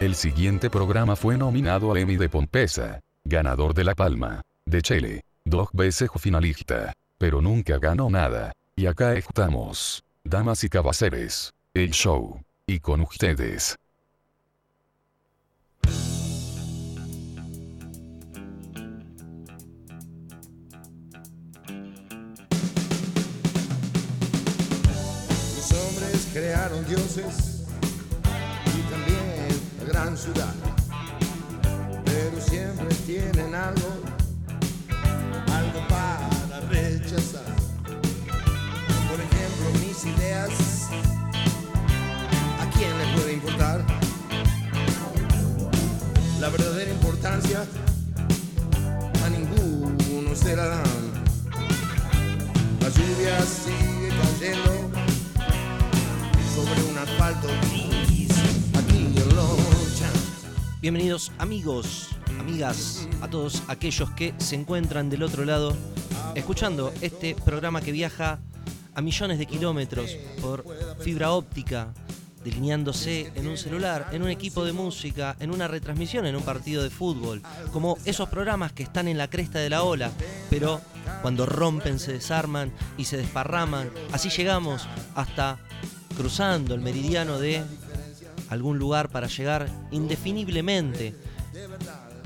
El 0.00 0.14
siguiente 0.14 0.70
programa 0.70 1.14
fue 1.14 1.36
nominado 1.36 1.92
a 1.92 2.00
Emmy 2.00 2.16
de 2.16 2.30
Pompesa, 2.30 3.00
ganador 3.22 3.74
de 3.74 3.84
La 3.84 3.94
Palma, 3.94 4.40
de 4.64 4.80
Chile, 4.80 5.24
dos 5.44 5.68
veces 5.74 6.08
finalista, 6.18 6.94
pero 7.18 7.42
nunca 7.42 7.76
ganó 7.76 8.08
nada. 8.08 8.54
Y 8.76 8.86
acá 8.86 9.12
estamos, 9.12 10.02
damas 10.24 10.64
y 10.64 10.70
caballeros, 10.70 11.52
el 11.74 11.90
show, 11.90 12.40
y 12.66 12.80
con 12.80 13.02
ustedes. 13.02 13.76
Los 25.56 25.72
hombres 25.72 26.30
crearon 26.32 26.86
dioses 26.86 27.49
gran 30.02 30.16
ciudad. 30.16 30.54
Pero 32.04 32.40
siempre 32.40 32.94
tienen 33.06 33.54
algo, 33.54 33.90
algo 35.52 35.88
para 35.88 36.60
rechazar. 36.70 37.54
Por 39.08 39.20
ejemplo, 39.20 39.66
mis 39.80 40.04
ideas, 40.04 40.88
¿a 42.60 42.70
quién 42.74 42.96
le 42.98 43.04
puede 43.14 43.32
importar? 43.34 43.84
La 46.40 46.48
verdadera 46.48 46.90
importancia 46.90 47.66
a 49.24 49.28
ninguno 49.28 50.34
se 50.34 50.56
la 50.56 50.66
dan. 50.66 51.00
La 52.80 52.88
lluvia 52.88 53.38
sigue 53.42 54.08
cayendo 54.20 54.90
sobre 56.54 56.82
un 56.90 56.98
asfalto 56.98 57.48
gris. 57.62 58.19
Bienvenidos 60.80 61.30
amigos, 61.36 62.08
amigas, 62.38 63.06
a 63.20 63.28
todos 63.28 63.62
aquellos 63.68 64.10
que 64.12 64.32
se 64.38 64.54
encuentran 64.54 65.10
del 65.10 65.22
otro 65.22 65.44
lado 65.44 65.76
escuchando 66.34 66.90
este 67.02 67.34
programa 67.34 67.82
que 67.82 67.92
viaja 67.92 68.38
a 68.94 69.02
millones 69.02 69.38
de 69.38 69.44
kilómetros 69.44 70.16
por 70.40 70.64
fibra 71.00 71.32
óptica, 71.32 71.92
delineándose 72.42 73.30
en 73.34 73.48
un 73.48 73.58
celular, 73.58 74.08
en 74.12 74.22
un 74.22 74.30
equipo 74.30 74.64
de 74.64 74.72
música, 74.72 75.36
en 75.38 75.50
una 75.50 75.68
retransmisión, 75.68 76.24
en 76.24 76.34
un 76.34 76.44
partido 76.44 76.82
de 76.82 76.88
fútbol, 76.88 77.42
como 77.74 77.98
esos 78.06 78.30
programas 78.30 78.72
que 78.72 78.82
están 78.82 79.06
en 79.06 79.18
la 79.18 79.28
cresta 79.28 79.58
de 79.58 79.68
la 79.68 79.82
ola, 79.82 80.10
pero 80.48 80.80
cuando 81.20 81.44
rompen 81.44 81.98
se 81.98 82.14
desarman 82.14 82.72
y 82.96 83.04
se 83.04 83.18
desparraman. 83.18 83.90
Así 84.12 84.30
llegamos 84.30 84.88
hasta 85.14 85.58
cruzando 86.16 86.74
el 86.74 86.80
meridiano 86.80 87.38
de 87.38 87.62
algún 88.50 88.78
lugar 88.78 89.08
para 89.08 89.28
llegar 89.28 89.68
indefiniblemente, 89.90 91.14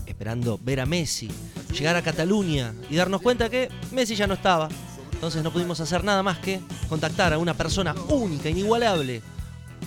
esperando 0.06 0.58
ver 0.62 0.80
a 0.80 0.86
Messi, 0.86 1.30
llegar 1.72 1.96
a 1.96 2.02
Cataluña 2.02 2.74
y 2.90 2.96
darnos 2.96 3.20
cuenta 3.20 3.48
que 3.48 3.68
Messi 3.92 4.16
ya 4.16 4.26
no 4.26 4.34
estaba. 4.34 4.68
Entonces 5.12 5.42
no 5.42 5.52
pudimos 5.52 5.80
hacer 5.80 6.02
nada 6.02 6.22
más 6.22 6.38
que 6.38 6.60
contactar 6.88 7.32
a 7.32 7.38
una 7.38 7.54
persona 7.54 7.94
única, 8.08 8.50
inigualable, 8.50 9.22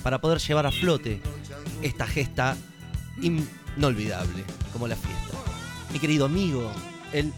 para 0.03 0.19
poder 0.19 0.39
llevar 0.39 0.65
a 0.65 0.71
flote 0.71 1.21
esta 1.81 2.07
gesta 2.07 2.55
inolvidable 3.21 4.43
como 4.71 4.87
la 4.87 4.95
fiesta. 4.95 5.37
Mi 5.91 5.99
querido 5.99 6.25
amigo, 6.25 6.71
el 7.13 7.33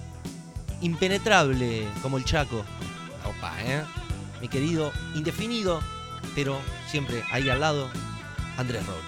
impenetrable 0.82 1.88
como 2.02 2.18
el 2.18 2.26
Chaco. 2.26 2.64
Opa, 3.26 3.54
¿eh? 3.64 3.84
Mi 4.42 4.48
querido 4.48 4.92
indefinido, 5.16 5.80
pero 6.36 6.58
siempre 6.90 7.24
ahí 7.32 7.50
al 7.50 7.60
lado, 7.60 7.90
Andrés 8.60 8.86
Robles. 8.86 9.06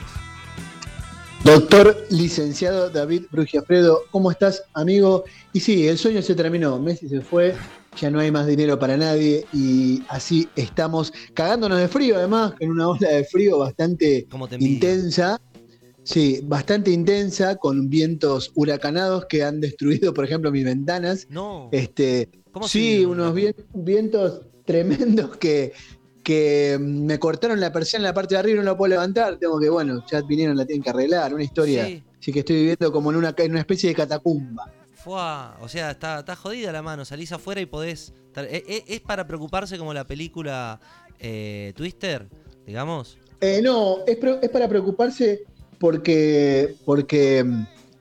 Doctor 1.44 2.06
licenciado 2.10 2.90
David 2.90 3.24
Brugiafredo, 3.32 4.04
¿cómo 4.10 4.32
estás, 4.32 4.64
amigo? 4.74 5.26
Y 5.52 5.60
sí, 5.60 5.88
el 5.88 5.98
sueño 5.98 6.22
se 6.22 6.36
terminó, 6.36 6.80
Messi 6.80 7.10
se 7.10 7.20
fue, 7.20 7.54
ya 8.00 8.09
no 8.09 8.20
hay 8.20 8.31
más 8.31 8.48
dinero 8.48 8.80
para 8.80 8.96
nadie 8.96 9.46
y 9.52 10.03
así 10.08 10.48
estamos 10.56 11.12
cagándonos 11.34 11.80
de 11.80 11.90
frío, 11.90 12.16
además, 12.16 12.53
en 12.59 12.72
una 12.72 12.88
ola 12.88 13.09
de 13.09 13.25
frío 13.25 13.58
bastante 13.58 14.25
intensa. 14.59 15.42
Sí, 16.04 16.40
bastante 16.44 16.90
intensa, 16.90 17.58
con 17.58 17.90
vientos 17.90 18.52
huracanados 18.56 19.25
que 19.25 19.44
han 19.44 19.62
destruido, 19.62 20.14
por 20.14 20.25
ejemplo, 20.25 20.52
mis 20.52 20.66
ventanas. 20.66 21.28
No, 21.30 21.70
Este, 21.72 22.30
¿cómo 22.52 22.68
sí, 22.68 23.06
unos 23.06 23.36
vientos 23.74 24.42
tremendos 24.66 25.38
que, 25.38 25.74
que 26.24 26.78
me 26.80 27.18
cortaron 27.20 27.59
la 27.59 27.72
persiana 27.72 28.04
en 28.04 28.09
la 28.09 28.14
parte 28.14 28.36
de 28.36 28.40
arriba 28.40 28.56
y 28.56 28.59
no 28.59 28.72
la 28.72 28.78
puedo 28.78 28.90
levantar. 28.90 29.38
Tengo 29.38 29.59
que, 29.59 29.70
bueno, 29.70 30.04
ya 30.12 30.22
vinieron, 30.22 30.56
la 30.58 30.66
tienen 30.66 30.84
que 30.84 30.90
arreglar, 30.90 31.34
una 31.34 31.44
historia. 31.44 31.86
Sí. 31.88 32.04
Así 32.20 32.32
que 32.32 32.40
estoy 32.40 32.56
viviendo 32.58 32.92
como 32.92 33.09
en 33.12 33.18
una, 33.18 33.34
en 33.38 33.52
una 33.52 33.59
especie 33.62 33.90
de 33.90 33.96
catacumba. 33.96 34.72
Fuá, 34.94 35.58
o 35.62 35.68
sea, 35.68 35.92
está, 35.92 36.20
está 36.20 36.36
jodida 36.36 36.72
la 36.72 36.84
mano, 36.84 37.04
salís 37.06 37.31
afuera 37.31 37.60
y 37.60 37.66
podés... 37.66 38.14
estar- 38.28 38.46
¿Es, 38.46 38.84
es- 38.88 39.00
para 39.02 39.26
preocuparse 39.26 39.78
como 39.80 39.94
la 39.96 40.06
película 40.06 40.80
eh, 41.20 41.74
Twister, 41.76 42.30
digamos? 42.68 43.18
Eh, 43.40 43.60
no, 43.64 44.06
es, 44.06 44.18
es 44.44 44.50
para 44.52 44.68
preocuparse 44.70 45.42
porque, 45.80 46.76
porque, 46.86 47.44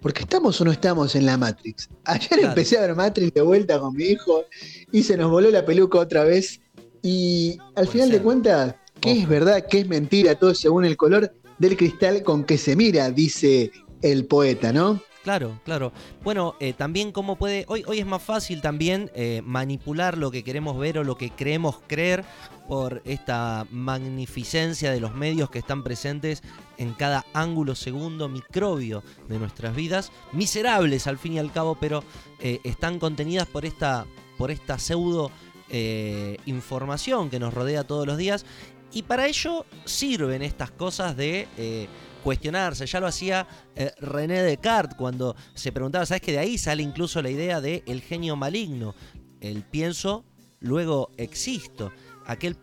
porque 0.03 0.21
estamos 0.23 0.61
o 0.61 0.65
no 0.67 0.73
estamos 0.73 1.15
en 1.17 1.25
la 1.25 1.39
Matrix. 1.39 1.89
Ayer 2.05 2.29
Claro. 2.29 2.49
empecé 2.49 2.77
a 2.77 2.83
ver 2.83 2.95
Matrix 2.95 3.33
de 3.33 3.41
vuelta 3.41 3.81
con 3.81 3.95
mi 3.97 4.05
hijo 4.05 4.45
y 4.93 5.03
se 5.03 5.17
nos 5.17 5.31
voló 5.31 5.51
la 5.51 5.65
peluca 5.65 5.99
otra 5.99 6.25
vez. 6.25 6.61
Y 7.03 7.59
al 7.75 7.89
final 7.89 8.09
ser. 8.09 8.19
de 8.19 8.23
cuentas, 8.23 8.75
¿qué 9.01 9.13
Ojo. 9.13 9.21
es 9.21 9.29
verdad, 9.29 9.67
qué 9.69 9.81
es 9.81 9.89
mentira? 9.89 10.35
Todo 10.35 10.55
según 10.55 10.85
el 10.85 10.97
color 10.97 11.33
del 11.59 11.77
cristal 11.77 12.23
con 12.23 12.45
que 12.45 12.59
se 12.59 12.77
mira, 12.77 13.11
dice 13.11 13.71
el 14.03 14.27
poeta, 14.27 14.73
¿no? 14.73 15.01
Claro, 15.23 15.61
claro. 15.65 15.93
Bueno, 16.23 16.55
eh, 16.61 16.73
también 16.73 17.13
cómo 17.13 17.37
puede... 17.37 17.67
Hoy, 17.69 17.85
hoy 17.87 17.99
es 17.99 18.07
más 18.07 18.23
fácil 18.23 18.63
también 18.63 19.11
eh, 19.15 19.43
manipular 19.45 20.17
lo 20.17 20.31
que 20.31 20.43
queremos 20.43 20.79
ver 20.79 20.99
o 20.99 21.05
lo 21.05 21.19
que 21.19 21.31
creemos 21.31 21.79
creer 21.87 22.25
por 22.67 23.03
esta 23.05 23.67
magnificencia 23.71 24.91
de 24.91 25.01
los 25.01 25.15
medios 25.15 25.51
que 25.51 25.59
están 25.59 25.83
presentes 25.83 26.43
en 26.79 26.95
cada 26.95 27.27
ángulo, 27.35 27.75
segundo, 27.75 28.31
microbio 28.31 29.03
de 29.29 29.39
nuestras 29.39 29.77
vidas. 29.77 30.11
Miserables 30.33 31.07
al 31.07 31.19
fin 31.19 31.35
y 31.35 31.39
al 31.39 31.53
cabo, 31.53 31.77
pero 31.79 32.03
eh, 32.39 32.61
están 32.65 32.99
contenidas 32.99 33.47
por 33.47 33.67
esta, 33.67 34.07
por 34.39 34.51
esta 34.51 34.79
pseudo 34.79 35.31
eh, 35.71 36.37
información 36.47 37.31
que 37.31 37.39
nos 37.39 37.55
rodea 37.55 37.85
todos 37.85 38.07
los 38.07 38.17
días. 38.17 38.45
Y 38.93 39.03
para 39.03 39.27
ello 39.27 39.67
sirven 39.85 40.43
estas 40.43 40.71
cosas 40.71 41.17
de 41.17 41.47
eh, 41.57 41.89
cuestionarse. 42.23 42.87
Ya 42.87 43.01
lo 43.01 43.07
hacía 43.07 43.47
eh, 43.75 43.93
René 44.01 44.43
Descartes 44.43 44.97
cuando 44.97 45.37
se 45.55 45.73
preguntaba, 45.73 46.07
¿sabes 46.07 46.23
que 46.23 46.33
de 46.33 46.39
ahí 46.39 46.59
sale 46.59 46.83
incluso 46.83 47.23
la 47.23 47.31
idea 47.31 47.61
de 47.61 47.83
genio 48.07 48.37
maligno? 48.37 48.95
El 49.41 49.63
pienso, 49.63 50.25
luego 50.61 51.11
existo. 51.17 51.93
Aquel, 52.27 52.57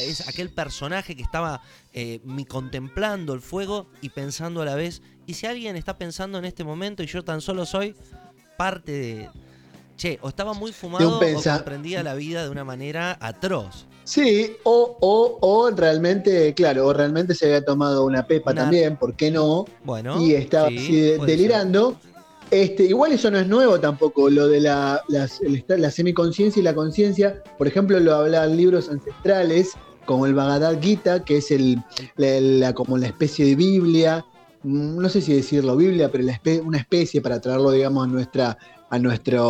es 0.00 0.28
aquel 0.28 0.50
personaje 0.50 1.16
que 1.16 1.22
estaba 1.22 1.62
eh, 1.92 2.20
contemplando 2.48 3.32
el 3.32 3.40
fuego 3.40 3.88
y 4.02 4.10
pensando 4.10 4.62
a 4.62 4.64
la 4.64 4.74
vez. 4.74 5.02
Y 5.26 5.34
si 5.34 5.46
alguien 5.46 5.76
está 5.76 5.96
pensando 5.96 6.38
en 6.38 6.44
este 6.44 6.64
momento 6.64 7.02
y 7.02 7.06
yo 7.06 7.24
tan 7.24 7.40
solo 7.40 7.66
soy 7.66 7.94
parte 8.56 8.92
de... 8.92 9.30
Che, 9.96 10.18
o 10.20 10.28
estaba 10.28 10.52
muy 10.52 10.72
fumado 10.72 11.18
o 11.18 11.42
comprendía 11.42 12.02
la 12.02 12.14
vida 12.14 12.44
de 12.44 12.50
una 12.50 12.64
manera 12.64 13.16
atroz. 13.18 13.86
Sí, 14.04 14.52
o, 14.64 14.98
o, 15.00 15.38
o 15.40 15.70
realmente, 15.70 16.52
claro, 16.54 16.86
o 16.86 16.92
realmente 16.92 17.34
se 17.34 17.46
había 17.46 17.64
tomado 17.64 18.04
una 18.04 18.26
pepa 18.26 18.52
Una- 18.52 18.62
también, 18.62 18.96
¿por 18.98 19.14
qué 19.16 19.30
no? 19.30 19.64
Bueno, 19.84 20.20
y 20.20 20.34
estaba 20.34 20.68
sí, 20.68 20.76
así 20.76 20.96
de- 21.00 21.16
puede 21.16 21.30
ser. 21.30 21.38
delirando. 21.38 21.96
Este, 22.50 22.84
igual 22.84 23.10
eso 23.12 23.28
no 23.30 23.38
es 23.38 23.48
nuevo 23.48 23.80
tampoco, 23.80 24.30
lo 24.30 24.46
de 24.48 24.60
la, 24.60 25.02
las- 25.08 25.40
el 25.40 25.56
esta- 25.56 25.76
la 25.78 25.90
semiconciencia 25.90 26.60
y 26.60 26.62
la 26.62 26.74
conciencia. 26.74 27.42
Por 27.58 27.66
ejemplo, 27.66 27.98
lo 27.98 28.14
hablan 28.14 28.56
libros 28.56 28.88
ancestrales, 28.90 29.72
como 30.04 30.26
el 30.26 30.34
Bhagavad 30.34 30.80
Gita, 30.80 31.24
que 31.24 31.38
es 31.38 31.50
el, 31.50 31.82
la, 32.16 32.40
la- 32.40 32.72
como 32.74 32.98
la 32.98 33.06
especie 33.08 33.46
de 33.46 33.56
Biblia, 33.56 34.24
mm, 34.62 34.98
no 35.00 35.08
sé 35.08 35.20
si 35.22 35.32
decirlo 35.32 35.74
Biblia, 35.74 36.10
pero 36.12 36.22
la 36.22 36.34
espe- 36.40 36.62
una 36.64 36.78
especie 36.78 37.20
para 37.22 37.40
traerlo, 37.40 37.72
digamos, 37.72 38.06
a 38.06 38.10
nuestra, 38.10 38.56
a 38.88 38.98
nuestra 39.00 39.40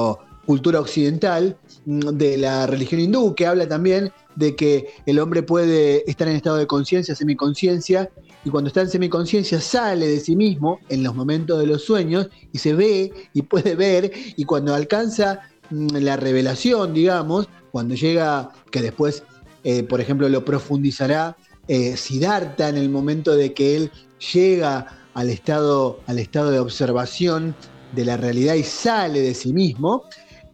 cultura 0.46 0.80
occidental, 0.80 1.56
mm, 1.84 2.10
de 2.10 2.38
la 2.38 2.66
religión 2.66 3.00
hindú, 3.00 3.34
que 3.34 3.46
habla 3.46 3.68
también 3.68 4.12
de 4.36 4.54
que 4.54 4.88
el 5.06 5.18
hombre 5.18 5.42
puede 5.42 6.08
estar 6.10 6.28
en 6.28 6.36
estado 6.36 6.56
de 6.56 6.66
conciencia, 6.66 7.14
semiconciencia, 7.14 8.10
y 8.44 8.50
cuando 8.50 8.68
está 8.68 8.82
en 8.82 8.90
semiconciencia 8.90 9.60
sale 9.60 10.06
de 10.06 10.20
sí 10.20 10.36
mismo 10.36 10.78
en 10.88 11.02
los 11.02 11.14
momentos 11.14 11.58
de 11.58 11.66
los 11.66 11.82
sueños 11.82 12.28
y 12.52 12.58
se 12.58 12.74
ve 12.74 13.12
y 13.34 13.42
puede 13.42 13.74
ver 13.74 14.12
y 14.36 14.44
cuando 14.44 14.74
alcanza 14.74 15.40
mm, 15.70 15.96
la 15.96 16.16
revelación, 16.16 16.94
digamos, 16.94 17.48
cuando 17.72 17.94
llega, 17.94 18.52
que 18.70 18.82
después, 18.82 19.24
eh, 19.64 19.82
por 19.82 20.00
ejemplo, 20.00 20.28
lo 20.28 20.44
profundizará 20.44 21.36
eh, 21.68 21.96
Siddhartha 21.96 22.68
en 22.68 22.76
el 22.76 22.88
momento 22.88 23.34
de 23.34 23.52
que 23.52 23.76
él 23.76 23.90
llega 24.32 24.86
al 25.14 25.30
estado, 25.30 26.00
al 26.06 26.18
estado 26.18 26.50
de 26.50 26.60
observación 26.60 27.56
de 27.94 28.04
la 28.04 28.16
realidad 28.16 28.54
y 28.54 28.62
sale 28.62 29.20
de 29.20 29.34
sí 29.34 29.52
mismo, 29.52 30.04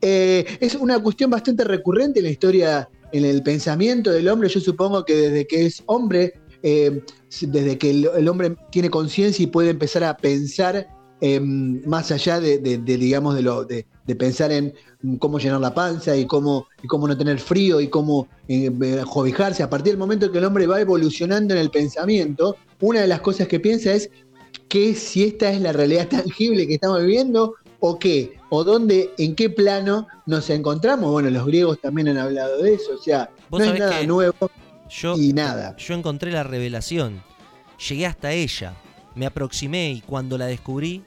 eh, 0.02 0.44
es 0.60 0.75
una 0.75 0.99
cuestión 1.02 1.31
bastante 1.31 1.64
recurrente 1.64 2.20
en 2.20 2.26
la 2.26 2.31
historia, 2.31 2.88
en 3.12 3.25
el 3.25 3.43
pensamiento 3.43 4.10
del 4.10 4.28
hombre. 4.28 4.49
Yo 4.49 4.60
supongo 4.60 5.04
que 5.04 5.14
desde 5.14 5.46
que 5.46 5.66
es 5.66 5.82
hombre 5.87 6.34
eh, 6.62 7.02
desde 7.40 7.78
que 7.78 7.90
el, 7.90 8.28
hombre 8.28 8.54
tiene 8.70 8.88
conciencia 8.88 9.43
y 9.43 9.46
puede 9.46 9.70
empezar 9.70 10.04
a 10.04 10.16
pensar 10.16 10.87
eh, 11.20 11.40
más 11.40 12.12
allá 12.12 12.40
de, 12.40 12.58
digamos, 12.58 13.34
de, 13.34 13.43
lo, 13.43 13.64
de, 13.64 13.87
pensar 14.16 14.52
en 14.52 14.75
cómo 15.19 15.38
llenar 15.38 15.60
la 15.60 15.75
panza 15.75 16.16
y 16.16 16.26
cómo, 16.26 16.66
y 16.82 16.87
cómo 16.87 17.08
no 17.08 17.16
tener 17.16 17.38
frío 17.40 17.81
y 17.81 17.88
cómo 17.88 18.28
eh, 18.49 18.70
cobijarse. 19.10 19.62
A 19.62 19.70
partir 19.70 19.93
del 19.93 19.99
momento 19.99 20.31
que 20.31 20.38
el 20.38 20.44
hombre 20.44 20.66
va 20.66 20.81
evolucionando 20.81 21.54
en 21.54 21.60
el 21.60 21.70
pensamiento, 21.70 22.56
una 22.81 23.00
de 23.00 23.08
las 23.08 23.20
cosas 23.20 23.49
que 23.49 23.58
piensa 23.58 23.93
es 23.93 24.10
que 24.69 24.94
si 24.94 25.25
esta 25.25 25.50
es 25.50 25.60
la 25.60 25.72
realidad 25.72 26.08
tangible 26.08 26.66
que 26.66 26.75
estamos 26.75 27.00
viviendo 27.00 27.54
o 27.84 27.99
qué, 27.99 28.38
o 28.49 28.62
dónde, 28.62 29.11
en 29.19 29.34
qué 29.34 29.50
plano 29.50 30.06
nos 30.25 30.49
encontramos. 30.50 31.11
Bueno, 31.11 31.31
los 31.31 31.44
griegos 31.44 31.81
también 31.81 32.06
han 32.08 32.17
hablado 32.17 32.62
de 32.62 32.75
eso, 32.75 32.93
o 32.94 33.02
sea, 33.02 33.29
no 33.50 33.58
es 33.58 33.76
nada 33.79 34.02
nuevo 34.05 34.50
Yo, 34.88 35.17
y 35.19 35.32
nada. 35.32 35.75
yo 35.76 35.94
encontré 35.94 36.31
la 36.31 36.44
revelación. 36.44 37.23
Llegué 37.88 38.06
hasta 38.06 38.31
ella. 38.32 38.75
Me 39.17 39.26
aproximé 39.26 39.90
y 39.90 40.00
cuando 40.00 40.38
la 40.38 40.46
descubrí, 40.46 41.02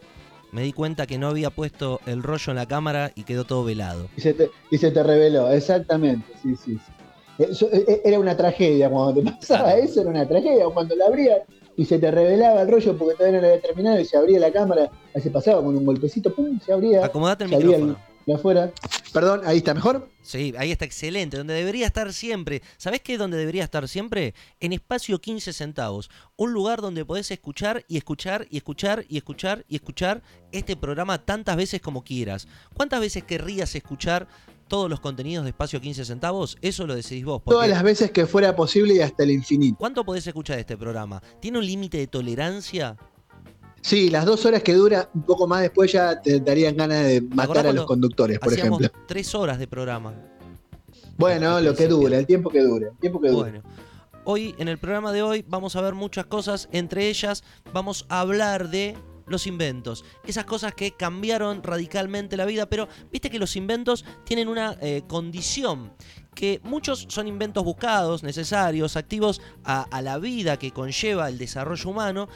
me 0.52 0.64
di 0.64 0.74
cuenta 0.74 1.08
que 1.08 1.18
no 1.18 1.30
había 1.30 1.50
puesto 1.50 2.02
el 2.06 2.22
rollo 2.22 2.52
en 2.52 2.58
la 2.58 2.66
cámara 2.66 3.12
y 3.16 3.24
quedó 3.24 3.46
todo 3.46 3.64
velado. 3.64 4.10
Y 4.18 4.22
se 4.22 4.34
te, 4.34 4.52
y 4.70 4.78
se 4.78 4.92
te 4.92 5.02
reveló, 5.02 5.50
exactamente, 5.52 6.28
sí, 6.44 6.56
sí. 6.58 6.74
sí. 6.76 7.44
Eso, 7.44 7.70
eh, 7.72 7.86
eh, 7.88 8.02
era 8.04 8.20
una 8.20 8.36
tragedia, 8.36 8.90
cuando 8.90 9.22
te 9.22 9.32
pasaba 9.32 9.64
Claro. 9.72 9.78
eso 9.84 10.02
era 10.02 10.10
una 10.10 10.28
tragedia, 10.28 10.66
cuando 10.74 10.94
la 10.96 11.06
abrías 11.06 11.40
y 11.78 11.86
se 11.86 12.00
te 12.00 12.10
revelaba 12.12 12.62
el 12.62 12.70
rollo 12.72 12.98
porque 12.98 13.16
todavía 13.16 13.38
no 13.40 13.48
lo 13.48 13.54
había 13.54 13.62
terminado 13.62 14.00
y 14.00 14.06
se 14.06 14.18
abría 14.18 14.40
la 14.40 14.52
cámara, 14.52 14.90
ahí 15.14 15.22
se 15.22 15.30
pasaba 15.30 15.64
con 15.64 15.76
un 15.76 15.86
golpecito, 15.86 16.34
pum, 16.34 16.60
se 16.60 16.72
abría, 16.74 17.06
Acomodate 17.06 17.44
el 17.46 17.50
micrófono. 17.52 17.98
de 18.26 18.34
afuera. 18.34 18.72
Perdón, 19.14 19.42
ahí 19.46 19.58
está 19.58 19.74
mejor. 19.74 20.10
Sí, 20.22 20.54
ahí 20.58 20.72
está 20.72 20.84
excelente, 20.84 21.38
donde 21.38 21.54
debería 21.54 21.86
estar 21.86 22.12
siempre. 22.12 22.62
¿Sabés 22.78 23.00
qué 23.02 23.14
es 23.14 23.20
donde 23.20 23.38
debería 23.38 23.64
estar 23.64 23.88
siempre? 23.88 24.34
En 24.60 24.74
espacio 24.74 25.22
15 25.22 25.54
centavos. 25.54 26.10
Un 26.36 26.52
lugar 26.52 26.82
donde 26.82 27.06
podés 27.06 27.30
escuchar 27.32 27.86
y 27.88 27.96
escuchar 27.98 28.46
y 28.50 28.58
escuchar 28.58 29.06
y 29.08 29.18
escuchar 29.18 29.64
y 29.70 29.76
escuchar 29.76 30.22
este 30.52 30.76
programa 30.76 31.24
tantas 31.24 31.56
veces 31.56 31.80
como 31.80 32.04
quieras. 32.04 32.48
¿Cuántas 32.74 33.00
veces 33.00 33.24
querrías 33.24 33.74
escuchar 33.76 34.28
todos 34.68 34.90
los 34.90 35.00
contenidos 35.00 35.44
de 35.46 35.50
espacio 35.50 35.80
15 35.82 36.06
centavos? 36.06 36.58
Eso 36.62 36.86
lo 36.88 36.96
decidís 36.96 37.26
vos. 37.26 37.42
porque- 37.44 37.56
Todas 37.56 37.70
las 37.70 37.84
veces 37.84 38.12
que 38.12 38.26
fuera 38.26 38.56
posible 38.56 38.96
y 38.96 39.00
hasta 39.02 39.24
el 39.24 39.32
infinito. 39.32 39.78
¿Cuánto 39.80 40.04
podés 40.04 40.26
escuchar 40.28 40.56
de 40.58 40.62
este 40.62 40.78
programa? 40.78 41.22
¿Tiene 41.40 41.58
un 41.60 41.66
límite 41.66 41.98
de 41.98 42.08
tolerancia? 42.08 42.98
Sí, 43.82 44.10
las 44.10 44.26
dos 44.26 44.44
horas 44.46 44.64
que 44.64 44.74
dura, 44.74 45.10
un 45.14 45.22
poco 45.24 45.46
más 45.48 45.62
después 45.62 45.92
ya 45.92 46.20
te 46.20 46.40
darían 46.40 46.76
ganas 46.76 47.06
de 47.06 47.22
matar 47.22 47.68
a 47.68 47.72
los 47.74 47.86
conductores, 47.86 48.40
por 48.40 48.52
ejemplo. 48.54 48.88
tres 49.08 49.36
horas 49.36 49.60
de 49.60 49.68
programa. 49.68 50.14
Bueno, 51.18 51.62
lo 51.62 51.76
que 51.76 51.88
dura, 51.88 52.18
el 52.18 52.26
tiempo 52.26 52.50
que 52.50 52.62
dure, 52.62 52.88
el 52.88 52.98
tiempo 52.98 53.22
que 53.22 53.30
dure. 53.30 53.52
Bueno, 53.52 53.64
hoy 54.24 54.56
en 54.58 54.68
el 54.68 54.78
programa 54.80 55.12
de 55.14 55.22
hoy 55.22 55.46
vamos 55.48 55.76
a 55.76 55.82
ver 55.82 55.94
muchas 55.94 56.26
cosas, 56.26 56.68
entre 56.72 57.08
ellas 57.10 57.44
vamos 57.74 58.06
a 58.10 58.22
hablar 58.22 58.70
de 58.70 58.98
los 59.28 59.48
inventos, 59.48 60.06
esas 60.26 60.46
cosas 60.46 60.74
que 60.74 60.92
cambiaron 60.92 61.64
radicalmente 61.64 62.38
la 62.38 62.46
vida, 62.46 62.68
pero 62.68 62.88
viste 63.12 63.30
que 63.30 63.40
los 63.40 63.56
inventos 63.56 64.06
tienen 64.24 64.48
una 64.48 64.78
eh, 64.82 65.04
condición, 65.08 65.94
que 66.34 66.60
muchos 66.64 67.06
son 67.10 67.28
inventos 67.28 67.64
buscados, 67.64 68.24
necesarios, 68.24 68.96
activos 68.98 69.42
a, 69.64 70.02
la 70.02 70.18
vida 70.20 70.58
que 70.58 70.72
conlleva 70.72 71.30
el 71.30 71.38
desarrollo 71.38 71.90
humano, 71.90 72.28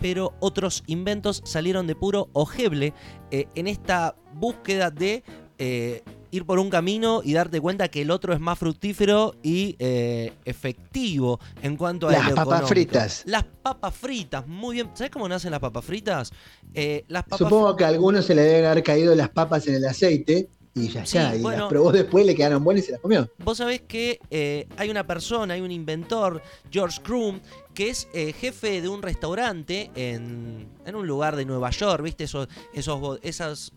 pero 0.00 0.34
otros 0.40 0.82
inventos 0.86 1.42
salieron 1.44 1.86
de 1.86 1.94
puro 1.94 2.28
ojeble 2.32 2.92
eh, 3.30 3.46
en 3.54 3.68
esta 3.68 4.16
búsqueda 4.34 4.90
de 4.90 5.22
eh, 5.58 6.02
ir 6.32 6.44
por 6.44 6.58
un 6.58 6.68
camino 6.70 7.20
y 7.22 7.34
darte 7.34 7.60
cuenta 7.60 7.86
que 7.88 8.02
el 8.02 8.10
otro 8.10 8.32
es 8.34 8.40
más 8.40 8.58
fructífero 8.58 9.36
y 9.42 9.76
eh, 9.78 10.32
efectivo 10.44 11.38
en 11.62 11.76
cuanto 11.76 12.08
a 12.08 12.12
Las 12.12 12.22
papas 12.30 12.42
económico. 12.42 12.66
fritas. 12.68 13.22
Las 13.26 13.44
papas 13.44 13.94
fritas, 13.94 14.46
muy 14.48 14.74
bien. 14.76 14.90
¿Sabes 14.94 15.10
cómo 15.12 15.28
nacen 15.28 15.50
las 15.50 15.60
papas 15.60 15.84
fritas? 15.84 16.32
Eh, 16.74 17.04
las 17.08 17.22
papas 17.24 17.38
Supongo 17.38 17.76
que 17.76 17.84
a 17.84 17.88
algunos 17.88 18.24
se 18.24 18.34
le 18.34 18.42
deben 18.42 18.64
haber 18.64 18.82
caído 18.82 19.14
las 19.14 19.28
papas 19.28 19.66
en 19.68 19.74
el 19.74 19.84
aceite 19.86 20.48
y 20.74 20.88
ya 20.88 21.04
Sí, 21.04 21.18
está. 21.18 21.36
y 21.36 21.42
bueno. 21.42 21.58
las 21.64 21.68
probó 21.68 21.92
después, 21.92 22.24
le 22.24 22.34
quedaron 22.34 22.64
buenas 22.64 22.84
y 22.84 22.86
se 22.86 22.92
las 22.92 23.00
comió. 23.02 23.30
Vos 23.44 23.58
sabés 23.58 23.82
que 23.82 24.18
eh, 24.30 24.66
hay 24.78 24.88
una 24.88 25.06
persona, 25.06 25.52
hay 25.52 25.60
un 25.60 25.70
inventor, 25.70 26.42
George 26.70 26.98
Crum, 27.02 27.40
que 27.74 27.90
es 27.90 28.08
eh, 28.14 28.32
jefe 28.32 28.80
de 28.80 28.88
un 28.88 29.02
restaurante 29.02 29.90
en, 29.94 30.66
en 30.86 30.94
un 30.96 31.06
lugar 31.06 31.36
de 31.36 31.44
Nueva 31.44 31.68
York, 31.68 32.02
¿viste? 32.02 32.24
Esos, 32.24 32.48
esos, 32.72 33.18
esos 33.22 33.74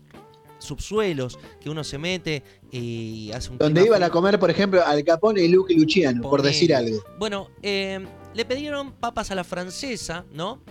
subsuelos 0.58 1.38
que 1.60 1.70
uno 1.70 1.84
se 1.84 1.98
mete 1.98 2.42
y 2.70 3.30
hace 3.32 3.50
un 3.50 3.58
Donde 3.58 3.84
iban 3.84 4.02
a 4.02 4.10
comer, 4.10 4.38
por 4.38 4.50
ejemplo, 4.50 4.84
Al 4.84 5.04
Capone 5.04 5.42
y 5.42 5.48
Luke 5.48 5.72
y 5.72 5.78
Luciano, 5.78 6.22
por 6.22 6.42
decir 6.42 6.74
algo. 6.74 7.02
Bueno, 7.18 7.48
eh, 7.62 8.04
le 8.34 8.44
pidieron 8.44 8.92
papas 8.92 9.30
a 9.30 9.34
la 9.34 9.44
francesa, 9.44 10.24
¿no? 10.32 10.62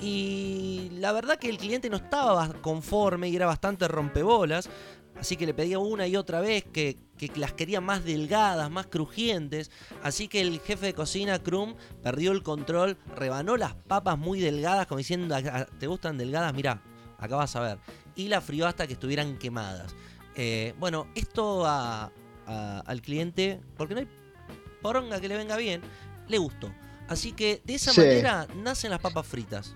Y 0.00 0.90
la 0.94 1.12
verdad 1.12 1.38
que 1.38 1.48
el 1.48 1.56
cliente 1.58 1.88
no 1.88 1.96
estaba 1.96 2.52
conforme 2.60 3.28
y 3.28 3.36
era 3.36 3.46
bastante 3.46 3.86
rompebolas. 3.88 4.68
Así 5.16 5.36
que 5.36 5.46
le 5.46 5.54
pedía 5.54 5.78
una 5.78 6.08
y 6.08 6.16
otra 6.16 6.40
vez 6.40 6.64
que, 6.64 6.98
que 7.16 7.30
las 7.36 7.52
quería 7.52 7.80
más 7.80 8.04
delgadas, 8.04 8.68
más 8.70 8.86
crujientes. 8.88 9.70
Así 10.02 10.26
que 10.26 10.40
el 10.40 10.58
jefe 10.58 10.86
de 10.86 10.94
cocina, 10.94 11.38
Krum, 11.38 11.76
perdió 12.02 12.32
el 12.32 12.42
control, 12.42 12.96
rebanó 13.14 13.56
las 13.56 13.74
papas 13.76 14.18
muy 14.18 14.40
delgadas, 14.40 14.88
como 14.88 14.98
diciendo, 14.98 15.36
"Ah, 15.36 15.66
¿te 15.78 15.86
gustan 15.86 16.18
delgadas? 16.18 16.52
Mirá, 16.52 16.82
acá 17.18 17.36
vas 17.36 17.54
a 17.54 17.60
ver. 17.60 17.78
Y 18.16 18.28
la 18.28 18.40
frió 18.40 18.66
hasta 18.66 18.86
que 18.86 18.92
estuvieran 18.94 19.38
quemadas. 19.38 19.94
Eh, 20.36 20.74
bueno, 20.78 21.06
esto 21.14 21.64
a- 21.66 22.10
a- 22.46 22.80
al 22.86 23.02
cliente, 23.02 23.60
porque 23.76 23.94
no 23.94 24.00
hay 24.00 24.08
poronga 24.82 25.20
que 25.20 25.28
le 25.28 25.36
venga 25.36 25.56
bien, 25.56 25.80
le 26.28 26.38
gustó. 26.38 26.70
Así 27.08 27.32
que 27.32 27.60
de 27.64 27.74
esa 27.74 27.92
Sí. 27.92 28.00
manera 28.00 28.46
nacen 28.62 28.90
las 28.90 29.00
papas 29.00 29.26
fritas. 29.26 29.74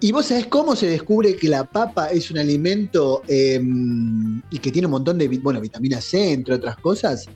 ¿Y 0.00 0.10
vos 0.10 0.26
sabés 0.26 0.46
cómo 0.46 0.74
se 0.74 0.86
descubre 0.88 1.36
que 1.36 1.48
la 1.48 1.64
papa 1.64 2.08
es 2.08 2.30
un 2.30 2.38
alimento 2.38 3.22
eh, 3.28 3.60
y 4.50 4.58
que 4.58 4.72
tiene 4.72 4.86
un 4.86 4.92
montón 4.92 5.16
de 5.18 5.28
bueno, 5.38 5.60
vitamina 5.60 6.00
C, 6.00 6.32
entre 6.32 6.54
otras 6.54 6.76
cosas? 6.78 7.26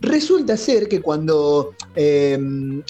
Resulta 0.00 0.56
ser 0.56 0.86
que 0.88 1.00
cuando 1.00 1.74
eh, 1.94 2.38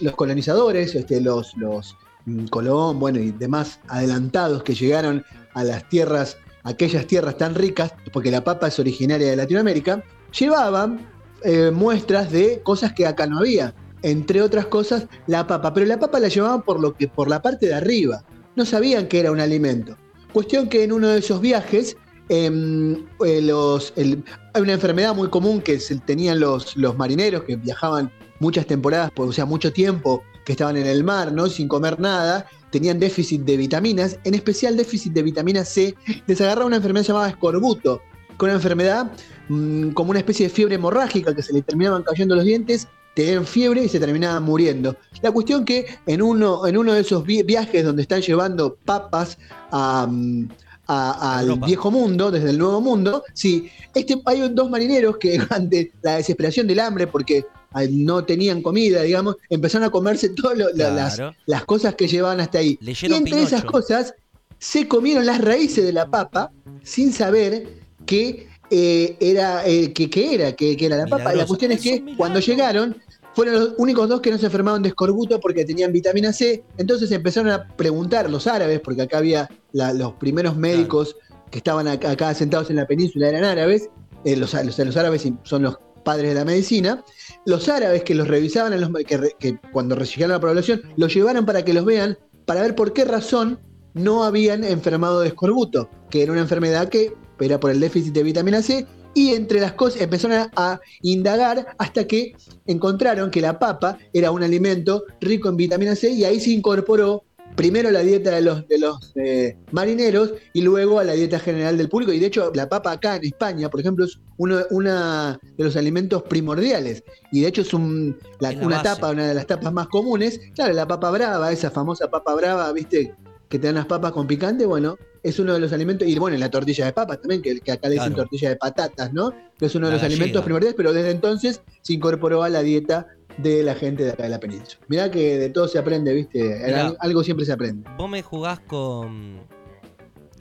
los 0.00 0.16
colonizadores, 0.16 0.94
este, 0.96 1.20
los, 1.20 1.56
los 1.56 1.96
mm, 2.26 2.46
Colón, 2.46 2.98
bueno, 2.98 3.20
y 3.20 3.30
demás 3.30 3.78
adelantados 3.86 4.64
que 4.64 4.74
llegaron 4.74 5.24
a 5.54 5.62
las 5.62 5.88
tierras, 5.88 6.36
aquellas 6.64 7.06
tierras 7.06 7.38
tan 7.38 7.54
ricas, 7.54 7.92
porque 8.12 8.30
la 8.30 8.42
papa 8.42 8.68
es 8.68 8.78
originaria 8.78 9.30
de 9.30 9.36
Latinoamérica, 9.36 10.02
llevaban 10.38 11.06
eh, 11.44 11.70
muestras 11.70 12.32
de 12.32 12.60
cosas 12.62 12.92
que 12.92 13.06
acá 13.06 13.26
no 13.26 13.38
había. 13.38 13.74
Entre 14.02 14.42
otras 14.42 14.66
cosas, 14.66 15.06
la 15.26 15.46
papa. 15.46 15.72
Pero 15.72 15.86
la 15.86 15.98
papa 15.98 16.18
la 16.18 16.28
llevaban 16.28 16.62
por, 16.62 16.80
lo 16.80 16.94
que, 16.94 17.08
por 17.08 17.28
la 17.28 17.40
parte 17.40 17.66
de 17.66 17.74
arriba 17.74 18.22
no 18.56 18.64
sabían 18.64 19.06
que 19.08 19.20
era 19.20 19.30
un 19.32 19.40
alimento. 19.40 19.96
Cuestión 20.32 20.68
que 20.68 20.84
en 20.84 20.92
uno 20.92 21.08
de 21.08 21.18
esos 21.18 21.40
viajes, 21.40 21.96
em, 22.28 23.04
eh, 23.24 23.40
los, 23.42 23.92
hay 23.96 24.22
una 24.60 24.72
enfermedad 24.72 25.14
muy 25.14 25.28
común 25.28 25.60
que 25.60 25.78
se- 25.80 25.96
tenían 26.00 26.38
los, 26.40 26.76
los 26.76 26.96
marineros 26.96 27.44
que 27.44 27.56
viajaban 27.56 28.10
muchas 28.40 28.66
temporadas, 28.66 29.10
por- 29.10 29.28
o 29.28 29.32
sea, 29.32 29.44
mucho 29.44 29.72
tiempo, 29.72 30.22
que 30.44 30.52
estaban 30.52 30.76
en 30.76 30.86
el 30.86 31.02
mar, 31.04 31.32
¿no? 31.32 31.46
Sin 31.46 31.66
comer 31.68 31.98
nada, 32.00 32.46
tenían 32.74 32.98
déficit 32.98 33.42
de 33.42 33.56
vitaminas, 33.56 34.18
en 34.24 34.34
especial 34.34 34.76
déficit 34.76 35.12
de 35.12 35.22
vitamina 35.22 35.64
C, 35.64 35.94
les 36.26 36.40
agarraba 36.40 36.66
una 36.66 36.76
enfermedad 36.76 37.06
llamada 37.06 37.28
escorbuto, 37.30 38.02
con 38.36 38.48
una 38.48 38.56
enfermedad 38.56 39.12
mm, 39.48 39.90
como 39.90 40.10
una 40.10 40.18
especie 40.18 40.48
de 40.48 40.50
fiebre 40.52 40.74
hemorrágica 40.74 41.32
que 41.36 41.42
se 41.42 41.52
le 41.52 41.62
terminaban 41.62 42.02
cayendo 42.02 42.34
los 42.34 42.44
dientes, 42.44 42.88
tenían 43.14 43.46
fiebre 43.46 43.84
y 43.84 43.88
se 43.88 44.00
terminaban 44.00 44.42
muriendo. 44.42 44.96
La 45.22 45.30
cuestión 45.30 45.64
que 45.64 45.86
en 46.04 46.20
uno, 46.20 46.66
en 46.66 46.76
uno 46.76 46.92
de 46.94 47.00
esos 47.02 47.24
vi- 47.24 47.44
viajes 47.44 47.84
donde 47.84 48.02
están 48.02 48.20
llevando 48.22 48.76
papas 48.84 49.38
a, 49.70 50.08
mm, 50.10 50.48
a- 50.88 51.38
al 51.38 51.44
Europa. 51.50 51.66
viejo 51.66 51.90
mundo, 51.92 52.30
desde 52.32 52.50
el 52.50 52.58
nuevo 52.58 52.80
mundo, 52.80 53.22
sí, 53.32 53.70
este, 53.94 54.20
hay 54.26 54.48
dos 54.50 54.68
marineros 54.68 55.16
que 55.18 55.38
ante 55.50 55.92
la 56.02 56.16
desesperación 56.16 56.66
del 56.66 56.80
hambre, 56.80 57.06
porque 57.06 57.44
no 57.90 58.24
tenían 58.24 58.62
comida, 58.62 59.02
digamos, 59.02 59.36
empezaron 59.50 59.86
a 59.88 59.90
comerse 59.90 60.30
todas 60.30 60.56
las, 60.58 61.14
Claro. 61.16 61.34
las 61.46 61.64
cosas 61.64 61.94
que 61.94 62.06
llevaban 62.08 62.40
hasta 62.40 62.58
ahí. 62.58 62.78
y 62.80 63.12
entre 63.12 63.42
esas 63.42 63.64
cosas 63.64 64.14
se 64.58 64.86
comieron 64.88 65.26
las 65.26 65.40
raíces 65.40 65.84
de 65.84 65.92
la 65.92 66.06
papa 66.10 66.50
sin 66.82 67.12
saber 67.12 67.66
que 68.06 68.48
eh, 68.70 69.16
era 69.20 69.66
eh, 69.66 69.92
que, 69.92 70.08
que 70.08 70.34
era 70.34 70.52
que, 70.52 70.76
que 70.76 70.86
era 70.86 70.96
la 70.96 71.06
papa. 71.06 71.34
La 71.34 71.46
cuestión 71.46 71.72
es 71.72 71.80
que 71.80 72.02
cuando 72.16 72.40
llegaron 72.40 72.96
fueron 73.34 73.54
los 73.56 73.74
únicos 73.78 74.08
dos 74.08 74.20
que 74.20 74.30
no 74.30 74.38
se 74.38 74.46
enfermaron 74.46 74.82
de 74.82 74.90
escorbuto 74.90 75.40
porque 75.40 75.64
tenían 75.64 75.92
vitamina 75.92 76.32
C. 76.32 76.62
Entonces 76.78 77.10
empezaron 77.10 77.50
a 77.50 77.66
preguntar 77.68 78.30
los 78.30 78.46
árabes, 78.46 78.80
porque 78.80 79.02
acá 79.02 79.18
había 79.18 79.48
la- 79.72 79.92
los 79.92 80.12
primeros 80.14 80.56
médicos 80.56 81.16
que 81.50 81.58
estaban 81.58 81.88
acá, 81.88 82.12
acá 82.12 82.32
sentados 82.34 82.70
en 82.70 82.76
la 82.76 82.86
península 82.86 83.28
eran 83.28 83.44
árabes. 83.44 83.88
eh, 84.24 84.36
los, 84.36 84.54
los- 84.54 84.78
los 84.78 84.96
árabes 84.96 85.28
son 85.42 85.62
los 85.62 85.76
padres 86.04 86.30
de 86.30 86.34
la 86.34 86.44
medicina. 86.46 87.04
Los 87.46 87.68
árabes 87.68 88.04
que 88.04 88.14
los 88.14 88.28
revisaban, 88.28 88.72
en 88.72 88.80
los, 88.80 88.90
que, 89.06 89.16
re- 89.16 89.36
que 89.38 89.58
cuando 89.72 89.94
a 89.96 90.26
la 90.26 90.40
población, 90.40 90.82
los 90.96 91.12
llevaron 91.14 91.44
para 91.44 91.64
que 91.64 91.74
los 91.74 91.84
vean, 91.84 92.18
para 92.46 92.62
ver 92.62 92.74
por 92.74 92.92
qué 92.92 93.04
razón 93.04 93.58
no 93.92 94.24
habían 94.24 94.64
enfermado 94.64 95.20
de 95.20 95.28
escorbuto, 95.28 95.88
que 96.10 96.22
era 96.22 96.32
una 96.32 96.40
enfermedad 96.40 96.88
que 96.88 97.12
era 97.38 97.60
por 97.60 97.70
el 97.70 97.80
déficit 97.80 98.12
de 98.14 98.22
vitamina 98.22 98.62
C 98.62 98.86
Y 99.14 99.34
entre 99.34 99.60
las 99.60 99.72
cosas 99.74 100.00
empezaron 100.00 100.50
a 100.56 100.80
indagar 101.02 101.76
hasta 101.78 102.06
que 102.06 102.34
encontraron 102.66 103.30
que 103.30 103.40
la 103.40 103.58
papa 103.58 103.98
era 104.12 104.30
un 104.30 104.42
alimento 104.42 105.04
rico 105.20 105.48
en 105.48 105.56
vitamina 105.56 105.94
C 105.94 106.10
y 106.10 106.24
ahí 106.24 106.40
se 106.40 106.50
incorporó 106.50 107.24
primero 107.54 107.88
a 107.88 107.92
la 107.92 108.00
dieta 108.00 108.30
de 108.32 108.40
los, 108.42 108.66
de 108.68 108.78
los 108.78 109.12
eh, 109.16 109.56
marineros 109.70 110.32
y 110.52 110.62
luego 110.62 110.98
a 110.98 111.04
la 111.04 111.12
dieta 111.12 111.38
general 111.38 111.76
del 111.78 111.88
público. 111.88 112.12
Y 112.12 112.18
de 112.18 112.26
hecho, 112.26 112.50
la 112.54 112.68
papa 112.68 112.92
acá 112.92 113.16
en 113.16 113.24
España, 113.24 113.68
por 113.70 113.80
ejemplo, 113.80 114.04
es 114.04 114.18
uno 114.36 114.60
una 114.70 115.38
de 115.56 115.64
los 115.64 115.76
alimentos 115.76 116.22
primordiales. 116.24 117.04
Y 117.30 117.42
de 117.42 117.48
hecho 117.48 117.62
es 117.62 117.72
un, 117.72 118.18
la- 118.40 118.50
Es 118.50 118.58
la 118.58 118.66
una 118.66 118.76
base. 118.82 118.88
tapa, 118.88 119.10
una 119.10 119.28
de 119.28 119.34
las 119.34 119.46
tapas 119.46 119.72
más 119.72 119.88
comunes. 119.88 120.40
Claro, 120.54 120.72
la 120.74 120.86
papa 120.86 121.10
brava, 121.10 121.52
esa 121.52 121.70
famosa 121.70 122.08
papa 122.10 122.34
brava, 122.34 122.72
viste, 122.72 123.14
que 123.48 123.58
te 123.58 123.66
dan 123.68 123.76
las 123.76 123.86
papas 123.86 124.10
con 124.12 124.26
picante, 124.26 124.66
bueno, 124.66 124.96
es 125.22 125.38
uno 125.38 125.54
de 125.54 125.60
los 125.60 125.72
alimentos. 125.72 126.08
Y 126.08 126.18
bueno, 126.18 126.36
la 126.36 126.50
tortilla 126.50 126.86
de 126.86 126.92
papas 126.92 127.20
también, 127.20 127.40
que, 127.40 127.60
que 127.60 127.72
acá 127.72 127.88
le 127.88 127.94
dicen 127.94 128.08
Claro. 128.14 128.22
tortilla 128.24 128.48
de 128.50 128.56
patatas, 128.56 129.12
¿no? 129.12 129.32
Que 129.58 129.66
es 129.66 129.74
uno 129.74 129.86
de 129.86 129.92
La 129.92 129.96
los 129.98 130.04
alimentos 130.04 130.42
primordiales, 130.42 130.74
pero 130.76 130.92
desde 130.92 131.10
entonces 131.12 131.60
se 131.82 131.92
incorporó 131.92 132.42
a 132.42 132.48
la 132.48 132.62
dieta 132.62 133.06
de 133.38 133.62
la 133.62 133.74
gente 133.74 134.04
de 134.04 134.12
acá 134.12 134.22
de 134.24 134.28
la 134.28 134.40
península. 134.40 134.84
Mirá 134.88 135.10
que 135.10 135.38
de 135.38 135.48
todo 135.50 135.66
se 135.68 135.78
aprende, 135.78 136.12
¿viste? 136.14 136.42
Mirá. 136.64 136.94
Algo- 137.00 137.24
siempre 137.24 137.44
se 137.46 137.52
aprende. 137.52 137.88
Vos 137.98 138.08
me 138.08 138.22
jugás 138.22 138.60
con, 138.60 139.40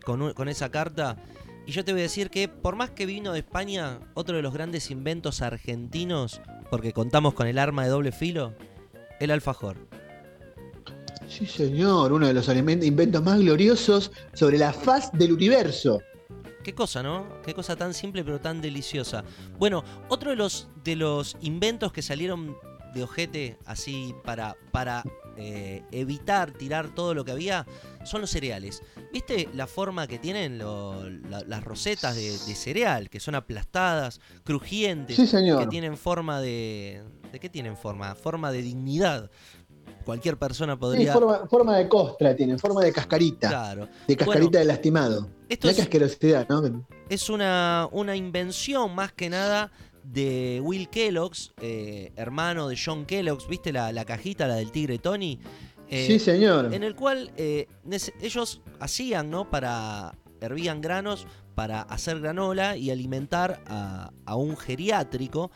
con, 0.05 0.21
un- 0.21 0.33
con 0.33 0.47
esa 0.49 0.69
carta 0.69 1.17
y 1.65 1.71
yo 1.71 1.83
te 1.85 1.91
voy 1.93 2.01
a 2.01 2.03
decir 2.03 2.29
que 2.29 2.47
por 2.47 2.75
más 2.75 2.89
que 2.91 3.05
vino 3.05 3.31
de 3.33 3.39
España, 3.39 3.99
otro 4.13 4.35
de 4.35 4.41
los 4.41 4.53
grandes 4.53 4.91
inventos 4.91 5.41
argentinos, 5.41 6.41
porque 6.69 6.91
contamos 6.93 7.33
con 7.33 7.47
el 7.47 7.57
arma 7.57 7.83
de 7.83 7.89
doble 7.89 8.11
filo, 8.11 8.53
el 9.19 9.31
alfajor. 9.31 9.77
Sí, 11.27 11.45
señor, 11.45 12.11
uno 12.11 12.27
de 12.27 12.33
los 12.33 12.47
inventos 12.49 13.23
más 13.23 13.39
gloriosos 13.39 14.11
sobre 14.33 14.57
la 14.57 14.71
faz 14.73 15.11
del 15.13 15.31
universo. 15.33 16.01
Qué 16.63 16.73
cosa, 16.75 17.01
¿no? 17.01 17.25
Qué 17.43 17.53
cosa 17.53 17.75
tan 17.75 17.93
simple 17.93 18.23
pero 18.23 18.39
tan 18.39 18.61
deliciosa. 18.61 19.23
Bueno, 19.57 19.83
otro 20.09 20.29
de 20.29 20.35
los, 20.35 20.69
de 20.83 20.95
los 20.95 21.35
inventos 21.41 21.91
que 21.91 22.01
salieron 22.01 22.55
de 22.93 23.03
ojete 23.03 23.57
así 23.65 24.13
para, 24.23 24.55
para 24.71 25.03
eh, 25.37 25.83
evitar 25.91 26.51
tirar 26.51 26.93
todo 26.93 27.13
lo 27.13 27.25
que 27.25 27.31
había 27.31 27.65
son 28.05 28.21
los 28.21 28.29
cereales. 28.29 28.81
¿Viste 29.11 29.49
la 29.53 29.65
forma 29.67 30.07
que 30.07 30.19
tienen 30.19 30.57
lo- 30.59 31.09
la- 31.09 31.41
las 31.47 31.63
rosetas 31.63 32.15
de, 32.15 32.31
de 32.31 32.55
cereal? 32.55 33.09
Que 33.09 33.19
son 33.19 33.35
aplastadas, 33.35 34.21
crujientes, 34.43 35.15
Sí, 35.15 35.23
que 35.23 35.27
señor. 35.27 35.69
tienen 35.69 35.97
forma 35.97 36.39
de... 36.41 37.03
¿De 37.31 37.39
qué 37.39 37.49
tienen 37.49 37.75
forma? 37.77 38.13
Forma 38.13 38.51
de 38.51 38.61
dignidad. 38.61 39.31
Cualquier 40.05 40.37
persona 40.37 40.73
Sí, 40.73 40.79
podría... 40.79 41.13
forma, 41.13 41.47
forma 41.47 41.77
de 41.77 41.87
costra 41.87 42.35
tienen, 42.35 42.59
forma 42.59 42.81
de 42.81 42.91
cascarita. 42.91 43.47
Claro. 43.49 43.87
De 44.07 44.15
cascarita 44.17 44.59
de 44.59 44.65
lastimado. 44.65 45.29
Esto 45.49 45.67
Mirá 45.67 45.71
es, 45.71 45.75
qué 45.77 45.81
asquerosidad, 45.83 46.47
¿no? 46.49 46.85
es 47.09 47.29
una, 47.29 47.87
una 47.91 48.15
invención 48.15 48.93
más 48.93 49.11
que 49.13 49.29
nada 49.29 49.71
de 50.03 50.59
Will 50.63 50.89
Kellogg's, 50.89 51.53
eh, 51.61 52.11
hermano 52.15 52.67
de 52.67 52.77
John 52.83 53.05
Kellogg's, 53.05 53.47
¿viste 53.47 53.71
la, 53.71 53.91
la 53.91 54.05
cajita, 54.05 54.47
la 54.47 54.55
del 54.55 54.71
tigre 54.71 54.99
Tony? 54.99 55.39
Eh, 55.89 56.07
sí, 56.07 56.19
señor. 56.19 56.73
en 56.73 56.83
el 56.83 56.95
cual 56.95 57.31
eh, 57.37 57.67
ellos 58.21 58.61
hacían, 58.79 59.29
¿no? 59.29 59.49
Para. 59.49 60.15
hervían 60.41 60.81
granos 60.81 61.25
para 61.55 61.81
hacer 61.83 62.19
granola 62.19 62.75
y 62.77 62.89
alimentar 62.91 63.61
a, 63.67 64.11
a 64.25 64.35
un 64.35 64.57
geriátrico 64.57 65.51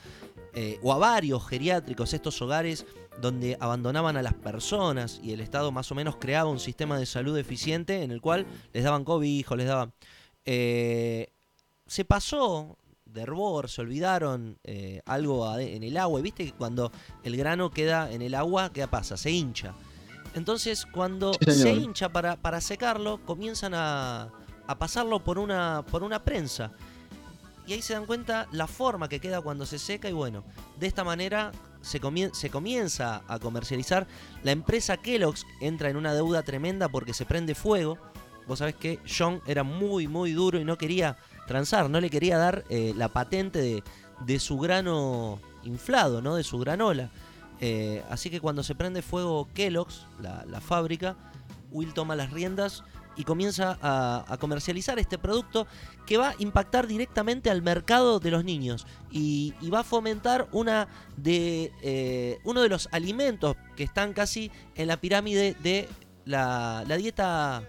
o 0.81 0.91
a 0.91 0.97
varios 0.97 1.45
geriátricos, 1.47 2.13
estos 2.15 2.41
hogares 2.41 2.85
donde 3.21 3.57
abandonaban 3.59 4.17
a 4.17 4.23
las 4.23 4.33
personas 4.33 5.19
y 5.23 5.31
el 5.33 5.39
Estado 5.39 5.71
más 5.71 5.91
o 5.91 5.95
menos 5.95 6.15
creaba 6.17 6.49
un 6.49 6.59
sistema 6.59 6.97
de 6.97 7.05
salud 7.05 7.37
eficiente 7.37 8.01
en 8.01 8.09
el 8.11 8.21
cual 8.21 8.47
les 8.73 8.83
daban 8.83 9.03
cobijo, 9.03 9.55
les 9.55 9.67
daban. 9.67 9.93
eh, 10.45 11.27
se 11.85 12.05
pasó 12.05 12.77
de 13.17 13.23
hervor, 13.23 13.69
se 13.69 13.81
olvidaron 13.81 14.57
eh, 14.63 15.01
algo 15.05 15.57
en 15.59 15.83
el 15.83 15.97
agua. 15.97 16.19
Y 16.19 16.23
viste 16.23 16.45
que 16.45 16.53
cuando 16.53 16.91
el 17.23 17.35
grano 17.35 17.69
queda 17.71 18.09
en 18.11 18.21
el 18.21 18.33
agua, 18.35 18.71
¿qué 18.71 18.87
pasa? 18.87 19.17
Se 19.17 19.31
hincha. 19.31 19.73
Entonces, 20.35 20.85
cuando 20.85 21.33
Sí, 21.33 21.51
se 21.51 21.71
hincha 21.71 22.09
para, 22.09 22.35
para 22.35 22.61
secarlo, 22.61 23.19
comienzan 23.25 23.73
a, 23.73 24.29
a 24.67 24.77
pasarlo 24.77 25.23
por 25.23 25.39
una, 25.39 25.83
por 25.89 26.03
una 26.03 26.23
prensa. 26.23 26.71
Y 27.65 27.73
ahí 27.73 27.81
se 27.81 27.93
dan 27.93 28.05
cuenta 28.05 28.47
la 28.51 28.67
forma 28.67 29.09
que 29.09 29.19
queda 29.19 29.41
cuando 29.41 29.65
se 29.65 29.77
seca 29.77 30.09
y 30.09 30.13
bueno, 30.13 30.43
de 30.79 30.87
esta 30.87 31.03
manera 31.03 31.51
se, 31.81 31.99
comien- 31.99 32.33
se 32.33 32.49
comienza 32.49 33.23
a 33.27 33.39
comercializar. 33.39 34.07
La 34.43 34.51
empresa 34.51 34.95
Kellogg's 34.97 35.45
entra 35.59 35.89
en 35.89 35.97
una 35.97 36.13
deuda 36.13 36.43
tremenda 36.43 36.87
porque 36.87 37.13
se 37.13 37.25
prende 37.25 37.55
fuego. 37.55 37.97
Vos 38.47 38.59
sabés 38.59 38.75
que 38.75 38.99
John 39.05 39.41
era 39.47 39.63
muy, 39.63 40.07
muy 40.07 40.31
duro 40.31 40.57
y 40.59 40.63
no 40.63 40.77
quería 40.77 41.17
transar, 41.47 41.89
no 41.89 41.99
le 41.99 42.09
quería 42.09 42.37
dar 42.37 42.63
eh, 42.69 42.93
la 42.95 43.09
patente 43.09 43.59
de, 43.59 43.83
de 44.25 44.39
su 44.39 44.59
grano 44.59 45.39
inflado, 45.63 46.21
¿no? 46.21 46.35
De 46.35 46.43
su 46.43 46.59
granola. 46.59 47.09
Eh, 47.59 48.03
así 48.09 48.29
que 48.29 48.39
cuando 48.39 48.61
se 48.61 48.75
prende 48.75 49.01
fuego 49.01 49.47
Kellogg's, 49.55 50.05
la, 50.21 50.45
la 50.45 50.61
fábrica, 50.61 51.15
Will 51.71 51.93
toma 51.93 52.15
las 52.15 52.31
riendas 52.31 52.83
y 53.17 53.23
comienza 53.23 53.77
a, 53.81 54.37
comercializar 54.39 54.99
este 54.99 55.17
producto 55.17 55.65
que 56.05 56.17
va 56.17 56.29
a 56.29 56.35
impactar 56.37 56.87
directamente 56.87 57.49
al 57.49 57.61
mercado 57.61 58.19
de 58.19 58.31
los 58.31 58.43
niños 58.43 58.85
y, 59.11 59.55
y 59.59 59.69
va 59.69 59.79
a 59.79 59.83
fomentar 59.83 60.47
una 60.51 60.87
de 61.17 61.71
eh, 61.81 62.39
uno 62.43 62.61
de 62.61 62.69
los 62.69 62.87
alimentos 62.91 63.57
que 63.75 63.83
están 63.83 64.13
casi 64.13 64.51
en 64.75 64.87
la 64.87 64.97
pirámide 64.97 65.55
de 65.63 65.89
la, 66.25 66.83
la 66.87 66.97
dieta 66.97 67.63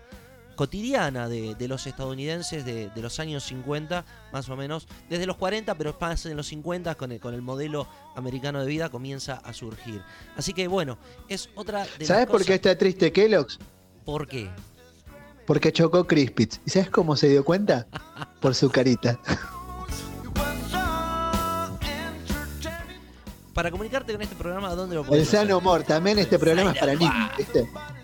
cotidiana 0.58 1.28
de, 1.28 1.54
de 1.54 1.68
los 1.68 1.86
estadounidenses 1.86 2.64
de, 2.64 2.90
de 2.90 3.00
los 3.00 3.20
años 3.20 3.44
50, 3.44 4.04
más 4.32 4.48
o 4.48 4.56
menos, 4.56 4.88
desde 5.08 5.24
los 5.24 5.36
40, 5.36 5.72
pero 5.76 5.96
más 6.00 6.26
en 6.26 6.36
los 6.36 6.48
50 6.48 6.96
con 6.96 7.12
el, 7.12 7.20
con 7.20 7.32
el 7.32 7.42
modelo 7.42 7.86
americano 8.16 8.60
de 8.60 8.66
vida 8.66 8.88
comienza 8.88 9.34
a 9.34 9.52
surgir. 9.52 10.02
Así 10.36 10.52
que 10.52 10.66
bueno, 10.66 10.98
es 11.28 11.48
otra 11.54 11.86
de 11.96 12.04
¿Sabes 12.04 12.26
por 12.26 12.44
qué 12.44 12.54
está 12.54 12.76
triste 12.76 13.12
Kellogg's? 13.12 13.60
¿Por 14.04 14.26
qué? 14.26 14.50
Porque 15.46 15.72
chocó 15.72 16.08
Crispits. 16.08 16.60
¿Y 16.66 16.70
sabes 16.70 16.90
cómo 16.90 17.14
se 17.14 17.28
dio 17.28 17.44
cuenta? 17.44 17.86
Por 18.40 18.56
su 18.56 18.68
carita. 18.68 19.16
Para 23.54 23.70
comunicarte 23.70 24.12
con 24.12 24.22
este 24.22 24.34
programa, 24.34 24.70
¿a 24.70 24.74
dónde 24.74 24.96
lo 24.96 25.02
El 25.02 25.06
puedes 25.06 25.28
hacer? 25.28 25.40
sano 25.42 25.58
humor. 25.58 25.84
También 25.84 26.18
este 26.18 26.36
programa 26.36 26.72
es 26.72 26.78
para 26.78 26.94
niños. 26.94 27.30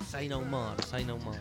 Say 0.09 0.29
no 0.29 0.41
more, 0.43 0.81
say 0.89 1.05
no 1.05 1.17
more. 1.19 1.39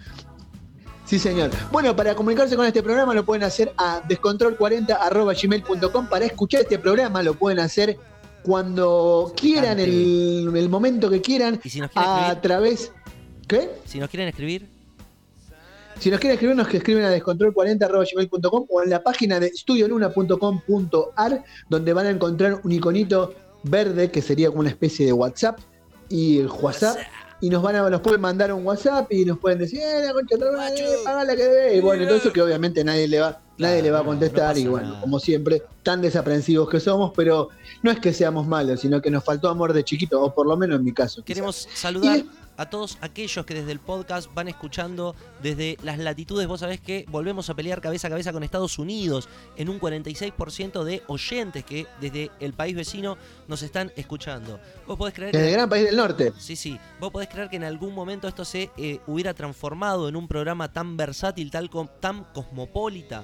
Sí, 1.14 1.20
señor. 1.20 1.52
Bueno, 1.72 1.96
para 1.96 2.16
comunicarse 2.16 2.56
con 2.56 2.66
este 2.66 2.82
programa 2.82 3.14
lo 3.14 3.24
pueden 3.24 3.44
hacer 3.44 3.72
a 3.78 4.02
descontrol40.gmail.com. 4.10 6.08
Para 6.08 6.26
escuchar 6.26 6.62
este 6.62 6.80
programa 6.80 7.22
lo 7.22 7.36
pueden 7.36 7.60
hacer 7.60 8.00
cuando 8.42 9.32
quieran, 9.38 9.80
el, 9.80 10.52
el 10.56 10.70
momento 10.70 11.12
que 11.12 11.22
quieran, 11.22 11.62
Y 11.64 11.70
si 11.70 11.82
nos 11.82 11.92
quieren 11.92 12.10
a 12.10 12.30
escribir, 12.30 12.42
través... 12.42 12.92
¿Qué? 13.48 13.70
si 13.86 14.00
nos 14.00 14.10
quieren 14.10 14.30
escribir, 14.30 14.68
Si 16.00 16.10
nos 16.10 16.20
quieren 16.20 16.34
escribir, 16.34 16.56
nos 16.56 16.74
escriben 16.74 17.06
a 17.06 17.16
descontrol40.gmail.com 17.16 18.66
o 18.68 18.82
en 18.82 18.90
la 18.90 19.04
página 19.04 19.40
de 19.40 19.50
estudioluna.com.ar, 19.50 21.44
donde 21.70 21.94
van 21.94 22.08
a 22.08 22.10
encontrar 22.10 22.60
un 22.64 22.72
iconito 22.72 23.36
verde 23.62 24.10
que 24.10 24.24
sería 24.24 24.48
como 24.48 24.62
una 24.62 24.70
especie 24.70 25.06
de 25.06 25.14
WhatsApp 25.14 25.60
y 26.10 26.40
el 26.40 26.48
WhatsApp. 26.48 26.98
Y 27.44 27.50
nos 27.50 27.62
van 27.62 27.76
a, 27.76 27.90
nos 27.90 28.00
pueden 28.00 28.22
mandar 28.22 28.54
un 28.54 28.66
WhatsApp 28.66 29.12
y 29.12 29.26
nos 29.26 29.38
pueden 29.38 29.60
decir, 29.60 29.78
eh, 29.82 30.06
la 30.06 30.14
concha 30.14 30.38
madre, 30.56 30.86
paga 31.04 31.26
la 31.26 31.36
que 31.36 31.44
debe. 31.44 31.76
Y 31.76 31.82
bueno, 31.82 32.10
eso 32.10 32.32
que 32.32 32.42
obviamente 32.42 32.86
nadie 32.86 33.06
le 33.06 33.20
va, 33.20 33.42
nadie 33.58 33.82
le 33.82 33.92
va 33.92 34.00
a 34.00 34.02
no 34.04 34.08
contestar. 34.08 34.58
y 34.58 34.66
bueno, 34.66 34.88
nada. 34.88 35.02
como 35.02 35.20
siempre, 35.20 35.62
tan 35.84 36.02
desaprensivos 36.02 36.70
que 36.70 36.80
somos, 36.80 37.12
pero 37.14 37.50
no 37.82 37.92
es 37.92 38.00
que 38.00 38.14
seamos 38.14 38.48
malos, 38.48 38.80
sino 38.80 39.02
que 39.02 39.12
nos 39.12 39.26
faltó 39.26 39.50
amor 39.50 39.74
de 39.74 39.84
chiquito, 39.84 40.22
o 40.24 40.34
por 40.34 40.48
lo 40.48 40.56
menos 40.56 40.78
en 40.80 40.86
mi 40.86 40.94
caso. 40.94 41.16
quizás. 41.22 41.26
queremos 41.26 41.68
saludar 41.74 42.20
Y- 42.20 42.30
a 42.58 42.70
todos 42.70 42.98
aquellos 43.02 43.46
que 43.46 43.54
desde 43.54 43.72
el 43.72 43.80
podcast 43.80 44.34
van 44.34 44.48
escuchando 44.48 45.16
desde 45.42 45.78
las 45.84 45.98
latitudes. 45.98 46.48
Vos 46.48 46.60
sabés 46.60 46.80
que 46.80 47.06
volvemos 47.10 47.50
a 47.50 47.56
pelear 47.56 47.82
cabeza 47.82 48.08
a 48.08 48.10
cabeza 48.12 48.32
con 48.32 48.44
Estados 48.44 48.78
Unidos 48.80 49.28
en 49.58 49.70
un 49.70 49.80
46% 49.80 50.84
de 50.84 51.02
oyentes 51.08 51.64
que 51.66 51.88
desde 52.00 52.30
el 52.40 52.54
país 52.54 52.76
vecino 52.76 53.18
nos 53.48 53.64
están 53.64 53.92
escuchando. 53.96 54.60
Vos 54.88 54.98
podés 54.98 55.14
creer 55.14 55.32
Desde 55.34 55.48
el 55.48 55.54
gran 55.54 55.70
país 55.70 55.86
del 55.86 55.96
norte. 55.98 56.34
Sí, 56.38 56.56
sí. 56.56 56.80
Vos 57.00 57.12
podés 57.12 57.30
creer 57.30 57.50
que 57.50 57.56
en 57.56 57.64
algún 57.64 57.94
momento 57.96 58.28
esto 58.28 58.46
se 58.46 58.70
eh, 58.78 59.00
hubiera 59.08 59.34
transformado 59.34 60.08
en 60.08 60.16
un 60.16 60.28
programa 60.28 60.72
tan 60.72 60.96
versátil, 60.98 61.50
tal 61.52 61.70
com- 61.70 61.88
tan 62.00 62.26
cosmopolita. 62.34 63.24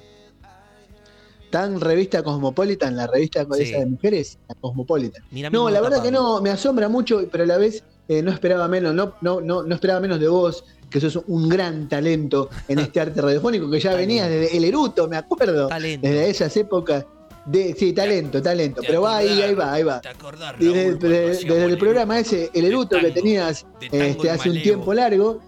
Tan 1.50 1.80
revista 1.80 2.22
Cosmopolitan, 2.22 2.94
la 2.96 3.08
revista 3.08 3.44
Sí. 3.56 3.62
esa 3.64 3.78
de 3.80 3.86
mujeres, 3.86 4.38
la 4.48 4.54
Cosmopolitan. 4.54 5.20
Mirá 5.32 5.50
No, 5.50 5.68
la 5.68 5.80
verdad 5.80 6.00
que 6.00 6.12
no, 6.12 6.40
me 6.40 6.50
asombra 6.50 6.88
mucho, 6.88 7.22
pero 7.30 7.42
a 7.42 7.46
la 7.48 7.56
vez 7.56 7.82
eh, 8.10 8.22
no 8.22 8.32
esperaba 8.32 8.66
menos, 8.66 8.92
no, 8.92 9.14
no, 9.20 9.40
no, 9.40 9.62
no 9.62 9.74
esperaba 9.74 10.00
menos 10.00 10.18
de 10.18 10.26
vos, 10.26 10.64
que 10.90 11.00
sos 11.00 11.20
un 11.28 11.48
gran 11.48 11.88
talento 11.88 12.50
en 12.66 12.80
este 12.80 12.98
arte 13.00 13.20
radiofónico, 13.22 13.70
que 13.70 13.78
ya 13.78 13.94
venía 13.94 14.26
desde 14.28 14.56
el 14.56 14.64
eruto, 14.64 15.06
me 15.06 15.16
acuerdo, 15.16 15.68
Talento. 15.68 16.08
desde 16.08 16.28
esas 16.28 16.56
épocas 16.56 17.06
de, 17.46 17.72
sí, 17.78 17.92
talento, 17.92 18.42
talento, 18.42 18.82
pero 18.84 19.02
va 19.02 19.18
ahí, 19.18 19.40
ahí 19.40 19.54
va, 19.54 19.72
ahí 19.72 19.84
va. 19.84 20.00
¿Te 20.00 20.08
acordás, 20.08 20.58
Desde, 20.58 20.86
Raúl, 20.90 20.98
desde- 20.98 21.64
el 21.64 21.78
programa 21.78 22.18
ese, 22.18 22.50
el 22.52 22.64
eruto 22.64 22.98
que 22.98 23.12
tenías 23.12 23.64
tango 23.78 24.02
este, 24.04 24.30
hace 24.30 24.50
un 24.50 24.60
tiempo 24.60 24.92
largo, 24.92 25.40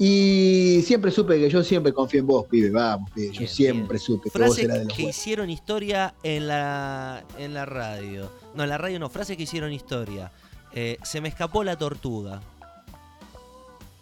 Y 0.00 0.80
siempre 0.84 1.10
supe 1.10 1.38
que 1.40 1.50
yo 1.50 1.62
siempre 1.64 1.92
confié 1.92 2.20
en 2.20 2.26
vos, 2.28 2.46
pibe, 2.46 2.70
vamos, 2.70 3.10
pibe. 3.12 3.32
Yo 3.32 3.38
Bien, 3.40 3.48
siempre 3.48 3.96
bien. 3.98 4.00
supe 4.00 4.30
que 4.30 4.38
vos 4.38 4.46
Frases 4.48 4.64
eras 4.64 4.78
de 4.78 4.84
los 4.84 4.92
que 4.96 5.02
hicieron 5.02 5.50
historia 5.50 6.14
en 6.22 6.46
la, 6.46 7.24
en 7.36 7.52
la 7.54 7.64
radio. 7.66 8.30
No, 8.54 8.62
en 8.62 8.68
la 8.68 8.78
radio 8.78 9.00
no, 9.00 9.08
frases 9.10 9.36
que 9.36 9.42
hicieron 9.42 9.72
historia. 9.72 10.30
Eh, 10.72 10.98
se 11.02 11.20
me 11.20 11.28
escapó 11.28 11.64
la 11.64 11.76
tortuga. 11.76 12.40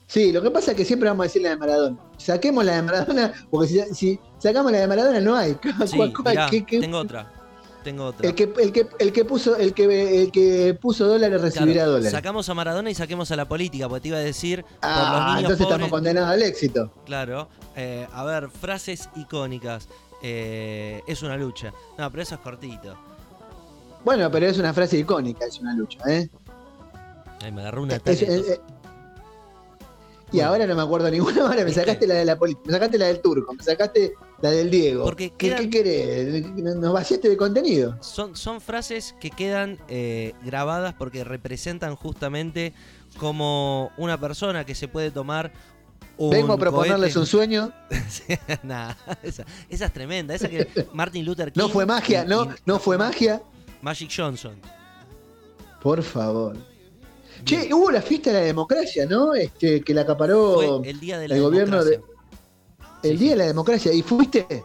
Sí, 0.07 0.31
lo 0.33 0.41
que 0.41 0.51
pasa 0.51 0.71
es 0.71 0.77
que 0.77 0.85
siempre 0.85 1.09
vamos 1.09 1.25
a 1.25 1.27
decir 1.27 1.43
la 1.43 1.51
de 1.51 1.57
Maradona. 1.57 1.97
Saquemos 2.17 2.65
la 2.65 2.77
de 2.77 2.83
Maradona, 2.83 3.33
porque 3.51 3.69
si, 3.69 3.95
si 3.95 4.21
sacamos 4.39 4.71
la 4.73 4.79
de 4.79 4.87
Maradona 4.87 5.21
no 5.21 5.35
hay. 5.37 5.57
Sí, 5.87 5.97
¿Cuál- 5.97 6.13
cuál- 6.13 6.35
mirá, 6.35 6.47
qué- 6.51 6.65
qué- 6.65 6.81
tengo 6.81 6.99
otra. 6.99 7.33
Tengo 7.83 8.07
otra. 8.07 8.29
el, 8.29 8.35
que, 8.35 8.53
el, 8.61 8.73
que, 8.73 8.89
el 8.99 9.13
que 9.13 9.25
puso 9.25 9.55
el 9.57 9.73
que 9.73 10.23
el 10.25 10.33
que 10.33 10.77
puso 10.81 11.07
dólares 11.07 11.39
Claro, 11.39 11.45
recibirá 11.45 11.85
dólares. 11.87 12.11
Sacamos 12.11 12.49
a 12.49 12.55
Maradona 12.55 12.91
y 12.91 12.95
saquemos 12.97 13.31
a 13.31 13.37
la 13.37 13.47
política, 13.47 13.89
porque 13.89 14.01
te 14.03 14.09
iba 14.09 14.17
a 14.19 14.21
decir 14.23 14.63
por 14.65 14.73
los 14.73 14.81
Ah, 14.83 15.25
niños 15.37 15.39
entonces 15.53 15.59
pobres. 15.67 15.71
estamos 15.77 15.91
condenados 15.91 16.31
al 16.31 16.43
éxito. 16.43 16.93
Claro. 17.05 17.49
Eh, 17.77 18.07
a 18.13 18.25
ver, 18.25 18.49
frases 18.49 19.09
icónicas. 19.15 19.89
Eh, 20.23 21.01
es 21.07 21.23
una 21.23 21.37
lucha. 21.37 21.73
No, 21.97 22.11
pero 22.11 22.23
eso 22.25 22.35
es 22.35 22.41
cortito. 22.41 22.97
Bueno, 24.05 24.31
pero 24.33 24.47
es 24.47 24.59
una 24.59 24.73
frase 24.73 24.99
icónica, 24.99 25.45
es 25.47 25.61
una 25.61 25.75
lucha, 25.75 25.99
¿eh? 26.09 26.29
Ay, 27.47 27.53
me 27.53 27.61
agarró 27.61 27.83
un 27.85 27.91
Es- 27.93 27.97
ataque. 27.99 28.25
es- 28.25 28.49
es- 28.49 28.61
y 30.33 30.41
ahora 30.41 30.67
no 30.67 30.75
me 30.75 30.83
acuerdo 30.83 31.09
ninguna, 31.09 31.43
ahora 31.43 31.59
me 31.59 31.67
¿Viste? 31.67 31.81
sacaste 31.81 32.05
la 32.09 32.15
de 32.15 32.25
la 32.25 32.37
política, 32.37 32.63
me 32.67 32.73
sacaste 32.73 32.99
la 32.99 33.07
del 33.07 33.21
turco, 33.21 33.55
me 33.55 33.63
sacaste 33.63 34.15
la 34.43 34.51
del 34.51 34.69
Diego. 34.69 35.05
Porque 35.05 35.31
¿Qué, 35.31 35.71
querés? 35.71 36.45
Nos 36.57 36.93
vaciaste 36.93 37.29
de 37.29 37.37
contenido. 37.37 37.97
Son, 38.01 38.35
son 38.35 38.61
frases 38.61 39.15
que 39.21 39.31
quedan 39.31 39.79
eh, 39.89 40.35
grabadas 40.45 40.95
porque 40.95 41.23
representan 41.23 41.95
justamente 41.95 42.75
como 43.19 43.93
una 43.97 44.19
persona 44.19 44.67
que 44.67 44.75
se 44.75 44.89
puede 44.89 45.13
tomar 45.13 45.53
un 46.19 46.31
Vengo 46.31 46.55
a 46.55 46.59
proponerles 46.59 47.15
cohete. 47.15 47.19
un 47.21 47.27
sueño. 47.27 47.73
Nah, 48.65 48.95
esa, 49.23 49.45
esa 49.71 49.85
es 49.87 49.93
tremenda. 49.93 50.35
Esa 50.35 50.49
que 50.49 50.67
Martin 50.93 51.25
Luther 51.25 51.53
King. 51.53 51.61
No 51.61 51.69
fue 51.69 51.87
magia, 51.87 52.25
y- 52.25 52.29
no, 52.29 52.47
y 52.47 52.49
no 52.67 52.81
fue 52.81 52.99
magia. 52.99 53.41
Magic 53.81 54.11
Johnson. 54.15 54.57
Por 55.81 56.03
favor. 56.03 56.57
Che, 57.47 57.73
hubo 57.73 57.91
la 57.91 58.03
fiesta 58.03 58.31
de 58.33 58.41
la 58.41 58.45
democracia, 58.47 59.07
¿no? 59.07 59.35
Este, 59.35 59.81
que 59.81 59.95
la 59.95 60.03
acaparó 60.03 60.55
Fue 60.81 60.91
el 60.91 61.01
día 61.01 61.19
de 61.19 61.29
la 61.29 61.37
el 61.37 61.43
gobierno 61.43 61.83
de- 61.85 62.01
el 63.03 63.13
Sí, 63.13 63.17
Día 63.19 63.19
sí. 63.19 63.29
de 63.31 63.37
la 63.37 63.45
Democracia. 63.47 63.93
¿Y 63.93 64.03
fuiste? 64.03 64.65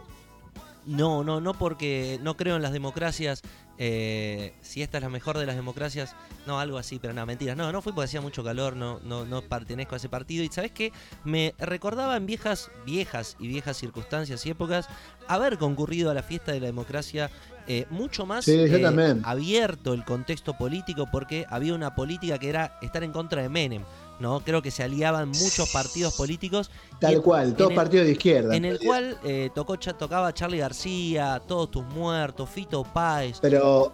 No, 0.84 1.22
no, 1.22 1.40
no 1.40 1.54
porque 1.54 2.18
no 2.22 2.36
creo 2.36 2.56
en 2.56 2.62
las 2.62 2.72
democracias. 2.72 3.42
Eh, 3.84 4.54
si 4.60 4.80
esta 4.80 4.98
es 4.98 5.02
la 5.02 5.10
mejor 5.10 5.38
de 5.38 5.44
las 5.44 5.56
democracias, 5.56 6.14
no, 6.46 6.60
algo 6.60 6.78
así, 6.78 7.00
pero 7.00 7.12
no, 7.14 7.26
mentiras. 7.26 7.56
No, 7.56 7.72
no 7.72 7.82
fui 7.82 7.92
porque 7.92 8.04
hacía 8.04 8.20
mucho 8.20 8.44
calor, 8.44 8.76
no, 8.76 9.00
no, 9.00 9.24
no 9.24 9.42
pertenezco 9.42 9.96
a 9.96 9.98
ese 9.98 10.08
partido. 10.08 10.44
Y 10.44 10.48
sabes 10.50 10.70
qué? 10.70 10.92
Me 11.24 11.56
recordaba 11.58 12.16
en 12.16 12.24
viejas, 12.24 12.70
viejas 12.86 13.36
y 13.40 13.48
viejas 13.48 13.76
circunstancias 13.76 14.46
y 14.46 14.50
épocas 14.50 14.86
haber 15.26 15.58
concurrido 15.58 16.12
a 16.12 16.14
la 16.14 16.22
fiesta 16.22 16.52
de 16.52 16.60
la 16.60 16.66
democracia 16.66 17.28
eh, 17.66 17.86
mucho 17.90 18.24
más 18.24 18.44
Sí, 18.44 18.52
eh, 18.52 19.20
abierto 19.24 19.94
el 19.94 20.04
contexto 20.04 20.56
político 20.56 21.08
porque 21.10 21.44
había 21.48 21.74
una 21.74 21.96
política 21.96 22.38
que 22.38 22.50
era 22.50 22.78
estar 22.82 23.02
en 23.02 23.10
contra 23.10 23.42
de 23.42 23.48
Menem. 23.48 23.82
¿No? 24.22 24.40
Creo 24.40 24.62
que 24.62 24.70
se 24.70 24.82
aliaban 24.82 25.28
muchos 25.28 25.68
partidos 25.70 26.14
políticos. 26.16 26.70
Tal 27.00 27.14
en- 27.14 27.22
cual, 27.22 27.54
todos 27.54 27.72
partidos 27.74 28.06
de 28.06 28.12
izquierda. 28.12 28.56
en 28.56 28.64
el 28.64 28.78
cual 28.78 29.18
eh, 29.24 29.50
tocó, 29.54 29.78
tocaba 29.78 30.32
Charlie 30.32 30.58
García, 30.58 31.42
Todos 31.46 31.70
tus 31.70 31.84
muertos, 31.84 32.48
Fito 32.48 32.84
Páez. 32.84 33.38
Pero 33.42 33.92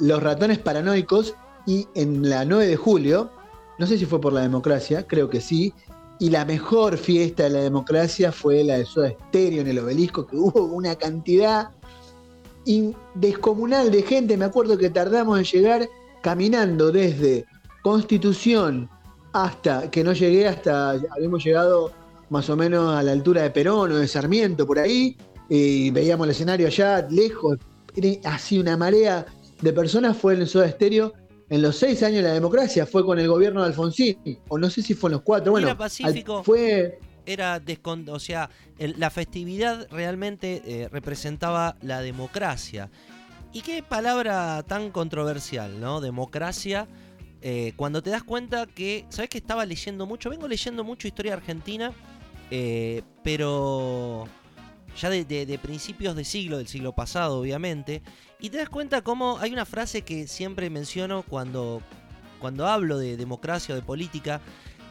los 0.00 0.22
ratones 0.22 0.58
paranoicos 0.58 1.34
y 1.66 1.86
en 1.94 2.28
la 2.28 2.44
9 2.44 2.66
de 2.66 2.76
julio, 2.76 3.30
no 3.78 3.86
sé 3.86 3.98
si 3.98 4.06
fue 4.06 4.20
por 4.20 4.32
la 4.32 4.40
democracia, 4.40 5.06
creo 5.06 5.28
que 5.28 5.40
sí, 5.40 5.72
y 6.18 6.30
la 6.30 6.44
mejor 6.46 6.96
fiesta 6.96 7.42
de 7.44 7.50
la 7.50 7.60
democracia 7.60 8.32
fue 8.32 8.64
la 8.64 8.78
de 8.78 8.86
Soda 8.86 9.10
Stereo 9.28 9.60
en 9.60 9.68
el 9.68 9.78
obelisco, 9.78 10.26
que 10.26 10.36
hubo 10.36 10.62
una 10.64 10.94
cantidad 10.96 11.70
descomunal 13.14 13.90
de 13.90 14.02
gente. 14.02 14.36
Me 14.36 14.44
acuerdo 14.46 14.76
que 14.78 14.90
tardamos 14.90 15.38
en 15.38 15.44
llegar 15.44 15.88
caminando 16.22 16.90
desde 16.90 17.44
Constitución 17.82 18.88
hasta 19.44 19.90
que 19.90 20.02
no 20.02 20.12
llegué 20.12 20.46
hasta, 20.48 20.90
habíamos 20.90 21.44
llegado 21.44 21.92
más 22.30 22.48
o 22.50 22.56
menos 22.56 22.94
a 22.96 23.02
la 23.02 23.12
altura 23.12 23.42
de 23.42 23.50
Perón 23.50 23.92
o 23.92 23.96
de 23.96 24.08
Sarmiento, 24.08 24.66
por 24.66 24.78
ahí, 24.78 25.16
y 25.48 25.90
veíamos 25.90 26.26
el 26.26 26.30
escenario 26.32 26.66
allá 26.66 27.06
lejos, 27.10 27.58
así 28.24 28.58
una 28.58 28.76
marea 28.76 29.26
de 29.62 29.72
personas 29.72 30.16
fue 30.16 30.34
en 30.34 30.42
el 30.42 30.48
Soda 30.48 30.68
Stereo 30.70 31.12
en 31.48 31.62
los 31.62 31.76
seis 31.76 32.02
años 32.02 32.16
de 32.22 32.28
la 32.28 32.32
democracia, 32.34 32.84
fue 32.86 33.04
con 33.04 33.18
el 33.20 33.28
gobierno 33.28 33.60
de 33.62 33.68
Alfonsín, 33.68 34.18
o 34.48 34.58
no 34.58 34.68
sé 34.68 34.82
si 34.82 34.94
fue 34.94 35.08
en 35.08 35.12
los 35.12 35.22
cuatro, 35.22 35.52
bueno, 35.52 35.68
Era 35.68 35.78
pacífico. 35.78 36.38
al- 36.38 36.44
fue 36.44 36.98
Era 37.24 37.60
descon- 37.60 38.08
o 38.10 38.18
sea, 38.18 38.50
el- 38.78 38.94
la 38.98 39.10
festividad 39.10 39.86
realmente 39.90 40.62
eh, 40.64 40.88
representaba 40.90 41.76
la 41.82 42.00
democracia. 42.00 42.88
Y 43.52 43.62
qué 43.62 43.82
palabra 43.82 44.62
tan 44.64 44.90
controversial, 44.90 45.80
¿no? 45.80 46.00
Democracia. 46.00 46.86
Eh, 47.48 47.74
cuando 47.76 48.02
te 48.02 48.10
das 48.10 48.24
cuenta 48.24 48.66
que, 48.66 49.06
¿sabes 49.08 49.30
que 49.30 49.38
estaba 49.38 49.64
leyendo 49.64 50.04
mucho? 50.04 50.30
Vengo 50.30 50.48
leyendo 50.48 50.82
mucho 50.82 51.06
historia 51.06 51.34
argentina, 51.34 51.92
eh, 52.50 53.02
pero 53.22 54.26
ya 55.00 55.10
de, 55.10 55.58
principios 55.62 56.16
de 56.16 56.24
siglo, 56.24 56.58
del 56.58 56.66
siglo 56.66 56.92
pasado, 56.92 57.38
obviamente. 57.38 58.02
Y 58.40 58.50
te 58.50 58.56
das 58.56 58.68
cuenta 58.68 59.02
cómo 59.02 59.38
hay 59.38 59.52
una 59.52 59.64
frase 59.64 60.02
que 60.02 60.26
siempre 60.26 60.70
menciono 60.70 61.22
cuando, 61.22 61.82
cuando 62.40 62.66
hablo 62.66 62.98
de 62.98 63.16
democracia 63.16 63.76
o 63.76 63.76
de 63.76 63.82
política, 63.84 64.40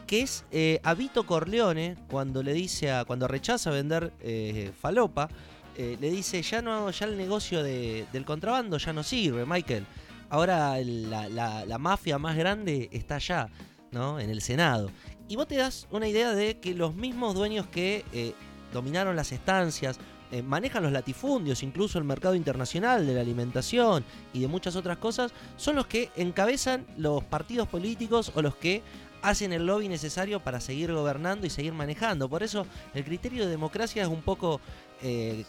que 0.06 0.22
es 0.22 0.46
eh, 0.50 0.80
a 0.82 0.94
Vito 0.94 1.26
Corleone, 1.26 1.98
cuando 2.08 2.42
le 2.42 2.54
dice 2.54 2.90
a, 2.90 3.04
cuando 3.04 3.28
rechaza 3.28 3.70
vender 3.70 4.14
eh, 4.20 4.72
falopa, 4.80 5.28
eh, 5.76 5.98
le 6.00 6.08
dice, 6.10 6.40
ya 6.40 6.62
no, 6.62 6.90
ya 6.90 7.04
el 7.04 7.18
negocio 7.18 7.62
de- 7.62 8.06
del 8.14 8.24
contrabando 8.24 8.78
ya 8.78 8.94
no 8.94 9.02
sirve, 9.02 9.44
Michael. 9.44 9.84
Ahora 10.28 10.78
la 10.78 11.78
mafia 11.78 12.18
más 12.18 12.36
grande 12.36 12.88
está 12.92 13.16
allá, 13.16 13.48
¿no? 13.90 14.18
En 14.18 14.30
el 14.30 14.40
Senado. 14.40 14.90
Y 15.28 15.36
vos 15.36 15.48
te 15.48 15.56
das 15.56 15.88
una 15.90 16.06
idea 16.06 16.34
de 16.34 16.58
que 16.58 16.74
los 16.74 16.94
mismos 16.94 17.34
dueños 17.34 17.66
que 17.66 18.04
eh, 18.12 18.34
dominaron 18.72 19.16
las 19.16 19.32
estancias, 19.32 19.98
eh, 20.30 20.42
manejan 20.42 20.82
los 20.82 20.92
latifundios, 20.92 21.62
incluso 21.62 21.98
el 21.98 22.04
mercado 22.04 22.34
internacional 22.34 23.06
de 23.06 23.14
la 23.14 23.20
alimentación 23.20 24.04
y 24.32 24.40
de 24.40 24.48
muchas 24.48 24.76
otras 24.76 24.98
cosas, 24.98 25.32
son 25.56 25.76
los 25.76 25.86
que 25.86 26.10
encabezan 26.16 26.86
los 26.96 27.24
partidos 27.24 27.68
políticos 27.68 28.32
o 28.34 28.42
los 28.42 28.56
que 28.56 28.82
hacen 29.22 29.52
el 29.52 29.66
lobby 29.66 29.88
necesario 29.88 30.40
para 30.40 30.60
seguir 30.60 30.92
gobernando 30.92 31.46
y 31.46 31.50
seguir 31.50 31.72
manejando. 31.72 32.28
Por 32.28 32.42
eso 32.42 32.66
el 32.94 33.04
criterio 33.04 33.44
de 33.44 33.50
democracia 33.50 34.02
es 34.02 34.08
un 34.08 34.22
poco, 34.22 34.60
eh, 35.02 35.44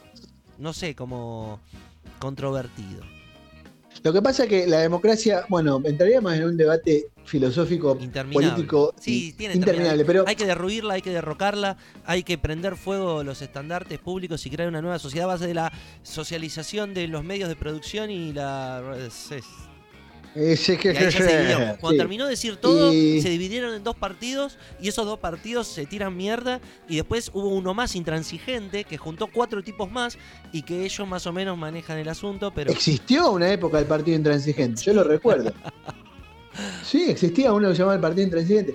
no 0.57 0.73
sé, 0.73 0.95
como 0.95 1.59
controvertido. 2.19 3.16
Lo 4.07 4.13
que 4.13 4.21
pasa 4.21 4.43
es 4.43 4.49
que 4.49 4.65
la 4.67 4.79
democracia, 4.79 5.43
bueno, 5.49 5.81
entraríamos 5.83 6.33
en 6.33 6.45
un 6.45 6.55
debate 6.55 7.07
filosófico, 7.25 7.97
Interminable. 7.99 8.51
político 8.51 8.93
Sí, 8.97 9.33
tiene 9.37 9.55
interminable, 9.55 10.05
pero 10.05 10.23
Hay 10.25 10.37
que 10.37 10.45
derruirla, 10.45 10.93
hay 10.93 11.01
que 11.01 11.09
derrocarla, 11.09 11.75
hay 12.05 12.23
que 12.23 12.37
prender 12.37 12.77
fuego 12.77 13.21
los 13.25 13.41
estandartes 13.41 13.99
públicos 13.99 14.45
y 14.45 14.49
crear 14.49 14.69
una 14.69 14.81
nueva 14.81 14.97
sociedad 14.97 15.25
a 15.29 15.33
base 15.33 15.45
de 15.45 15.53
la 15.55 15.73
socialización 16.03 16.93
de 16.93 17.09
los 17.09 17.25
medios 17.25 17.49
de 17.49 17.57
producción 17.57 18.09
y 18.09 18.31
la... 18.31 18.81
es- 18.97 19.29
es- 19.33 19.43
es 20.35 20.65
que- 20.65 20.93
Y 20.93 20.97
ahí 20.97 21.03
ya 21.05 21.11
se 21.11 21.37
dividió. 21.37 21.57
Cuando 21.79 21.89
sí. 21.91 21.97
terminó 21.97 22.23
de 22.25 22.31
decir 22.31 22.57
todo, 22.57 22.93
Y- 22.93 23.21
se 23.21 23.29
dividieron 23.29 23.73
en 23.73 23.83
dos 23.83 23.95
partidos 23.95 24.57
y 24.79 24.87
esos 24.87 25.05
dos 25.05 25.19
partidos 25.19 25.67
se 25.67 25.85
tiran 25.85 26.15
mierda 26.15 26.59
y 26.87 26.95
después 26.97 27.29
hubo 27.33 27.49
uno 27.49 27.73
más 27.73 27.95
intransigente 27.95 28.83
que 28.83 28.97
juntó 28.97 29.27
cuatro 29.27 29.63
tipos 29.63 29.91
más 29.91 30.17
y 30.51 30.61
que 30.63 30.85
ellos 30.85 31.07
más 31.07 31.25
o 31.27 31.33
menos 31.33 31.57
manejan 31.57 31.97
el 31.97 32.09
asunto, 32.09 32.51
pero 32.53 32.71
Existió 32.71 33.31
una 33.31 33.51
época 33.51 33.77
del 33.77 33.87
partido 33.87 34.17
intransigente, 34.17 34.81
yo 34.83 34.93
lo 34.93 35.03
recuerdo. 35.03 35.51
Sí, 36.83 37.05
existía 37.09 37.53
uno 37.53 37.67
que 37.69 37.75
se 37.75 37.79
llamaba 37.79 37.95
el 37.95 38.01
partido 38.01 38.23
intransigente. 38.23 38.73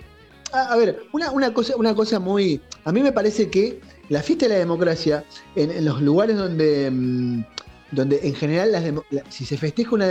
Ah, 0.52 0.68
a 0.70 0.76
ver, 0.76 1.02
una, 1.12 1.32
una 1.32 1.52
cosa, 1.52 1.74
una 1.76 1.94
cosa 1.96 2.20
muy. 2.20 2.60
A 2.84 2.92
mí 2.92 3.02
me 3.02 3.10
parece 3.10 3.50
que 3.50 3.80
la 4.08 4.22
fiesta 4.22 4.46
de 4.46 4.52
la 4.52 4.58
democracia, 4.58 5.24
en, 5.56 5.70
en 5.70 5.84
los 5.84 6.00
lugares 6.00 6.36
donde, 6.36 6.88
mm, 6.92 7.44
donde 7.92 8.20
en 8.22 8.35
general 8.35 8.72
las 8.72 8.85
la- 9.11 9.22
si 9.31 9.44
se 9.46 9.57
festeja 9.57 9.94
una, 9.94 10.09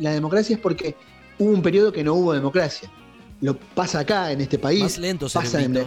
la 0.00 0.12
democracia 0.12 0.54
es 0.56 0.60
porque 0.60 0.94
hubo 1.38 1.50
un 1.50 1.62
periodo 1.62 1.92
que 1.92 2.02
no 2.02 2.14
hubo 2.14 2.32
democracia. 2.32 2.90
Lo 3.40 3.56
pasa 3.58 4.00
acá, 4.00 4.32
en 4.32 4.40
este 4.40 4.58
país, 4.58 4.82
más 4.82 4.98
lento 4.98 5.28
pasa 5.32 5.62
en, 5.62 5.84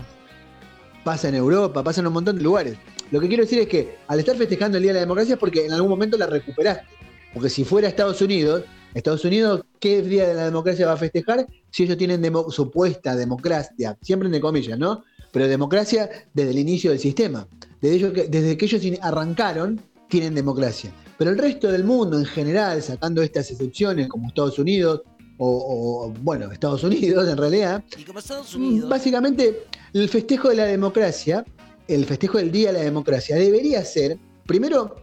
pasa 1.04 1.30
en 1.30 1.36
Europa, 1.36 1.84
pasa 1.84 2.02
en 2.02 2.08
un 2.08 2.14
montón 2.14 2.38
de 2.38 2.44
lugares. 2.44 2.78
Lo 3.12 3.20
que 3.20 3.28
quiero 3.28 3.44
decir 3.44 3.60
es 3.60 3.68
que 3.68 3.98
al 4.08 4.20
estar 4.20 4.36
festejando 4.38 4.78
el 4.78 4.84
Día 4.84 4.92
de 4.92 4.96
la 4.96 5.02
Democracia 5.02 5.34
es 5.34 5.40
porque 5.40 5.66
en 5.66 5.74
algún 5.74 5.90
momento 5.90 6.18
la 6.18 6.28
recuperaste. 6.28 6.86
Porque 7.34 7.50
si 7.50 7.64
fuera 7.66 7.88
Estados 7.88 8.22
Unidos, 8.22 8.64
Estados 8.94 9.24
Unidos, 9.26 9.64
¿qué 9.80 10.02
Día 10.02 10.28
de 10.28 10.34
la 10.34 10.46
Democracia 10.46 10.86
va 10.86 10.94
a 10.94 10.98
festejar 10.98 11.48
si 11.70 11.84
ellos 11.84 11.98
tienen 11.98 12.22
demo- 12.22 12.50
supuesta 12.52 13.16
democracia? 13.16 13.98
Siempre 14.02 14.28
entre 14.28 14.42
comillas, 14.42 14.78
¿no? 14.78 15.04
Pero 15.32 15.48
democracia 15.48 16.10
desde 16.34 16.52
el 16.52 16.60
inicio 16.60 16.92
del 16.92 17.00
sistema. 17.00 17.48
Desde, 17.82 17.96
ellos 17.96 18.14
que, 18.14 18.24
desde 18.26 18.58
que 18.58 18.66
ellos 18.66 18.82
arrancaron, 19.02 19.82
tienen 20.12 20.36
democracia. 20.36 20.94
Pero 21.18 21.32
el 21.32 21.38
resto 21.40 21.72
del 21.72 21.84
mundo 21.84 22.20
en 22.20 22.26
general, 22.26 22.82
sacando 22.84 23.24
estas 23.24 23.50
excepciones 23.50 24.08
como 24.08 24.28
Estados 24.28 24.60
Unidos, 24.60 25.02
o, 25.38 25.48
o, 26.06 26.14
bueno, 26.22 26.52
Estados 26.52 26.84
Unidos 26.84 27.28
en 27.28 27.38
realidad, 27.38 27.84
Y 27.98 28.04
como 28.04 28.20
Estados 28.20 28.54
Unidos. 28.54 28.88
Básicamente, 28.90 29.64
el 29.94 30.08
festejo 30.10 30.50
de 30.50 30.56
la 30.58 30.66
democracia, 30.66 31.44
el 31.88 32.06
festejo 32.06 32.38
del 32.38 32.52
Día 32.52 32.72
de 32.72 32.78
la 32.80 32.84
Democracia, 32.84 33.36
debería 33.38 33.84
ser, 33.84 34.20
primero, 34.46 34.98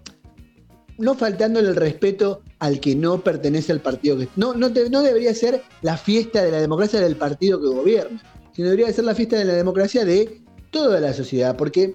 no 0.99 1.15
faltándole 1.15 1.69
el 1.69 1.77
respeto 1.77 2.43
al 2.59 2.79
que 2.81 2.95
no 2.95 3.21
pertenece 3.23 3.73
al 3.73 3.81
partido 3.81 4.19
que. 4.19 4.29
No, 4.37 4.55
no, 4.55 4.73
te- 4.73 4.91
no 4.91 5.03
debería 5.03 5.35
ser 5.35 5.63
la 5.83 5.97
fiesta 5.97 6.43
de 6.45 6.51
la 6.53 6.61
democracia 6.61 7.01
del 7.01 7.17
partido 7.17 7.61
que 7.61 7.67
gobierna, 7.69 8.23
sino 8.53 8.69
debería 8.71 8.93
ser 8.93 9.05
la 9.05 9.15
fiesta 9.15 9.37
de 9.37 9.45
la 9.45 9.55
democracia 9.55 10.05
de 10.05 10.41
toda 10.71 11.01
la 11.01 11.13
sociedad, 11.15 11.57
porque, 11.57 11.95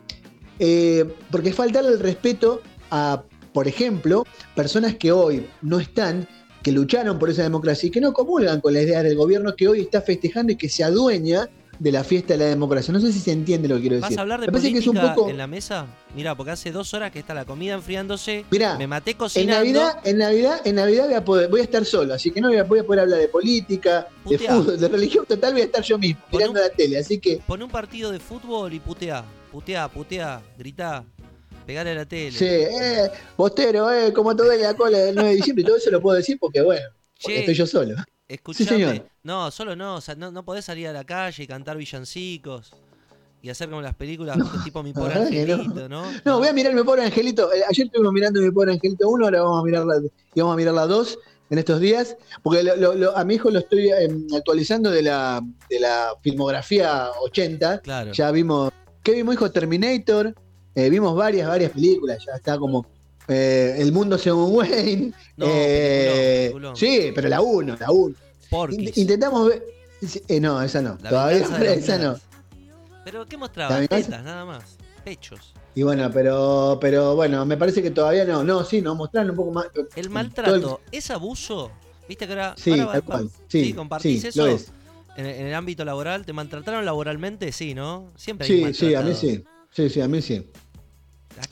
eh, 0.59 1.05
porque 1.31 1.51
faltarle 1.53 1.91
el 1.91 1.99
respeto 1.99 2.61
a, 2.95 3.23
por 3.53 3.67
ejemplo, 3.67 4.23
personas 4.55 4.95
que 4.95 5.11
hoy 5.11 5.47
no 5.63 5.79
están, 5.79 6.27
que 6.61 6.71
lucharon 6.71 7.17
por 7.17 7.29
esa 7.31 7.41
democracia 7.43 7.87
y 7.87 7.91
que 7.91 7.99
no 7.99 8.13
comulgan 8.13 8.61
con 8.61 8.73
las 8.73 8.83
ideas 8.83 9.03
del 9.03 9.15
gobierno 9.17 9.55
que 9.55 9.67
hoy 9.67 9.81
está 9.81 10.01
festejando 10.01 10.53
y 10.53 10.55
que 10.55 10.69
se 10.69 10.83
adueña 10.83 11.49
de 11.79 11.91
la 11.91 12.03
fiesta 12.03 12.33
de 12.33 12.37
la 12.39 12.45
democracia. 12.45 12.93
No 12.93 12.99
sé 12.99 13.11
si 13.11 13.19
se 13.19 13.31
entiende 13.31 13.67
lo 13.67 13.75
que 13.75 13.81
quiero 13.81 13.95
¿Vas 13.99 14.09
decir. 14.09 14.19
a 14.19 14.21
hablar 14.21 14.39
de 14.39 14.45
Me 14.45 14.51
parece 14.51 14.71
que 14.71 14.77
es 14.77 14.87
un 14.87 14.93
política 14.93 15.15
poco. 15.15 15.29
en 15.31 15.37
la 15.39 15.47
mesa? 15.47 15.87
Mira, 16.15 16.35
porque 16.35 16.51
hace 16.51 16.71
dos 16.71 16.93
horas 16.93 17.11
que 17.11 17.17
está 17.19 17.33
la 17.33 17.45
comida 17.45 17.73
enfriándose. 17.73 18.45
Mirá, 18.51 18.77
me 18.77 18.85
maté 18.85 19.11
En 19.11 19.17
cocinando. 19.17 19.55
Navidad, 19.55 19.97
en 20.03 20.17
Navidad, 20.19 20.61
en 20.65 20.75
Navidad 20.75 21.05
voy 21.07 21.13
a, 21.15 21.25
poder- 21.25 21.49
voy 21.49 21.59
a 21.61 21.63
estar 21.63 21.83
solo, 21.83 22.13
así 22.13 22.29
que 22.29 22.39
no 22.41 22.49
voy 22.49 22.57
a, 22.57 22.63
voy 22.63 22.79
a 22.79 22.83
poder 22.83 23.01
hablar 23.01 23.19
de 23.19 23.27
política, 23.27 24.07
de 24.29 24.37
fútbol, 24.37 24.79
de 24.79 24.87
religión, 24.87 25.25
total 25.27 25.53
voy 25.53 25.61
a 25.63 25.65
estar 25.65 25.81
yo 25.81 25.97
mismo, 25.97 26.21
Pon 26.29 26.37
mirando 26.37 26.59
un- 26.61 26.67
la 26.67 26.73
tele, 26.73 26.99
así 26.99 27.19
que 27.19 27.39
Pon 27.45 27.61
un 27.63 27.69
partido 27.71 28.11
de 28.11 28.19
fútbol 28.19 28.71
y 28.71 28.79
putea. 28.79 29.25
Putea, 29.51 29.87
putea, 29.89 30.41
gritá. 30.57 31.03
Pegale 31.65 31.91
a 31.91 31.95
la 31.95 32.05
tele. 32.05 32.31
sí, 32.31 32.45
eh, 32.45 33.09
bostero, 33.37 33.91
eh, 33.91 34.11
como 34.11 34.35
te 34.35 34.43
duele 34.43 34.63
la 34.63 34.73
cola 34.73 34.97
del 34.97 35.15
9 35.15 35.29
de 35.29 35.35
diciembre, 35.37 35.61
y 35.63 35.65
todo 35.65 35.77
eso 35.77 35.89
lo 35.91 36.01
puedo 36.01 36.17
decir 36.17 36.37
porque 36.39 36.61
bueno, 36.61 36.85
porque 37.21 37.35
Che, 37.35 37.39
estoy 37.41 37.53
yo 37.55 37.65
solo. 37.67 37.95
Escuchame. 38.27 38.69
señor. 38.69 39.05
No, 39.23 39.49
solo 39.51 39.75
no, 39.75 39.95
o 39.95 40.01
sea, 40.01 40.15
no, 40.15 40.31
no 40.31 40.43
podés 40.43 40.65
salir 40.65 40.87
a 40.87 40.93
la 40.93 41.03
calle 41.05 41.43
y 41.43 41.47
cantar 41.47 41.77
villancicos 41.77 42.71
y 43.41 43.49
hacer 43.49 43.69
como 43.69 43.81
las 43.81 43.95
películas 43.95 44.37
tipo 44.63 44.81
Mi 44.83 44.93
Pobre 44.93 45.15
no. 45.15 45.21
Angelito, 45.21 45.89
¿no? 45.89 46.03
No, 46.25 46.39
voy 46.39 46.47
a 46.47 46.53
mirar 46.53 46.73
mi 46.73 46.83
pobre 46.83 47.03
angelito. 47.03 47.51
Eh, 47.53 47.61
Ayer 47.69 47.85
estuvimos 47.87 48.13
mirando 48.13 48.39
mi 48.41 48.51
pobre 48.51 48.71
angelito 48.73 49.07
1, 49.09 49.25
ahora 49.25 49.41
vamos 49.41 49.61
a 49.61 49.65
mirar 49.65 49.85
la, 49.85 49.95
y 50.33 50.39
vamos 50.41 50.53
a 50.53 50.57
mirar 50.57 50.73
la 50.73 50.85
2 50.87 51.17
en 51.49 51.59
estos 51.59 51.79
días, 51.79 52.15
porque 52.41 52.63
lo- 52.63 52.75
lo- 52.77 52.95
lo- 52.95 53.17
a 53.17 53.23
mi 53.25 53.35
hijo 53.35 53.49
lo 53.51 53.59
estoy 53.59 53.89
em, 53.91 54.25
actualizando 54.35 54.89
de 54.89 55.03
la, 55.03 55.41
de 55.69 55.79
la 55.79 56.13
filmografía 56.21 57.09
80. 57.21 57.79
Claro. 57.81 58.11
Ya 58.13 58.31
vimos, 58.31 58.71
¿qué 59.03 59.11
vimos, 59.11 59.35
hijo? 59.35 59.51
Terminator, 59.51 60.33
eh, 60.75 60.89
vimos 60.89 61.15
varias, 61.15 61.47
varias 61.47 61.71
películas, 61.71 62.23
ya 62.25 62.33
está 62.33 62.57
como 62.57 62.85
eh, 63.27 63.75
El 63.77 63.91
Mundo 63.91 64.17
según 64.17 64.55
Wayne. 64.55 65.13
No, 65.35 65.47
eh, 65.49 66.51
peliculón, 66.51 66.73
peliculón. 66.73 66.75
Sí, 66.75 67.11
pero 67.15 67.27
la 67.29 67.41
1, 67.41 67.77
la 67.79 67.91
1. 67.91 68.15
Porky's. 68.51 68.97
Intentamos 68.97 69.49
ver... 69.49 69.63
eh, 70.27 70.39
no, 70.39 70.61
esa 70.61 70.81
no, 70.81 70.97
La 71.01 71.09
todavía 71.09 71.39
los 71.39 71.59
esa 71.59 71.97
no. 71.97 72.19
Pero 73.03 73.25
¿qué 73.25 73.35
¿La 73.35 73.39
mostraba? 73.39 73.79
Tetas, 73.87 74.23
nada 74.23 74.45
más. 74.45 74.77
Pechos. 75.03 75.53
Y 75.75 75.81
bueno, 75.81 76.09
pero, 76.13 76.77
pero 76.79 77.15
bueno, 77.15 77.45
me 77.45 77.57
parece 77.57 77.81
que 77.81 77.89
todavía 77.89 78.25
no. 78.25 78.43
No, 78.43 78.63
sí, 78.63 78.81
no, 78.81 78.93
mostraron 78.95 79.31
un 79.31 79.35
poco 79.35 79.51
más. 79.51 79.65
El 79.95 80.09
maltrato, 80.09 80.81
¿es 80.91 81.09
abuso? 81.09 81.71
¿Viste 82.07 82.27
que 82.27 82.33
ahora, 82.33 82.53
Sí, 82.57 82.79
ahora 82.79 83.01
cual. 83.01 83.29
Sí, 83.47 83.73
compartís 83.73 84.21
sí, 84.21 84.27
eso 84.27 84.45
lo 84.45 84.51
es. 84.51 84.71
En, 85.15 85.25
en 85.25 85.47
el 85.47 85.53
ámbito 85.55 85.83
laboral? 85.83 86.25
¿Te 86.25 86.33
maltrataron 86.33 86.85
laboralmente? 86.85 87.51
Sí, 87.51 87.73
¿no? 87.73 88.11
Siempre 88.15 88.47
hay 88.47 88.73
Sí, 88.73 88.87
sí, 88.87 88.95
a 88.95 89.01
mí 89.01 89.13
sí. 89.15 89.43
Sí, 89.71 89.89
sí, 89.89 90.01
a 90.01 90.07
mí 90.07 90.21
sí. 90.21 90.47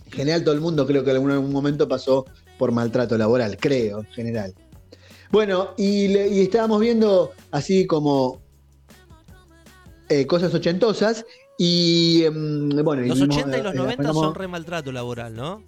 En 0.06 0.12
general, 0.12 0.44
todo 0.44 0.54
el 0.56 0.62
mundo 0.62 0.86
creo 0.86 1.04
que 1.04 1.12
en 1.12 1.30
algún, 1.32 1.52
momento 1.52 1.88
pasó 1.88 2.26
por 2.58 2.72
maltrato 2.72 3.18
laboral, 3.18 3.58
creo, 3.58 4.00
en 4.00 4.06
general. 4.08 4.54
Bueno, 5.32 5.70
y, 5.78 6.08
le- 6.10 6.28
y 6.28 6.42
estábamos 6.42 6.80
viendo 6.82 7.32
así 7.52 7.88
como 7.88 8.42
eh, 10.10 10.26
cosas 10.28 10.54
ochentosas. 10.54 11.26
Y 11.58 12.24
em, 12.26 12.70
bueno, 12.84 13.04
y 13.04 13.10
Los 13.10 13.20
vimos, 13.20 13.38
80 13.38 13.58
y 13.58 13.62
los 13.64 13.74
eh, 13.74 13.78
90 13.78 14.04
arrancamos- 14.04 14.24
son 14.26 14.36
re 14.36 14.48
maltrato 14.48 14.92
laboral, 14.92 15.36
¿no? 15.36 15.64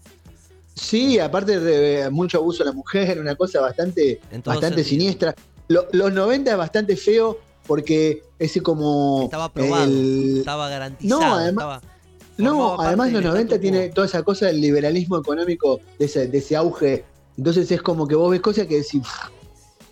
Sí, 0.75 1.19
aparte 1.19 1.59
de 1.59 2.09
mucho 2.09 2.39
abuso 2.39 2.63
a 2.63 2.65
la 2.65 2.71
mujer, 2.71 3.19
una 3.19 3.35
cosa 3.35 3.61
bastante, 3.61 4.19
bastante 4.43 4.83
sentido. 4.83 4.83
siniestra. 4.85 5.35
Lo- 5.67 5.87
los 5.91 6.11
90 6.11 6.51
es 6.51 6.57
bastante 6.57 6.97
feo 6.97 7.37
porque 7.67 8.23
ese 8.39 8.61
como... 8.61 9.21
Estaba 9.23 9.53
probado, 9.53 9.83
el- 9.85 10.37
estaba 10.39 10.67
garantizado. 10.69 11.21
No, 11.21 11.35
además- 11.35 11.51
estaba- 11.79 11.92
No, 12.37 12.79
además 12.79 13.11
los 13.11 13.21
del 13.21 13.31
90 13.31 13.55
statu 13.55 13.61
tiene 13.61 13.89
toda 13.89 14.07
esa 14.07 14.23
cosa 14.23 14.47
del 14.47 14.59
liberalismo 14.61 15.17
económico, 15.17 15.79
de 15.99 16.05
ese, 16.05 16.27
de 16.27 16.37
ese 16.37 16.55
auge. 16.55 17.05
Entonces 17.37 17.71
es 17.71 17.81
como 17.81 18.07
que 18.07 18.15
vos 18.15 18.31
ves 18.31 18.41
cosas 18.41 18.67
que 18.67 18.77
decís, 18.77 19.01
"Uf, 19.01 19.09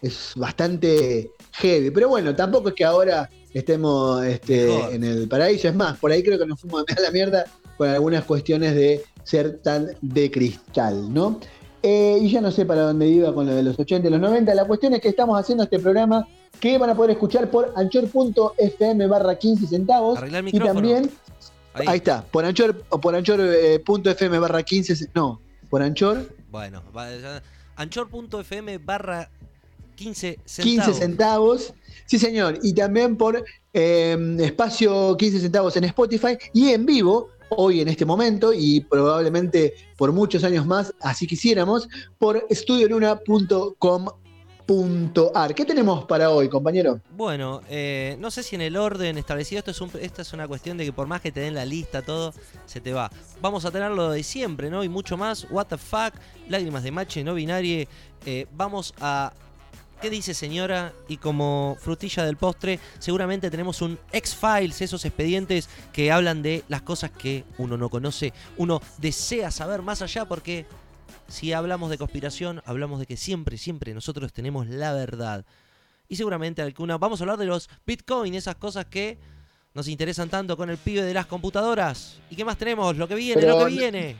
es 0.01 0.33
bastante 0.35 1.31
heavy. 1.53 1.91
Pero 1.91 2.09
bueno, 2.09 2.35
tampoco 2.35 2.69
es 2.69 2.75
que 2.75 2.83
ahora 2.85 3.29
estemos 3.53 4.23
este, 4.25 4.67
Mejor. 4.67 4.93
en 4.93 5.03
el 5.03 5.27
paraíso. 5.27 5.67
Es 5.67 5.75
más, 5.75 5.97
por 5.97 6.11
ahí 6.11 6.23
creo 6.23 6.39
que 6.39 6.45
nos 6.45 6.59
fuimos 6.59 6.83
a 6.97 7.01
la 7.01 7.11
mierda 7.11 7.45
con 7.77 7.89
algunas 7.89 8.23
cuestiones 8.25 8.75
de 8.75 9.03
ser 9.23 9.59
tan 9.59 9.87
de 10.01 10.31
cristal, 10.31 11.13
¿no? 11.13 11.39
Eh, 11.83 12.19
y 12.21 12.29
ya 12.29 12.41
no 12.41 12.51
sé 12.51 12.65
para 12.65 12.81
dónde 12.83 13.07
iba 13.07 13.33
con 13.33 13.47
lo 13.47 13.55
de 13.55 13.63
los 13.63 13.77
80 13.77 14.07
y 14.07 14.11
los 14.11 14.19
90. 14.19 14.53
La 14.53 14.65
cuestión 14.65 14.93
es 14.93 15.01
que 15.01 15.09
estamos 15.09 15.39
haciendo 15.39 15.63
este 15.63 15.79
programa 15.79 16.27
que 16.59 16.77
van 16.77 16.91
a 16.91 16.95
poder 16.95 17.11
escuchar 17.11 17.49
por 17.49 17.73
anchor.fm 17.75 19.07
barra 19.07 19.35
15 19.37 19.67
centavos. 19.67 20.19
Y 20.51 20.59
también 20.59 21.09
Ahí. 21.73 21.85
Ahí 21.87 21.97
está, 21.97 22.23
por 22.25 22.43
Anchor 22.45 22.83
o 22.89 22.99
por 22.99 23.15
Anchor.fm 23.15 24.39
barra 24.39 24.63
15, 24.63 24.95
ce- 24.95 25.09
no, 25.15 25.41
por 25.69 25.81
Anchor, 25.81 26.27
Bueno, 26.49 26.83
anchor.fm 27.77 28.77
barra 28.79 29.29
15 29.95 30.39
centavos. 30.45 30.85
15 30.85 30.93
centavos. 30.93 31.73
Sí, 32.05 32.19
señor, 32.19 32.59
y 32.61 32.73
también 32.73 33.15
por 33.15 33.43
eh, 33.73 34.35
espacio 34.39 35.15
15 35.17 35.39
centavos 35.39 35.75
en 35.77 35.85
Spotify 35.85 36.37
y 36.53 36.69
en 36.69 36.85
vivo, 36.85 37.29
hoy 37.49 37.81
en 37.81 37.87
este 37.87 38.05
momento 38.05 38.51
y 38.53 38.81
probablemente 38.81 39.73
por 39.97 40.11
muchos 40.11 40.43
años 40.43 40.65
más, 40.65 40.93
así 41.01 41.27
quisiéramos, 41.27 41.87
por 42.17 42.45
estudioluna.com.ar. 44.71 45.53
¿Qué 45.53 45.65
tenemos 45.65 46.05
para 46.05 46.29
hoy, 46.29 46.49
compañero? 46.49 47.01
Bueno, 47.11 47.61
eh, 47.69 48.15
no 48.19 48.31
sé 48.31 48.43
si 48.43 48.55
en 48.55 48.61
el 48.61 48.77
orden 48.77 49.17
establecido, 49.17 49.59
esto 49.59 49.71
es, 49.71 49.81
un, 49.81 49.91
esto 49.99 50.21
es 50.21 50.33
una 50.33 50.47
cuestión 50.47 50.77
de 50.77 50.85
que 50.85 50.93
por 50.93 51.07
más 51.07 51.21
que 51.21 51.31
te 51.31 51.41
den 51.41 51.53
la 51.53 51.65
lista, 51.65 52.01
todo, 52.01 52.33
se 52.65 52.79
te 52.79 52.93
va. 52.93 53.11
Vamos 53.41 53.65
a 53.65 53.71
tener 53.71 53.91
lo 53.91 54.11
de 54.11 54.23
siempre, 54.23 54.69
¿no? 54.69 54.83
Y 54.83 54.89
mucho 54.89 55.17
más. 55.17 55.45
What 55.49 55.67
the 55.67 55.77
fuck, 55.77 56.13
lágrimas 56.47 56.83
de 56.83 56.91
mache, 56.91 57.23
no 57.23 57.33
binarie. 57.33 57.87
Eh, 58.25 58.47
vamos 58.53 58.93
a... 58.99 59.33
¿Qué 60.01 60.09
dice 60.09 60.33
señora? 60.33 60.93
Y 61.07 61.17
como 61.17 61.77
frutilla 61.79 62.25
del 62.25 62.35
postre, 62.35 62.79
seguramente 62.97 63.51
tenemos 63.51 63.83
un 63.83 63.99
X-Files, 64.11 64.81
esos 64.81 65.05
expedientes 65.05 65.69
que 65.93 66.11
hablan 66.11 66.41
de 66.41 66.63
las 66.69 66.81
cosas 66.81 67.11
que 67.11 67.43
uno 67.59 67.77
no 67.77 67.87
conoce, 67.87 68.33
uno 68.57 68.81
desea 68.97 69.51
saber 69.51 69.83
más 69.83 70.01
allá 70.01 70.25
porque 70.25 70.65
si 71.31 71.53
hablamos 71.53 71.89
de 71.89 71.97
conspiración, 71.97 72.61
hablamos 72.65 72.99
de 72.99 73.05
que 73.05 73.17
siempre, 73.17 73.57
siempre 73.57 73.93
nosotros 73.93 74.31
tenemos 74.33 74.67
la 74.67 74.93
verdad 74.93 75.45
y 76.07 76.15
seguramente 76.17 76.61
alguna. 76.61 76.97
Vamos 76.97 77.21
a 77.21 77.23
hablar 77.23 77.37
de 77.37 77.45
los 77.45 77.69
Bitcoin, 77.87 78.35
esas 78.35 78.55
cosas 78.55 78.85
que 78.85 79.17
nos 79.73 79.87
interesan 79.87 80.29
tanto 80.29 80.57
con 80.57 80.69
el 80.69 80.77
pibe 80.77 81.01
de 81.03 81.13
las 81.13 81.25
computadoras. 81.25 82.19
¿Y 82.29 82.35
qué 82.35 82.43
más 82.43 82.57
tenemos? 82.57 82.97
Lo 82.97 83.07
que 83.07 83.15
viene, 83.15 83.39
Pero 83.41 83.57
lo 83.59 83.65
que 83.65 83.71
viene. 83.71 84.15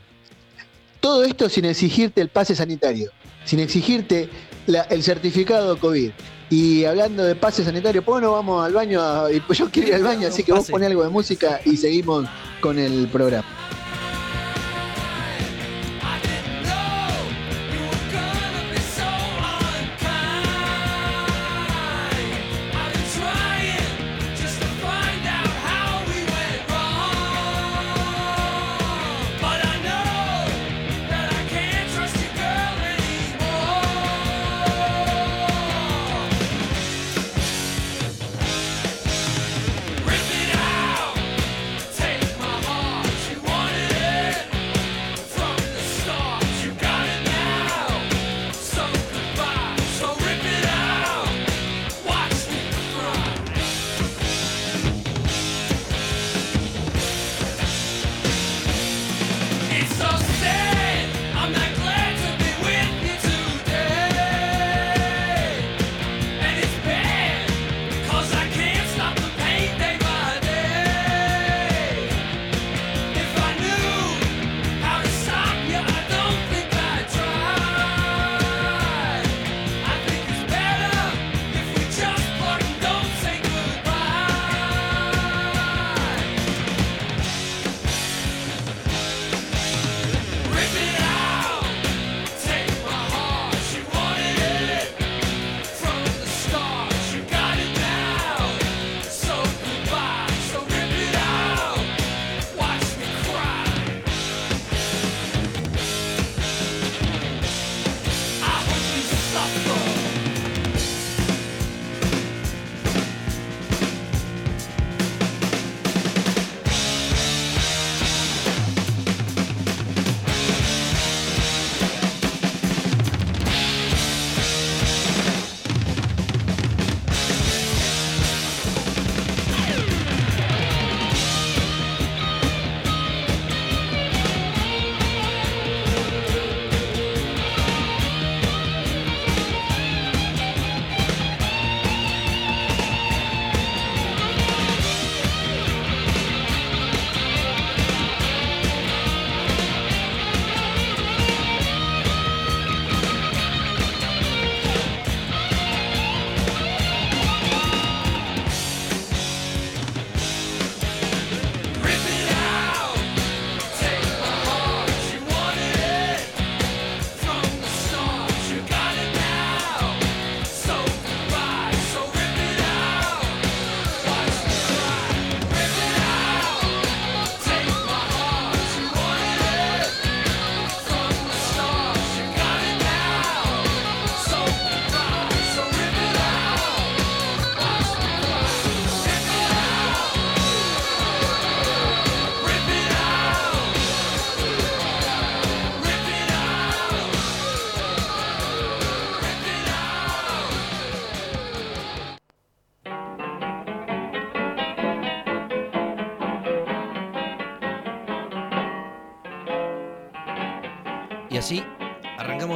Todo 1.00 1.24
esto 1.24 1.48
sin 1.48 1.64
exigirte 1.66 2.20
el 2.20 2.28
pase 2.28 2.54
sanitario, 2.56 3.10
sin 3.44 3.58
exigirte 3.60 4.30
la- 4.66 4.82
el 4.84 5.02
certificado 5.02 5.78
COVID. 5.78 6.10
Y 6.48 6.84
hablando 6.84 7.24
de 7.24 7.34
pase 7.34 7.64
sanitario, 7.64 8.02
pues 8.04 8.22
no 8.22 8.32
vamos 8.32 8.64
al 8.64 8.72
baño, 8.72 9.00
a- 9.02 9.30
yo 9.30 9.70
quiero 9.70 9.88
ir 9.88 9.94
al 9.96 10.02
baño, 10.04 10.28
así 10.28 10.42
que 10.44 10.52
vos 10.52 10.70
poné 10.70 10.86
algo 10.86 11.02
de 11.02 11.08
música 11.10 11.60
y 11.64 11.76
seguimos 11.76 12.26
con 12.60 12.78
el 12.78 13.08
programa. 13.08 13.46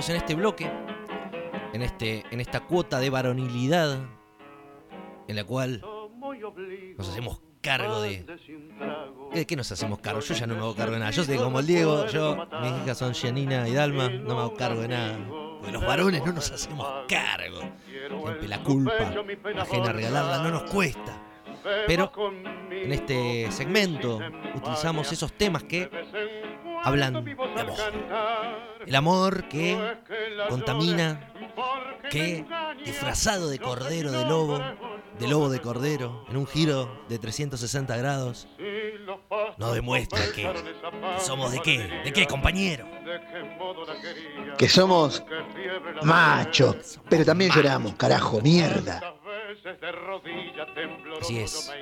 En 0.08 0.16
este 0.16 0.34
bloque, 0.34 0.70
en, 1.72 1.82
este, 1.82 2.24
en 2.30 2.40
esta 2.40 2.60
cuota 2.60 2.98
de 3.00 3.10
varonilidad, 3.10 3.98
en 5.28 5.36
la 5.36 5.44
cual 5.44 5.82
nos 6.96 7.08
hacemos 7.08 7.40
cargo 7.60 8.00
de... 8.00 8.24
¿De 9.32 9.46
qué 9.46 9.56
nos 9.56 9.70
hacemos 9.72 9.98
cargo? 9.98 10.20
Yo 10.20 10.34
ya 10.34 10.46
no 10.46 10.54
me 10.54 10.60
hago 10.60 10.74
cargo 10.74 10.92
de 10.92 11.00
nada. 11.00 11.10
Yo 11.10 11.24
soy 11.24 11.36
como 11.36 11.58
el 11.60 11.66
Diego, 11.66 12.06
yo, 12.06 12.46
mis 12.62 12.72
hijas 12.82 12.98
son 12.98 13.12
Gianina 13.12 13.68
y 13.68 13.74
Dalma, 13.74 14.08
no 14.08 14.34
me 14.34 14.40
hago 14.40 14.54
cargo 14.54 14.82
de 14.82 14.88
nada. 14.88 15.18
Porque 15.58 15.72
los 15.72 15.84
varones 15.84 16.24
no 16.24 16.32
nos 16.32 16.50
hacemos 16.50 16.86
cargo. 17.08 17.60
Siempre 17.86 18.48
la 18.48 18.62
culpa 18.62 18.92
ajena 19.58 19.90
a 19.90 19.92
regalarla 19.92 20.42
no 20.42 20.50
nos 20.50 20.70
cuesta. 20.70 21.22
Pero 21.86 22.12
en 22.70 22.92
este 22.92 23.50
segmento 23.50 24.20
utilizamos 24.54 25.10
esos 25.10 25.32
temas 25.32 25.64
que 25.64 25.90
hablan 26.86 27.24
de 27.24 27.32
amor. 27.32 27.78
El 28.86 28.94
amor 28.94 29.48
que 29.48 29.76
contamina, 30.48 31.32
que 32.10 32.44
disfrazado 32.84 33.48
de 33.48 33.58
cordero 33.58 34.12
de 34.12 34.24
lobo, 34.24 34.60
de 35.18 35.28
lobo 35.28 35.48
de 35.48 35.60
cordero, 35.60 36.24
en 36.28 36.36
un 36.36 36.46
giro 36.46 37.02
de 37.08 37.18
360 37.18 37.96
grados, 37.96 38.46
nos 39.58 39.74
demuestra 39.74 40.20
que, 40.32 40.42
que 40.42 41.20
somos 41.20 41.50
de 41.50 41.60
qué, 41.60 41.78
de 42.04 42.12
qué 42.12 42.26
compañero. 42.26 42.86
Que 44.56 44.68
somos 44.68 45.24
machos, 46.02 47.00
pero 47.08 47.24
también 47.24 47.50
lloramos, 47.50 47.94
carajo, 47.94 48.40
mierda. 48.40 49.14
Así 51.20 51.40
es. 51.40 51.72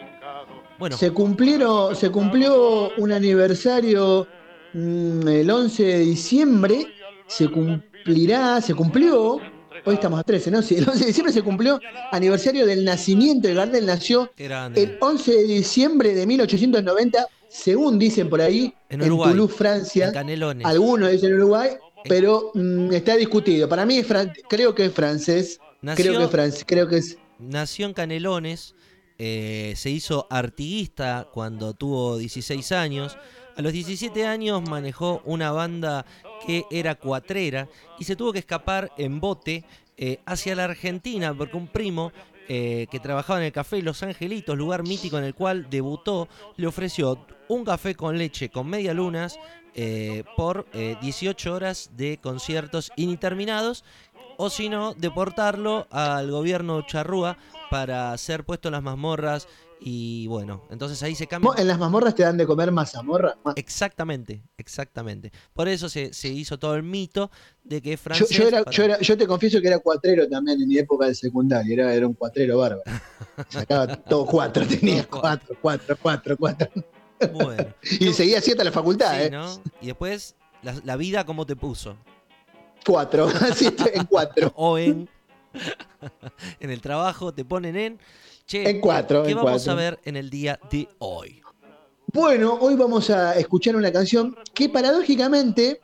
Bueno, 0.79 0.97
Se 0.97 1.12
cumplieron, 1.12 1.95
se 1.95 2.11
cumplió 2.11 2.90
un 2.97 3.12
aniversario 3.12 4.27
el 4.74 5.50
11 5.50 5.82
de 5.84 5.98
diciembre, 6.00 6.87
se 7.26 7.48
cumplirá, 7.48 8.60
se 8.60 8.74
cumplió, 8.74 9.40
hoy 9.84 9.94
estamos 9.94 10.18
a 10.20 10.22
13, 10.24 10.50
¿no? 10.50 10.62
Sí, 10.62 10.76
el 10.76 10.88
11 10.88 11.00
de 11.00 11.06
diciembre 11.06 11.32
se 11.32 11.42
cumplió 11.42 11.80
aniversario 12.10 12.66
del 12.66 12.84
nacimiento 12.84 13.48
de 13.48 13.54
Gardel, 13.54 13.87
nació 13.87 14.30
el 14.37 14.98
11 15.00 15.32
de 15.32 15.42
diciembre 15.44 16.14
de 16.14 16.26
1890, 16.26 17.26
según 17.48 17.98
dicen 17.98 18.28
por 18.28 18.40
ahí, 18.40 18.74
En 18.88 19.00
en, 19.00 19.06
Uruguay, 19.08 19.30
Toulouse, 19.30 19.54
Francia. 19.54 20.06
En 20.08 20.12
Canelones. 20.12 20.66
Algunos 20.66 21.10
dicen 21.12 21.34
Uruguay, 21.34 21.70
pero 22.08 22.50
mm, 22.54 22.92
está 22.92 23.16
discutido. 23.16 23.68
Para 23.68 23.87
mí 23.87 23.98
es 23.98 24.08
fran- 24.08 24.32
creo 24.48 24.74
que 24.74 24.87
es 24.87 24.92
francés, 24.92 25.60
Nació- 25.80 26.04
creo 26.06 26.18
que 26.18 26.24
es 26.24 26.30
francés, 26.30 26.64
creo 26.66 26.88
que 26.88 26.96
es 26.98 27.16
Nació 27.38 27.87
en 27.87 27.92
Canelones, 27.94 28.74
eh, 29.18 29.74
se 29.76 29.90
hizo 29.90 30.26
artiguista 30.30 31.28
cuando 31.32 31.74
tuvo 31.74 32.16
16 32.18 32.72
años. 32.72 33.16
A 33.57 33.62
los 33.62 33.73
17 33.73 34.27
años 34.27 34.69
manejó 34.69 35.23
una 35.25 35.53
banda 35.53 36.05
que 36.47 36.64
era 36.71 36.97
cuatrera 36.97 37.69
y 37.99 38.05
se 38.05 38.17
tuvo 38.17 38.33
que 38.33 38.40
escapar 38.40 38.90
en 38.99 39.21
bote 39.21 39.64
eh, 39.97 40.19
hacia 40.27 40.57
la 40.57 40.64
Argentina 40.64 41.33
porque 41.35 41.57
un 41.57 41.69
primo 41.69 42.12
eh, 42.47 42.88
que 42.90 43.01
trabajaba 43.01 43.38
en 43.38 43.47
el 43.47 43.53
café 43.53 43.81
Los 43.81 44.03
Angelitos, 44.03 44.59
lugar 44.59 44.83
mítico 44.83 45.17
en 45.17 45.25
el 45.25 45.35
cual 45.35 45.69
debutó, 45.71 46.29
le 46.57 46.67
ofreció 46.67 47.27
un 47.49 47.64
café 47.64 47.95
con 47.95 48.19
leche 48.19 48.51
con 48.51 48.69
media 48.69 48.93
lunas 48.93 49.38
eh, 49.75 50.25
por 50.37 50.67
eh, 50.73 50.97
18 51.01 51.55
horas 51.55 51.90
de 51.97 52.19
conciertos 52.19 52.93
interminados 52.97 53.83
o 54.37 54.51
si 54.51 54.69
no, 54.69 54.95
deportarlo 54.95 55.87
al 55.90 56.31
gobierno 56.31 56.83
charrúa 56.83 57.38
para 57.71 58.17
ser 58.19 58.45
puesto 58.45 58.69
en 58.69 58.73
las 58.73 58.83
mazmorras 58.83 59.49
y 59.87 60.27
bueno, 60.29 60.62
entonces 60.70 61.03
ahí 61.03 61.14
se 61.14 61.27
cambia. 61.27 61.51
En 61.59 61.68
las 61.68 61.79
mazmorras 61.79 62.14
te 62.14 62.23
dan 62.23 62.38
de 62.38 62.47
comer 62.47 62.73
mazamorra. 62.73 63.37
Ma- 63.44 63.53
Exactamente, 63.55 64.42
exactamente. 64.57 65.31
Por 65.53 65.68
eso 65.68 65.90
se, 65.90 66.14
se 66.14 66.29
hizo 66.29 66.59
todo 66.59 66.75
el 66.75 66.83
mito 66.83 67.31
de 67.62 67.83
que 67.83 67.90
Yo, 67.90 67.99
francés... 67.99 68.31
yo 68.31 68.49
era, 68.49 68.64
para- 68.64 68.70
yo, 68.75 68.83
era, 68.85 68.99
yo 69.01 69.18
te 69.18 69.27
confieso 69.27 69.61
que 69.61 69.66
era 69.68 69.79
cuatrero 69.79 70.27
también 70.27 70.62
en 70.62 70.68
mi 70.68 70.79
época 70.79 71.05
del 71.05 71.14
secundario. 71.14 71.75
Era, 71.75 71.94
era 71.94 72.07
un 72.07 72.14
cuatrero 72.14 72.57
bárbaro. 72.59 72.83
Sacaba 73.51 73.87
todo 73.88 74.25
cuatro, 74.25 74.66
tenía 74.66 75.07
cuatro, 75.07 75.55
cuatro, 75.61 75.99
cuatro, 76.01 76.37
cuatro. 76.38 76.70
Bueno, 77.35 77.66
Y 78.01 78.11
seguía 78.14 78.40
siete 78.40 78.62
a 78.62 78.64
la 78.64 78.73
facultad, 78.73 79.14
sí, 79.18 79.25
¿eh? 79.27 79.31
¿no? 79.31 79.62
Y 79.83 79.87
después, 79.88 80.35
la, 80.62 80.75
la 80.83 80.97
vida 80.97 81.27
cómo 81.27 81.44
te 81.44 81.57
puso. 81.57 81.94
Cuatro, 82.87 83.27
así 83.40 83.66
en 83.92 84.05
cuatro. 84.07 84.51
O 84.57 84.79
en... 84.79 85.11
en 86.61 86.70
el 86.70 86.81
trabajo 86.81 87.35
te 87.35 87.44
ponen 87.44 87.77
en... 87.77 87.99
Che, 88.46 88.68
En 88.68 88.80
cuatro, 88.80 89.22
¿qué 89.22 89.30
en 89.30 89.37
vamos 89.37 89.52
cuatro. 89.52 89.72
a 89.72 89.74
ver 89.74 89.98
en 90.04 90.16
el 90.16 90.28
día 90.28 90.59
de 90.70 90.88
hoy? 90.98 91.40
Bueno, 92.12 92.59
hoy 92.61 92.76
vamos 92.76 93.11
a 93.11 93.37
escuchar 93.38 93.74
una 93.74 93.90
canción 93.90 94.37
que 94.52 94.68
paradójicamente 94.68 95.80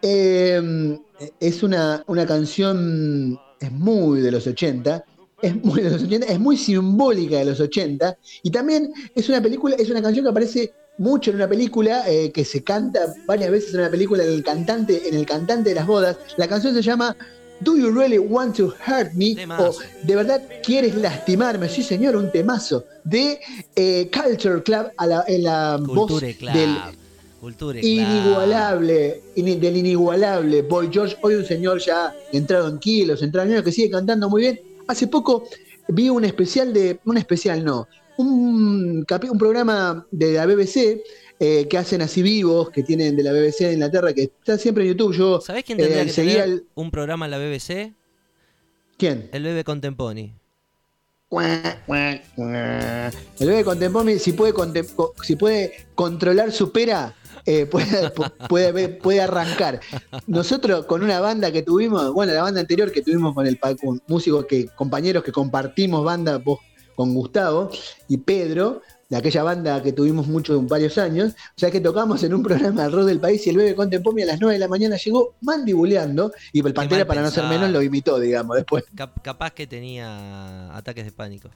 eh, 0.00 0.98
es 1.40 1.62
una, 1.62 2.04
una 2.06 2.24
canción, 2.26 3.38
es 3.60 3.72
muy 3.72 4.20
de 4.20 4.30
los 4.30 4.46
80, 4.46 5.04
es 5.42 5.62
muy 5.62 5.82
de 5.82 5.90
los 5.90 6.02
80, 6.04 6.26
es 6.26 6.40
muy 6.40 6.56
simbólica 6.56 7.38
de 7.38 7.44
los 7.46 7.60
80, 7.60 8.16
y 8.44 8.50
también 8.50 8.92
es 9.14 9.28
una 9.28 9.42
película, 9.42 9.76
es 9.76 9.90
una 9.90 10.00
canción 10.00 10.24
que 10.24 10.30
aparece 10.30 10.72
mucho 10.98 11.30
en 11.30 11.36
una 11.36 11.48
película 11.48 12.08
eh, 12.08 12.30
que 12.30 12.44
se 12.44 12.62
canta 12.62 13.12
varias 13.26 13.50
veces 13.50 13.74
en 13.74 13.80
una 13.80 13.90
película 13.90 14.22
en 14.22 14.30
el 14.30 14.44
cantante, 14.44 15.08
en 15.08 15.14
el 15.14 15.26
cantante 15.26 15.70
de 15.70 15.74
las 15.74 15.86
bodas. 15.86 16.16
La 16.36 16.46
canción 16.46 16.72
se 16.74 16.82
llama 16.82 17.16
Do 17.64 17.76
You 17.76 17.90
Really 17.90 18.18
Want 18.18 18.56
to 18.56 18.72
Hurt 18.86 19.12
Me? 19.14 19.34
Temazo. 19.34 19.70
O 19.70 19.74
¿De 20.06 20.14
verdad 20.16 20.42
quieres 20.64 20.94
lastimarme? 20.94 21.68
Sí, 21.68 21.82
señor, 21.82 22.14
un 22.16 22.30
temazo. 22.30 22.84
De 23.04 23.40
eh, 23.74 24.10
Culture 24.12 24.62
Club 24.62 24.86
a 24.96 25.06
la- 25.06 25.24
en 25.26 25.42
la 25.44 25.76
voz 25.80 26.20
Club. 26.20 26.52
del 26.52 26.76
Culture 27.40 27.80
inigualable, 27.82 29.20
ini- 29.36 29.56
del 29.58 29.76
inigualable 29.76 30.62
Boy 30.62 30.88
George, 30.92 31.16
hoy 31.22 31.34
un 31.34 31.44
señor 31.44 31.78
ya 31.80 32.14
entrado 32.32 32.68
en 32.68 32.78
kilos, 32.78 33.22
entrado 33.22 33.46
en 33.46 33.52
años, 33.54 33.64
que 33.64 33.72
sigue 33.72 33.90
cantando 33.90 34.28
muy 34.30 34.42
bien. 34.42 34.60
Hace 34.86 35.06
poco 35.08 35.44
vi 35.88 36.08
un 36.08 36.24
especial 36.24 36.72
de, 36.72 36.98
un 37.04 37.16
especial 37.18 37.62
no, 37.64 37.86
un 38.16 39.04
programa 39.38 40.06
de 40.10 40.32
la 40.34 40.46
BBC 40.46 41.02
eh, 41.40 41.66
que 41.68 41.78
hacen 41.78 42.00
así 42.02 42.22
vivos, 42.22 42.70
que 42.70 42.82
tienen 42.82 43.16
de 43.16 43.22
la 43.22 43.32
BBC 43.32 43.60
de 43.66 43.72
Inglaterra, 43.74 44.12
que 44.12 44.22
está 44.24 44.56
siempre 44.58 44.84
en 44.84 44.90
YouTube. 44.90 45.14
Yo, 45.14 45.40
¿Sabés 45.40 45.64
quién 45.64 45.78
tendría 45.78 46.02
eh, 46.02 46.06
que 46.06 46.12
tener 46.12 46.64
un 46.74 46.90
programa 46.90 47.24
en 47.26 47.30
la 47.30 47.38
BBC? 47.38 47.92
¿quién? 48.96 49.28
El 49.32 49.42
Bebe 49.42 49.64
Contemponi. 49.64 50.32
El 53.38 53.48
bebé 53.48 53.64
Contempomi, 53.64 54.18
si 54.18 54.32
puede, 54.32 54.54
si 55.22 55.36
puede 55.36 55.72
controlar 55.94 56.52
su 56.52 56.70
pera, 56.70 57.14
eh, 57.46 57.66
puede, 57.70 58.14
pu- 58.14 58.98
puede, 59.00 59.20
arrancar. 59.20 59.80
Nosotros 60.26 60.86
con 60.86 61.02
una 61.02 61.20
banda 61.20 61.50
que 61.50 61.62
tuvimos, 61.62 62.12
bueno, 62.12 62.32
la 62.32 62.42
banda 62.42 62.60
anterior 62.60 62.92
que 62.92 63.02
tuvimos 63.02 63.34
con 63.34 63.46
el 63.46 63.58
con 63.58 64.00
músicos 64.06 64.46
que, 64.46 64.66
compañeros 64.68 65.24
que 65.24 65.32
compartimos 65.32 66.04
banda 66.04 66.38
vos 66.38 66.60
con 66.94 67.12
Gustavo 67.12 67.70
y 68.08 68.18
Pedro, 68.18 68.82
de 69.08 69.16
aquella 69.16 69.42
banda 69.42 69.82
que 69.82 69.92
tuvimos 69.92 70.26
muchos, 70.26 70.66
varios 70.66 70.96
años, 70.98 71.32
o 71.32 71.58
sea 71.58 71.70
que 71.70 71.80
tocamos 71.80 72.22
en 72.22 72.34
un 72.34 72.42
programa 72.42 72.84
de 72.84 72.88
rock 72.88 73.04
del 73.06 73.20
país 73.20 73.46
y 73.46 73.50
el 73.50 73.56
bebé 73.56 73.74
Contempomi 73.74 74.22
a 74.22 74.26
las 74.26 74.40
9 74.40 74.54
de 74.54 74.58
la 74.58 74.68
mañana 74.68 74.96
llegó 74.96 75.34
mandibuleando 75.40 76.32
y 76.52 76.66
el 76.66 76.74
Pantera 76.74 77.04
para 77.06 77.22
no 77.22 77.30
ser 77.30 77.44
menos 77.44 77.70
lo 77.70 77.82
imitó, 77.82 78.18
digamos, 78.18 78.56
después. 78.56 78.84
Cap- 78.94 79.20
capaz 79.22 79.50
que 79.52 79.66
tenía 79.66 80.74
ataques 80.76 81.04
de 81.04 81.12
pánico. 81.12 81.50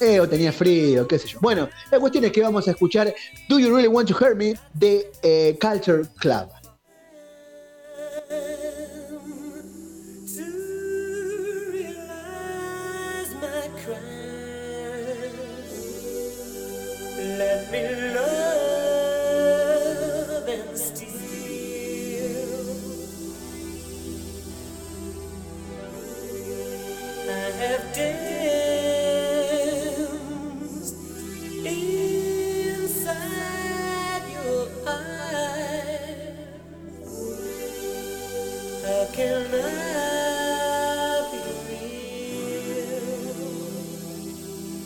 Eh, 0.00 0.18
o 0.20 0.28
tenía 0.28 0.52
frío, 0.52 1.06
qué 1.06 1.18
sé 1.18 1.28
yo. 1.28 1.38
Bueno, 1.40 1.68
la 1.90 2.00
cuestión 2.00 2.24
es 2.24 2.32
que 2.32 2.42
vamos 2.42 2.66
a 2.66 2.72
escuchar 2.72 3.14
Do 3.48 3.58
You 3.58 3.68
Really 3.74 3.88
Want 3.88 4.08
to 4.08 4.16
Hurt 4.16 4.36
Me 4.36 4.54
de 4.74 5.10
eh, 5.22 5.56
Culture 5.60 6.02
Club. 6.18 6.48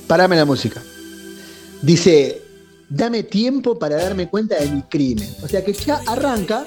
Parame 0.06 0.36
la 0.36 0.44
música. 0.44 0.82
Dice, 1.82 2.45
dame 2.88 3.22
tiempo 3.22 3.78
para 3.78 3.96
darme 3.96 4.28
cuenta 4.28 4.58
de 4.58 4.70
mi 4.70 4.82
crimen. 4.82 5.28
O 5.42 5.48
sea 5.48 5.64
que 5.64 5.72
ya 5.72 6.00
arranca 6.06 6.64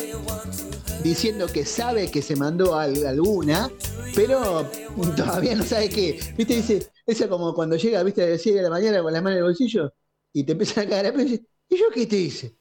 diciendo 1.03 1.47
que 1.47 1.65
sabe 1.65 2.11
que 2.11 2.21
se 2.21 2.35
mandó 2.35 2.75
al- 2.75 3.05
alguna, 3.05 3.71
pero 4.15 4.69
todavía 5.15 5.55
no 5.55 5.63
sabe 5.63 5.89
qué. 5.89 6.19
¿Viste? 6.37 6.55
Dice, 6.55 6.87
esa 7.05 7.27
como 7.29 7.53
cuando 7.53 7.75
llega, 7.75 8.03
viste, 8.03 8.23
a 8.23 8.27
las 8.27 8.41
7 8.41 8.57
de 8.57 8.63
la 8.63 8.69
mañana 8.69 9.01
con 9.01 9.13
las 9.13 9.21
manos 9.23 9.35
en 9.37 9.39
el 9.39 9.43
bolsillo 9.45 9.93
y 10.33 10.43
te 10.43 10.51
empiezan 10.51 10.85
a 10.85 10.89
cagar 10.89 11.05
a 11.07 11.11
dice, 11.11 11.43
¿y 11.69 11.77
yo 11.77 11.85
qué 11.93 12.05
te 12.05 12.17
hice? 12.17 12.55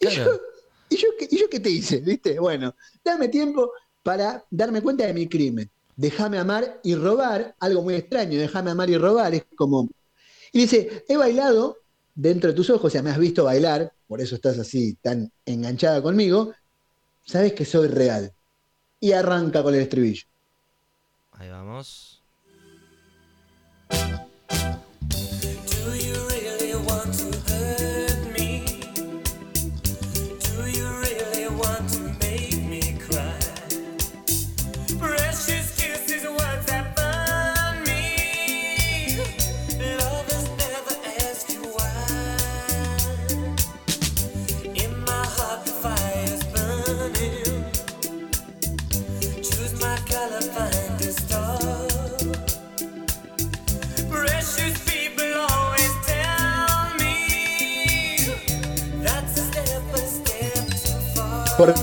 ¿Y 0.00 0.06
Claro. 0.06 0.32
yo? 0.32 0.40
¿Y 0.88 0.96
yo 0.96 1.08
qué? 1.18 1.28
¿y 1.30 1.38
yo 1.40 1.48
qué 1.48 1.60
te 1.60 1.70
hice? 1.70 1.98
¿Viste? 2.00 2.38
Bueno, 2.38 2.74
dame 3.04 3.28
tiempo 3.28 3.70
para 4.02 4.44
darme 4.50 4.80
cuenta 4.82 5.06
de 5.06 5.14
mi 5.14 5.28
crimen. 5.28 5.70
Déjame 5.96 6.38
amar 6.38 6.80
y 6.82 6.94
robar, 6.94 7.54
algo 7.60 7.82
muy 7.82 7.94
extraño, 7.94 8.38
déjame 8.38 8.70
amar 8.70 8.88
y 8.90 8.96
robar, 8.96 9.34
es 9.34 9.44
como... 9.56 9.88
Y 10.52 10.60
dice, 10.60 11.04
he 11.08 11.16
bailado 11.16 11.78
dentro 12.14 12.50
de 12.50 12.56
tus 12.56 12.70
ojos, 12.70 12.86
o 12.86 12.90
sea, 12.90 13.02
me 13.02 13.10
has 13.10 13.18
visto 13.18 13.44
bailar, 13.44 13.92
por 14.06 14.20
eso 14.20 14.34
estás 14.34 14.58
así 14.58 14.94
tan 15.00 15.30
enganchada 15.46 16.02
conmigo, 16.02 16.52
sabes 17.24 17.52
que 17.52 17.64
soy 17.64 17.88
real. 17.88 18.32
Y 19.00 19.12
arranca 19.12 19.62
con 19.62 19.74
el 19.74 19.80
estribillo. 19.80 20.26
Ahí 21.32 21.48
vamos. 21.48 22.11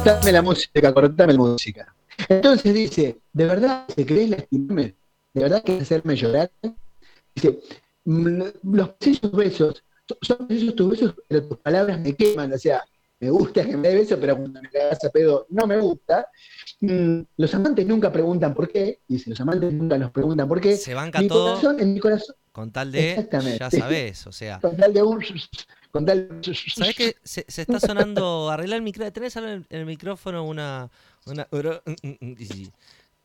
Cortame 0.10 0.32
la 0.32 0.42
música, 0.42 0.92
cortame 0.94 1.34
la 1.34 1.40
música. 1.40 1.96
Entonces 2.28 2.74
dice, 2.74 3.20
¿de 3.32 3.46
verdad 3.46 3.86
te 3.96 4.04
querés 4.08 4.32
lastimarme? 4.32 4.96
¿De 5.36 5.42
verdad 5.44 5.64
querés 5.64 5.84
hacerme 5.84 6.16
llorar? 6.16 6.50
Dice, 7.36 7.60
"Mm, 8.06 8.42
los 8.74 8.90
esos 9.02 9.32
besos, 9.32 9.84
son- 10.24 10.48
esos 10.50 10.76
tus 10.76 10.90
besos, 10.90 11.16
pero 11.28 11.48
tus 11.48 11.58
palabras 11.60 12.00
me 12.00 12.16
queman, 12.16 12.52
o 12.52 12.58
sea, 12.58 12.84
me 13.20 13.30
gusta 13.30 13.64
que 13.64 13.78
me 13.78 13.90
dé 13.90 13.96
besos, 13.98 14.18
pero 14.20 14.36
cuando 14.36 14.60
me 14.64 14.70
cagas 14.70 15.04
a 15.04 15.12
pedo 15.12 15.46
no 15.50 15.68
me 15.68 15.78
gusta. 15.78 16.28
Mm, 16.82 17.20
Los 17.38 17.54
amantes 17.54 17.86
nunca 17.86 18.12
preguntan 18.12 18.56
por 18.56 18.68
qué, 18.68 19.02
dice, 19.08 19.30
los 19.30 19.40
amantes 19.42 19.72
nunca 19.72 19.98
nos 20.00 20.10
preguntan 20.10 20.48
por 20.48 20.60
qué. 20.60 20.76
Se 20.76 20.96
banca 20.96 21.22
Mi 21.22 21.28
todo 21.28 21.54
corazón, 21.54 21.80
en 21.80 21.94
mi 21.94 22.00
corazón, 22.00 22.36
con 22.52 22.72
tal 22.72 22.92
de. 22.92 23.12
Exactamente. 23.12 23.60
Ya 23.60 23.70
sabes, 23.70 24.26
o 24.26 24.32
sea. 24.32 24.60
con 24.60 24.76
tal 24.76 24.92
de 24.92 25.04
un... 25.04 25.20
Con 25.92 26.06
tal 26.06 26.30
¿Sabés 26.76 26.96
que 26.96 27.16
se, 27.24 27.46
se 27.48 27.62
está 27.62 27.80
sonando? 27.80 28.50
Arreglar 28.52 28.78
el 28.78 28.84
micrófono. 28.84 29.12
¿Tenés 29.12 29.36
en 29.36 29.66
el, 29.70 29.86
micrófono 29.86 30.44
una. 30.44 30.90
una. 31.26 31.48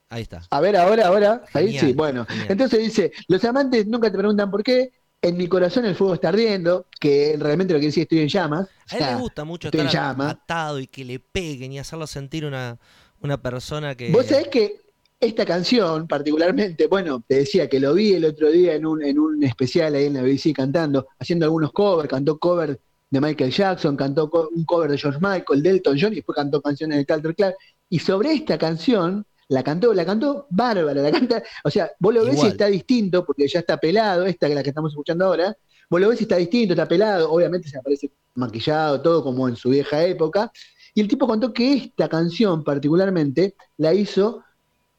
Ahí 0.09 0.23
está. 0.23 0.43
A 0.51 0.61
ver, 0.61 0.77
ahora, 0.77 1.09
ahora, 1.09 1.45
ahí 1.53 1.67
Genial, 1.67 1.87
sí, 1.87 1.93
bueno. 1.93 2.25
genial. 2.27 2.47
Entonces 2.51 2.79
dice, 2.79 3.13
los 3.29 3.45
amantes 3.45 3.87
nunca 3.87 4.11
te 4.11 4.17
preguntan 4.17 4.51
por 4.51 4.63
qué, 4.63 4.93
en 5.21 5.37
mi 5.37 5.49
corazón 5.49 5.85
el 5.87 5.95
fuego 5.95 6.15
está 6.15 6.29
ardiendo, 6.29 6.87
que 7.01 7.37
realmente 7.39 7.75
lo 7.75 7.81
que 7.81 7.87
decía 7.87 8.05
estoy 8.05 8.21
en 8.21 8.29
llamas. 8.29 8.69
A 8.91 8.97
él 8.97 9.03
O 9.03 9.05
sea, 9.07 9.17
le 9.17 9.21
gusta 9.23 9.45
mucho 9.45 9.69
estar 9.73 10.21
atado 10.21 10.79
y 10.79 10.87
que 10.87 11.05
le 11.05 11.19
peguen 11.19 11.73
y 11.73 11.79
hacerlo 11.79 12.07
sentir 12.07 12.45
una, 12.45 12.79
una 13.21 13.41
persona 13.41 13.95
que. 13.95 14.11
Vos 14.11 14.27
sabés 14.27 14.49
que 14.49 14.84
esta 15.21 15.47
canción, 15.47 16.07
particularmente, 16.07 16.87
bueno, 16.87 17.23
te 17.27 17.37
decía 17.37 17.69
que 17.69 17.81
lo 17.81 17.95
vi 17.95 18.13
el 18.13 18.25
otro 18.27 18.51
día 18.51 18.75
en 18.75 18.85
un, 18.85 19.03
en 19.03 19.19
un 19.19 19.43
especial 19.43 19.95
ahí 19.95 20.07
en 20.07 20.15
la 20.15 20.23
BBC 20.23 20.53
cantando, 20.55 21.07
haciendo 21.19 21.47
algunos 21.47 21.73
covers, 21.73 22.09
cantó 22.09 22.39
cover 22.39 22.79
de 23.11 23.21
Michael 23.21 23.51
Jackson, 23.51 23.97
cantó 23.97 24.29
co- 24.29 24.51
un 24.55 24.65
cover 24.65 24.91
de 24.91 24.99
George 24.99 25.19
Michael, 25.23 25.63
de 25.63 25.71
Elton 25.71 25.97
John, 25.99 26.13
y 26.13 26.17
después 26.17 26.37
cantó 26.37 26.61
canciones 26.61 26.99
de 26.99 27.07
Calder 27.07 27.35
Clark. 27.35 27.57
Y 27.89 27.99
sobre 28.01 28.33
esta 28.35 28.59
canción, 28.59 29.25
la 29.49 29.63
cantó, 29.63 29.95
la 29.95 30.05
cantó 30.05 30.47
bárbara, 30.51 31.01
la 31.01 31.11
canta, 31.11 31.43
o 31.65 31.71
sea, 31.71 31.91
vos 31.99 32.13
lo 32.13 32.23
ves 32.25 32.35
y 32.35 32.37
Igual. 32.39 32.51
está 32.53 32.67
distinto, 32.67 33.25
porque 33.25 33.49
ya 33.49 33.61
está 33.61 33.79
pelado, 33.79 34.27
esta 34.27 34.47
que 34.47 34.53
es 34.53 34.57
la 34.57 34.63
que 34.63 34.71
estamos 34.71 34.93
escuchando 34.93 35.25
ahora, 35.27 35.57
vos 35.89 36.01
lo 36.01 36.09
ves 36.11 36.21
y 36.21 36.25
está 36.25 36.37
distinto, 36.37 36.75
está 36.75 36.87
pelado, 36.89 37.31
obviamente 37.31 37.69
se 37.69 37.79
aparece 37.79 38.11
maquillado, 38.35 39.01
todo 39.01 39.23
como 39.23 39.49
en 39.49 39.57
su 39.57 39.71
vieja 39.71 40.03
época. 40.05 40.51
Y 40.93 41.01
el 41.01 41.09
tipo 41.09 41.27
contó 41.27 41.53
que 41.53 41.75
esta 41.75 42.09
canción 42.09 42.63
particularmente 42.65 43.55
la 43.79 43.95
hizo 43.95 44.43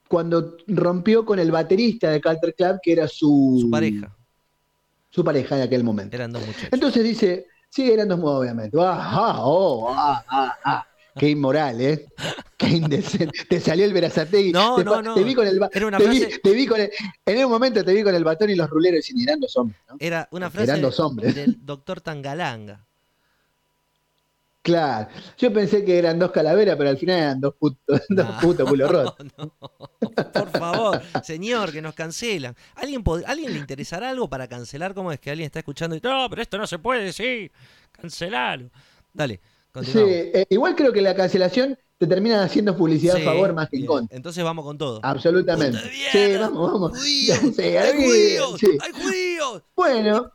cuando 0.07 0.57
rompió 0.67 1.25
con 1.25 1.39
el 1.39 1.51
baterista 1.51 2.09
de 2.11 2.21
Calter 2.21 2.53
Club, 2.55 2.79
que 2.81 2.91
era 2.93 3.07
su, 3.07 3.57
Su 3.61 3.69
pareja. 3.69 4.15
su 5.09 5.23
pareja 5.23 5.57
en 5.57 5.63
aquel 5.63 5.83
momento. 5.83 6.15
Eran 6.15 6.31
dos 6.31 6.45
muchachos. 6.45 6.69
Entonces 6.71 7.03
dice, 7.03 7.47
sí, 7.69 7.89
eran 7.91 8.07
dos 8.07 8.19
obviamente. 8.23 8.77
Ah, 8.79 8.99
ah, 8.99 9.35
oh, 9.41 9.87
ah, 9.89 10.23
ah, 10.29 10.57
ah. 10.63 10.87
Qué 11.17 11.29
inmoral, 11.29 11.79
¿eh? 11.79 12.05
Qué 12.57 12.67
indecente. 12.67 13.45
Te 13.49 13.59
salió 13.61 13.85
el 13.85 13.93
Verazategui. 13.93 14.51
No, 14.51 14.75
te, 14.75 14.83
no, 14.83 15.01
no. 15.01 15.15
Te 15.15 15.23
vi 15.23 15.33
con 15.33 15.47
el 15.47 15.59
Era 15.71 15.87
una 15.87 15.97
te 15.97 16.07
vi- 16.09 16.19
frase- 16.19 16.39
te 16.43 16.51
vi 16.51 16.67
con 16.67 16.81
el- 16.81 16.91
en 17.25 17.45
un 17.45 17.51
momento 17.51 17.83
te 17.85 17.93
vi 17.93 18.03
con 18.03 18.13
el 18.13 18.23
batón 18.25 18.49
y 18.49 18.55
los 18.55 18.69
ruleros 18.69 19.09
y 19.09 19.23
eran 19.23 19.39
dos 19.39 19.55
hombres, 19.55 19.79
¿no? 19.89 19.95
Era 19.99 20.27
una 20.31 20.47
Eran 20.47 20.51
frase 20.65 20.81
dos 20.81 20.99
hombres. 20.99 21.33
del 21.33 21.65
doctor 21.65 22.01
Tangalanga. 22.01 22.84
Claro. 24.65 25.07
Yo 25.37 25.53
pensé 25.53 25.85
que 25.85 25.95
eran 25.99 26.17
dos 26.17 26.31
calaveras, 26.31 26.75
pero 26.75 26.89
al 26.89 26.97
final 26.97 27.17
eran 27.19 27.39
dos 27.39 27.53
putos, 27.53 27.79
dos 28.09 28.27
No, 28.27 28.39
putos 28.41 28.67
culo 28.67 28.87
roto. 28.91 29.15
no, 29.37 29.53
por 30.33 30.49
favor, 30.49 31.01
señor, 31.23 31.71
que 31.71 31.83
nos 31.83 31.93
cancelan. 31.93 32.55
¿Alguien, 32.75 33.03
¿Alguien 33.27 33.53
le 33.53 33.59
interesará 33.59 34.09
algo 34.09 34.27
para 34.27 34.47
cancelar? 34.47 34.95
¿Cómo 34.95 35.11
es 35.11 35.19
que 35.19 35.29
alguien 35.29 35.45
está 35.45 35.59
escuchando 35.59 35.95
y 35.95 36.01
no, 36.01 36.27
pero 36.31 36.41
esto 36.41 36.57
no 36.57 36.65
se 36.65 36.79
puede, 36.79 37.13
sí, 37.13 37.51
cancelalo? 37.91 38.71
Dale, 39.13 39.35
Sí, 39.35 39.71
continuamos. 39.71 40.11
eh, 40.15 40.45
igual 40.49 40.75
creo 40.75 40.91
que 40.93 41.01
la 41.01 41.13
cancelación 41.13 41.77
te 41.97 42.07
termina 42.07 42.43
haciendo 42.43 42.75
publicidad 42.75 43.15
Sí, 43.17 43.21
a 43.21 43.25
favor 43.25 43.53
más 43.53 43.69
que 43.69 43.77
en 43.77 43.85
contra. 43.85 44.17
Entonces 44.17 44.43
vamos 44.43 44.65
con 44.65 44.77
todo. 44.79 44.99
Absolutamente. 45.03 45.77
¡Puta 45.77 45.91
Sí, 46.11 46.37
vamos, 46.39 46.71
vamos. 46.71 46.91
¡Judíos! 46.97 47.39
Sí, 47.55 47.61
¡Hay 47.61 47.93
judíos! 48.03 48.59
sí. 48.59 48.77
¡Hay 48.81 48.91
judíos! 49.03 49.63
Bueno, 49.75 50.31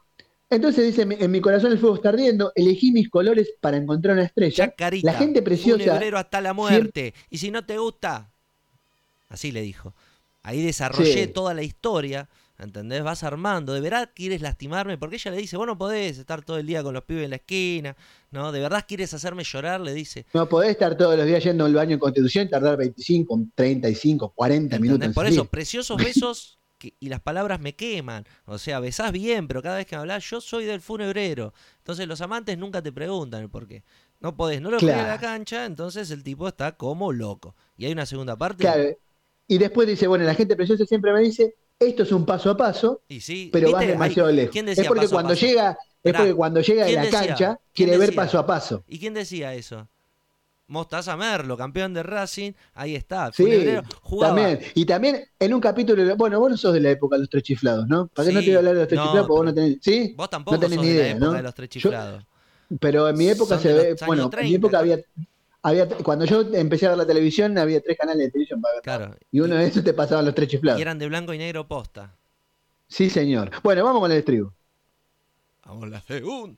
entonces 0.50 0.84
dice, 0.86 1.02
en 1.08 1.30
mi 1.30 1.40
corazón 1.40 1.72
el 1.72 1.78
fuego 1.78 1.94
está 1.96 2.08
ardiendo, 2.10 2.52
elegí 2.54 2.92
mis 2.92 3.08
colores 3.08 3.48
para 3.60 3.76
encontrar 3.76 4.14
una 4.14 4.24
estrella. 4.24 4.66
Chacarita, 4.66 5.12
La 5.12 5.18
gente 5.18 5.42
preciosa. 5.42 5.82
funebrero 5.84 6.18
hasta 6.18 6.40
la 6.40 6.52
muerte. 6.52 7.14
Y 7.30 7.38
si 7.38 7.50
no 7.50 7.64
te 7.64 7.78
gusta, 7.78 8.30
así 9.28 9.52
le 9.52 9.62
dijo. 9.62 9.94
Ahí 10.42 10.62
desarrollé 10.62 11.24
Sí. 11.26 11.32
toda 11.32 11.52
la 11.54 11.62
historia, 11.62 12.28
¿entendés? 12.58 13.02
Vas 13.02 13.22
armando. 13.24 13.74
¿De 13.74 13.80
verdad 13.80 14.10
quieres 14.14 14.40
lastimarme? 14.40 14.96
Porque 14.96 15.16
ella 15.16 15.30
le 15.32 15.36
dice, 15.36 15.56
vos 15.56 15.66
no 15.66 15.76
podés 15.76 16.18
estar 16.18 16.42
todo 16.42 16.58
el 16.58 16.66
día 16.66 16.82
con 16.82 16.94
los 16.94 17.04
pibes 17.04 17.24
en 17.24 17.30
la 17.30 17.36
esquina, 17.36 17.94
¿no? 18.30 18.50
¿De 18.50 18.58
verdad 18.60 18.84
quieres 18.88 19.12
hacerme 19.12 19.44
llorar? 19.44 19.80
Le 19.82 19.92
dice. 19.92 20.24
No 20.32 20.48
podés 20.48 20.70
estar 20.70 20.96
todos 20.96 21.16
los 21.16 21.26
días 21.26 21.44
yendo 21.44 21.66
al 21.66 21.74
baño 21.74 21.92
en 21.94 21.98
Constitución 21.98 22.46
y 22.46 22.50
tardar 22.50 22.76
25, 22.78 23.40
35, 23.54 24.32
40 24.34 24.76
¿entendés? 24.76 24.80
minutos. 24.98 25.14
Por 25.14 25.26
eso, 25.26 25.44
preciosos 25.44 25.96
besos 26.02 26.58
que- 26.80 26.94
y 26.98 27.08
las 27.10 27.20
palabras 27.20 27.60
me 27.60 27.76
queman. 27.76 28.24
O 28.46 28.58
sea, 28.58 28.80
besás 28.80 29.12
bien, 29.12 29.46
pero 29.46 29.62
cada 29.62 29.76
vez 29.76 29.86
que 29.86 29.94
me 29.94 30.00
hablas, 30.00 30.28
yo 30.28 30.40
soy 30.40 30.64
del 30.64 30.80
funebrero. 30.80 31.54
Entonces 31.78 32.08
los 32.08 32.20
amantes 32.22 32.58
nunca 32.58 32.82
te 32.82 32.90
preguntan 32.90 33.42
el 33.42 33.50
por 33.50 33.68
qué. 33.68 33.84
No 34.18 34.36
podés, 34.36 34.60
no 34.60 34.70
lo 34.72 34.80
juegas 34.80 34.98
a 34.98 35.02
la 35.08 35.18
Claro. 35.18 35.20
cancha, 35.34 35.64
entonces 35.66 36.10
el 36.10 36.24
tipo 36.24 36.48
está 36.48 36.72
como 36.76 37.12
loco. 37.12 37.54
Y 37.76 37.84
hay 37.84 37.92
una 37.92 38.06
segunda 38.06 38.36
parte. 38.36 38.64
Claro. 38.64 38.88
Y 39.46 39.58
después 39.58 39.86
dice, 39.86 40.06
bueno, 40.08 40.24
la 40.24 40.34
gente 40.34 40.56
preciosa 40.56 40.84
siempre 40.86 41.12
me 41.12 41.20
dice, 41.20 41.54
esto 41.78 42.02
es 42.02 42.12
un 42.12 42.24
paso 42.26 42.50
a 42.50 42.56
paso, 42.56 43.02
Y 43.08 43.20
sí, 43.20 43.50
pero 43.52 43.72
vas 43.72 43.86
demasiado 43.86 44.30
lejos. 44.32 44.52
¿Quién 44.52 44.66
decía 44.66 44.82
Es 44.82 44.88
porque 44.88 45.02
paso 45.02 45.14
cuando 45.14 45.30
paso? 45.30 45.46
llega, 45.46 45.78
es 46.02 46.12
porque 46.14 46.34
cuando 46.34 46.60
llega 46.60 46.82
de 46.84 46.88
¿quién 46.90 46.96
la 46.96 47.04
decía? 47.04 47.26
cancha, 47.26 47.60
¿Quién 47.72 47.88
quiere 47.88 47.98
ver 48.06 48.14
paso 48.14 48.38
a 48.38 48.46
paso. 48.46 48.84
¿Y 48.86 48.98
quién 48.98 49.14
decía 49.14 49.54
eso? 49.54 49.88
Mostaza 50.70 51.16
Merlo, 51.16 51.56
campeón 51.56 51.92
de 51.92 52.02
Racing, 52.04 52.52
ahí 52.74 52.94
está. 52.94 53.32
Sí, 53.32 53.42
Funebrero, 53.42 53.82
jugaba. 54.02 54.36
también. 54.36 54.60
Y 54.74 54.84
también 54.84 55.24
en 55.38 55.52
un 55.54 55.60
capítulo, 55.60 56.16
bueno, 56.16 56.38
vos 56.38 56.48
no 56.50 56.56
sos 56.56 56.72
de 56.72 56.80
la 56.80 56.90
época 56.90 57.16
de 57.16 57.20
los 57.20 57.28
tres 57.28 57.42
chiflados, 57.42 57.88
¿no? 57.88 58.06
¿Para 58.06 58.28
qué 58.28 58.34
no 58.34 58.40
te 58.40 58.46
voy 58.46 58.54
a 58.54 58.58
hablar 58.58 58.74
de 58.74 58.80
los 58.80 58.88
tres 58.88 58.98
no, 58.98 59.04
chiflados? 59.06 59.26
Porque 59.28 59.38
vos 59.38 59.46
no 59.46 59.54
pero- 59.54 59.66
tenés, 59.66 59.78
¿sí? 59.82 60.14
Vos 60.16 60.30
tampoco 60.30 60.54
no 60.56 60.60
tenés 60.60 60.76
sos 60.76 60.84
ni 60.84 60.90
de 60.92 60.96
la 60.96 61.02
idea, 61.02 61.12
época 61.16 61.26
¿no? 61.26 61.32
de 61.32 61.42
los 61.42 61.54
tres 61.54 61.68
Yo- 61.70 61.72
chiflados. 61.80 62.24
Pero 62.78 63.08
en 63.08 63.18
mi 63.18 63.28
época 63.28 63.54
Son 63.56 63.60
se 63.62 63.72
ve, 63.72 63.96
bueno, 64.06 64.22
en 64.24 64.30
30, 64.30 64.48
mi 64.48 64.54
época 64.54 64.76
¿no? 64.76 64.80
había, 64.80 64.98
había, 65.62 65.88
cuando 65.88 66.24
yo 66.24 66.42
empecé 66.52 66.86
a 66.86 66.90
ver 66.90 66.98
la 66.98 67.06
televisión, 67.06 67.58
había 67.58 67.80
tres 67.80 67.98
canales 67.98 68.26
de 68.26 68.30
televisión 68.30 68.60
para 68.62 68.74
ver. 68.74 68.82
Claro. 68.84 69.16
Y 69.32 69.40
uno 69.40 69.56
de 69.56 69.66
esos 69.66 69.82
te 69.82 69.92
pasaban 69.92 70.24
los 70.24 70.36
tres 70.36 70.48
chiflados. 70.50 70.78
Y 70.78 70.82
eran 70.82 71.00
de 71.00 71.08
blanco 71.08 71.34
y 71.34 71.38
negro 71.38 71.66
posta. 71.66 72.14
Sí, 72.86 73.10
señor. 73.10 73.50
Bueno, 73.64 73.82
vamos 73.84 74.00
con 74.00 74.12
el 74.12 74.18
estribo. 74.18 74.54
Vamos 75.66 75.88
la 75.90 76.00
segunda. 76.00 76.56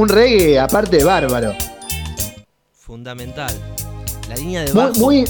Un 0.00 0.08
reggae, 0.08 0.58
aparte, 0.58 1.04
bárbaro. 1.04 1.54
Fundamental. 2.72 3.54
La 4.30 4.34
línea 4.34 4.64
de 4.64 4.72
bajo, 4.72 4.98
muy, 4.98 5.26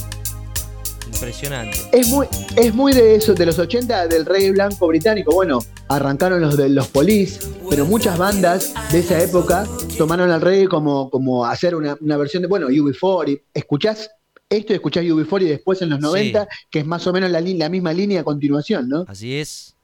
impresionante. 1.12 1.76
es 1.90 2.06
muy, 2.06 2.28
es 2.54 2.72
muy 2.72 2.92
de 2.92 3.16
eso, 3.16 3.34
de 3.34 3.46
los 3.46 3.58
80 3.58 4.06
del 4.06 4.24
reggae 4.24 4.52
blanco 4.52 4.86
británico. 4.86 5.34
Bueno, 5.34 5.58
arrancaron 5.88 6.40
los 6.40 6.56
de 6.56 6.68
los 6.68 6.86
Police, 6.86 7.40
pero 7.68 7.84
muchas 7.84 8.16
bandas 8.16 8.72
de 8.92 9.00
esa 9.00 9.20
época 9.20 9.66
tomaron 9.98 10.30
al 10.30 10.40
reggae 10.40 10.68
como, 10.68 11.10
como 11.10 11.44
hacer 11.44 11.74
una, 11.74 11.96
una 12.00 12.16
versión 12.16 12.42
de, 12.42 12.46
bueno, 12.46 12.68
UB40. 12.68 13.42
¿Escuchás 13.52 14.08
esto 14.48 14.72
escuchás 14.72 15.02
UB40 15.02 15.42
y 15.42 15.48
después 15.48 15.82
en 15.82 15.90
los 15.90 15.98
Sí. 15.98 16.04
90, 16.04 16.46
que 16.70 16.78
es 16.78 16.86
más 16.86 17.04
o 17.08 17.12
menos 17.12 17.28
la, 17.32 17.40
la 17.40 17.68
misma 17.68 17.92
línea 17.92 18.20
a 18.20 18.24
continuación, 18.24 18.88
¿no? 18.88 19.04
Así 19.08 19.34
es. 19.34 19.74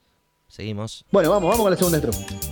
Seguimos. 0.46 1.04
Bueno, 1.10 1.30
vamos, 1.30 1.50
vamos 1.50 1.64
con 1.64 1.70
la 1.72 1.76
segunda 1.76 1.98
estrofa. 1.98 2.45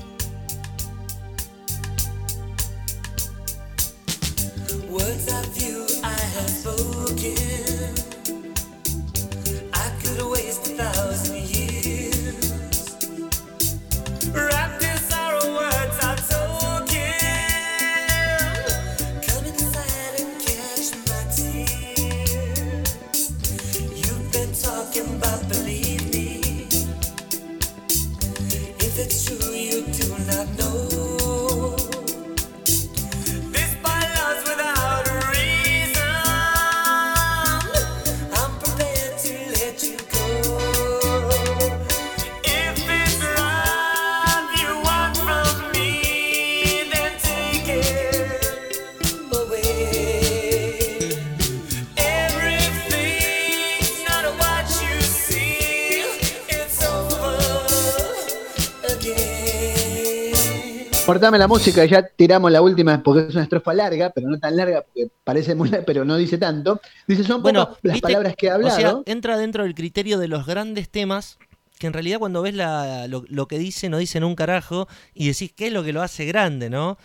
Cortame 61.15 61.39
la 61.39 61.47
música 61.49 61.85
y 61.85 61.89
ya 61.89 62.07
tiramos 62.07 62.51
la 62.51 62.61
última 62.61 63.03
porque 63.03 63.29
es 63.29 63.35
una 63.35 63.45
estrofa 63.45 63.73
larga, 63.73 64.11
pero 64.11 64.29
no 64.29 64.39
tan 64.39 64.57
larga 64.57 64.83
porque 64.83 65.09
parece 65.23 65.55
muy 65.55 65.69
larga, 65.71 65.87
pero 65.87 66.05
no 66.05 66.17
dice 66.17 66.39
tanto. 66.39 66.81
Dice, 67.07 67.25
son 67.25 67.43
Bueno, 67.43 67.67
pocas 67.69 67.79
las 67.83 67.93
¿viste? 67.95 68.07
palabras 68.09 68.35
que 68.37 68.47
he 68.47 68.51
hablado. 68.51 68.77
O 68.77 68.81
sea, 69.05 69.12
entra 69.12 69.39
dentro 69.39 69.62
del 69.65 69.75
criterio 69.75 70.19
de 70.19 70.29
los 70.29 70.45
grandes 70.47 70.89
temas 70.89 71.39
que 71.79 71.87
en 71.87 71.93
realidad 71.93 72.19
cuando 72.19 72.43
ves 72.43 72.55
la- 72.55 73.07
lo, 73.09 73.25
lo 73.29 73.47
que 73.49 73.59
dice 73.59 73.89
no 73.89 73.99
dicen 73.99 74.25
un 74.25 74.35
carajo 74.35 74.87
y 75.12 75.29
decís 75.29 75.53
qué 75.55 75.69
es 75.69 75.73
lo 75.73 75.83
que 75.85 75.93
lo 75.93 76.03
hace 76.03 76.25
grande, 76.25 76.71
¿no? 76.71 76.99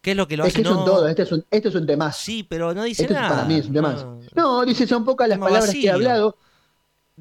¿Qué 0.00 0.12
es 0.12 0.16
lo 0.16 0.26
que 0.26 0.36
lo 0.36 0.44
es 0.44 0.52
hace 0.54 0.62
que 0.62 0.68
no? 0.68 0.84
todo, 0.84 1.06
este 1.08 1.22
es 1.22 1.32
un, 1.32 1.44
este 1.50 1.68
es 1.68 1.74
un 1.76 1.86
temazo. 1.86 2.20
Sí, 2.22 2.42
pero 2.42 2.74
no 2.74 2.82
dice 2.84 3.02
Esto 3.02 3.14
es- 3.14 3.20
nada. 3.20 3.34
para 3.36 3.44
mí 3.48 3.54
es 3.54 3.66
un 3.66 3.72
temazo. 3.74 4.18
No. 4.34 4.60
No, 4.60 4.64
dice, 4.64 4.86
son 4.86 5.04
pocas 5.04 5.28
las 5.28 5.36
Tema 5.36 5.46
palabras 5.46 5.70
que 5.70 5.76
vacío. 5.78 5.92
hablado. 5.94 6.36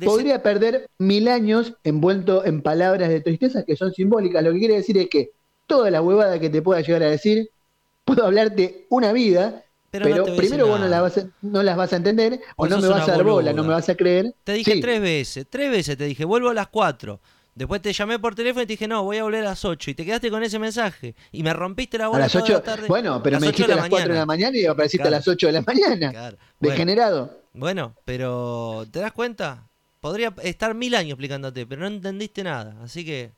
Podría 0.04 0.41
perder 0.41 0.89
mil 0.97 1.28
años 1.28 1.74
envuelto 1.84 2.43
en 2.45 2.62
palabras 2.64 3.10
de 3.10 3.22
tristeza 3.22 3.64
que 3.66 3.76
son 3.76 3.93
simbólicas. 3.93 4.43
Lo 4.43 4.52
que 4.54 4.58
quiere 4.60 4.76
decir 4.76 4.97
es 4.97 5.10
que 5.10 5.32
toda 5.72 5.89
la 5.91 6.01
huevada 6.01 6.39
que 6.39 6.49
te 6.49 6.61
pueda 6.61 6.82
llegar 6.82 7.03
a 7.03 7.09
decir, 7.09 7.49
puedo 8.05 8.26
hablarte 8.26 8.86
una 8.89 9.13
vida, 9.13 9.63
Pero 9.89 10.05
pero, 10.05 10.26
no 10.28 10.34
a 10.34 10.36
primero 10.38 10.67
vos 10.67 10.80
no, 10.80 10.88
la 10.88 11.01
vas 11.01 11.17
a- 11.17 11.28
no 11.41 11.63
las 11.63 11.76
vas 11.78 11.93
a 11.93 11.97
entender, 11.97 12.39
o 12.55 12.67
no 12.67 12.80
me 12.80 12.88
vas 12.88 13.07
a 13.07 13.11
dar 13.11 13.24
bola, 13.24 13.53
no 13.53 13.63
me 13.63 13.69
vas 13.69 13.89
a 13.89 13.95
creer. 13.95 14.34
Te 14.43 14.53
dije 14.53 14.74
Sí. 14.74 14.82
tres 14.82 15.01
veces, 15.01 15.45
tres 15.49 15.69
veces 15.72 15.97
te 15.97 16.05
dije, 16.05 16.24
vuelvo 16.26 16.49
a 16.49 16.53
las 16.53 16.67
cuatro. 16.67 17.19
Después 17.53 17.82
te 17.82 17.91
llamé 17.91 18.17
por 18.17 18.34
teléfono 18.34 18.63
y 18.63 18.65
te 18.65 18.74
dije, 18.74 18.88
no, 18.88 19.03
voy 19.03 19.17
a 19.17 19.24
volver 19.24 19.41
a 19.41 19.49
las 19.49 19.65
8. 19.65 19.91
Y 19.91 19.93
te 19.93 20.05
quedaste 20.05 20.32
con 20.32 20.41
ese 20.41 20.57
mensaje. 20.57 21.15
Y 21.34 21.43
me 21.43 21.51
rompiste 21.53 21.97
la 21.97 22.05
A 22.05 22.07
bola 22.07 22.19
las 22.22 22.32
toda 22.32 22.45
8, 22.45 22.53
la 22.53 22.61
tarde. 22.63 22.88
bueno, 22.88 23.22
pero 23.22 23.34
Las 23.34 23.41
me 23.41 23.47
8 23.49 23.55
dijiste 23.57 23.74
a 23.74 23.76
las 23.76 23.89
4 23.89 24.13
de 24.13 24.19
la 24.19 24.26
mañana 24.26 24.57
y 24.57 24.65
apareciste 24.65 25.01
Claro. 25.03 25.15
a 25.15 25.19
las 25.19 25.28
8 25.28 25.47
de 25.47 25.53
la 25.53 25.61
mañana. 25.61 26.11
Claro. 26.11 26.38
Bueno, 26.59 26.72
Degenerado. 26.74 27.38
bueno, 27.53 27.93
pero 28.05 28.86
¿te 28.89 28.99
das 28.99 29.11
cuenta? 29.11 29.67
Podría 29.99 30.34
estar 30.43 30.74
mil 30.74 30.95
años 30.95 31.11
explicándote, 31.11 31.65
pero 31.67 31.82
no 31.82 31.88
entendiste 31.88 32.41
nada. 32.41 32.78
Así 32.84 33.03
que, 33.03 33.32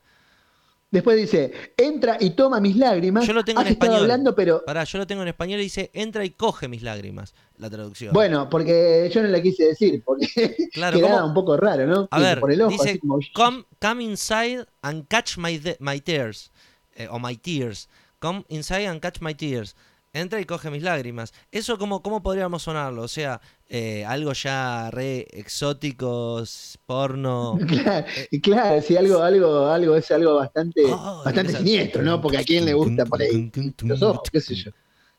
Después 0.93 1.17
dice, 1.17 1.51
entra 1.75 2.17
y 2.19 2.29
toma 2.29 2.59
mis 2.59 2.75
lágrimas. 2.77 3.25
Yo 3.25 3.33
lo 3.33 3.43
tengo 3.43 3.61
en 3.61 3.65
Has 3.65 3.71
español. 3.71 4.01
hablando, 4.01 4.35
pero 4.35 4.63
pará, 4.63 4.83
yo 4.83 4.99
lo 4.99 5.07
tengo 5.07 5.23
en 5.23 5.27
español 5.27 5.59
y 5.59 5.63
dice, 5.63 5.89
entra 5.93 6.23
y 6.23 6.29
coge 6.29 6.67
mis 6.67 6.83
lágrimas. 6.83 7.33
La 7.57 7.67
traducción. 7.67 8.13
bueno, 8.13 8.47
porque 8.47 9.09
yo 9.11 9.23
no 9.23 9.27
la 9.29 9.41
quise 9.41 9.65
decir, 9.65 10.03
porque 10.05 10.27
Claro, 10.71 10.97
quedaba 10.97 11.15
¿cómo? 11.21 11.27
un 11.29 11.33
poco 11.33 11.57
raro, 11.57 11.87
¿no? 11.87 12.07
A 12.11 12.19
ver, 12.19 12.39
por 12.39 12.51
el 12.51 12.61
ojo, 12.61 12.71
dice, 12.71 12.99
como- 12.99 13.17
come, 13.33 13.65
come 13.81 14.03
inside 14.03 14.65
and 14.83 15.07
catch 15.07 15.37
my, 15.37 15.59
my 15.79 15.99
tears. 15.99 16.51
eh, 16.95 17.07
o 17.09 17.17
my 17.17 17.35
tears. 17.35 17.89
Come 18.19 18.45
inside 18.49 18.85
and 18.87 19.01
catch 19.01 19.19
my 19.19 19.33
tears. 19.33 19.75
Entra 20.15 20.39
y 20.39 20.45
coge 20.45 20.69
mis 20.69 20.83
lágrimas. 20.83 21.33
Eso, 21.51 21.79
¿cómo, 21.79 22.03
cómo 22.03 22.21
podríamos 22.21 22.61
sonarlo? 22.61 23.01
O 23.01 23.07
sea, 23.07 23.41
eh, 23.67 24.05
algo 24.05 24.31
ya 24.33 24.91
re 24.91 25.25
exótico, 25.31 26.43
porno. 26.85 27.57
Claro, 27.67 28.05
y 28.29 28.39
claro, 28.39 28.81
sí, 28.83 28.95
algo, 28.95 29.23
algo, 29.23 29.65
algo 29.65 29.95
es 29.95 30.11
algo 30.11 30.35
bastante, 30.35 30.83
Ah, 30.87 31.23
bastante 31.25 31.53
siniestro, 31.57 32.03
¿no? 32.03 32.21
Porque 32.21 32.37
a 32.37 32.43
quién 32.43 32.63
le 32.65 32.75
gusta 32.75 33.05
por 33.05 33.23
ahí 33.23 33.51
los 33.81 34.01
ojos, 34.03 34.29
qué 34.31 34.39
sé 34.39 34.53
yo. 34.53 34.71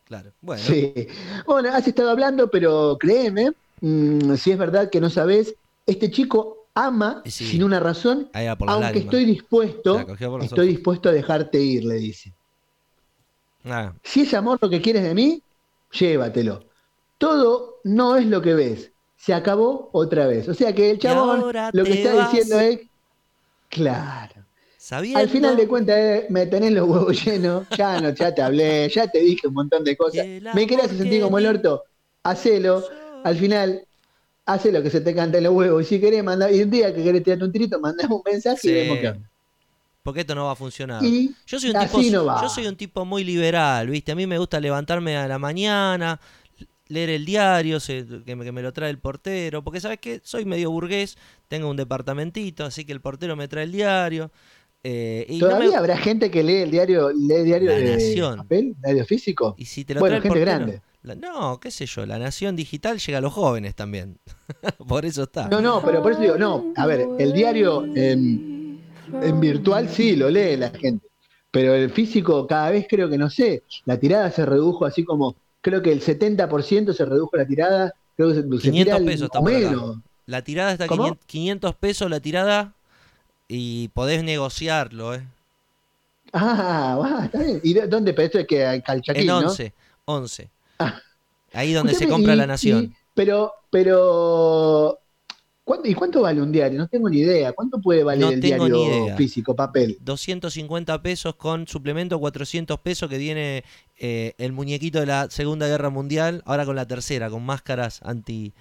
Claro, 0.04 0.32
bueno. 0.40 0.62
Sí. 0.62 0.92
Bueno, 1.44 1.70
has 1.72 1.88
estado 1.88 2.10
hablando, 2.10 2.48
pero 2.48 2.96
créeme, 3.00 3.50
mm, 3.80 4.34
si 4.36 4.52
es 4.52 4.58
verdad 4.58 4.90
que 4.90 5.00
no 5.00 5.10
sabes, 5.10 5.56
este 5.86 6.08
chico 6.12 6.68
ama 6.74 7.22
sí. 7.24 7.46
sin 7.46 7.64
una 7.64 7.80
razón, 7.80 8.30
aunque 8.32 8.64
lágrimas. 8.64 8.96
estoy 8.96 9.24
dispuesto, 9.24 9.98
estoy 9.98 10.26
ojos. 10.26 10.66
dispuesto 10.66 11.08
a 11.08 11.12
dejarte 11.12 11.60
ir, 11.60 11.84
le 11.84 11.96
dice. 11.96 12.32
Ah, 13.64 13.92
Si 14.02 14.22
es 14.22 14.34
amor 14.34 14.58
lo 14.60 14.68
que 14.70 14.80
quieres 14.80 15.02
de 15.02 15.14
mí, 15.14 15.42
llévatelo. 15.92 16.64
Todo 17.18 17.76
no 17.84 18.16
es 18.16 18.26
lo 18.26 18.42
que 18.42 18.54
ves. 18.54 18.90
Se 19.16 19.32
acabó 19.32 19.88
otra 19.92 20.26
vez. 20.26 20.48
O 20.48 20.54
sea 20.54 20.74
que 20.74 20.90
el 20.90 20.98
chabón 20.98 21.52
lo 21.72 21.84
que 21.84 21.92
está 21.94 22.14
vas. 22.14 22.30
diciendo 22.32 22.60
es, 22.60 22.80
claro. 23.70 24.34
sabiendo. 24.76 25.18
Al 25.20 25.28
final 25.28 25.56
de 25.56 25.66
cuentas 25.68 25.96
eh, 25.98 26.26
me 26.28 26.46
tenés 26.46 26.72
los 26.72 26.88
huevos 26.88 27.24
llenos, 27.24 27.66
ya 27.78 28.00
no, 28.00 28.10
ya 28.10 28.34
te 28.34 28.42
hablé, 28.42 28.88
ya 28.88 29.06
te 29.06 29.20
dije 29.20 29.48
un 29.48 29.54
montón 29.54 29.84
de 29.84 29.96
cosas. 29.96 30.26
¿Me 30.54 30.66
querés 30.66 30.90
sentir 30.90 31.22
como 31.22 31.38
el 31.38 31.46
orto? 31.46 31.84
Hacelo. 32.22 32.84
Al 33.24 33.36
final, 33.36 33.86
hace 34.44 34.70
lo 34.72 34.82
que 34.82 34.90
se 34.90 35.00
te 35.00 35.14
cante 35.14 35.40
los 35.40 35.54
huevos. 35.54 35.82
Y 35.82 35.86
si 35.86 36.00
querés 36.00 36.22
mandar, 36.22 36.52
y 36.52 36.62
un 36.62 36.70
día 36.70 36.94
que 36.94 37.02
querés 37.02 37.22
tirarte 37.22 37.44
un 37.44 37.52
tirito, 37.52 37.80
mandame 37.80 38.14
un 38.14 38.22
mensaje 38.24 38.58
Sí. 38.60 38.68
y 38.70 38.74
vemos 38.74 38.98
qué 38.98 39.08
onda. 39.08 39.30
Porque 40.04 40.20
esto 40.20 40.34
no 40.36 40.44
va 40.44 40.52
a 40.52 40.54
funcionar. 40.54 41.02
Y 41.02 41.34
Yo 41.46 41.58
soy 41.58 41.70
un 41.70 41.80
tipo, 41.80 42.00
no 42.02 42.24
va. 42.26 42.42
yo 42.42 42.48
soy 42.50 42.66
un 42.66 42.76
tipo 42.76 43.04
muy 43.06 43.24
liberal, 43.24 43.88
¿viste? 43.88 44.12
A 44.12 44.14
mí 44.14 44.26
me 44.26 44.38
gusta 44.38 44.60
levantarme 44.60 45.16
a 45.16 45.26
la 45.26 45.38
mañana, 45.38 46.20
leer 46.88 47.08
el 47.08 47.24
diario, 47.24 47.80
se- 47.80 48.04
que, 48.26 48.36
me, 48.36 48.44
que 48.44 48.52
me 48.52 48.60
lo 48.60 48.70
trae 48.74 48.90
el 48.90 48.98
portero, 48.98 49.64
porque 49.64 49.80
sabes 49.80 49.98
qué, 50.00 50.20
soy 50.22 50.44
medio 50.44 50.70
burgués, 50.70 51.16
tengo 51.48 51.70
un 51.70 51.76
departamentito, 51.78 52.64
así 52.66 52.84
que 52.84 52.92
el 52.92 53.00
portero 53.00 53.34
me 53.34 53.48
trae 53.48 53.64
el 53.64 53.72
diario. 53.72 54.30
eh, 54.86 55.24
y 55.30 55.38
no 55.38 55.46
Todavía 55.46 55.70
me- 55.70 55.76
habrá 55.76 55.96
gente 55.96 56.30
que 56.30 56.42
lee 56.42 56.56
el 56.56 56.70
diario, 56.70 57.10
lee 57.10 57.36
el 57.36 57.44
diario 57.46 57.70
La 57.70 57.76
de 57.78 57.92
Nación. 57.92 58.36
papel, 58.36 58.76
diario 58.84 59.06
físico. 59.06 59.54
y 59.56 59.64
si 59.64 59.86
te 59.86 59.94
lo 59.94 60.00
Bueno, 60.00 60.16
trae 60.20 60.22
gente 60.30 60.38
portero- 60.40 60.58
grande. 60.66 60.82
la- 61.02 61.14
no, 61.14 61.58
qué 61.60 61.70
sé 61.70 61.86
yo, 61.86 62.04
la 62.04 62.18
nación 62.18 62.54
digital 62.56 62.98
llega 62.98 63.16
a 63.16 63.20
los 63.22 63.32
jóvenes 63.32 63.74
también. 63.74 64.18
Por 64.86 65.06
eso 65.06 65.22
está. 65.22 65.48
No, 65.48 65.62
no, 65.62 65.80
pero 65.82 66.02
por 66.02 66.12
eso 66.12 66.20
digo, 66.20 66.36
no, 66.36 66.74
a 66.76 66.86
ver, 66.86 67.06
el 67.18 67.32
diario 67.32 67.86
en, 67.96 68.53
en 69.22 69.40
virtual 69.40 69.88
sí 69.88 70.16
lo 70.16 70.30
lee 70.30 70.56
la 70.56 70.70
gente, 70.70 71.06
pero 71.50 71.74
el 71.74 71.90
físico 71.90 72.46
cada 72.46 72.70
vez 72.70 72.86
creo 72.88 73.08
que 73.08 73.18
no 73.18 73.30
sé, 73.30 73.62
la 73.84 73.98
tirada 73.98 74.30
se 74.30 74.44
redujo 74.46 74.84
así 74.86 75.04
como, 75.04 75.36
creo 75.60 75.82
que 75.82 75.92
el 75.92 76.00
70% 76.02 76.92
se 76.92 77.04
redujo 77.04 77.36
la 77.36 77.46
tirada, 77.46 77.92
creo 78.16 78.28
que 78.28 78.34
se, 78.34 78.42
se 78.42 78.48
500 78.48 78.72
tira 78.84 78.96
el- 78.96 79.04
pesos 79.04 79.30
está. 79.32 80.00
La 80.26 80.42
tirada 80.42 80.72
está 80.72 80.86
¿Cómo? 80.86 81.02
500, 81.02 81.26
500 81.26 81.74
pesos 81.76 82.10
la 82.10 82.20
tirada 82.20 82.72
y 83.46 83.88
podés 83.88 84.24
negociarlo, 84.24 85.14
¿eh? 85.14 85.22
Ah, 86.32 86.98
va, 87.00 87.24
está 87.26 87.42
bien. 87.42 87.60
¿Y 87.62 87.74
de- 87.74 87.86
dónde? 87.86 88.14
Pero 88.14 88.26
esto 88.26 88.38
es 88.38 88.46
que 88.46 88.64
al 88.64 88.82
Calchaquín, 88.82 89.20
En 89.22 89.26
¿no? 89.28 89.38
11, 89.38 89.72
11. 90.06 90.48
Ah. 90.78 90.98
Ahí 91.52 91.72
donde 91.72 91.94
se 91.94 92.08
compra 92.08 92.32
y- 92.32 92.36
la 92.36 92.46
nación. 92.46 92.84
y- 92.84 92.92
pero, 93.14 93.52
pero, 93.70 94.98
¿cuánto, 95.64 95.88
¿y 95.88 95.94
cuánto 95.94 96.22
vale 96.22 96.40
un 96.40 96.52
diario? 96.52 96.78
No 96.78 96.88
tengo 96.88 97.08
ni 97.08 97.18
idea. 97.18 97.52
¿Cuánto 97.52 97.80
puede 97.80 98.04
valer 98.04 98.24
No 98.24 98.30
el 98.30 98.40
diario 98.40 99.16
físico, 99.16 99.56
papel? 99.56 99.98
250 100.00 101.02
pesos 101.02 101.34
con 101.36 101.66
suplemento 101.66 102.18
400 102.18 102.78
pesos 102.80 103.08
que 103.08 103.18
viene 103.18 103.64
eh, 103.98 104.34
el 104.38 104.52
muñequito 104.52 105.00
de 105.00 105.06
la 105.06 105.30
Segunda 105.30 105.66
Guerra 105.66 105.90
Mundial, 105.90 106.42
ahora 106.46 106.64
con 106.64 106.76
la 106.76 106.86
tercera, 106.86 107.30
con 107.30 107.44
máscaras 107.44 108.00
anti 108.02 108.52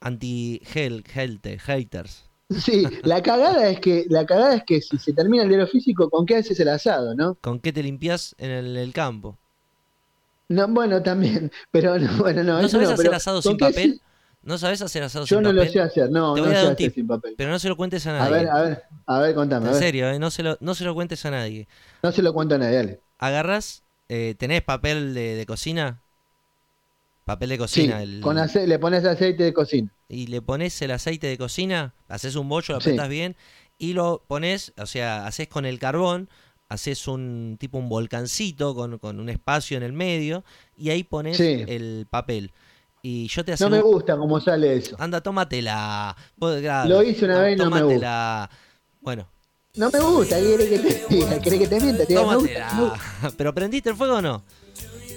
anti 0.00 0.60
-hel, 0.72 1.04
helte, 1.14 1.58
haters. 1.58 2.24
Sí, 2.50 2.86
la 3.02 3.22
cagada 3.22 3.68
es 3.68 3.80
que, 3.80 4.04
la 4.08 4.24
cagada 4.24 4.54
es 4.54 4.62
que 4.64 4.80
si 4.80 4.98
se 4.98 5.12
termina 5.12 5.42
el 5.42 5.48
diario 5.48 5.66
físico, 5.66 6.08
¿con 6.08 6.26
qué 6.26 6.36
haces 6.36 6.60
el 6.60 6.68
asado, 6.68 7.14
no? 7.14 7.34
¿Con 7.40 7.58
qué 7.58 7.72
te 7.72 7.82
limpias 7.82 8.36
en 8.38 8.50
el, 8.50 8.76
el 8.76 8.92
campo? 8.92 9.36
No, 10.48 10.68
bueno, 10.68 11.02
también, 11.02 11.50
pero 11.72 11.98
no, 11.98 12.18
bueno, 12.18 12.44
no, 12.44 12.62
¿No 12.62 12.68
sabes 12.68 12.88
no, 12.88 12.94
hacer 12.94 13.14
asado 13.14 13.42
¿con 13.42 13.50
sin 13.52 13.58
papel? 13.58 14.00
¿No 14.46 14.58
sabes 14.58 14.80
hacer 14.80 15.02
asado 15.02 15.26
Yo 15.26 15.36
sin 15.36 15.42
no 15.42 15.50
papel? 15.50 15.66
lo 15.66 15.72
sé 15.72 15.80
hacer, 15.80 16.10
no, 16.10 16.34
Te 16.34 16.40
no 16.40 16.46
voy 16.46 16.54
a 16.54 16.58
sé 16.60 16.62
dar 16.62 16.70
un 16.70 16.76
tip. 16.76 16.94
sin 16.94 17.06
papel. 17.06 17.34
Pero 17.36 17.50
no 17.50 17.58
se 17.58 17.68
lo 17.68 17.76
cuentes 17.76 18.06
a 18.06 18.10
A 18.10 18.30
nadie. 18.30 18.32
ver, 18.44 18.48
a 18.48 18.62
ver, 18.62 18.82
a 19.06 19.18
ver, 19.20 19.34
contame. 19.34 19.66
a 19.66 19.68
en 19.68 19.74
ver. 19.74 19.82
serio, 19.82 20.08
¿eh? 20.10 20.18
no, 20.18 20.30
se 20.30 20.42
lo, 20.42 20.56
no 20.60 20.74
se 20.74 20.84
lo 20.84 20.94
cuentes 20.94 21.24
a 21.26 21.30
nadie. 21.32 21.68
No 22.02 22.12
se 22.12 22.22
lo 22.22 22.32
cuento 22.32 22.54
a 22.54 22.58
nadie, 22.58 22.76
dale. 22.76 23.00
Agarras, 23.18 23.82
eh, 24.08 24.34
¿tenés 24.38 24.62
papel 24.62 25.14
de, 25.14 25.34
de 25.36 25.46
cocina? 25.46 26.00
Papel 27.24 27.48
de 27.50 27.54
Sí, 27.56 27.58
cocina. 27.58 28.02
el- 28.02 28.20
con 28.20 28.38
ace- 28.38 28.66
le 28.66 28.78
pones 28.78 29.04
aceite 29.04 29.42
de 29.42 29.52
cocina. 29.52 29.90
y 30.08 30.28
le 30.28 30.40
pones 30.40 30.80
el 30.82 30.92
aceite 30.92 31.26
de 31.26 31.36
cocina, 31.36 31.92
haces 32.08 32.36
un 32.36 32.48
bollo, 32.48 32.74
lo 32.74 32.80
Sí. 32.80 32.90
apretas 32.90 33.08
bien 33.08 33.34
y 33.78 33.92
lo 33.94 34.22
pones, 34.28 34.72
o 34.78 34.86
sea, 34.86 35.26
haces 35.26 35.48
con 35.48 35.66
el 35.66 35.80
carbón, 35.80 36.28
haces 36.68 37.08
un 37.08 37.56
tipo 37.58 37.78
un 37.78 37.88
volcancito 37.88 38.74
con, 38.76 38.98
con 38.98 39.18
un 39.18 39.28
espacio 39.28 39.76
en 39.76 39.82
el 39.82 39.92
medio 39.92 40.44
y 40.76 40.90
ahí 40.90 41.02
pones 41.02 41.36
Sí. 41.36 41.64
el 41.66 42.06
papel. 42.08 42.52
Y 43.08 43.28
yo 43.28 43.44
te 43.44 43.54
No 43.60 43.70
me 43.70 43.80
gusta 43.80 44.16
cómo 44.16 44.40
sale 44.40 44.78
eso. 44.78 44.96
anda, 44.98 45.20
tómatela. 45.20 46.16
Vos, 46.36 46.58
claro, 46.60 46.88
Lo 46.88 47.02
hice 47.04 47.24
una 47.24 47.40
vez 47.40 47.56
no 47.56 47.70
me 47.70 47.78
tómatela. 47.78 48.50
Bueno, 49.00 49.28
No 49.76 49.90
me 49.92 50.00
gusta, 50.00 50.36
¿qué 50.40 50.56
querés 50.56 50.68
que 50.68 50.78
te? 50.80 51.40
¿Querés 51.40 51.58
que 51.60 51.68
te 51.68 51.80
mienta? 51.80 52.02
Gusta, 52.02 52.68
gusta. 52.76 53.32
¿Pero 53.36 53.54
prendiste 53.54 53.90
el 53.90 53.94
fuego 53.96 54.16
o 54.16 54.22
no? 54.22 54.42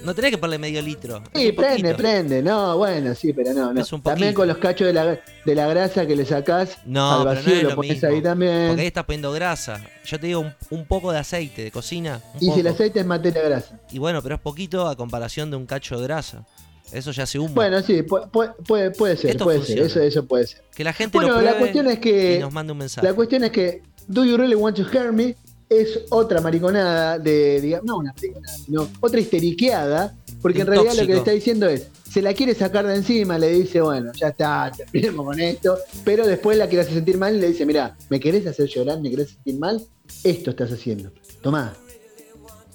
No 0.03 0.13
tenés 0.13 0.29
que 0.29 0.37
ponerle 0.37 0.59
medio 0.59 0.83
litro. 0.83 1.23
Sí, 1.33 1.51
prende, 1.51 1.95
prende. 1.95 2.43
No, 2.43 2.77
bueno, 2.77 3.15
sí, 3.15 3.33
pero 3.33 3.53
no, 3.53 3.73
no. 3.73 3.81
Es 3.81 3.91
un 3.91 4.03
También 4.03 4.35
con 4.35 4.47
los 4.47 4.57
cachos 4.59 4.85
de 4.85 4.93
la, 4.93 5.19
de 5.45 5.55
la 5.55 5.65
grasa 5.65 6.05
que 6.05 6.15
le 6.15 6.25
sacás 6.25 6.77
No, 6.85 7.11
al 7.11 7.17
pero 7.17 7.29
no 7.33 7.35
vacío 7.37 7.53
es 7.55 7.63
lo 7.63 7.69
lo 7.71 7.75
pones 7.75 8.03
ahí 8.03 8.21
también. 8.21 8.67
Porque 8.67 8.81
ahí 8.81 8.87
estás 8.87 9.05
poniendo 9.05 9.31
grasa. 9.31 9.81
Yo 10.05 10.19
te 10.19 10.27
digo 10.27 10.41
un, 10.41 10.53
un 10.69 10.85
poco 10.85 11.11
de 11.11 11.17
aceite 11.17 11.63
de 11.63 11.71
cocina. 11.71 12.21
un 12.35 12.47
Y 12.47 12.51
si 12.51 12.59
el 12.59 12.67
aceite 12.67 12.99
es 12.99 13.05
materia 13.07 13.41
grasa. 13.41 13.79
Y 13.91 13.97
bueno, 13.97 14.21
pero 14.21 14.35
es 14.35 14.41
poquito 14.41 14.87
a 14.87 14.95
comparación 14.95 15.49
de 15.49 15.57
un 15.57 15.65
cacho 15.65 15.97
de 15.99 16.03
grasa. 16.03 16.45
Eso 16.91 17.11
ya 17.11 17.23
hace 17.23 17.37
humo. 17.39 17.53
Bueno, 17.53 17.81
sí, 17.81 18.01
pu- 18.01 18.29
pu- 18.31 18.55
puede, 18.67 18.91
puede 18.91 19.15
ser, 19.17 19.31
Esto 19.31 19.43
puede 19.43 19.57
funciona. 19.59 19.81
ser, 19.83 19.89
eso, 19.91 20.01
eso 20.01 20.25
puede 20.25 20.47
ser. 20.47 20.61
que 20.75 20.83
la 20.83 20.93
gente 20.93 21.17
Bueno, 21.17 21.35
lo 21.35 21.41
la 21.41 21.57
cuestión 21.57 21.87
es 21.87 21.99
que- 21.99 22.35
y 22.37 22.39
nos 22.39 22.51
mande 22.51 22.71
un 22.71 22.79
mensaje. 22.79 23.05
La 23.07 23.13
cuestión 23.13 23.43
es 23.43 23.51
que 23.51 23.81
Do 24.07 24.25
You 24.25 24.37
Really 24.37 24.55
Want 24.55 24.75
to 24.77 24.85
Hear 24.91 25.13
Me 25.13 25.35
es 25.69 25.99
otra 26.09 26.41
mariconada 26.41 27.19
de, 27.19 27.61
digamos, 27.61 27.85
no 27.85 27.97
una 27.97 28.11
mariconada, 28.13 28.57
sino 28.57 28.89
otra 29.01 29.19
histeriqueada, 29.19 30.15
porque 30.41 30.61
en 30.61 30.67
realidad 30.67 30.93
lo 30.95 31.01
que 31.01 31.07
le 31.13 31.17
está 31.17 31.31
diciendo 31.31 31.67
es, 31.67 31.87
se 32.11 32.23
la 32.23 32.33
quiere 32.33 32.55
sacar 32.55 32.87
de 32.87 32.95
encima, 32.95 33.37
le 33.37 33.49
dice, 33.51 33.79
bueno, 33.81 34.11
ya 34.13 34.29
está, 34.29 34.71
terminemos 34.75 35.23
con 35.27 35.39
esto, 35.39 35.77
pero 36.03 36.25
después 36.25 36.57
la 36.57 36.65
quiere 36.67 36.81
hacer 36.81 36.95
sentir 36.95 37.19
mal 37.19 37.35
y 37.35 37.39
le 37.39 37.49
dice, 37.49 37.67
mira, 37.67 37.95
¿me 38.09 38.19
querés 38.19 38.47
hacer 38.47 38.65
llorar? 38.67 38.99
¿Me 38.99 39.11
querés 39.11 39.29
sentir 39.29 39.59
mal? 39.59 39.79
Esto 40.23 40.49
estás 40.49 40.71
haciendo. 40.71 41.11
Tomá, 41.43 41.75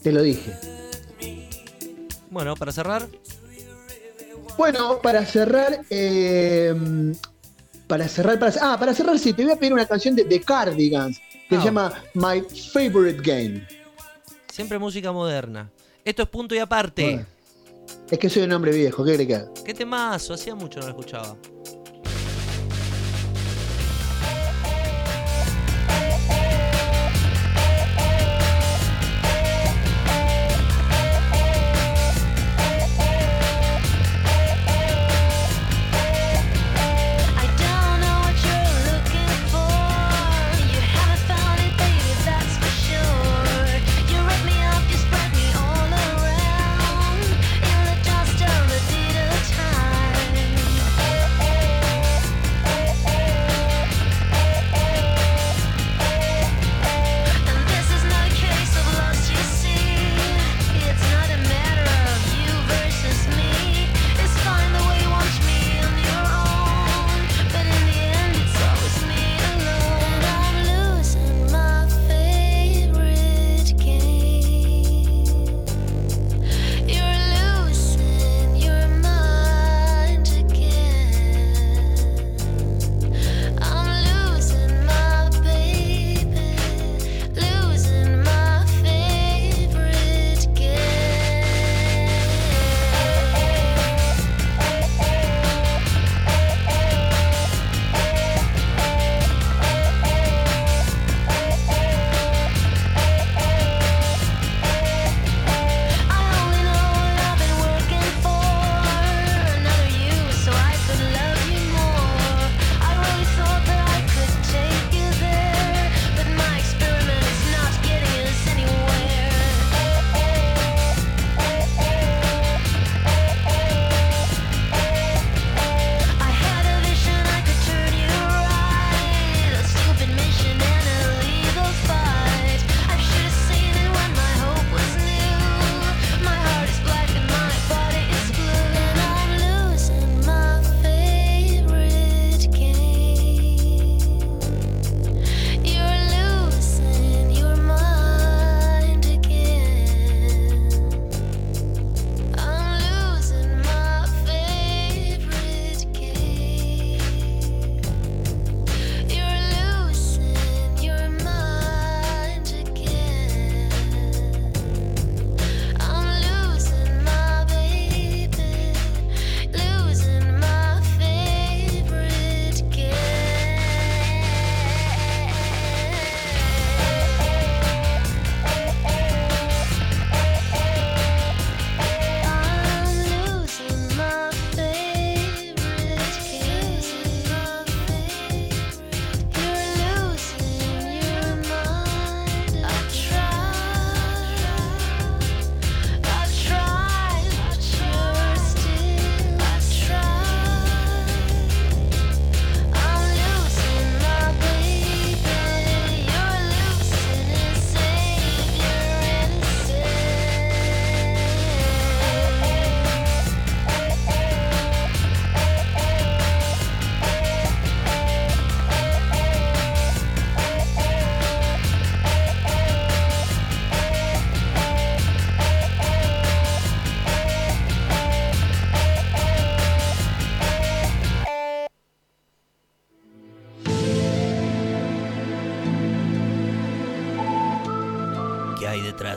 te 0.04 0.12
lo 0.12 0.22
dije. 0.22 0.52
Bueno, 2.30 2.54
para 2.56 2.70
cerrar, 2.72 3.08
Bueno, 4.56 5.00
para 5.02 5.24
cerrar, 5.26 5.80
eh, 5.90 6.74
para 7.86 8.08
cerrar, 8.08 8.38
para, 8.38 8.52
ah, 8.62 8.76
para 8.78 8.94
cerrar, 8.94 9.18
sí, 9.18 9.32
te 9.32 9.42
voy 9.44 9.52
a 9.52 9.56
pedir 9.56 9.72
una 9.72 9.86
canción 9.86 10.14
de 10.14 10.24
The 10.24 10.40
Cardigans 10.40 11.18
que 11.48 11.56
Ah. 11.56 11.58
se 11.60 11.64
llama 11.64 11.92
My 12.14 12.42
Favorite 12.72 13.20
Game. 13.22 13.66
siempre 14.50 14.78
música 14.78 15.10
moderna. 15.10 15.68
Esto 16.04 16.22
es 16.22 16.28
punto 16.28 16.54
y 16.54 16.58
aparte. 16.58 17.02
Bueno, 17.02 17.26
es 18.10 18.18
que 18.18 18.30
soy 18.30 18.42
un 18.44 18.52
hombre 18.52 18.70
viejo, 18.72 19.04
¿qué 19.04 19.14
crees 19.14 19.28
que? 19.28 19.62
¿Qué 19.64 19.74
temazo? 19.74 20.34
Hacía 20.34 20.54
mucho 20.54 20.78
no 20.78 20.86
lo 20.86 20.90
escuchaba. 20.92 21.36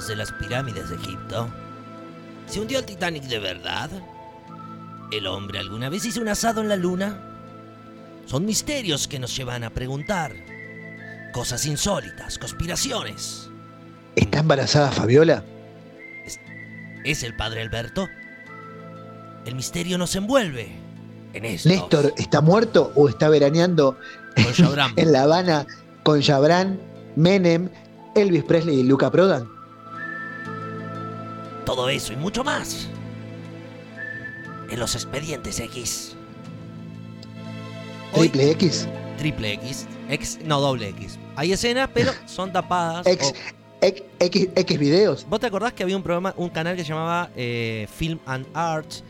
De 0.07 0.15
las 0.15 0.31
pirámides 0.31 0.89
de 0.89 0.95
Egipto? 0.95 1.49
¿Se 2.47 2.59
hundió 2.59 2.79
el 2.79 2.85
Titanic 2.85 3.23
de 3.23 3.39
verdad? 3.39 3.89
¿El 5.11 5.27
hombre 5.27 5.59
alguna 5.59 5.89
vez 5.89 6.05
hizo 6.05 6.21
un 6.21 6.29
asado 6.29 6.61
en 6.61 6.69
la 6.69 6.75
luna? 6.75 7.17
Son 8.25 8.45
misterios 8.45 9.07
que 9.07 9.19
nos 9.19 9.35
llevan 9.35 9.63
a 9.63 9.69
preguntar. 9.69 10.33
Cosas 11.33 11.65
insólitas, 11.65 12.37
conspiraciones. 12.37 13.49
¿Está 14.15 14.39
embarazada 14.39 14.91
Fabiola? 14.91 15.43
¿Es 17.03 17.23
el 17.23 17.35
padre 17.35 17.61
Alberto? 17.61 18.07
El 19.45 19.55
misterio 19.55 19.97
nos 19.97 20.15
envuelve 20.15 20.71
en 21.33 21.45
esto. 21.45 21.69
¿Néstor 21.69 22.13
está 22.17 22.41
muerto 22.41 22.91
o 22.95 23.07
está 23.07 23.29
veraneando 23.29 23.97
en 24.95 25.11
La 25.11 25.23
Habana 25.23 25.65
con 26.03 26.21
Jabran, 26.21 26.79
Menem, 27.15 27.69
Elvis 28.15 28.43
Presley 28.43 28.79
y 28.79 28.83
Luca 28.83 29.09
Prodan? 29.09 29.56
Todo 31.67 31.89
eso 31.89 32.13
y 32.13 32.15
mucho 32.15 32.43
más. 32.45 32.87
En 34.71 34.79
los 34.79 34.95
expedientes 34.95 35.59
X. 35.59 36.15
Hoy, 38.13 38.29
¿Triple 38.29 38.51
X? 38.51 38.87
triple 39.17 39.53
X. 39.53 39.85
X, 40.09 40.39
no, 40.45 40.61
doble 40.61 40.87
X. 40.89 41.19
Hay 41.35 41.51
escenas, 41.51 41.89
pero 41.93 42.11
son 42.25 42.53
tapadas. 42.53 43.05
X, 43.05 43.33
o- 43.33 43.85
X, 43.85 44.03
X, 44.19 44.47
X 44.55 44.79
videos. 44.79 45.25
¿Vos 45.29 45.41
te 45.41 45.47
acordás 45.47 45.73
que 45.73 45.83
había 45.83 45.97
un 45.97 46.03
programa, 46.03 46.33
un 46.37 46.47
canal 46.49 46.77
que 46.77 46.83
se 46.83 46.87
llamaba 46.89 47.29
eh, 47.35 47.85
Film 47.93 48.19
and 48.25 48.45
Arts? 48.53 49.03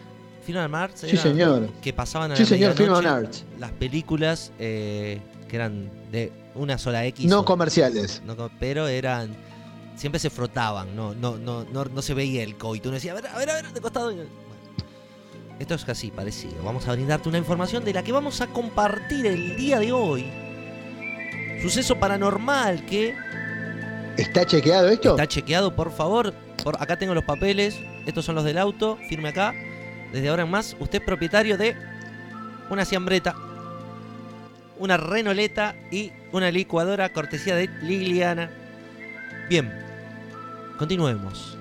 Film 0.43 0.57
and 0.59 0.75
Arts 0.75 1.01
Sí, 1.01 1.15
señor. 1.15 1.69
que 1.81 1.93
pasaban 1.93 2.31
a 2.31 2.35
Sí, 2.35 2.41
la 2.43 2.49
señor, 2.49 2.73
Film 2.73 2.93
and 2.95 3.05
Arts. 3.07 3.45
las 3.59 3.71
películas 3.73 4.51
eh, 4.57 5.19
que 5.47 5.55
eran 5.57 5.91
de 6.11 6.31
una 6.55 6.79
sola 6.79 7.05
X. 7.05 7.27
No 7.27 7.41
o- 7.41 7.45
comerciales. 7.45 8.21
no 8.25 8.35
pero 8.59 8.87
eran 8.87 9.35
siempre 9.97 10.19
se 10.19 10.29
frotaban, 10.29 10.95
no, 10.95 11.13
no, 11.13 11.37
no, 11.37 11.65
no, 11.65 11.85
no 11.85 12.01
se 12.01 12.13
veía 12.13 12.43
el 12.43 12.57
coito. 12.57 12.89
Uno 12.89 12.95
decía, 12.95 13.11
a 13.11 13.15
ver, 13.15 13.27
a 13.27 13.37
ver, 13.37 13.49
a 13.49 13.55
ver, 13.55 13.73
de 13.73 13.81
costado. 13.81 14.13
Bueno, 14.13 14.29
esto 15.59 15.73
es 15.73 15.83
casi 15.83 16.11
parecido. 16.11 16.63
Vamos 16.63 16.87
a 16.87 16.93
brindarte 16.93 17.27
una 17.27 17.39
información 17.39 17.83
de 17.83 17.93
la 17.93 18.03
que 18.03 18.11
vamos 18.11 18.39
a 18.41 18.47
compartir 18.47 19.25
el 19.25 19.57
día 19.57 19.79
de 19.79 19.91
hoy. 19.91 20.31
Suceso 21.61 21.99
paranormal 21.99 22.85
que 22.85 23.15
¿Está 24.17 24.45
chequeado 24.45 24.89
esto? 24.89 25.11
está 25.11 25.27
chequeado, 25.27 25.75
por 25.75 25.91
favor. 25.91 26.33
Por, 26.63 26.81
acá 26.81 26.97
tengo 26.97 27.15
los 27.15 27.23
papeles. 27.23 27.79
Estos 28.05 28.25
son 28.25 28.35
los 28.35 28.43
del 28.43 28.59
auto. 28.59 28.97
Firme 29.09 29.29
acá. 29.29 29.53
Desde 30.11 30.29
ahora 30.29 30.43
en 30.43 30.51
más, 30.51 30.75
usted 30.79 30.99
es 30.99 31.05
propietario 31.05 31.57
de 31.57 31.75
una 32.69 32.85
siambreta, 32.85 33.35
una 34.77 34.97
renoleta 34.97 35.75
y 35.91 36.11
una 36.31 36.51
licuadora 36.51 37.11
cortesía 37.11 37.55
de 37.55 37.67
Liliana. 37.81 38.49
Bien, 39.49 39.86
continuemos. 40.77 41.57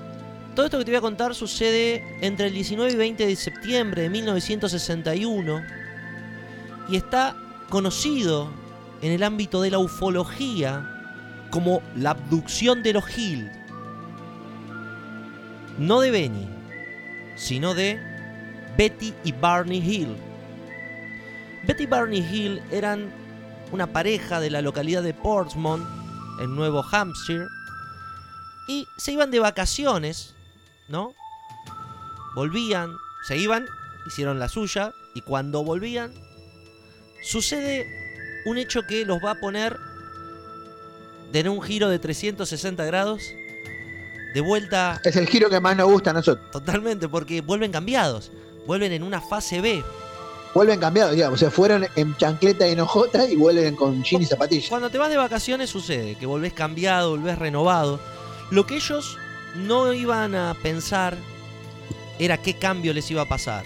Todo 0.54 0.66
esto 0.66 0.78
que 0.78 0.84
te 0.84 0.90
voy 0.92 0.98
a 0.98 1.02
contar 1.02 1.34
sucede 1.34 2.02
entre 2.20 2.46
el 2.46 2.54
19 2.54 2.92
y 2.92 2.96
20 2.96 3.26
de 3.26 3.36
septiembre 3.36 4.02
de 4.02 4.10
1961 4.10 5.62
y 6.88 6.96
está 6.96 7.36
conocido 7.68 8.50
en 9.02 9.12
el 9.12 9.22
ámbito 9.22 9.60
de 9.60 9.70
la 9.70 9.78
ufología 9.78 10.92
como 11.50 11.82
la 11.94 12.10
abducción 12.10 12.82
de 12.82 12.92
los 12.94 13.18
Hill. 13.18 13.50
No 15.78 16.00
de 16.00 16.10
Benny, 16.10 16.48
sino 17.36 17.74
de 17.74 18.00
Betty 18.78 19.12
y 19.24 19.32
Barney 19.32 19.78
Hill. 19.78 20.16
Betty 21.66 21.84
y 21.84 21.86
Barney 21.86 22.20
Hill 22.20 22.62
eran 22.70 23.10
una 23.72 23.86
pareja 23.86 24.40
de 24.40 24.50
la 24.50 24.62
localidad 24.62 25.02
de 25.02 25.12
Portsmouth, 25.12 25.82
en 26.40 26.54
Nuevo 26.54 26.84
Hampshire, 26.90 27.46
y 28.66 28.86
se 28.96 29.12
iban 29.12 29.30
de 29.30 29.40
vacaciones, 29.40 30.34
¿no? 30.88 31.14
Volvían, 32.34 32.94
se 33.26 33.36
iban, 33.36 33.66
hicieron 34.06 34.38
la 34.38 34.48
suya, 34.48 34.92
y 35.14 35.22
cuando 35.22 35.64
volvían, 35.64 36.12
sucede 37.22 37.86
un 38.46 38.58
hecho 38.58 38.82
que 38.82 39.04
los 39.04 39.18
va 39.24 39.32
a 39.32 39.40
poner 39.40 39.78
de 41.32 41.48
un 41.48 41.60
giro 41.60 41.88
de 41.88 41.98
360 41.98 42.84
grados, 42.84 43.22
de 44.34 44.40
vuelta 44.40 45.00
Es 45.04 45.16
el 45.16 45.26
giro 45.26 45.48
que 45.48 45.60
más 45.60 45.76
nos 45.76 45.90
gusta 45.90 46.10
a 46.10 46.12
nosotros. 46.12 46.50
totalmente, 46.50 47.08
porque 47.08 47.40
vuelven 47.40 47.72
cambiados, 47.72 48.30
vuelven 48.66 48.92
en 48.92 49.02
una 49.02 49.20
fase 49.20 49.60
B. 49.60 49.82
Vuelven 50.54 50.80
cambiados, 50.80 51.14
digamos. 51.14 51.38
Se 51.38 51.50
fueron 51.50 51.86
en 51.96 52.16
chancleta 52.16 52.66
y 52.66 52.72
en 52.72 52.80
hojota 52.80 53.28
y 53.28 53.36
vuelven 53.36 53.76
con 53.76 54.02
jean 54.02 54.22
y 54.22 54.24
zapatillas. 54.24 54.70
Cuando 54.70 54.88
te 54.88 54.96
vas 54.96 55.10
de 55.10 55.18
vacaciones 55.18 55.68
sucede 55.68 56.14
que 56.14 56.24
volvés 56.24 56.54
cambiado, 56.54 57.10
volvés 57.10 57.38
renovado. 57.38 58.00
Lo 58.50 58.66
que 58.66 58.76
ellos 58.76 59.18
no 59.56 59.92
iban 59.92 60.34
a 60.34 60.54
pensar 60.62 61.16
era 62.18 62.38
qué 62.38 62.54
cambio 62.54 62.92
les 62.94 63.10
iba 63.10 63.22
a 63.22 63.28
pasar. 63.28 63.64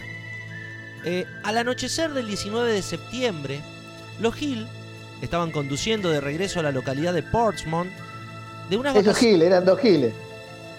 Eh, 1.05 1.25
al 1.45 1.59
anochecer 1.59 2.13
del 2.13 2.27
19 2.27 2.73
de 2.73 2.83
septiembre, 2.83 3.61
los 4.21 4.41
Hill 4.41 4.67
estaban 5.23 5.51
conduciendo 5.51 6.11
de 6.11 6.21
regreso 6.21 6.61
a 6.61 6.63
la 6.63 6.73
localidad 6.73 7.13
de 7.15 7.23
Portsmouth 7.23 7.89
de 8.69 8.77
unas 8.77 8.95
Esos 8.95 9.07
vacaciones 9.07 9.35
giles, 9.35 9.47
eran 9.47 9.65
dos 9.65 9.79
giles. 9.81 10.13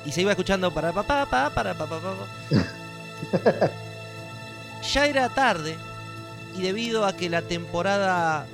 y 0.05 0.11
se 0.11 0.21
iba 0.21 0.31
escuchando 0.31 0.73
para 0.73 0.91
papá, 0.93 1.25
pa, 1.29 1.49
para 1.49 1.73
papá, 1.75 1.99
pa. 1.99 3.69
Ya 4.93 5.05
era 5.05 5.29
tarde 5.29 5.75
y 6.57 6.61
debido 6.63 7.05
a 7.05 7.15
que 7.15 7.29
la 7.29 7.43
temporada 7.43 8.47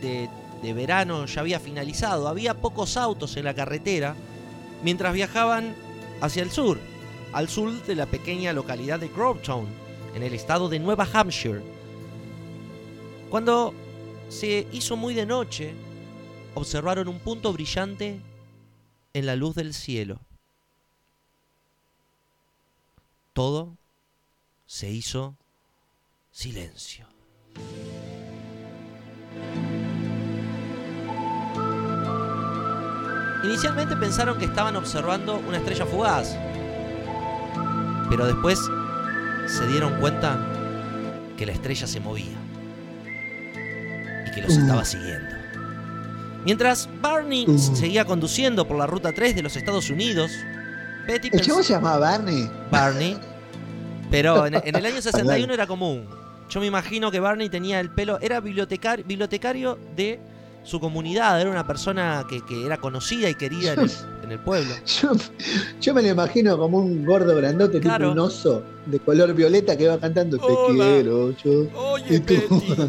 de, 0.00 0.28
de 0.62 0.72
verano 0.72 1.26
ya 1.26 1.40
había 1.40 1.58
finalizado, 1.58 2.28
había 2.28 2.54
pocos 2.54 2.96
autos 2.96 3.36
en 3.36 3.44
la 3.44 3.54
carretera 3.54 4.14
mientras 4.82 5.12
viajaban 5.14 5.74
hacia 6.20 6.42
el 6.42 6.50
sur, 6.50 6.78
al 7.32 7.48
sur 7.48 7.82
de 7.84 7.94
la 7.94 8.06
pequeña 8.06 8.52
localidad 8.52 9.00
de 9.00 9.08
Grovetown, 9.08 9.66
en 10.14 10.22
el 10.22 10.32
estado 10.34 10.68
de 10.68 10.78
Nueva 10.78 11.06
Hampshire. 11.12 11.62
Cuando 13.30 13.74
se 14.28 14.66
hizo 14.72 14.96
muy 14.96 15.14
de 15.14 15.26
noche, 15.26 15.74
observaron 16.54 17.08
un 17.08 17.18
punto 17.18 17.52
brillante 17.52 18.20
en 19.12 19.26
la 19.26 19.36
luz 19.36 19.54
del 19.54 19.74
cielo. 19.74 20.20
Todo 23.32 23.76
se 24.66 24.90
hizo 24.90 25.36
silencio. 26.30 27.06
Inicialmente 33.44 33.96
pensaron 33.96 34.38
que 34.38 34.46
estaban 34.46 34.76
observando 34.76 35.38
una 35.46 35.58
estrella 35.58 35.86
fugaz, 35.86 36.36
pero 38.10 38.26
después 38.26 38.58
se 39.46 39.66
dieron 39.68 40.00
cuenta 40.00 40.38
que 41.36 41.46
la 41.46 41.52
estrella 41.52 41.86
se 41.86 42.00
movía 42.00 42.34
y 44.26 44.30
que 44.34 44.42
los 44.42 44.56
Uh. 44.56 44.60
estaba 44.60 44.84
siguiendo. 44.84 45.34
Mientras 46.44 46.88
Barney 47.00 47.44
Uh. 47.48 47.58
seguía 47.58 48.04
conduciendo 48.04 48.66
por 48.66 48.78
la 48.78 48.86
ruta 48.86 49.12
3 49.12 49.34
de 49.36 49.42
los 49.42 49.56
Estados 49.56 49.90
Unidos, 49.90 50.30
Betty 51.06 51.28
¿El 51.32 51.40
pensó- 51.40 51.62
se 51.62 51.72
llamaba 51.74 51.98
Barney? 51.98 52.50
Barney. 52.70 53.16
Pero 54.10 54.46
en, 54.46 54.54
en 54.54 54.74
el 54.76 54.86
año 54.86 55.00
61 55.02 55.52
era 55.52 55.66
común. 55.66 56.06
Yo 56.48 56.60
me 56.60 56.66
imagino 56.66 57.10
que 57.10 57.18
Barney 57.20 57.48
tenía 57.48 57.80
el 57.80 57.90
pelo. 57.90 58.18
Era 58.20 58.40
bibliotecar- 58.40 59.04
bibliotecario 59.04 59.78
de 59.96 60.20
su 60.66 60.80
comunidad. 60.80 61.40
Era 61.40 61.48
una 61.50 61.66
persona 61.66 62.26
que, 62.28 62.44
que 62.44 62.66
era 62.66 62.76
conocida 62.78 63.30
y 63.30 63.34
querida 63.34 63.72
en 63.74 63.80
el, 63.80 63.90
en 64.24 64.32
el 64.32 64.38
pueblo. 64.40 64.74
Yo, 64.84 65.12
yo 65.80 65.94
me 65.94 66.02
lo 66.02 66.08
imagino 66.08 66.58
como 66.58 66.78
un 66.78 67.04
gordo 67.04 67.34
grandote, 67.36 67.80
Claro. 67.80 68.10
tipo 68.10 68.12
un 68.12 68.18
oso 68.28 68.62
de 68.84 68.98
color 69.00 69.32
violeta 69.34 69.76
que 69.76 69.88
va 69.88 69.98
cantando 69.98 70.36
Te 70.38 70.74
quiero 70.74 71.30
yo. 71.38 71.68
Oye, 71.74 72.16
¿Y 72.16 72.20
tú? 72.20 72.34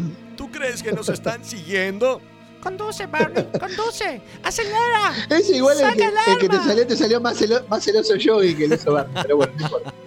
¿tú 0.36 0.50
crees 0.50 0.82
que 0.82 0.92
nos 0.92 1.08
están 1.08 1.44
siguiendo? 1.44 2.20
Conduce, 2.62 3.06
Barney, 3.06 3.46
conduce, 3.58 4.20
acelera. 4.42 5.14
Ese 5.30 5.56
igual 5.56 5.78
el 5.80 5.94
que, 5.94 6.02
¡Saca 6.02 6.22
el 6.26 6.32
el 6.32 6.38
que 6.38 6.48
te 6.48 6.56
salió, 6.58 6.86
te 6.88 6.96
salió 6.96 7.20
más, 7.20 7.40
celo- 7.40 7.64
más 7.68 7.84
celoso 7.84 8.16
yo 8.16 8.42
y 8.42 8.52
que 8.56 8.64
el 8.64 8.72
oso 8.72 8.92
Barney. 8.94 9.14
Pero 9.22 9.36
bueno, 9.36 9.52
no 9.56 9.62
importa. 9.64 9.94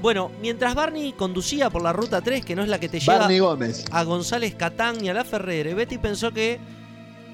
Bueno, 0.00 0.30
mientras 0.40 0.74
Barney 0.74 1.12
conducía 1.14 1.70
por 1.70 1.82
la 1.82 1.92
ruta 1.92 2.20
3, 2.20 2.44
que 2.44 2.54
no 2.54 2.62
es 2.62 2.68
la 2.68 2.78
que 2.78 2.88
te 2.88 3.00
lleva 3.00 3.18
Gómez. 3.40 3.84
a 3.90 4.02
González 4.04 4.54
Catán 4.54 5.02
y 5.04 5.08
a 5.08 5.14
la 5.14 5.24
Ferrere, 5.24 5.74
Betty 5.74 5.98
pensó 5.98 6.32
que 6.32 6.58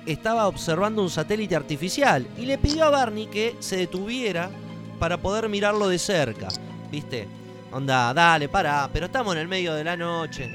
estaba 0.06 0.46
observando 0.48 1.02
un 1.02 1.10
satélite 1.10 1.56
artificial 1.56 2.26
y 2.38 2.46
le 2.46 2.58
pidió 2.58 2.84
a 2.84 2.90
Barney 2.90 3.26
que 3.26 3.56
se 3.60 3.76
detuviera 3.76 4.50
para 4.98 5.16
poder 5.18 5.48
mirarlo 5.48 5.88
de 5.88 5.98
cerca. 5.98 6.48
¿Viste? 6.90 7.26
Onda, 7.72 8.12
dale, 8.14 8.48
para, 8.48 8.88
pero 8.92 9.06
estamos 9.06 9.34
en 9.34 9.40
el 9.42 9.48
medio 9.48 9.74
de 9.74 9.82
la 9.84 9.96
noche. 9.96 10.48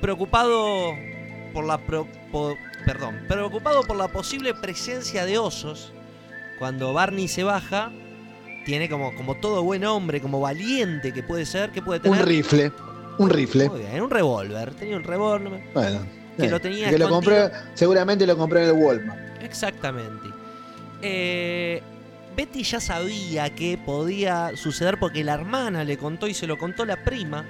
Preocupado 0.00 0.92
por 1.52 1.64
la 1.64 1.78
pro- 1.78 2.06
po- 2.32 2.56
perdón, 2.84 3.20
preocupado 3.28 3.82
por 3.82 3.96
la 3.96 4.08
posible 4.08 4.54
presencia 4.54 5.24
de 5.24 5.38
osos, 5.38 5.92
cuando 6.58 6.92
Barney 6.92 7.28
se 7.28 7.42
baja, 7.44 7.90
tiene 8.66 8.88
como, 8.88 9.14
como 9.14 9.36
todo 9.36 9.62
buen 9.62 9.84
hombre, 9.84 10.20
como 10.20 10.40
valiente 10.40 11.12
que 11.12 11.22
puede 11.22 11.46
ser, 11.46 11.70
que 11.70 11.80
puede 11.80 12.00
tener 12.00 12.20
Un 12.20 12.26
rifle. 12.26 12.72
Un 13.16 13.30
rifle. 13.30 13.68
muy 13.70 13.78
bien, 13.78 14.02
un 14.02 14.10
revólver. 14.10 14.74
Tenía 14.74 14.96
un 14.96 15.04
revólver. 15.04 15.62
Bueno. 15.72 16.00
Que 16.36 16.46
eh, 16.46 16.50
lo 16.50 16.60
tenía 16.60 16.90
que 16.90 16.98
lo 16.98 17.08
compré, 17.08 17.48
seguramente 17.74 18.26
lo 18.26 18.36
compré 18.36 18.64
en 18.64 18.70
el 18.70 18.72
Walmart. 18.72 19.40
Exactamente. 19.40 20.28
Eh, 21.00 21.80
Betty 22.36 22.64
ya 22.64 22.80
sabía 22.80 23.54
que 23.54 23.78
podía 23.78 24.50
suceder 24.56 24.98
porque 24.98 25.22
la 25.22 25.34
hermana 25.34 25.84
le 25.84 25.96
contó 25.96 26.26
y 26.26 26.34
se 26.34 26.48
lo 26.48 26.58
contó 26.58 26.84
la 26.84 27.04
prima, 27.04 27.46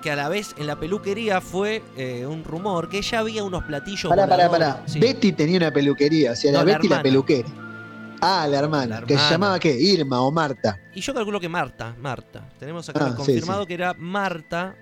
que 0.00 0.12
a 0.12 0.16
la 0.16 0.28
vez 0.28 0.54
en 0.56 0.68
la 0.68 0.76
peluquería 0.78 1.40
fue 1.40 1.82
eh, 1.96 2.24
un 2.24 2.44
rumor 2.44 2.88
que 2.88 3.02
ya 3.02 3.18
había 3.18 3.42
unos 3.42 3.64
platillos. 3.64 4.08
Pará, 4.08 4.28
pará, 4.28 4.46
voladores. 4.46 4.74
pará. 4.76 4.88
Sí. 4.88 5.00
Betty 5.00 5.32
tenía 5.32 5.56
una 5.58 5.72
peluquería, 5.72 6.32
o 6.32 6.36
sea, 6.36 6.52
No, 6.52 6.58
la 6.58 6.64
la 6.64 6.72
Betty 6.74 6.88
la 6.88 7.02
peluquera. 7.02 7.48
Ah, 8.20 8.46
la 8.48 8.58
hermana, 8.58 9.00
La 9.00 9.06
que 9.06 9.16
se 9.18 9.30
llamaba 9.30 9.58
qué, 9.58 9.72
Irma 9.78 10.20
o 10.20 10.30
Marta. 10.30 10.78
Y 10.94 11.00
yo 11.00 11.12
calculo 11.14 11.38
que 11.40 11.48
Marta, 11.48 11.94
Marta. 12.00 12.48
Tenemos 12.58 12.88
acá 12.88 13.06
Ah, 13.08 13.14
confirmado 13.14 13.62
sí. 13.62 13.68
que 13.68 13.74
era 13.74 13.94
Marta, 13.94 14.74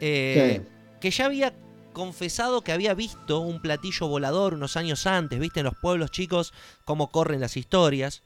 eh, 0.00 0.62
que 1.00 1.10
ya 1.10 1.26
había 1.26 1.54
confesado 1.92 2.62
que 2.62 2.72
había 2.72 2.94
visto 2.94 3.40
un 3.40 3.60
platillo 3.60 4.08
volador 4.08 4.54
unos 4.54 4.76
años 4.78 5.06
antes, 5.06 5.38
viste 5.38 5.60
en 5.60 5.64
los 5.66 5.74
pueblos 5.80 6.10
chicos 6.10 6.54
cómo 6.84 7.10
corren 7.10 7.40
las 7.40 7.56
historias. 7.56 8.22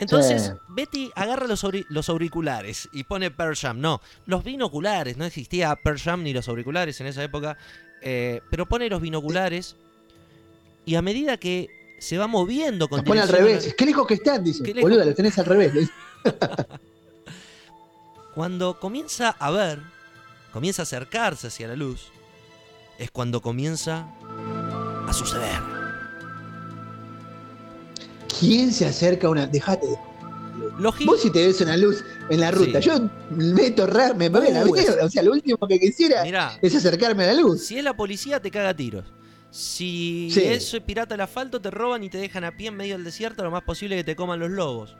Entonces, 0.00 0.42
Sí. 0.42 0.52
Betty 0.68 1.10
agarra 1.16 1.46
los 1.46 2.08
auriculares 2.08 2.88
y 2.92 3.04
pone 3.04 3.30
Pearl 3.30 3.56
Jam. 3.56 3.80
No, 3.80 4.00
los 4.26 4.44
binoculares, 4.44 5.16
no 5.16 5.24
existía 5.24 5.74
Pearl 5.82 5.98
Jam 5.98 6.22
ni 6.22 6.32
los 6.32 6.48
auriculares 6.48 7.00
en 7.00 7.06
esa 7.08 7.22
época, 7.22 7.56
eh, 8.02 8.40
pero 8.50 8.66
pone 8.66 8.88
los 8.88 9.00
binoculares 9.00 9.76
y 10.84 10.94
a 10.94 11.02
medida 11.02 11.36
que 11.36 11.68
se 11.98 12.16
va 12.18 12.26
moviendo 12.26 12.88
con 12.88 12.98
Los 12.98 13.06
pone 13.06 13.20
al 13.20 13.26
dirección 13.28 13.48
a 13.48 13.52
revés. 13.58 13.74
Qué 13.74 13.86
lejos 13.86 14.06
que 14.06 14.14
están, 14.14 14.44
dice. 14.44 14.62
Lejos. 14.64 14.82
Boluda, 14.82 15.04
los 15.04 15.14
tenés 15.14 15.38
al 15.38 15.44
revés. 15.46 15.88
Cuando 18.34 18.78
comienza 18.78 19.30
a 19.30 19.50
ver, 19.50 19.80
comienza 20.52 20.82
a 20.82 20.84
acercarse 20.84 21.48
hacia 21.48 21.66
la 21.68 21.74
luz, 21.76 22.08
es 22.98 23.10
cuando 23.10 23.40
comienza 23.42 24.06
a 25.08 25.12
suceder. 25.12 25.60
¿Quién 28.38 28.72
se 28.72 28.86
acerca 28.86 29.26
a 29.26 29.30
una.? 29.30 29.46
Dejate. 29.46 29.86
Vos 31.04 31.20
si 31.22 31.30
te 31.30 31.46
ves 31.46 31.60
una 31.60 31.76
luz 31.76 32.04
en 32.30 32.40
la 32.40 32.50
ruta, 32.50 32.80
Sí. 32.82 32.88
yo 32.88 32.98
me 33.30 33.44
meto 33.54 33.86
raro, 33.86 34.14
me 34.16 34.28
voy 34.28 34.48
a 34.48 34.64
la. 34.64 35.04
O 35.04 35.08
sea, 35.10 35.22
lo 35.22 35.32
último 35.32 35.56
que 35.68 35.78
quisiera 35.78 36.22
Mirá, 36.24 36.58
es 36.60 36.74
acercarme 36.74 37.24
a 37.24 37.28
la 37.28 37.34
luz. 37.40 37.64
si 37.66 37.78
es 37.78 37.84
la 37.84 37.96
policía 37.96 38.40
te 38.40 38.50
caga 38.50 38.74
tiros. 38.74 39.04
Si 39.50 40.28
Sí. 40.30 40.42
es 40.44 40.76
pirata 40.84 41.14
del 41.14 41.22
asfalto 41.22 41.60
te 41.60 41.70
roban 41.70 42.04
y 42.04 42.10
te 42.10 42.18
dejan 42.18 42.44
a 42.44 42.56
pie 42.56 42.68
en 42.68 42.76
medio 42.76 42.94
del 42.96 43.04
desierto, 43.04 43.42
lo 43.42 43.50
más 43.50 43.62
posible 43.62 43.96
es 43.96 44.00
que 44.00 44.12
te 44.12 44.16
coman 44.16 44.38
los 44.38 44.50
lobos. 44.50 44.96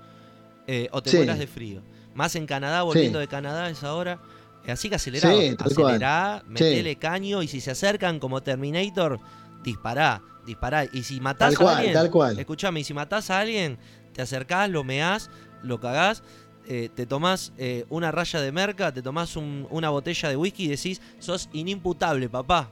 Eh, 0.66 0.88
o 0.92 1.02
te 1.02 1.10
Sí. 1.10 1.16
mueras 1.16 1.38
de 1.38 1.46
frío. 1.46 1.82
Más 2.14 2.34
en 2.34 2.46
Canadá, 2.46 2.82
volviendo 2.82 3.18
de 3.18 3.28
Canadá 3.28 3.66
a 3.66 3.70
esa 3.70 3.94
hora. 3.94 4.20
Eh, 4.66 4.72
Así 4.72 4.88
que 4.88 4.96
acelerá, 4.96 5.30
acelerá, 5.58 6.42
metele 6.46 6.96
caño 6.96 7.42
y 7.42 7.48
si 7.48 7.60
se 7.60 7.70
acercan 7.70 8.18
como 8.18 8.42
Terminator, 8.42 9.18
dispará, 9.62 10.22
dispará. 10.44 10.84
Y 10.92 11.02
si 11.04 11.20
matás 11.20 11.54
Tal 11.54 11.62
a 11.62 11.64
cual, 11.64 11.76
alguien, 11.76 11.94
tal 11.94 12.10
cual. 12.10 12.38
Escuchame, 12.38 12.80
y 12.80 12.84
si 12.84 12.92
matás 12.94 13.30
a 13.30 13.40
alguien, 13.40 13.78
te 14.12 14.20
acercás, 14.22 14.68
lo 14.68 14.84
meás, 14.84 15.30
lo 15.62 15.80
cagás, 15.80 16.22
eh, 16.66 16.90
te 16.94 17.06
tomás 17.06 17.52
eh, 17.56 17.86
una 17.88 18.10
raya 18.10 18.40
de 18.40 18.52
merca, 18.52 18.92
te 18.92 19.00
tomás 19.00 19.36
un- 19.36 19.66
una 19.70 19.88
botella 19.90 20.28
de 20.28 20.36
whisky 20.36 20.64
y 20.64 20.68
decís, 20.68 21.00
sos 21.18 21.48
inimputable, 21.52 22.28
papá. 22.28 22.70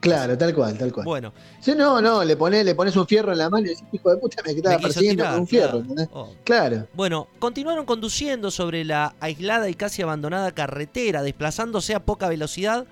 Claro, 0.00 0.36
tal 0.36 0.54
cual, 0.54 0.76
tal 0.76 0.92
cual. 0.92 1.04
Bueno, 1.06 1.32
Si 1.60 1.74
no, 1.74 2.00
no, 2.00 2.22
le 2.22 2.36
pones, 2.36 2.64
le 2.64 2.74
pones 2.74 2.94
un 2.96 3.06
fierro 3.06 3.32
en 3.32 3.38
la 3.38 3.50
mano 3.50 3.66
y 3.66 3.70
decís, 3.70 3.84
hijo 3.92 4.10
de 4.10 4.16
puta, 4.18 4.42
me 4.44 4.52
estaba 4.52 4.78
persiguiendo 4.78 5.22
tirar, 5.22 5.32
con 5.32 5.40
un 5.40 5.46
fierro, 5.46 5.82
claro. 5.82 6.10
Oh. 6.12 6.34
Claro. 6.44 6.86
Bueno, 6.92 7.28
continuaron 7.38 7.86
conduciendo 7.86 8.50
sobre 8.50 8.84
la 8.84 9.14
aislada 9.20 9.68
y 9.68 9.74
casi 9.74 10.02
abandonada 10.02 10.52
carretera, 10.52 11.22
desplazándose 11.22 11.94
a 11.94 12.00
poca 12.00 12.28
velocidad 12.28 12.86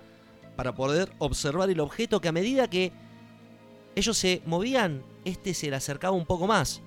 para 0.56 0.74
poder 0.74 1.12
observar 1.18 1.70
el 1.70 1.80
objeto 1.80 2.20
que 2.20 2.28
a 2.28 2.32
medida 2.32 2.68
que 2.68 2.92
ellos 3.94 4.16
se 4.16 4.42
movían, 4.46 5.02
este 5.24 5.54
se 5.54 5.70
le 5.70 5.76
acercaba 5.76 6.16
un 6.16 6.26
poco 6.26 6.46
más. 6.46 6.80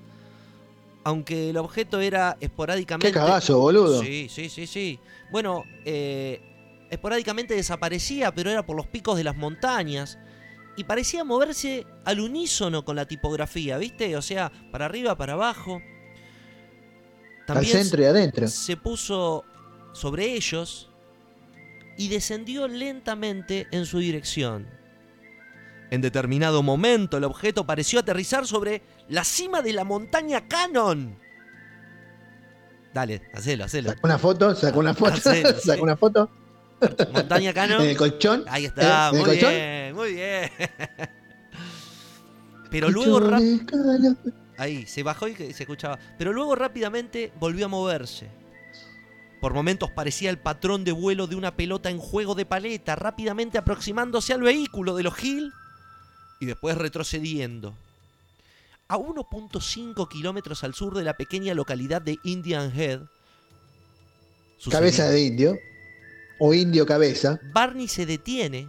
Aunque 1.04 1.50
el 1.50 1.56
objeto 1.56 2.00
era 2.00 2.36
esporádicamente... 2.40 3.08
Qué 3.08 3.14
cagazo, 3.14 3.60
boludo. 3.60 4.02
Sí, 4.02 4.28
sí, 4.28 4.48
sí, 4.50 4.66
sí. 4.66 4.98
Bueno, 5.30 5.64
eh, 5.84 6.47
esporádicamente 6.90 7.54
desaparecía, 7.54 8.34
pero 8.34 8.50
era 8.50 8.64
por 8.64 8.76
los 8.76 8.86
picos 8.86 9.16
de 9.16 9.24
las 9.24 9.36
montañas. 9.36 10.18
Y 10.76 10.84
parecía 10.84 11.24
moverse 11.24 11.86
al 12.04 12.20
unísono 12.20 12.84
con 12.84 12.96
la 12.96 13.06
tipografía, 13.06 13.78
¿viste? 13.78 14.16
O 14.16 14.22
sea, 14.22 14.52
para 14.70 14.84
arriba, 14.84 15.16
para 15.16 15.32
abajo. 15.32 15.82
Al 17.48 17.64
centro 17.66 18.02
y 18.02 18.04
adentro. 18.04 18.46
se 18.46 18.76
puso 18.76 19.44
sobre 19.92 20.34
ellos 20.34 20.90
y 21.96 22.08
descendió 22.08 22.68
lentamente 22.68 23.66
en 23.72 23.86
su 23.86 23.98
dirección. 23.98 24.68
En 25.90 26.02
determinado 26.02 26.62
momento 26.62 27.16
el 27.16 27.24
objeto 27.24 27.66
pareció 27.66 28.00
aterrizar 28.00 28.46
sobre 28.46 28.82
la 29.08 29.24
cima 29.24 29.62
de 29.62 29.72
la 29.72 29.84
montaña 29.84 30.46
Cannon. 30.46 31.18
Dale, 32.92 33.22
hacelo, 33.32 33.64
hacelo. 33.64 33.90
Sacó 33.90 34.06
una 34.06 34.18
foto, 34.18 34.54
sacó 34.54 34.78
una 34.80 34.94
foto, 34.94 35.12
Hacelo, 35.14 35.52
sí. 35.60 35.68
sacó 35.68 35.82
una 35.82 35.96
foto 35.96 36.30
Montaña 37.12 37.52
Cannon. 37.52 37.82
en 37.82 37.90
el 37.90 37.96
colchón. 37.96 38.44
Ahí 38.48 38.66
está, 38.66 39.08
¿En 39.08 39.14
el 39.14 39.20
muy 39.20 39.30
colchón? 39.30 39.50
bien, 39.50 39.94
muy 39.94 40.12
bien. 40.14 40.50
Pero 42.70 42.90
luego 42.90 43.20
Ahí, 44.56 44.86
se 44.86 45.04
bajó 45.04 45.28
y 45.28 45.34
se 45.36 45.62
escuchaba. 45.62 45.98
Pero 46.18 46.32
luego 46.32 46.56
rápidamente 46.56 47.32
volvió 47.38 47.66
a 47.66 47.68
moverse. 47.68 48.28
Por 49.40 49.54
momentos 49.54 49.90
parecía 49.92 50.30
el 50.30 50.38
patrón 50.38 50.82
de 50.82 50.90
vuelo 50.90 51.28
de 51.28 51.36
una 51.36 51.54
pelota 51.54 51.90
en 51.90 51.98
juego 51.98 52.34
de 52.34 52.44
paleta, 52.44 52.96
rápidamente 52.96 53.56
aproximándose 53.56 54.32
al 54.32 54.42
vehículo 54.42 54.96
de 54.96 55.04
los 55.04 55.22
Hill 55.22 55.52
y 56.40 56.46
después 56.46 56.76
retrocediendo. 56.76 57.72
A 58.88 58.96
1.5 58.96 60.08
kilómetros 60.08 60.64
al 60.64 60.74
sur 60.74 60.96
de 60.96 61.04
la 61.04 61.16
pequeña 61.16 61.54
localidad 61.54 62.02
de 62.02 62.18
Indian 62.24 62.72
Head. 62.76 63.02
Cabeza 64.68 65.08
de 65.08 65.20
indio. 65.20 65.56
O 66.38 66.54
indio 66.54 66.86
cabeza. 66.86 67.40
Barney 67.52 67.88
se 67.88 68.06
detiene 68.06 68.68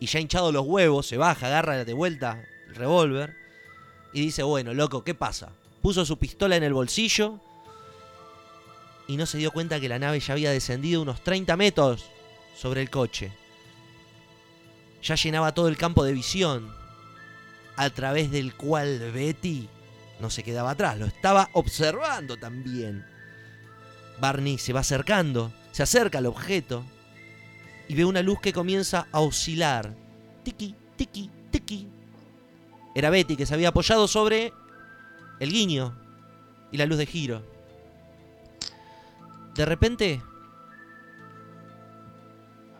y 0.00 0.06
ya 0.06 0.20
hinchado 0.20 0.52
los 0.52 0.66
huevos, 0.66 1.06
se 1.06 1.16
baja, 1.16 1.46
agarra 1.46 1.84
de 1.84 1.92
vuelta 1.92 2.44
el 2.68 2.74
revólver 2.74 3.34
y 4.12 4.20
dice, 4.20 4.42
bueno, 4.42 4.74
loco, 4.74 5.02
¿qué 5.02 5.14
pasa? 5.14 5.50
Puso 5.82 6.04
su 6.04 6.18
pistola 6.18 6.56
en 6.56 6.62
el 6.62 6.72
bolsillo 6.72 7.40
y 9.08 9.16
no 9.16 9.26
se 9.26 9.38
dio 9.38 9.50
cuenta 9.50 9.80
que 9.80 9.88
la 9.88 9.98
nave 9.98 10.20
ya 10.20 10.32
había 10.34 10.50
descendido 10.50 11.02
unos 11.02 11.22
30 11.22 11.56
metros 11.56 12.04
sobre 12.56 12.80
el 12.80 12.90
coche. 12.90 13.32
Ya 15.02 15.16
llenaba 15.16 15.52
todo 15.52 15.68
el 15.68 15.76
campo 15.76 16.04
de 16.04 16.12
visión, 16.12 16.72
a 17.76 17.90
través 17.90 18.30
del 18.30 18.54
cual 18.54 19.10
Betty 19.12 19.68
no 20.20 20.30
se 20.30 20.42
quedaba 20.42 20.70
atrás, 20.70 20.98
lo 20.98 21.06
estaba 21.06 21.50
observando 21.52 22.36
también. 22.36 23.04
Barney 24.20 24.58
se 24.58 24.72
va 24.72 24.80
acercando, 24.80 25.52
se 25.74 25.82
acerca 25.82 26.18
al 26.18 26.26
objeto 26.26 26.84
y 27.88 27.96
ve 27.96 28.04
una 28.04 28.22
luz 28.22 28.38
que 28.40 28.52
comienza 28.52 29.08
a 29.10 29.18
oscilar. 29.18 29.92
Tiki, 30.44 30.72
tiki, 30.94 31.28
tiki. 31.50 31.88
Era 32.94 33.10
Betty 33.10 33.34
que 33.34 33.44
se 33.44 33.54
había 33.54 33.70
apoyado 33.70 34.06
sobre 34.06 34.52
el 35.40 35.50
guiño 35.50 35.92
y 36.70 36.76
la 36.76 36.86
luz 36.86 36.96
de 36.98 37.06
giro. 37.06 37.42
De 39.56 39.64
repente, 39.64 40.22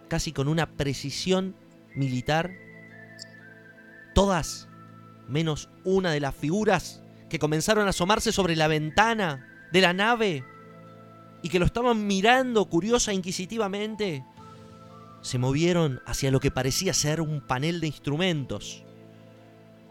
casi 0.07 0.31
con 0.31 0.47
una 0.47 0.67
precisión 0.67 1.57
militar, 1.97 2.53
todas, 4.15 4.69
menos 5.27 5.69
una 5.83 6.13
de 6.13 6.21
las 6.21 6.37
figuras 6.37 7.03
que 7.29 7.41
comenzaron 7.41 7.89
a 7.89 7.91
asomarse 7.91 8.31
sobre 8.31 8.55
la 8.55 8.69
ventana 8.69 9.69
de 9.73 9.81
la 9.81 9.93
nave 9.93 10.45
y 11.45 11.51
que 11.51 11.59
lo 11.59 11.67
estaban 11.67 12.07
mirando 12.07 12.65
curiosa 12.65 13.13
inquisitivamente, 13.13 14.25
se 15.21 15.37
movieron 15.37 16.01
hacia 16.07 16.31
lo 16.31 16.41
que 16.41 16.51
parecía 16.51 16.95
ser 16.95 17.21
un 17.21 17.43
panel 17.43 17.83
de 17.83 17.87
instrumentos, 17.87 18.83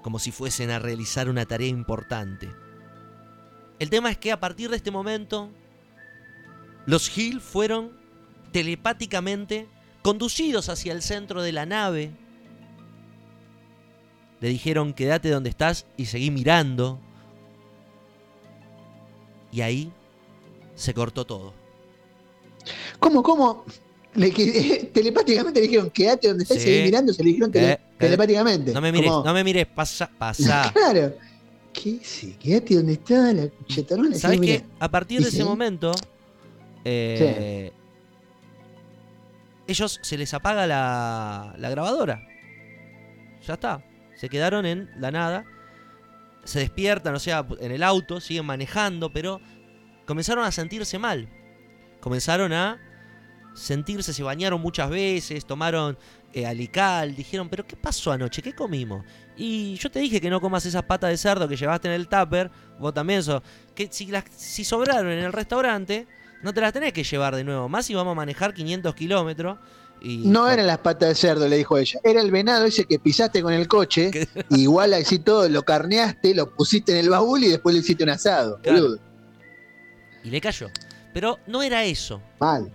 como 0.01 0.17
si 0.17 0.31
fuesen 0.31 0.71
a 0.71 0.79
realizar 0.79 1.29
una 1.29 1.45
tarea 1.45 1.67
importante. 1.67 2.51
El 3.77 3.91
tema 3.91 4.09
es 4.09 4.17
que 4.17 4.31
a 4.31 4.39
partir 4.39 4.71
de 4.71 4.77
este 4.77 4.89
momento, 4.89 5.51
los 6.87 7.15
Hill 7.15 7.39
fueron 7.39 7.91
telepáticamente 8.51 9.67
conducidos 10.01 10.69
hacia 10.69 10.91
el 10.91 11.03
centro 11.03 11.43
de 11.43 11.51
la 11.51 11.67
nave. 11.67 12.13
Le 14.39 14.49
dijeron 14.49 14.91
quédate 14.91 15.29
donde 15.29 15.51
estás 15.51 15.85
y 15.97 16.05
seguí 16.05 16.31
mirando. 16.31 16.99
Y 19.51 19.61
ahí 19.61 19.93
se 20.75 20.93
cortó 20.93 21.25
todo. 21.25 21.53
¿Cómo, 22.99 23.21
cómo? 23.23 23.65
Le, 24.15 24.31
que- 24.31 24.89
telepáticamente 24.93 25.59
le 25.59 25.67
dijeron, 25.67 25.89
quédate 25.89 26.27
donde 26.29 26.43
estás 26.43 26.57
Sí. 26.57 26.63
seguí 26.65 26.83
mirando, 26.83 27.13
se 27.13 27.23
le 27.23 27.29
dijeron 27.29 27.51
tele- 27.51 27.71
Eh, 27.73 27.79
telepáticamente. 27.97 28.71
No 28.73 28.81
me 28.81 28.91
mires, 28.91 29.09
no 29.11 29.33
me 29.33 29.43
mires, 29.43 29.65
pasa, 29.67 30.09
pasa. 30.17 30.71
Claro. 30.73 31.13
¿Qué? 31.73 31.99
Sí, 32.03 32.35
quédate 32.39 32.75
donde 32.75 32.93
está 32.93 33.33
la. 33.33 33.47
¿Sabes 34.15 34.39
qué? 34.41 34.63
A 34.79 34.89
partir 34.91 35.19
de 35.19 35.25
¿Y 35.25 35.27
ese 35.29 35.37
sí? 35.37 35.43
momento, 35.43 35.91
eh, 36.85 37.71
ellos 39.67 39.99
se 40.03 40.17
les 40.17 40.33
apaga 40.33 40.67
la, 40.67 41.55
la 41.57 41.69
grabadora. 41.69 42.27
Ya 43.47 43.55
está. 43.55 43.83
Se 44.15 44.29
quedaron 44.29 44.65
en 44.65 44.89
la 44.99 45.11
nada. 45.11 45.45
se 46.45 46.59
despiertan, 46.59 47.15
o 47.15 47.19
sea, 47.19 47.45
en 47.61 47.71
el 47.71 47.81
auto, 47.83 48.19
siguen 48.19 48.45
manejando, 48.45 49.11
pero 49.11 49.39
comenzaron 50.05 50.43
a 50.43 50.51
sentirse 50.51 50.97
mal. 50.99 51.29
Comenzaron 51.99 52.51
a 52.53 52.79
sentirse, 53.53 54.13
se 54.13 54.23
bañaron 54.23 54.61
muchas 54.61 54.89
veces, 54.89 55.45
tomaron 55.45 55.97
eh, 56.33 56.45
alical, 56.45 57.15
dijeron, 57.15 57.49
pero 57.49 57.65
¿qué 57.65 57.75
pasó 57.75 58.11
anoche? 58.11 58.41
¿Qué 58.41 58.53
comimos? 58.53 59.05
Y 59.37 59.75
yo 59.75 59.89
te 59.91 59.99
dije 59.99 60.19
que 60.19 60.29
no 60.29 60.41
comas 60.41 60.65
esas 60.65 60.83
patas 60.83 61.11
de 61.11 61.17
cerdo 61.17 61.47
que 61.47 61.55
llevaste 61.55 61.87
en 61.87 61.93
el 61.93 62.07
tupper, 62.07 62.51
vos 62.79 62.93
también 62.93 63.19
eso, 63.19 63.41
que 63.75 63.87
si, 63.91 64.07
las, 64.07 64.25
si 64.35 64.63
sobraron 64.63 65.11
en 65.11 65.23
el 65.23 65.33
restaurante, 65.33 66.07
no 66.41 66.53
te 66.53 66.61
las 66.61 66.73
tenés 66.73 66.93
que 66.93 67.03
llevar 67.03 67.35
de 67.35 67.43
nuevo, 67.43 67.69
más 67.69 67.85
si 67.85 67.93
vamos 67.93 68.11
a 68.11 68.15
manejar 68.15 68.53
500 68.53 68.93
kilómetros. 68.95 69.57
Y 70.01 70.17
No 70.25 70.49
eran 70.49 70.67
las 70.67 70.79
patas 70.79 71.09
de 71.09 71.15
cerdo, 71.15 71.47
le 71.47 71.55
dijo 71.55 71.77
ella. 71.77 71.97
Era 72.03 72.19
el 72.19 72.29
venado 72.29 72.65
ese 72.65 72.83
que 72.83 72.99
pisaste 72.99 73.41
con 73.41 73.53
el 73.53 73.69
coche. 73.69 74.11
Igual 74.49 74.93
así 74.95 75.19
todo, 75.19 75.47
lo 75.47 75.63
carneaste, 75.63 76.35
lo 76.35 76.53
pusiste 76.53 76.91
en 76.91 76.97
el 76.97 77.09
baúl 77.09 77.45
y 77.45 77.47
después 77.47 77.73
le 77.73 77.79
hiciste 77.79 78.03
un 78.03 78.09
asado. 78.09 78.59
Claro. 78.61 78.97
Y 80.23 80.29
le 80.29 80.41
cayó. 80.41 80.69
Pero 81.13 81.39
no 81.47 81.61
era 81.61 81.83
eso. 81.83 82.21
Mal. 82.39 82.71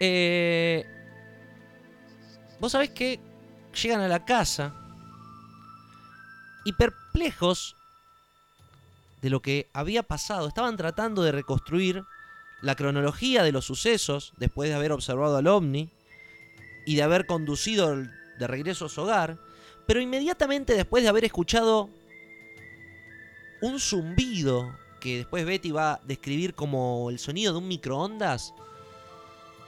Eh, 0.00 0.86
Vos 2.64 2.72
sabés 2.72 2.88
que 2.88 3.20
llegan 3.82 4.00
a 4.00 4.08
la 4.08 4.24
casa 4.24 4.72
y 6.64 6.72
perplejos 6.72 7.76
de 9.20 9.28
lo 9.28 9.42
que 9.42 9.68
había 9.74 10.02
pasado, 10.02 10.48
estaban 10.48 10.76
tratando 10.78 11.22
de 11.22 11.32
reconstruir 11.32 12.04
la 12.62 12.74
cronología 12.74 13.42
de 13.42 13.52
los 13.52 13.66
sucesos 13.66 14.32
después 14.38 14.70
de 14.70 14.76
haber 14.76 14.92
observado 14.92 15.36
al 15.36 15.46
ovni 15.46 15.90
y 16.86 16.96
de 16.96 17.02
haber 17.02 17.26
conducido 17.26 17.96
de 17.96 18.46
regreso 18.46 18.86
a 18.86 18.88
su 18.88 19.02
hogar, 19.02 19.38
pero 19.86 20.00
inmediatamente 20.00 20.74
después 20.74 21.02
de 21.02 21.10
haber 21.10 21.26
escuchado 21.26 21.90
un 23.60 23.78
zumbido 23.78 24.74
que 25.04 25.18
después 25.18 25.44
Betty 25.44 25.70
va 25.70 25.92
a 25.92 26.00
describir 26.04 26.54
como 26.54 27.10
el 27.10 27.18
sonido 27.18 27.52
de 27.52 27.58
un 27.58 27.68
microondas, 27.68 28.54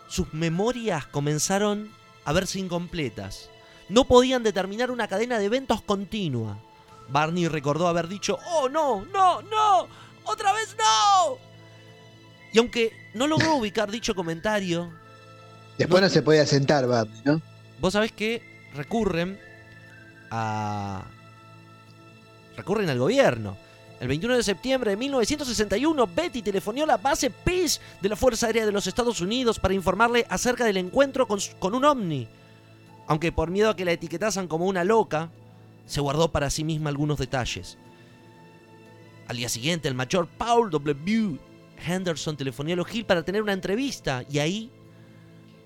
sus 0.09 0.32
memorias 0.32 1.05
comenzaron 1.09 1.91
a 2.24 2.32
verse 2.32 2.59
incompletas. 2.59 3.51
No 3.91 4.07
podían 4.07 4.43
determinar 4.43 4.91
una 4.91 5.09
cadena 5.09 5.39
de 5.39 5.45
eventos 5.45 5.82
continua. 5.82 6.59
Barney 7.11 7.49
recordó 7.49 7.87
haber 7.87 8.09
dicho, 8.09 8.39
oh 8.51 8.70
no, 8.70 9.05
no, 9.12 9.43
no, 9.43 9.87
otra 10.24 10.55
vez 10.55 10.74
no. 10.78 11.37
Y 12.55 12.59
aunque 12.59 12.93
no 13.12 13.26
logró 13.26 13.55
ubicar 13.57 13.91
dicho 13.91 14.14
comentario, 14.14 14.91
Después 15.76 16.01
No. 16.01 16.09
no, 16.09 16.14
se 16.14 16.22
podía 16.22 16.47
sentar, 16.47 16.87
Barney, 16.87 17.20
¿no? 17.26 17.43
vos 17.78 17.93
sabés 17.93 18.11
que 18.11 18.43
recurren 18.74 19.39
a... 20.30 21.05
recurren 22.57 22.89
al 22.89 22.99
gobierno. 22.99 23.65
El 23.99 24.09
21 24.09 24.36
de 24.36 24.42
septiembre 24.42 24.90
de 24.90 24.97
1961, 24.99 26.07
Betty 26.14 26.42
telefonió 26.42 26.84
a 26.84 26.86
la 26.86 26.97
base 26.99 27.30
Peace 27.30 27.80
de 28.03 28.11
la 28.11 28.16
Fuerza 28.16 28.47
Aérea 28.47 28.66
de 28.66 28.72
los 28.72 28.86
Estados 28.86 29.22
Unidos 29.22 29.59
para 29.59 29.72
informarle 29.72 30.26
acerca 30.28 30.66
del 30.66 30.76
encuentro 30.76 31.26
con, 31.26 31.74
un 31.74 31.84
ovni. 31.84 32.28
Aunque 33.07 33.32
por 33.32 33.51
miedo 33.51 33.70
a 33.70 33.76
que 33.76 33.86
la 33.86 33.92
etiquetasen 33.92 34.49
como 34.49 34.66
una 34.66 34.84
loca, 34.84 35.30
se 35.86 36.03
guardó 36.03 36.30
para 36.30 36.51
sí 36.51 36.62
misma 36.62 36.90
algunos 36.90 37.18
detalles. 37.18 37.78
Al 39.28 39.38
día 39.38 39.49
siguiente, 39.49 39.88
el 39.88 39.94
mayor 39.94 40.28
Paul 40.28 40.70
W. 40.70 41.38
Henderson 41.86 42.36
telefonió 42.36 42.74
a 42.74 42.76
los 42.76 42.94
Hill 42.94 43.07
para 43.07 43.24
tener 43.24 43.42
una 43.42 43.55
entrevista 43.55 44.24
y 44.28 44.40
ahí 44.40 44.70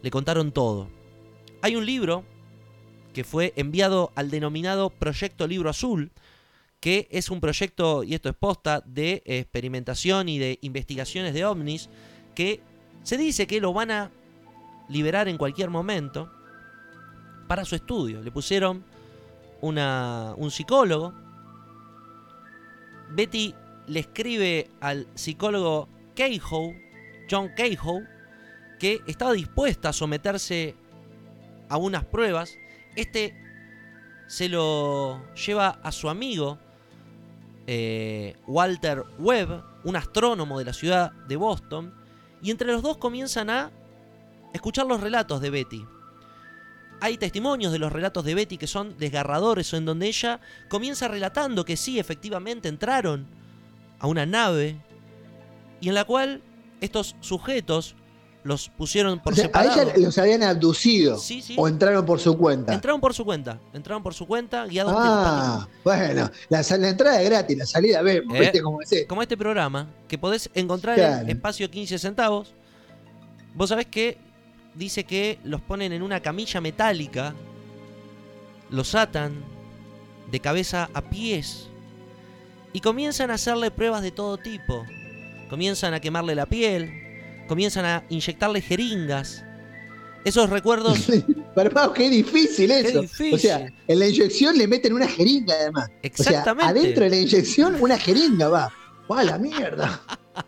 le 0.03 0.11
contaron 0.11 0.53
todo. 0.53 0.89
Hay 1.63 1.75
un 1.75 1.85
libro 1.85 2.25
que 3.13 3.25
fue 3.25 3.53
enviado 3.57 4.13
al 4.15 4.31
denominado 4.31 4.91
Proyecto 4.91 5.49
Libro 5.49 5.69
Azul, 5.69 6.13
que 6.81 7.09
es 7.11 7.31
un 7.31 7.41
proyecto, 7.41 8.03
y 8.03 8.15
esto 8.15 8.31
es 8.31 8.35
posta, 8.35 8.83
de 8.87 9.23
experimentación 9.27 10.29
y 10.29 10.39
de 10.39 10.59
investigaciones 10.63 11.35
de 11.35 11.45
ovnis, 11.45 11.91
que 12.35 12.61
se 13.03 13.19
dice 13.19 13.47
que 13.47 13.61
lo 13.61 13.73
van 13.73 13.91
a 13.91 14.11
liberar 14.89 15.29
en 15.29 15.37
cualquier 15.37 15.71
momento 15.71 16.31
para 17.47 17.65
su 17.65 17.75
estudio. 17.75 18.23
Le 18.23 18.31
pusieron 18.31 18.83
una, 19.61 20.35
un 20.37 20.51
psicólogo. 20.51 21.13
Betty 23.11 23.55
le 23.87 24.01
escribe 24.01 24.71
al 24.81 25.07
psicólogo 25.15 25.89
Cahoe, 26.15 26.81
John 27.31 27.51
Cahoe, 27.57 28.07
que 28.79 29.01
estaba 29.07 29.33
dispuesta 29.33 29.91
a 29.91 29.93
someterse 29.93 30.75
a 31.69 31.77
unas 31.77 32.05
pruebas. 32.05 32.57
Este 32.97 33.35
se 34.27 34.49
lo 34.49 35.21
lleva 35.35 35.81
a 35.83 35.93
su 35.93 36.09
amigo 36.09 36.59
eh, 37.73 38.35
Walter 38.49 39.05
Webb, 39.21 39.63
un 39.85 39.95
astrónomo 39.95 40.59
de 40.59 40.65
la 40.65 40.73
ciudad 40.73 41.13
de 41.13 41.37
Boston, 41.37 41.95
y 42.43 42.51
entre 42.51 42.67
los 42.67 42.83
dos 42.83 42.97
comienzan 42.97 43.49
a 43.49 43.71
escuchar 44.53 44.87
los 44.87 45.01
relatos 45.01 45.41
de 45.41 45.51
Betty. 45.51 45.87
Hay 47.01 47.17
testimonios 47.17 47.71
de 47.71 47.79
los 47.79 47.93
relatos 47.93 48.25
de 48.25 48.35
Betty 48.35 48.59
que 48.59 48.67
son 48.67 48.99
desgarradores, 48.99 49.73
en 49.73 49.85
donde 49.85 50.09
ella 50.09 50.41
comienza 50.69 51.07
relatando 51.07 51.65
que 51.65 51.77
sí, 51.77 52.01
efectivamente 52.01 52.69
entraron 52.69 53.29
a 54.01 54.09
una 54.09 54.27
nave 54.27 54.81
y 55.81 55.91
en 55.91 55.95
la 55.95 56.05
cual 56.05 56.43
estos 56.81 57.15
sujetos 57.21 57.95
los 58.43 58.69
pusieron 58.71 59.19
por 59.21 59.33
O 59.33 59.37
sea, 59.37 59.45
a 59.45 59.49
separado. 59.49 59.83
ella 59.83 59.93
los 59.99 60.17
habían 60.19 60.43
abducido 60.43 61.19
Sí, 61.19 61.43
sí. 61.43 61.55
o 61.59 61.69
entraron 61.69 62.07
por 62.07 62.21
su 62.21 62.37
cuenta. 62.39 62.73
Entraron 62.73 63.01
por 63.01 63.13
su 63.13 63.25
cuenta, 63.25 63.59
entraron 63.75 64.03
por 64.03 64.15
su 64.15 64.27
cuenta, 64.27 64.65
guiados 64.67 64.95
Ah, 64.97 65.69
bueno, 65.85 66.31
la, 66.49 66.61
entrada 66.89 67.21
es 67.23 67.29
gratis, 67.29 67.59
la 67.59 67.67
salida 67.67 68.01
vemos, 68.03 68.35
Eh. 68.37 68.41
¿viste 68.41 68.63
cómo 68.63 68.81
es 68.81 68.91
esto? 68.93 69.09
como 69.09 69.21
este 69.23 69.37
programa, 69.37 69.89
que 70.09 70.17
podés 70.17 70.49
encontrar 70.55 70.97
Claro. 70.97 71.23
en 71.23 71.31
espacio 71.31 71.71
15 71.71 71.99
centavos. 71.99 72.55
Vos 73.55 73.69
sabés 73.69 73.87
que 73.87 74.17
dice 74.75 75.05
que 75.05 75.39
los 75.45 75.61
ponen 75.61 75.93
en 75.93 76.03
una 76.03 76.21
camilla 76.21 76.61
metálica, 76.63 77.35
los 78.71 78.95
atan 78.95 79.35
de 80.31 80.41
cabeza 80.41 80.89
a 80.95 81.03
pies 81.03 81.69
y 82.73 82.81
comienzan 82.81 83.31
a 83.31 83.35
hacerle 83.35 83.71
pruebas 83.71 84.01
de 84.03 84.13
todo 84.13 84.37
tipo. 84.39 84.85
Comienzan 85.51 85.93
a 85.93 86.01
quemarle 86.01 86.37
la 86.37 86.47
piel, 86.47 87.10
comienzan 87.51 87.85
a 87.85 88.05
inyectarle 88.09 88.61
jeringas. 88.61 89.45
Esos 90.25 90.49
recuerdos 90.51 90.99
qué 91.95 92.09
difícil 92.09 92.71
eso. 92.71 93.01
difícil. 93.01 93.35
O 93.35 93.39
sea, 93.39 93.67
en 93.89 93.99
la 93.99 94.07
inyección 94.07 94.57
le 94.57 94.69
meten 94.69 94.93
una 94.93 95.09
jeringa 95.09 95.53
además. 95.55 95.89
O 95.89 95.91
sea, 95.91 96.01
exactamente. 96.05 96.71
adentro 96.71 97.05
de 97.05 97.11
la 97.11 97.17
inyección 97.17 97.77
una 97.81 97.99
jeringa 97.99 98.49
va. 98.49 98.73
¡Va 99.11 99.21
a 99.21 99.25
la 99.25 99.39
mierda! 99.39 100.01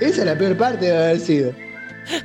Esa 0.00 0.20
es 0.20 0.24
la 0.26 0.38
peor 0.38 0.56
parte 0.56 0.84
de 0.86 0.96
haber 0.96 1.18
sido. 1.18 1.52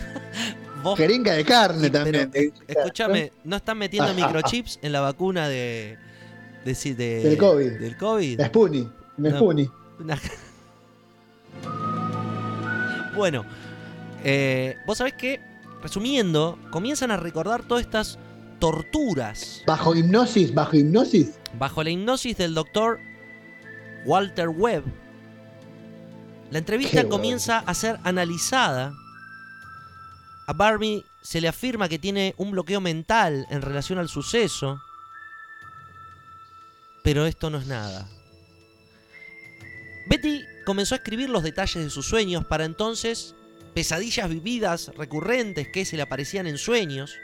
Vos- 0.84 0.98
Jeringa 1.00 1.34
de 1.34 1.44
carne 1.44 1.86
Sí, 1.86 1.90
también. 1.90 2.32
Escúchame, 2.68 3.32
¿no 3.44 3.56
están 3.56 3.80
metiendo 3.80 4.14
microchips 4.14 4.78
en 4.84 4.92
la 4.92 5.02
vacuna 5.02 5.50
de, 5.50 5.98
de, 6.64 6.96
Del 7.24 7.38
COVID. 7.38 7.72
Del 7.80 7.98
COVID? 7.98 8.40
La 8.40 8.46
Spoonie. 8.46 8.88
La 9.18 9.30
No. 9.32 9.36
Spoonie. 9.38 9.70
Una- 10.00 10.20
bueno, 13.20 13.46
eh, 14.24 14.78
vos 14.88 14.98
sabés 14.98 15.14
que, 15.14 15.42
resumiendo, 15.84 16.58
comienzan 16.72 17.12
a 17.12 17.18
recordar 17.18 17.64
todas 17.64 17.84
estas 17.84 18.18
torturas 18.60 19.62
Bajo 19.68 19.96
hipnosis, 19.96 20.54
bajo 20.54 20.76
hipnosis. 20.76 21.38
bajo 21.58 21.84
la 21.84 21.90
hipnosis 21.92 22.38
del 22.38 22.54
doctor 22.54 23.00
Walter 24.06 24.50
Webb. 24.50 24.84
La 26.52 26.60
entrevista 26.60 27.04
Qué 27.04 27.10
comienza 27.10 27.60
a 27.60 27.74
ser 27.74 28.00
analizada. 28.04 28.94
A 30.48 30.54
Barbie 30.54 31.06
se 31.22 31.42
le 31.42 31.48
afirma 31.48 31.88
que 31.90 32.00
tiene 32.00 32.34
un 32.38 32.52
bloqueo 32.52 32.82
mental 32.82 33.46
en 33.52 33.62
relación 33.62 34.00
al 34.00 34.10
suceso. 34.10 34.82
Pero 37.04 37.26
esto 37.26 37.50
no 37.50 37.60
es 37.60 37.68
nada. 37.68 38.08
Betty 40.10 40.46
comenzó 40.66 40.96
a 40.96 40.98
escribir 40.98 41.30
los 41.30 41.44
detalles 41.44 41.84
de 41.84 41.90
sus 41.90 42.08
sueños 42.08 42.44
para 42.46 42.66
entonces 42.66 43.36
pesadillas 43.74 44.28
vividas 44.28 44.92
recurrentes 44.98 45.68
que 45.68 45.86
se 45.86 45.96
le 45.96 46.02
aparecían 46.02 46.48
en 46.48 46.58
sueños. 46.58 47.16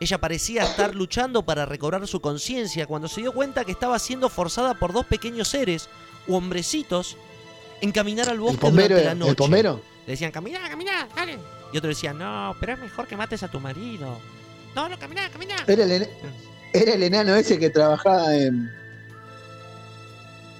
Ella 0.00 0.18
parecía 0.18 0.62
estar 0.64 0.94
luchando 0.94 1.44
para 1.44 1.66
recobrar 1.66 2.06
su 2.08 2.22
conciencia 2.22 2.86
cuando 2.86 3.06
se 3.08 3.20
dio 3.20 3.32
cuenta 3.32 3.66
que 3.66 3.72
estaba 3.72 3.98
siendo 3.98 4.30
forzada 4.30 4.74
por 4.74 4.94
dos 4.94 5.04
pequeños 5.04 5.48
seres 5.48 5.90
u 6.26 6.34
hombrecitos 6.34 7.18
en 7.82 7.92
caminar 7.92 8.28
al 8.28 8.36
El 8.36 8.40
bosque 8.40 8.60
bombero, 8.62 8.96
durante 8.96 9.04
la 9.04 9.14
noche. 9.14 9.30
el 9.30 9.36
bombero. 9.36 9.82
Le 10.06 10.12
decían, 10.12 10.32
camina, 10.32 10.66
camina, 10.68 11.06
dale. 11.14 11.38
Y 11.72 11.76
otro 11.76 11.88
decía, 11.90 12.14
no, 12.14 12.56
pero 12.58 12.72
es 12.72 12.78
mejor 12.78 13.06
que 13.06 13.16
mates 13.16 13.42
a 13.42 13.48
tu 13.48 13.60
marido. 13.60 14.18
No, 14.74 14.88
no, 14.88 14.98
camina, 14.98 15.28
camina. 15.30 15.56
Era 15.66 15.84
el, 15.84 16.08
era 16.72 16.94
el 16.94 17.02
enano 17.02 17.34
ese 17.36 17.58
que 17.58 17.68
trabajaba 17.68 18.34
¿En 18.34 18.70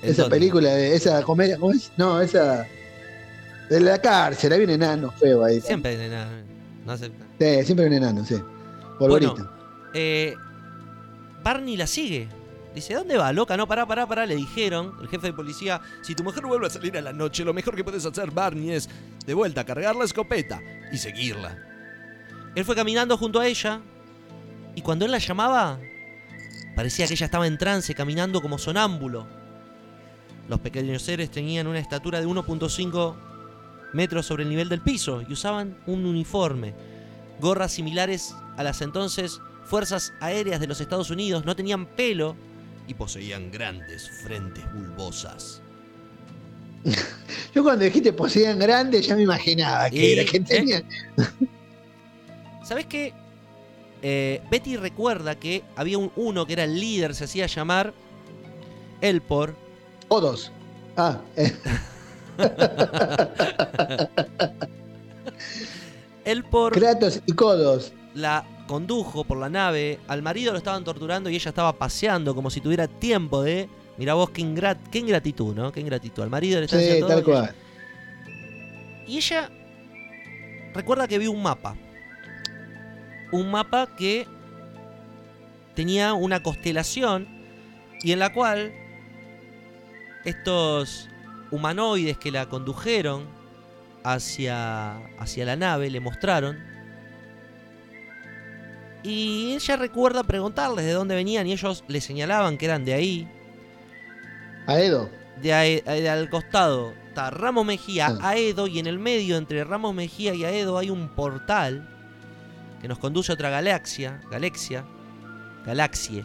esa 0.03 0.23
dónde? 0.23 0.37
película, 0.37 0.71
de 0.71 0.95
esa 0.95 1.23
comedia. 1.23 1.59
¿Cómo 1.59 1.73
es? 1.73 1.93
No, 1.97 2.21
esa. 2.21 2.67
De 3.69 3.81
la 3.81 3.99
cárcel, 4.01 4.53
había 4.53 4.67
un 4.67 4.73
enano 4.73 5.13
feo 5.13 5.45
ahí. 5.45 5.61
Siempre, 5.61 5.97
nena, 5.97 6.29
no 6.85 6.97
sé. 6.97 7.11
Sí, 7.39 7.65
siempre 7.65 7.87
un 7.87 7.93
enano, 7.93 8.25
sí. 8.25 8.37
Polvorito. 8.99 9.49
Eh, 9.95 10.35
Barney 11.43 11.77
la 11.77 11.87
sigue 11.87 12.29
Dice, 12.75 12.95
¿dónde 12.95 13.17
va, 13.17 13.33
loca? 13.33 13.57
No, 13.57 13.67
pará, 13.67 13.85
pará, 13.87 14.07
pará. 14.07 14.27
Le 14.27 14.37
dijeron, 14.37 14.95
el 15.01 15.09
jefe 15.09 15.29
de 15.29 15.33
policía, 15.33 15.81
si 16.03 16.15
tu 16.15 16.23
mujer 16.23 16.47
vuelve 16.47 16.69
a 16.69 16.71
salir 16.71 16.97
a 16.97 17.01
la 17.01 17.13
noche, 17.13 17.45
lo 17.45 17.53
mejor 17.53 17.75
que 17.75 17.83
puedes 17.83 18.07
hacer, 18.07 18.31
Barney, 18.31 18.71
es 18.71 18.89
de 19.27 19.35
vuelta 19.35 19.65
cargar 19.65 19.97
la 19.97 20.05
escopeta 20.05 20.61
y 20.93 20.99
seguirla. 20.99 21.59
Él 22.55 22.65
fue 22.65 22.77
caminando 22.77 23.17
junto 23.17 23.41
a 23.41 23.47
ella 23.47 23.81
y 24.77 24.83
cuando 24.83 25.05
él 25.05 25.11
la 25.11 25.19
llamaba, 25.19 25.81
parecía 26.77 27.09
que 27.09 27.15
ella 27.15 27.27
estaba 27.27 27.47
en 27.49 27.59
trance, 27.59 27.93
caminando 27.95 28.41
como 28.41 28.57
sonámbulo. 28.57 29.27
Los 30.51 30.59
pequeños 30.59 31.03
seres 31.03 31.31
tenían 31.31 31.69
una 31.69 31.79
estatura 31.79 32.21
de 32.21 32.27
1.5 32.27 33.15
metros 33.93 34.27
sobre 34.27 34.43
el 34.43 34.49
nivel 34.49 34.69
del 34.69 34.81
piso 34.81 35.23
y 35.23 35.33
usaban 35.33 35.79
un 35.87 36.05
uniforme, 36.05 36.75
gorras 37.39 37.71
similares 37.71 38.35
a 38.57 38.65
las 38.65 38.83
entonces 38.83 39.39
Fuerzas 39.65 40.13
Aéreas 40.19 40.59
de 40.59 40.67
los 40.67 40.81
Estados 40.81 41.09
Unidos, 41.09 41.45
no 41.45 41.55
tenían 41.55 41.87
pelo 41.87 42.35
y 42.89 42.95
poseían 42.95 43.53
grandes 43.53 44.11
frentes 44.25 44.65
bulbosas. 44.75 45.63
Yo 47.55 47.63
cuando 47.63 47.85
dijiste 47.85 48.13
poseían 48.13 48.59
grandes 48.59 49.07
ya 49.07 49.15
me 49.15 49.23
imaginaba 49.23 49.89
que 49.89 50.15
era 50.15 50.25
que 50.25 50.39
eh, 50.39 50.41
tenían. 50.41 50.85
¿Sabes 52.65 52.87
qué? 52.87 53.15
Eh, 54.03 54.43
Betty 54.51 54.77
recuerda 54.77 55.39
que 55.39 55.63
había 55.77 55.99
un, 55.99 56.11
uno 56.17 56.45
que 56.45 56.55
era 56.55 56.65
el 56.65 56.81
líder, 56.81 57.15
se 57.15 57.23
hacía 57.23 57.47
llamar 57.47 57.95
Elpor. 59.01 59.70
Todos. 60.11 60.51
Ah, 60.97 61.19
eh, 61.37 61.53
Elpor 66.25 66.73
Kratos 66.73 67.21
y 67.27 67.33
Codos. 67.33 67.93
la 68.15 68.45
condujo 68.67 69.25
por 69.25 69.39
la 69.39 69.49
nave, 69.49 69.99
al 70.09 70.23
marido 70.23 70.53
lo 70.53 70.59
estaban 70.59 70.85
torturando 70.85 71.29
y 71.31 71.35
ella 71.37 71.49
estaba 71.49 71.73
paseando 71.73 72.35
como 72.35 72.51
si 72.51 72.61
tuviera 72.61 72.87
tiempo 72.87 73.43
de... 73.43 73.69
Mira 73.99 74.15
vos, 74.15 74.31
qué, 74.31 74.43
ingrat- 74.43 74.79
qué 74.91 74.99
ingratitud, 74.99 75.55
¿no? 75.55 75.71
Qué 75.73 75.81
ingratitud. 75.81 76.23
Al 76.23 76.31
marido 76.31 76.59
le 76.59 76.65
está 76.67 76.79
Sí, 76.79 77.01
tal 77.07 77.23
cual. 77.23 77.55
Y 79.07 79.17
ella 79.19 79.51
recuerda 80.73 81.07
que 81.09 81.19
vio 81.19 81.33
un 81.33 81.43
mapa. 81.43 81.77
Un 83.33 83.51
mapa 83.51 83.89
que 83.97 84.27
tenía 85.75 86.15
una 86.15 86.43
constelación 86.43 87.29
y 88.03 88.13
en 88.13 88.21
la 88.21 88.33
cual 88.33 88.73
estos 90.25 91.09
humanoides 91.51 92.17
que 92.19 92.31
la 92.31 92.47
condujeron 92.47 93.25
hacia, 94.05 94.97
hacia 95.19 95.45
la 95.45 95.57
nave 95.57 95.91
le 95.91 96.01
mostraron. 96.01 96.59
Y 99.03 99.55
ella 99.55 99.77
recuerda 99.77 100.23
preguntarles 100.25 100.85
de 100.85 100.93
dónde 100.93 101.15
venían 101.15 101.47
y 101.47 101.53
ellos 101.53 101.85
le 101.89 102.01
señalaban 102.01 102.59
que 102.59 102.67
eran 102.67 102.85
de 102.85 102.93
ahí, 102.95 103.29
A 104.67 104.79
Edo. 104.79 105.09
de, 105.41 105.55
ahí- 105.55 105.81
de 105.81 106.09
al 106.09 106.29
costado 106.29 106.93
está 107.09 107.31
Ramos 107.31 107.65
Mejía, 107.65 108.09
Ah. 108.21 108.31
Aedo 108.31 108.67
y 108.67 108.79
en 108.79 108.87
el 108.87 108.99
medio 108.99 109.39
entre 109.39 109.65
Ramos 109.65 109.95
Mejía 109.95 110.35
y 110.35 110.45
Aedo 110.45 110.77
hay 110.77 110.91
un 110.91 111.09
portal 111.09 111.89
que 112.83 112.89
nos 112.89 112.99
conduce 112.99 113.33
a 113.33 113.35
otra 113.35 113.49
galaxia, 113.51 114.21
galaxia, 114.31 114.85
galaxie. 115.65 116.25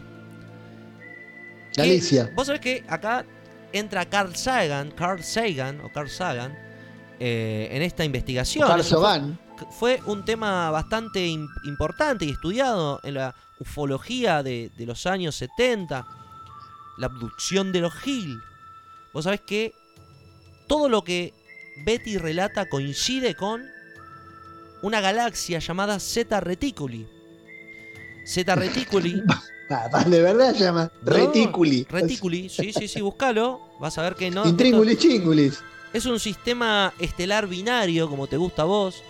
Galicia. 1.76 2.30
Vos 2.34 2.46
sabés 2.46 2.60
que 2.60 2.84
acá 2.88 3.24
entra 3.78 4.06
Carl 4.06 4.34
Sagan, 4.36 4.90
Carl 4.90 5.22
Sagan 5.22 5.80
o 5.80 5.90
Carl 5.92 6.08
Sagan 6.10 6.56
eh, 7.20 7.68
en 7.72 7.82
esta 7.82 8.04
investigación. 8.04 8.66
Fue- 8.66 8.76
Carsogan. 8.76 9.38
fue 9.78 10.00
un 10.06 10.24
tema 10.24 10.70
bastante 10.70 11.26
im- 11.26 11.48
importante 11.64 12.24
y 12.24 12.30
estudiado 12.30 13.00
en 13.04 13.14
la 13.14 13.34
ufología 13.58 14.42
de, 14.42 14.70
de 14.76 14.86
los 14.86 15.06
años 15.06 15.34
70, 15.36 16.06
la 16.98 17.06
abducción 17.06 17.72
de 17.72 17.80
los 17.80 17.94
Hill. 18.06 18.38
Vos 19.14 19.24
sabés 19.24 19.40
que 19.40 19.72
todo 20.68 20.88
lo 20.88 21.02
que 21.04 21.32
Betty 21.84 22.18
relata 22.18 22.68
coincide 22.68 23.34
con 23.34 23.62
una 24.82 25.00
galaxia 25.00 25.58
llamada 25.58 25.98
Zeta 26.00 26.40
Reticuli. 26.40 27.06
Zeta 28.26 28.54
Reticuli. 28.56 29.22
Ah, 29.70 30.04
de 30.06 30.22
verdad 30.22 30.54
se 30.54 30.64
llama 30.64 30.90
No, 31.02 31.10
Reticuli. 31.12 31.86
Reticuli, 31.90 32.48
sí, 32.48 32.72
sí, 32.72 32.88
sí, 32.88 33.00
búscalo. 33.00 33.60
Vas 33.80 33.98
a 33.98 34.02
ver 34.02 34.14
que 34.14 34.30
no. 34.30 34.46
Intríngulis 34.46 34.98
chingulis. 34.98 35.60
Es 35.92 36.06
un 36.06 36.20
sistema 36.20 36.92
estelar 36.98 37.46
binario, 37.46 38.08
como 38.08 38.26
te 38.26 38.36
gusta 38.36 38.62
a 38.62 38.66
vos. 38.66 39.02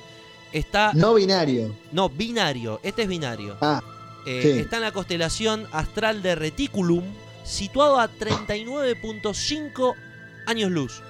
Está 0.52 0.92
No 0.94 1.14
binario. 1.14 1.74
No, 1.92 2.08
binario. 2.08 2.80
Este 2.82 3.02
es 3.02 3.08
binario. 3.08 3.56
Ah, 3.60 3.82
Eh, 4.26 4.40
sí. 4.42 4.48
Está 4.60 4.76
en 4.76 4.82
la 4.82 4.92
constelación 4.92 5.66
astral 5.72 6.22
de 6.22 6.34
Reticulum, 6.34 7.04
situado 7.44 8.00
a 8.00 8.08
39.5 8.10 9.94
años 10.46 10.70
luz. 10.70 11.02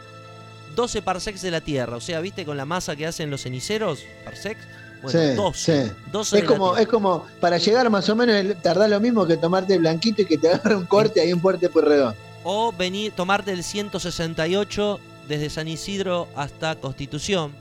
12 0.75 1.03
parsecs 1.03 1.41
de 1.43 1.51
la 1.51 1.61
Tierra. 1.61 1.97
O 1.97 2.01
sea, 2.01 2.21
¿viste 2.21 2.45
con 2.45 2.57
la 2.57 2.65
masa 2.67 2.97
que 2.97 3.07
hacen 3.07 3.31
los 3.31 3.43
ceniceros? 3.43 4.01
¿Parsecs? 4.25 4.61
Bueno, 5.03 5.21
Sí, 5.31 5.35
12. 5.37 5.87
sí. 5.87 5.93
12 6.11 6.39
Es 6.39 6.45
como, 6.45 6.77
es 6.77 6.87
como, 6.89 7.25
para 7.41 7.59
llegar 7.59 7.89
más 7.91 8.09
o 8.09 8.17
menos, 8.17 8.35
el- 8.37 8.57
tardás 8.57 8.89
lo 8.91 8.99
mismo 9.01 9.27
que 9.27 9.37
tomarte 9.37 9.79
blanquito 9.79 10.23
y 10.23 10.25
que 10.25 10.39
te 10.39 10.49
agarre 10.49 10.75
un 10.77 10.87
corte 10.87 11.21
ahí 11.21 11.31
en 11.31 11.41
Puerto 11.41 11.71
Pueyrredón. 11.71 12.15
O 12.45 12.73
venir, 12.73 13.13
tomarte 13.13 13.53
el 13.53 13.63
168 13.63 14.99
desde 15.29 15.51
San 15.51 15.69
Isidro 15.69 16.29
hasta 16.37 16.77
Constitución. 16.77 17.53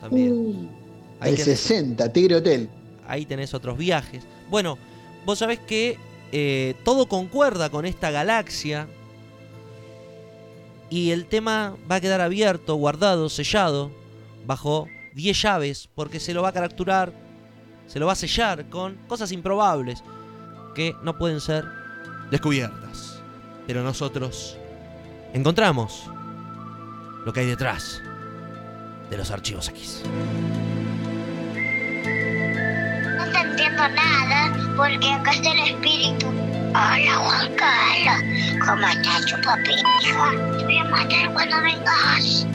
También. 0.00 0.32
Uh, 0.32 0.68
Ahí 1.20 1.30
el 1.32 1.36
tenés- 1.38 1.44
60, 1.56 2.12
Tigre 2.12 2.36
Hotel. 2.36 2.68
ahí 3.08 3.26
tenés 3.26 3.52
otros 3.54 3.76
viajes. 3.76 4.22
Bueno, 4.50 4.78
vos 5.26 5.38
sabés 5.40 5.58
que 5.58 5.98
eh, 6.30 6.74
todo 6.84 7.08
concuerda 7.08 7.70
con 7.70 7.86
esta 7.86 8.10
galaxia 8.10 8.86
y 10.90 11.10
el 11.10 11.26
tema 11.26 11.76
va 11.90 11.96
a 11.96 12.00
quedar 12.00 12.20
abierto, 12.20 12.74
guardado, 12.76 13.28
sellado, 13.28 13.90
bajo 14.46 14.88
10 15.18 15.42
llaves, 15.42 15.88
porque 15.96 16.20
se 16.20 16.32
lo 16.32 16.42
va 16.42 16.50
a 16.50 16.52
capturar, 16.52 17.12
se 17.88 17.98
lo 17.98 18.06
va 18.06 18.12
a 18.12 18.14
sellar 18.14 18.68
con 18.68 18.94
cosas 19.08 19.32
improbables 19.32 20.04
que 20.76 20.94
no 21.02 21.18
pueden 21.18 21.40
ser 21.40 21.64
descubiertas. 22.30 23.20
Pero 23.66 23.82
nosotros 23.82 24.56
encontramos 25.34 26.04
lo 27.26 27.32
que 27.32 27.40
hay 27.40 27.46
detrás 27.46 28.00
de 29.10 29.16
los 29.16 29.32
archivos 29.32 29.68
X. 29.70 30.04
No 33.16 33.24
te 33.32 33.40
entiendo 33.40 33.88
nada 33.88 34.52
porque 34.76 35.10
acá 35.10 35.32
está 35.32 35.50
el 35.50 35.74
espíritu. 35.74 36.26
Hola 36.28 37.16
Juan 37.16 37.54
Carlos, 37.56 38.64
¿cómo 38.64 38.86
estás 38.86 39.26
chupapija? 39.26 40.30
Te 40.58 40.64
voy 40.64 40.78
a 40.78 40.84
matar 40.84 41.32
cuando 41.32 41.60
vengas. 41.62 42.46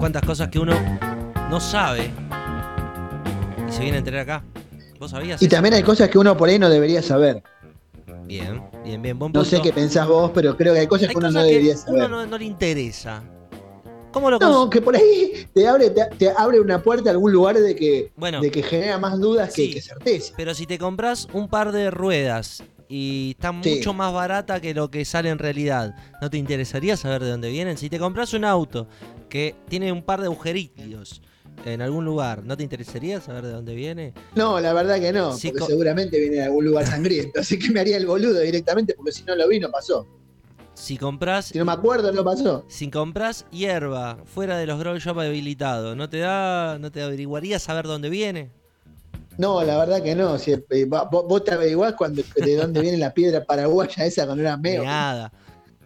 Cuántas 0.00 0.22
cosas 0.22 0.48
que 0.48 0.58
uno 0.58 0.74
no 1.50 1.60
sabe 1.60 2.10
y 3.68 3.72
se 3.72 3.82
viene 3.82 3.96
a 3.96 3.98
enterar 3.98 4.20
acá. 4.22 4.44
¿Vos 4.98 5.10
sabías? 5.12 5.40
Y 5.40 5.46
eso? 5.46 5.54
también 5.54 5.74
hay 5.74 5.82
cosas 5.82 6.08
que 6.08 6.18
uno 6.18 6.36
por 6.36 6.48
ahí 6.48 6.58
no 6.58 6.68
debería 6.68 7.02
saber. 7.02 7.42
Bien, 8.24 8.62
bien, 8.84 9.02
bien. 9.02 9.18
Buen 9.18 9.32
No 9.32 9.44
sé 9.44 9.60
qué 9.60 9.72
pensás 9.72 10.06
vos, 10.08 10.30
pero 10.34 10.56
creo 10.56 10.72
que 10.74 10.80
hay 10.80 10.86
cosas 10.86 11.08
Hay 11.08 11.14
que 11.14 11.18
uno 11.18 11.30
no 11.30 11.42
debería 11.42 11.72
que 11.72 11.78
saber. 11.78 11.94
uno 12.04 12.08
no, 12.08 12.26
no 12.26 12.38
le 12.38 12.44
interesa. 12.46 13.22
¿Cómo 14.12 14.30
lo 14.30 14.38
No, 14.38 14.68
que 14.70 14.80
por 14.80 14.96
ahí 14.96 15.46
te 15.54 15.68
abre, 15.68 15.90
te, 15.90 16.04
te 16.18 16.30
abre 16.30 16.60
una 16.60 16.82
puerta 16.82 17.10
a 17.10 17.12
algún 17.12 17.32
lugar 17.32 17.56
de 17.58 17.76
que, 17.76 18.10
Bueno. 18.16 18.40
de 18.40 18.50
que 18.50 18.62
genera 18.62 18.98
más 18.98 19.18
dudas 19.20 19.52
Sí. 19.52 19.68
que, 19.68 19.74
que 19.74 19.82
certeza. 19.82 20.34
Pero 20.36 20.54
si 20.54 20.66
te 20.66 20.78
compras 20.78 21.28
un 21.32 21.48
par 21.48 21.70
de 21.72 21.90
ruedas 21.92 22.62
y 22.88 23.36
está 23.36 23.52
Sí. 23.62 23.76
mucho 23.76 23.94
más 23.94 24.12
barata 24.12 24.60
que 24.60 24.74
lo 24.74 24.90
que 24.90 25.04
sale 25.04 25.28
en 25.30 25.38
realidad, 25.38 25.94
¿no 26.20 26.28
te 26.30 26.38
interesaría 26.38 26.96
saber 26.96 27.22
de 27.22 27.30
dónde 27.30 27.50
vienen? 27.50 27.76
Si 27.78 27.88
te 27.88 27.98
compras 28.00 28.34
un 28.34 28.44
auto 28.44 28.88
que 29.30 29.54
tiene 29.68 29.90
un 29.92 30.02
par 30.02 30.20
de 30.20 30.26
agujeritos 30.26 31.22
en 31.64 31.80
algún 31.80 32.04
lugar, 32.04 32.42
¿no 32.44 32.56
te 32.56 32.62
interesaría 32.62 33.20
saber 33.20 33.44
de 33.46 33.52
dónde 33.52 33.74
viene? 33.74 34.12
No, 34.34 34.60
la 34.60 34.72
verdad 34.74 34.98
que 35.00 35.12
no, 35.12 35.30
porque 35.30 35.64
seguramente 35.64 36.18
viene 36.18 36.36
de 36.36 36.42
algún 36.44 36.64
lugar 36.66 36.86
sangriento. 36.86 37.40
Así 37.40 37.58
que 37.58 37.70
me 37.70 37.80
haría 37.80 37.96
el 37.96 38.06
boludo 38.06 38.40
directamente, 38.40 38.94
porque 38.94 39.12
si 39.12 39.22
no 39.24 39.34
lo 39.34 39.48
vi, 39.48 39.60
no 39.60 39.70
pasó. 39.70 40.06
Si 40.74 40.96
compras 40.96 41.46
Si 41.46 41.58
no 41.58 41.64
me 41.66 41.72
acuerdo, 41.72 42.10
no 42.12 42.24
pasó. 42.24 42.64
si 42.68 42.90
compras 42.90 43.44
hierba 43.50 44.18
fuera 44.24 44.56
de 44.56 44.66
los 44.66 44.78
grow 44.78 44.96
shop 44.98 45.18
habilitados, 45.20 45.96
¿no 45.96 46.08
te 46.08 46.18
da 46.18 46.78
no 46.78 46.90
te 46.90 47.02
averiguaría 47.02 47.58
saber 47.58 47.86
dónde 47.86 48.08
viene? 48.08 48.50
No, 49.36 49.62
la 49.62 49.76
verdad 49.78 50.02
que 50.02 50.14
no. 50.14 50.38
Si, 50.38 50.52
eh, 50.52 50.84
vos, 50.86 51.02
vos 51.10 51.44
te 51.44 51.52
averiguás 51.52 51.94
cuando, 51.94 52.22
de 52.36 52.56
dónde 52.56 52.80
viene 52.80 52.96
la 52.98 53.12
piedra 53.12 53.44
paraguaya 53.44 54.04
esa 54.06 54.24
cuando 54.26 54.42
era 54.42 54.56
meo. 54.56 54.82
Nada. 54.84 55.32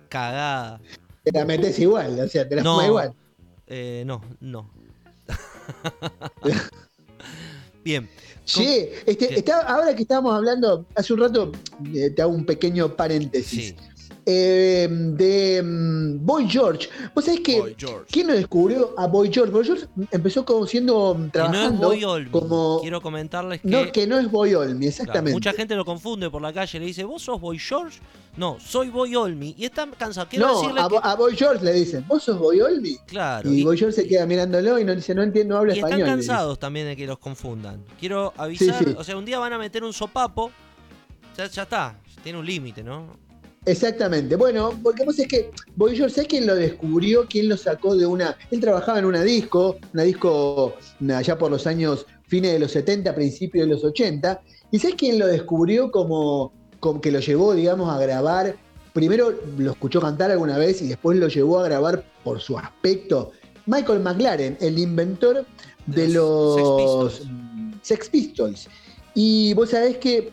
Cagada. 0.09 0.81
Te 1.25 1.33
la 1.33 1.45
metés 1.45 1.79
igual, 1.79 2.19
o 2.21 2.29
sea, 2.29 2.49
te 2.49 2.55
la 2.57 2.63
No. 2.63 2.73
fumas 2.75 2.87
igual. 2.87 3.15
Eh, 3.67 4.05
no, 4.07 4.23
no. 4.41 4.71
Bien. 7.85 8.09
Sí, 8.45 8.89
este, 9.07 9.53
ahora 9.53 9.95
que 9.95 10.03
estábamos 10.03 10.35
hablando, 10.35 10.87
hace 10.95 11.15
un 11.15 11.21
rato, 11.21 11.53
eh, 11.95 12.11
te 12.11 12.23
hago 12.23 12.33
un 12.33 12.45
pequeño 12.45 12.95
paréntesis. 12.95 13.69
Sí. 13.69 13.77
Eh, 14.27 14.89
de 14.91 15.63
mm, 15.63 16.25
Boy 16.25 16.49
George. 16.49 16.89
Vos 17.15 17.25
sabés 17.27 17.41
que. 17.41 17.77
¿Quién 18.11 18.27
lo 18.29 18.33
descubrió 18.35 18.95
a 18.97 19.07
Boy 19.07 19.31
George? 19.33 19.53
Boy 19.53 19.65
George 19.67 19.87
empezó 20.11 20.45
como 20.45 20.67
siendo 20.67 21.13
Que 21.15 21.19
no 21.19 21.25
es 21.27 21.33
trabajando 21.33 21.89
Boy 21.89 22.05
Olmi. 22.05 22.31
como. 22.31 22.81
Quiero 22.81 23.01
comentarles 23.03 23.61
que, 23.61 23.69
No, 23.69 23.93
que 23.93 24.07
no 24.07 24.19
es 24.19 24.31
Boy 24.31 24.55
Olmi, 24.55 24.73
claro, 24.79 24.89
exactamente. 24.89 25.33
mucha 25.33 25.53
gente 25.53 25.75
lo 25.77 25.85
confunde 25.85 26.31
por 26.31 26.41
la 26.41 26.53
calle. 26.53 26.81
Le 26.81 26.87
dice, 26.87 27.05
¿vos 27.05 27.23
sos 27.23 27.39
Boy 27.41 27.59
George? 27.59 27.99
No, 28.37 28.57
soy 28.59 28.89
Boy 28.89 29.15
Olmi. 29.15 29.55
Y 29.59 29.65
está 29.67 29.87
cansado. 29.97 30.27
Quiero 30.29 30.47
no, 30.49 30.55
decirle 30.61 30.81
a, 30.81 30.89
que. 30.89 30.95
Bo- 30.95 31.05
a 31.05 31.15
Boy 31.17 31.37
George 31.37 31.65
le 31.65 31.73
dicen, 31.75 32.05
¿vos 32.09 32.23
sos 32.23 32.39
Boy 32.39 32.61
Olmi? 32.63 32.97
Claro. 33.07 33.51
Y, 33.51 33.61
Y, 33.61 33.65
Boy 33.65 33.77
George 33.77 33.95
se 34.03 34.09
queda 34.09 34.25
mirándolo 34.27 34.79
y 34.79 34.85
no 34.85 34.95
dice, 34.95 35.15
no 35.15 35.23
entiendo, 35.23 35.55
no 35.55 35.61
habla 35.61 35.75
y 35.75 35.79
están 35.79 35.93
español. 35.93 36.17
dice. 36.19 36.29
cansados 36.29 36.59
también 36.59 36.87
de 36.87 36.97
que 36.97 37.07
los 37.07 37.19
confundan. 37.19 37.85
Quiero 38.01 38.33
avisar. 38.39 38.83
sí. 38.83 38.95
O 38.97 39.05
sea, 39.05 39.17
un 39.17 39.25
día 39.25 39.39
van 39.39 39.53
a 39.53 39.59
meter 39.59 39.85
un 39.85 39.93
sopapo. 39.93 40.51
Ya, 41.37 41.47
ya 41.47 41.63
está. 41.65 41.97
Tiene 42.23 42.39
un 42.39 42.47
límite, 42.47 42.83
¿no? 42.83 43.23
Exactamente. 43.67 44.37
Bueno, 44.37 44.79
porque 44.83 45.05
vos 45.05 45.19
es 45.19 45.27
que 45.27 45.51
Boy 45.77 45.97
George, 45.97 46.15
¿sabés 46.15 46.29
quién 46.29 46.47
lo 46.47 46.55
descubrió? 46.55 47.27
¿Quién 47.29 47.49
lo 47.49 47.57
sacó 47.57 47.97
de 47.97 48.07
una. 48.07 48.37
Él 48.51 48.61
trabajaba 48.61 48.99
en 48.99 49.07
una 49.07 49.23
disco, 49.23 49.77
una 49.93 50.03
disco 50.03 50.75
allá 51.09 51.39
por 51.39 51.51
los 51.51 51.67
años 51.67 52.07
fines 52.27 52.53
de 52.53 52.59
los 52.59 52.73
70, 52.73 53.15
principios 53.15 53.67
de 53.67 53.75
los 53.75 53.85
80. 53.85 54.41
¿Y 54.71 54.79
sabés 54.79 54.97
quién 54.97 55.19
lo 55.19 55.27
descubrió 55.27 55.91
como, 55.91 56.53
como 56.81 57.01
que 57.01 57.11
lo 57.11 57.21
llevó, 57.21 57.55
digamos, 57.55 57.95
a 57.95 57.99
grabar? 57.99 58.57
Primero 58.93 59.35
lo 59.57 59.73
escuchó 59.73 60.01
cantar 60.01 60.31
alguna 60.31 60.59
vez 60.59 60.83
y 60.83 60.89
después 60.89 61.19
lo 61.19 61.29
llevó 61.29 61.61
a 61.61 61.65
grabar 61.65 62.05
por 62.23 62.41
su 62.41 62.59
aspecto. 62.59 63.33
Michael 63.67 64.01
McLaren, 64.01 64.59
el 64.61 64.79
inventor 64.79 65.47
de 65.87 66.09
los 66.09 66.61
los 66.61 67.15
Sex 67.15 67.27
mm, 67.31 67.73
Sex 67.83 68.09
Pistols. 68.09 68.69
Y 69.15 69.55
vos 69.55 69.71
sabés 69.71 69.97
que 69.99 70.33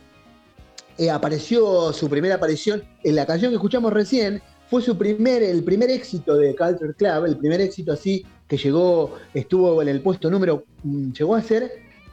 eh, 0.97 1.09
apareció 1.09 1.93
su 1.93 2.09
primera 2.09 2.35
aparición 2.35 2.83
en 3.03 3.15
la 3.15 3.25
canción 3.25 3.51
que 3.51 3.55
escuchamos 3.55 3.93
recién. 3.93 4.41
Fue 4.69 4.81
su 4.81 4.97
primer, 4.97 5.43
el 5.43 5.63
primer 5.63 5.89
éxito 5.89 6.35
de 6.35 6.55
Culture 6.55 6.93
Club, 6.93 7.25
el 7.25 7.37
primer 7.37 7.61
éxito 7.61 7.91
así 7.91 8.25
que 8.47 8.57
llegó, 8.57 9.15
estuvo 9.33 9.81
en 9.81 9.89
el 9.89 10.01
puesto 10.01 10.29
número, 10.29 10.65
mm, 10.83 11.11
llegó 11.11 11.35
a 11.35 11.41
ser 11.41 11.71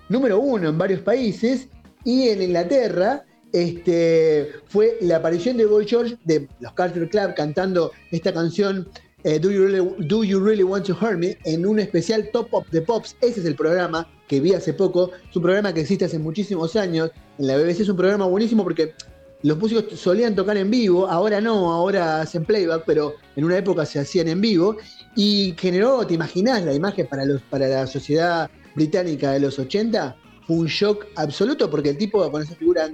número 0.08 0.40
uno 0.40 0.68
en 0.68 0.78
varios 0.78 1.00
países 1.00 1.68
y 2.04 2.28
en 2.28 2.42
Inglaterra 2.42 3.24
este, 3.52 4.52
fue 4.66 4.98
la 5.00 5.16
aparición 5.16 5.56
de 5.56 5.66
Boy 5.66 5.86
George 5.86 6.16
de 6.24 6.48
los 6.60 6.72
Culture 6.74 7.08
Club 7.08 7.34
cantando 7.34 7.92
esta 8.10 8.32
canción 8.32 8.88
eh, 9.24 9.38
Do, 9.40 9.50
you 9.50 10.38
really, 10.40 10.62
Want 10.62 10.86
to 10.86 10.94
Hurt 10.94 11.18
Me 11.18 11.36
en 11.44 11.66
un 11.66 11.80
especial 11.80 12.28
Top 12.32 12.48
of 12.52 12.66
the 12.70 12.80
Pops. 12.80 13.16
Ese 13.20 13.40
es 13.40 13.46
el 13.46 13.56
programa 13.56 14.08
que 14.28 14.40
vi 14.40 14.54
hace 14.54 14.72
poco. 14.72 15.10
Es 15.28 15.34
un 15.34 15.42
programa 15.42 15.74
que 15.74 15.80
existe 15.80 16.04
hace 16.04 16.18
muchísimos 16.18 16.76
años. 16.76 17.10
En 17.38 17.46
la 17.46 17.56
BBC 17.56 17.80
es 17.80 17.88
un 17.88 17.96
programa 17.96 18.26
buenísimo 18.26 18.64
porque 18.64 18.94
los 19.42 19.56
músicos 19.56 19.98
solían 19.98 20.34
tocar 20.34 20.56
en 20.56 20.70
vivo, 20.70 21.06
ahora 21.06 21.40
no, 21.40 21.72
ahora 21.72 22.20
hacen 22.20 22.44
playback, 22.44 22.82
pero 22.84 23.14
en 23.36 23.44
una 23.44 23.56
época 23.56 23.86
se 23.86 24.00
hacían 24.00 24.26
en 24.28 24.40
vivo. 24.40 24.76
Y 25.14 25.54
generó, 25.56 26.04
te 26.06 26.14
imaginás, 26.14 26.64
la 26.64 26.74
imagen 26.74 27.06
para, 27.06 27.24
los, 27.24 27.40
para 27.42 27.68
la 27.68 27.86
sociedad 27.86 28.50
británica 28.74 29.32
de 29.32 29.40
los 29.40 29.58
80 29.58 30.16
fue 30.46 30.56
un 30.56 30.66
shock 30.66 31.06
absoluto 31.16 31.70
porque 31.70 31.90
el 31.90 31.98
tipo 31.98 32.28
con 32.30 32.42
esa 32.42 32.54
figura, 32.54 32.88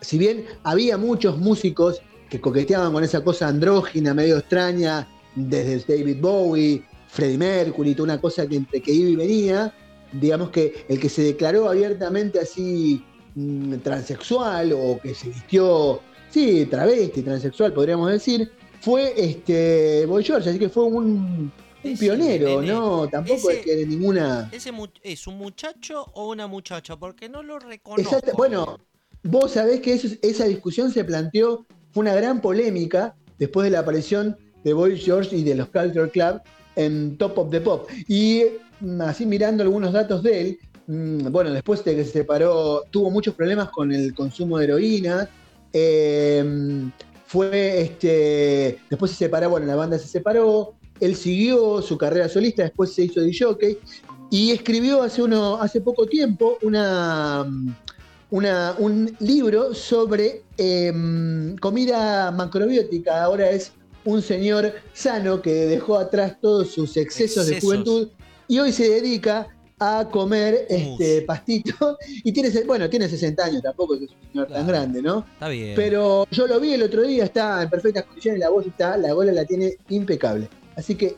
si 0.00 0.18
bien 0.18 0.46
había 0.62 0.96
muchos 0.96 1.38
músicos 1.38 2.00
que 2.30 2.40
coqueteaban 2.40 2.92
con 2.92 3.04
esa 3.04 3.22
cosa 3.22 3.48
andrógina, 3.48 4.14
medio 4.14 4.38
extraña, 4.38 5.06
desde 5.34 5.80
David 5.80 6.18
Bowie, 6.20 6.84
Freddie 7.08 7.38
Mercury, 7.38 7.94
toda 7.94 8.04
una 8.04 8.20
cosa 8.20 8.46
que 8.46 8.64
que 8.64 8.92
iba 8.92 9.10
y 9.10 9.16
venía, 9.16 9.74
digamos 10.12 10.50
que 10.50 10.86
el 10.88 10.98
que 10.98 11.08
se 11.08 11.22
declaró 11.22 11.68
abiertamente 11.68 12.38
así 12.38 13.04
mm, 13.34 13.76
transexual 13.78 14.72
o 14.72 14.98
que 15.02 15.14
se 15.14 15.28
vistió, 15.28 16.00
sí, 16.30 16.66
travesti, 16.66 17.22
transexual 17.22 17.72
podríamos 17.72 18.10
decir, 18.10 18.50
fue 18.80 19.12
este 19.16 20.06
Boy 20.06 20.24
George, 20.24 20.50
así 20.50 20.58
que 20.58 20.68
fue 20.68 20.84
un, 20.84 21.52
pionero, 21.98 22.60
nene. 22.60 22.72
¿no? 22.72 23.08
Tampoco 23.08 23.50
Ese- 23.50 23.60
es 23.60 23.64
que 23.64 23.76
de 23.76 23.86
ninguna... 23.86 24.48
¿Ese 24.52 24.70
es 25.02 25.26
un 25.26 25.38
muchacho 25.38 26.06
o 26.14 26.28
una 26.30 26.46
muchacha? 26.46 26.96
Porque 26.96 27.28
no 27.28 27.42
lo 27.42 27.58
reconozco. 27.58 28.02
Exacto, 28.16 28.32
bueno, 28.36 28.78
vos 29.24 29.52
sabés 29.52 29.80
que 29.80 29.94
eso- 29.94 30.08
esa 30.22 30.44
discusión 30.46 30.90
se 30.90 31.04
planteó, 31.04 31.64
fue 31.92 32.02
una 32.02 32.14
gran 32.14 32.40
polémica 32.40 33.14
después 33.38 33.64
de 33.64 33.70
la 33.70 33.80
aparición 33.80 34.36
de 34.64 34.72
Boy 34.72 34.96
George 34.98 35.36
y 35.36 35.42
de 35.42 35.54
los 35.56 35.68
Culture 35.68 36.08
Club 36.10 36.40
en 36.76 37.16
Top 37.18 37.36
of 37.38 37.50
the 37.50 37.60
Pop. 37.60 37.88
Y 38.08 38.42
mm, 38.80 39.00
así 39.02 39.26
mirando 39.26 39.62
algunos 39.62 39.92
datos 39.92 40.22
de 40.22 40.40
él, 40.40 40.58
bueno, 40.86 41.50
después 41.52 41.84
de 41.84 41.94
que 41.96 42.04
se 42.04 42.10
separó, 42.12 42.84
tuvo 42.90 43.10
muchos 43.10 43.34
problemas 43.34 43.70
con 43.70 43.92
el 43.92 44.14
consumo 44.14 44.58
de 44.58 44.64
heroína. 44.64 45.28
eh, 45.72 46.44
fue 47.26 47.80
este. 47.80 48.78
Después 48.90 49.10
se 49.12 49.16
separó, 49.16 49.48
bueno, 49.50 49.66
la 49.66 49.74
banda 49.76 49.98
se 49.98 50.06
separó. 50.06 50.74
Él 51.00 51.16
siguió 51.16 51.80
su 51.80 51.96
carrera 51.96 52.28
solista, 52.28 52.62
después 52.62 52.92
se 52.92 53.04
hizo 53.04 53.22
DJ 53.22 53.78
y 54.30 54.50
escribió 54.50 55.02
hace, 55.02 55.22
uno, 55.22 55.56
hace 55.60 55.80
poco 55.80 56.06
tiempo 56.06 56.58
una, 56.62 57.44
una- 58.30 58.74
un 58.78 59.16
libro 59.20 59.74
sobre 59.74 60.42
em, 60.58 61.56
comida 61.56 62.30
macrobiótica. 62.32 63.24
Ahora 63.24 63.50
es 63.50 63.72
un 64.04 64.20
señor 64.22 64.72
sano 64.92 65.40
que 65.40 65.52
dejó 65.66 65.96
atrás 65.96 66.36
todos 66.40 66.70
sus 66.70 66.96
excesos, 66.96 67.46
de 67.46 67.54
Excesos. 67.56 67.62
juventud 67.64 68.08
y 68.46 68.58
hoy 68.58 68.72
se 68.72 68.88
dedica 68.90 69.48
a 69.82 70.08
comer 70.08 70.66
este 70.68 71.22
pastito 71.22 71.98
y 72.22 72.32
tiene, 72.32 72.50
bueno, 72.64 72.88
tiene 72.88 73.08
60 73.08 73.44
años, 73.44 73.62
tampoco 73.62 73.94
es 73.94 74.02
un 74.02 74.08
señor 74.30 74.48
tan 74.48 74.66
grande, 74.66 75.02
¿no? 75.02 75.26
Está 75.34 75.48
bien. 75.48 75.74
Pero 75.74 76.26
yo 76.30 76.46
lo 76.46 76.60
vi 76.60 76.74
el 76.74 76.82
otro 76.82 77.02
día, 77.02 77.24
está 77.24 77.62
en 77.62 77.70
perfectas 77.70 78.04
condiciones, 78.04 78.40
la 78.40 78.50
voz 78.50 78.66
está, 78.66 78.96
la 78.96 79.12
gola 79.12 79.32
la 79.32 79.44
tiene 79.44 79.76
impecable. 79.88 80.48
Así 80.76 80.94
que 80.94 81.16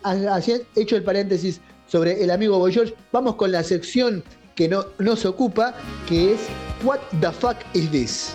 hecho 0.75 0.97
el 0.97 1.05
paréntesis 1.05 1.61
sobre 1.87 2.23
el 2.23 2.31
amigo 2.31 2.59
Boy 2.59 2.73
George, 2.73 2.95
vamos 3.13 3.37
con 3.37 3.53
la 3.53 3.63
sección 3.63 4.25
que 4.55 4.69
no, 4.69 4.87
nos 4.99 5.25
ocupa, 5.25 5.75
que 6.09 6.35
es 6.35 6.41
What 6.83 7.01
the 7.21 7.31
fuck 7.33 7.57
is 7.75 7.91
this? 7.91 8.35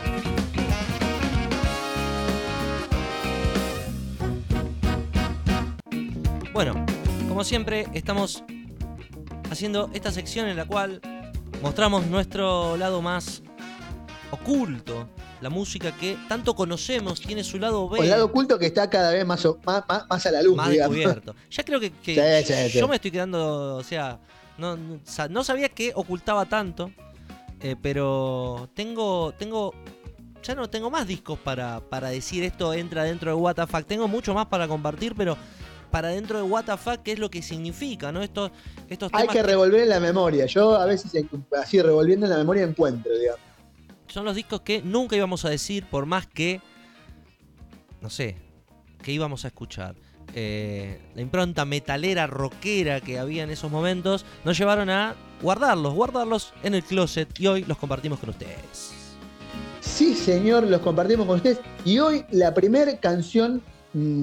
Bueno, 6.54 6.86
como 7.28 7.44
siempre, 7.44 7.86
estamos 7.94 8.44
haciendo 9.50 9.90
esta 9.94 10.12
sección 10.12 10.48
en 10.48 10.58
la 10.58 10.66
cual 10.66 11.02
mostramos 11.62 12.06
nuestro 12.08 12.78
lado 12.78 13.02
más 13.02 13.42
oculto. 14.32 15.08
La 15.42 15.50
música 15.50 15.94
que 15.94 16.18
tanto 16.28 16.54
conocemos 16.54 17.22
tiene 17.22 17.46
su 17.46 17.60
lado 17.60 17.88
B. 17.88 18.00
El 18.02 18.10
lado 18.10 18.26
oculto 18.26 18.60
que 18.60 18.66
está 18.66 18.90
cada 18.90 19.12
vez 19.14 19.26
más, 19.26 19.48
más, 19.66 20.26
a 20.26 20.32
la 20.32 20.42
luz, 20.42 20.58
más 20.58 20.70
digamos. 20.70 20.98
descubierto. 20.98 21.36
Ya 21.50 21.64
creo 21.64 21.80
que, 21.80 21.92
que 21.92 22.44
Sí, 22.46 22.54
sí, 22.54 22.70
sí. 22.72 22.80
yo 22.80 22.88
me 22.90 22.96
estoy 22.96 23.12
quedando, 23.12 23.78
o 23.78 23.84
sea, 23.84 24.20
no 24.58 25.44
sabía 25.44 25.70
que 25.70 25.94
ocultaba 25.96 26.46
tanto, 26.46 26.92
eh, 27.62 27.76
pero 27.82 28.70
tengo, 28.74 29.34
tengo, 29.38 29.74
ya 30.44 30.56
no 30.56 30.70
tengo 30.70 30.90
más 30.92 31.08
discos 31.08 31.40
para, 31.40 31.80
para 31.80 32.10
decir 32.10 32.44
esto 32.44 32.74
entra 32.74 33.04
dentro 33.04 33.32
de 33.32 33.42
WTF. 33.42 33.86
Tengo 33.86 34.10
mucho 34.10 34.34
más 34.34 34.48
para 34.48 34.68
compartir, 34.68 35.16
pero 35.16 35.38
para 35.90 36.10
dentro 36.10 36.38
de 36.38 36.44
WTF 36.44 37.00
qué 37.04 37.14
es 37.14 37.20
lo 37.20 37.30
que 37.30 37.42
significa, 37.42 38.12
¿no? 38.12 38.22
Estos, 38.22 38.52
estos 38.88 39.12
Hay 39.14 39.22
temas 39.22 39.36
que 39.36 39.44
revolver 39.44 39.82
en 39.82 39.90
la 39.90 40.00
memoria. 40.00 40.46
Yo 40.46 40.76
a 40.76 40.86
veces 40.86 41.12
así 41.60 41.82
revolviendo 41.82 42.26
en 42.26 42.32
la 42.32 42.38
memoria 42.38 42.64
encuentro, 42.64 43.12
digamos. 43.18 43.42
son 44.08 44.26
los 44.26 44.36
discos 44.36 44.62
que 44.62 44.82
nunca 44.82 45.16
íbamos 45.16 45.46
a 45.46 45.50
decir, 45.50 45.86
por 45.86 46.06
más 46.06 46.28
que, 46.28 46.62
no 48.02 48.10
sé, 48.10 48.38
que 49.02 49.12
íbamos 49.12 49.46
a 49.46 49.50
escuchar. 49.50 49.96
Eh, 50.36 51.00
la 51.16 51.22
impronta 51.22 51.66
metalera, 51.66 52.28
rockera 52.28 53.02
que 53.02 53.18
había 53.18 53.44
en 53.44 53.50
esos 53.50 53.72
momentos, 53.72 54.26
nos 54.46 54.58
llevaron 54.58 54.90
a 54.90 55.16
guardarlos, 55.42 55.94
guardarlos 55.94 56.54
en 56.64 56.76
el 56.76 56.84
closet 56.84 57.28
y 57.40 57.48
hoy 57.48 57.64
los 57.64 57.78
compartimos 57.78 58.20
con 58.20 58.30
ustedes. 58.30 58.94
Sí, 59.82 60.14
señor, 60.14 60.64
los 60.64 60.82
compartimos 60.82 61.26
con 61.26 61.38
ustedes. 61.38 61.60
Y 61.84 62.00
hoy 62.00 62.26
la 62.32 62.54
primera 62.54 63.00
canción 63.00 63.62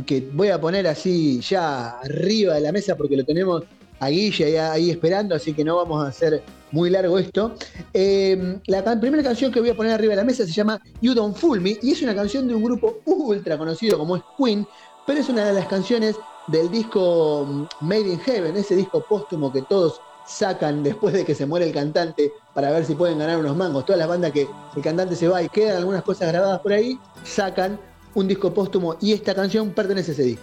que 0.07 0.29
voy 0.33 0.49
a 0.49 0.61
poner 0.61 0.87
así 0.87 1.41
ya 1.41 1.99
arriba 2.01 2.55
de 2.55 2.61
la 2.61 2.73
mesa 2.73 2.97
porque 2.97 3.17
lo 3.17 3.25
tenemos 3.25 3.65
a 3.99 4.09
Guille 4.09 4.61
ahí, 4.61 4.91
esperando, 4.91 5.35
así 5.35 5.55
que 5.55 5.65
no 5.65 5.77
vamos 5.77 6.05
a 6.05 6.09
hacer 6.09 6.43
muy 6.73 6.91
largo 6.91 7.19
esto. 7.19 7.55
Eh, 7.93 8.59
la 8.67 9.01
primera 9.01 9.23
canción 9.23 9.51
que 9.51 9.61
voy 9.61 9.71
a 9.71 9.75
poner 9.75 9.93
arriba 9.93 10.13
de 10.13 10.17
la 10.17 10.25
mesa 10.25 10.45
se 10.45 10.53
llama 10.53 10.81
You 11.01 11.15
Don't 11.15 11.37
Fool 11.37 11.61
Me 11.61 11.79
y 11.83 11.93
es 11.93 12.03
una 12.03 12.15
canción 12.15 12.47
de 12.47 12.55
un 12.55 12.63
grupo 12.63 12.99
ultra 13.05 13.57
conocido 13.57 13.99
como 13.99 14.17
es 14.17 14.23
Queen, 14.39 14.67
pero 15.07 15.21
es 15.21 15.29
una 15.29 15.47
de 15.47 15.55
las 15.55 15.67
canciones 15.67 16.17
del 16.49 16.71
disco 16.71 17.47
mm, 17.49 17.87
Made 17.87 18.13
in 18.13 18.21
Heaven, 18.21 18.57
ese 18.57 18.77
disco 18.77 19.05
póstumo 19.09 19.53
que 19.53 19.63
todos 19.63 20.01
sacan 20.27 20.83
después 20.83 21.15
de 21.15 21.25
que 21.25 21.35
se 21.35 21.47
muere 21.47 21.67
el 21.67 21.73
cantante 21.73 22.33
para 22.53 22.71
ver 22.73 22.85
si 22.85 22.95
pueden 22.95 23.19
ganar 23.19 23.39
unos 23.39 23.57
mangos. 23.57 23.85
Todas 23.87 23.99
las 23.99 24.09
bandas 24.09 24.33
que 24.33 24.49
el 24.75 24.83
cantante 24.83 25.15
se 25.15 25.29
va 25.29 25.43
y 25.43 25.49
quedan 25.49 25.77
algunas 25.77 26.03
cosas 26.03 26.29
grabadas 26.29 26.61
por 26.61 26.73
ahí, 26.73 26.99
sacan 27.25 27.79
un 28.17 28.27
disco 28.27 28.53
póstumo 28.53 28.97
y 29.01 29.13
esta 29.13 29.35
canción 29.35 29.71
pertenece 29.71 30.11
a 30.11 30.15
ese 30.15 30.23
disco. 30.25 30.43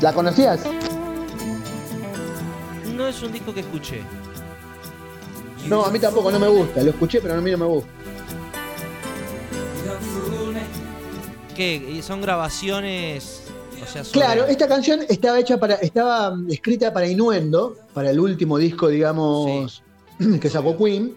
¿La 0.00 0.12
conocías? 0.12 0.60
No 2.94 3.06
es 3.08 3.22
un 3.22 3.32
disco 3.32 3.52
que 3.52 3.60
escuché. 3.60 4.00
No, 5.68 5.84
a 5.84 5.90
mí 5.90 5.98
tampoco, 5.98 6.30
no 6.30 6.38
me 6.38 6.48
gusta. 6.48 6.82
Lo 6.82 6.90
escuché, 6.90 7.20
pero 7.20 7.34
a 7.34 7.40
mí 7.40 7.50
no 7.50 7.58
me 7.58 7.66
gusta. 7.66 7.88
¿Qué? 11.54 12.00
¿Son 12.02 12.20
grabaciones? 12.20 13.42
O 13.82 13.86
sea, 13.92 14.04
sobre- 14.04 14.20
Claro, 14.20 14.46
esta 14.46 14.68
canción 14.68 15.00
estaba 15.08 15.40
hecha 15.40 15.58
para, 15.58 15.74
estaba 15.74 16.30
mm, 16.30 16.50
escrita 16.52 16.92
para 16.92 17.08
Inuendo, 17.08 17.76
para 17.92 18.10
el 18.10 18.20
último 18.20 18.56
disco, 18.58 18.88
digamos, 18.88 19.82
que 20.40 20.48
sacó 20.48 20.76
Queen. 20.76 21.16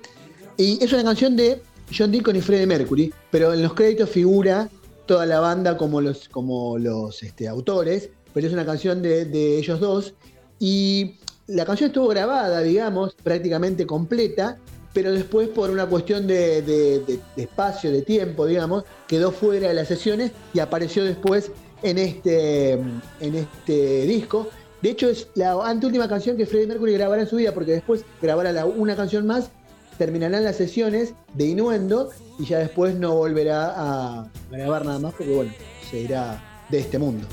Y 0.61 0.77
es 0.79 0.93
una 0.93 1.03
canción 1.03 1.35
de 1.35 1.59
John 1.91 2.11
Deacon 2.11 2.35
y 2.35 2.41
Freddie 2.41 2.67
Mercury, 2.67 3.11
pero 3.31 3.51
en 3.51 3.63
los 3.63 3.73
créditos 3.73 4.11
figura 4.11 4.69
toda 5.07 5.25
la 5.25 5.39
banda 5.39 5.75
como 5.75 6.01
los, 6.01 6.29
como 6.29 6.77
los 6.77 7.23
este, 7.23 7.47
autores, 7.47 8.09
pero 8.31 8.45
es 8.45 8.53
una 8.53 8.63
canción 8.63 9.01
de, 9.01 9.25
de 9.25 9.57
ellos 9.57 9.79
dos. 9.79 10.13
Y 10.59 11.15
la 11.47 11.65
canción 11.65 11.87
estuvo 11.87 12.07
grabada, 12.09 12.61
digamos, 12.61 13.15
prácticamente 13.23 13.87
completa, 13.87 14.59
pero 14.93 15.11
después 15.11 15.49
por 15.49 15.71
una 15.71 15.87
cuestión 15.87 16.27
de, 16.27 16.61
de- 16.61 17.19
espacio, 17.37 17.91
de 17.91 18.03
tiempo, 18.03 18.45
digamos, 18.45 18.83
quedó 19.07 19.31
fuera 19.31 19.69
de 19.69 19.73
las 19.73 19.87
sesiones 19.87 20.31
y 20.53 20.59
apareció 20.59 21.03
después 21.03 21.49
en 21.81 21.97
este, 21.97 22.73
en 22.73 23.35
este 23.35 24.05
disco. 24.05 24.47
De 24.83 24.91
hecho, 24.91 25.09
es 25.09 25.27
la 25.33 25.53
anteúltima 25.67 26.07
canción 26.07 26.37
que 26.37 26.45
Freddie 26.45 26.67
Mercury 26.67 26.93
grabará 26.93 27.23
en 27.23 27.27
su 27.27 27.37
vida, 27.37 27.51
porque 27.51 27.71
después 27.71 28.03
grabará 28.21 28.63
una 28.65 28.95
canción 28.95 29.25
más, 29.25 29.49
terminarán 30.01 30.43
las 30.43 30.55
sesiones 30.55 31.13
de 31.35 31.45
Inuendo 31.45 32.09
y 32.39 32.45
ya 32.45 32.57
después 32.57 32.95
no 32.95 33.13
volverá 33.13 33.71
a 33.77 34.31
grabar 34.49 34.83
nada 34.83 34.97
más, 34.97 35.13
porque 35.13 35.31
bueno, 35.31 35.51
se 35.91 35.99
irá 35.99 36.65
de 36.71 36.79
este 36.79 36.97
mundo. 36.97 37.27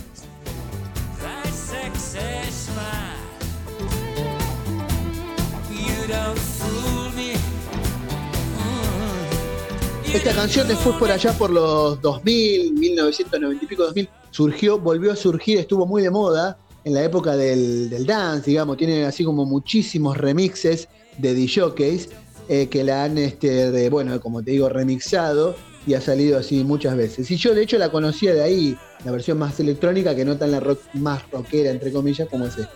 Esta 10.13 10.35
canción 10.35 10.69
después 10.69 10.95
por 10.97 11.11
allá 11.11 11.33
por 11.39 11.49
los 11.49 12.03
2000, 12.03 12.75
1990 12.75 13.65
y 13.65 13.67
pico, 13.67 13.85
2000, 13.85 14.11
surgió, 14.31 14.79
volvió 14.79 15.13
a 15.13 15.17
surgir, 15.17 15.57
estuvo 15.57 15.87
muy 15.87 16.03
de 16.03 16.11
moda 16.11 16.59
en 16.85 16.93
la 16.93 17.03
época 17.03 17.35
del, 17.35 17.89
del 17.89 18.05
dance, 18.05 18.51
digamos, 18.51 18.77
tiene 18.77 19.07
así 19.07 19.25
como 19.25 19.47
muchísimos 19.47 20.19
remixes 20.19 20.87
de 21.17 21.35
DJs 21.35 22.11
eh, 22.49 22.69
que 22.69 22.85
la 22.85 23.05
han, 23.05 23.19
este, 23.19 23.71
de, 23.71 23.91
bueno, 23.91 24.21
como 24.21 24.43
te 24.43 24.51
digo, 24.53 24.69
remixado 24.69 25.55
y 25.87 25.95
ha 25.95 26.01
salido 26.01 26.39
así 26.39 26.65
muchas 26.65 26.97
veces. 26.97 27.31
Y 27.31 27.37
yo 27.37 27.55
de 27.55 27.63
hecho 27.63 27.79
la 27.79 27.91
conocía 27.91 28.35
de 28.35 28.43
ahí, 28.43 28.77
la 29.05 29.13
versión 29.13 29.39
más 29.39 29.59
electrónica, 29.61 30.15
que 30.15 30.25
no 30.25 30.37
tan 30.37 30.51
la 30.53 30.61
rock, 30.61 30.81
más 30.95 31.23
rockera, 31.31 31.71
entre 31.71 31.93
comillas, 31.93 32.29
como 32.29 32.47
es 32.47 32.59
esta. 32.59 32.73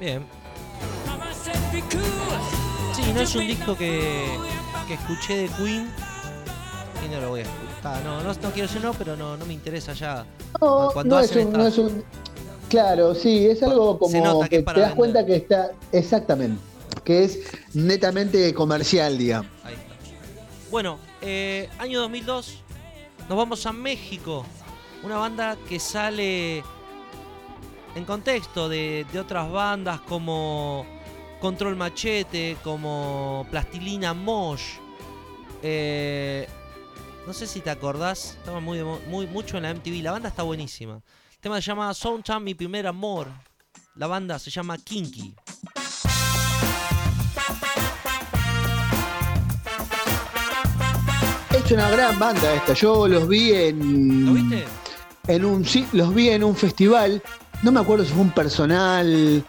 Bien. 0.00 0.22
Sí, 2.94 3.02
no 3.14 3.20
es 3.20 3.34
un 3.34 3.46
disco 3.46 3.76
que, 3.76 4.24
que 4.86 4.94
escuché 4.94 5.36
de 5.36 5.48
Queen 5.48 5.88
y 7.04 7.08
no 7.14 7.20
lo 7.20 7.30
voy 7.30 7.40
a 7.40 7.42
escuchar. 7.44 8.02
No, 8.04 8.22
no, 8.22 8.32
no 8.32 8.50
quiero 8.52 8.68
decir 8.68 8.82
no, 8.82 8.92
pero 8.94 9.16
no, 9.16 9.36
no 9.36 9.46
me 9.46 9.54
interesa 9.54 9.92
ya. 9.92 10.24
No, 10.60 10.90
Cuando 10.92 11.16
no 11.16 11.20
es, 11.22 11.34
un, 11.34 11.52
no 11.52 11.58
estas- 11.66 11.72
es 11.72 11.78
un- 11.78 12.04
Claro, 12.68 13.14
sí, 13.14 13.46
es 13.46 13.62
algo 13.62 13.94
Se 13.94 13.98
como 13.98 14.24
nota 14.24 14.44
que 14.44 14.50
que, 14.50 14.56
es 14.58 14.62
para 14.64 14.74
te 14.76 14.80
das 14.80 14.88
vender. 14.90 14.96
cuenta 14.96 15.26
que 15.26 15.36
está. 15.36 15.70
Exactamente. 15.92 16.58
Que 17.04 17.24
es 17.24 17.40
netamente 17.74 18.52
comercial, 18.54 19.18
digamos. 19.18 19.50
Bueno, 20.70 20.98
eh, 21.20 21.68
año 21.78 22.00
2002, 22.00 22.62
nos 23.28 23.36
vamos 23.36 23.66
a 23.66 23.72
México. 23.72 24.46
Una 25.02 25.16
banda 25.16 25.56
que 25.68 25.78
sale 25.78 26.62
en 27.94 28.04
contexto 28.04 28.68
de, 28.68 29.06
otras 29.20 29.50
bandas 29.50 30.00
como 30.00 30.86
Control 31.40 31.76
Machete, 31.76 32.56
como 32.62 33.46
Plastilina 33.50 34.14
Mosh. 34.14 34.78
Eh, 35.62 36.48
no 37.26 37.32
sé 37.32 37.46
si 37.46 37.60
te 37.60 37.70
acordás, 37.70 38.36
estaba 38.38 38.60
muy, 38.60 38.82
muy 39.08 39.26
mucho 39.26 39.56
en 39.56 39.64
la 39.64 39.74
MTV. 39.74 40.02
La 40.02 40.12
banda 40.12 40.28
está 40.28 40.42
buenísima. 40.42 40.94
El 40.94 41.38
tema 41.40 41.56
se 41.56 41.62
llama 41.62 41.92
Soundtime 41.94 42.40
Mi 42.40 42.54
Primer 42.54 42.86
Amor. 42.86 43.28
La 43.96 44.06
banda 44.06 44.38
se 44.38 44.50
llama 44.50 44.78
Kinky. 44.78 45.34
Una 51.74 51.90
gran 51.90 52.18
banda 52.18 52.54
esta. 52.54 52.72
Yo 52.74 53.06
los 53.08 53.28
vi 53.28 53.52
en. 53.52 54.26
¿Lo 54.26 54.32
viste? 54.34 54.64
En 55.28 55.44
un, 55.44 55.64
sí, 55.64 55.86
los 55.92 56.14
vi 56.14 56.30
en 56.30 56.42
un 56.44 56.56
festival. 56.56 57.22
No 57.62 57.70
me 57.72 57.80
acuerdo 57.80 58.04
si 58.04 58.12
fue 58.12 58.22
un 58.22 58.32
personal. 58.32 59.44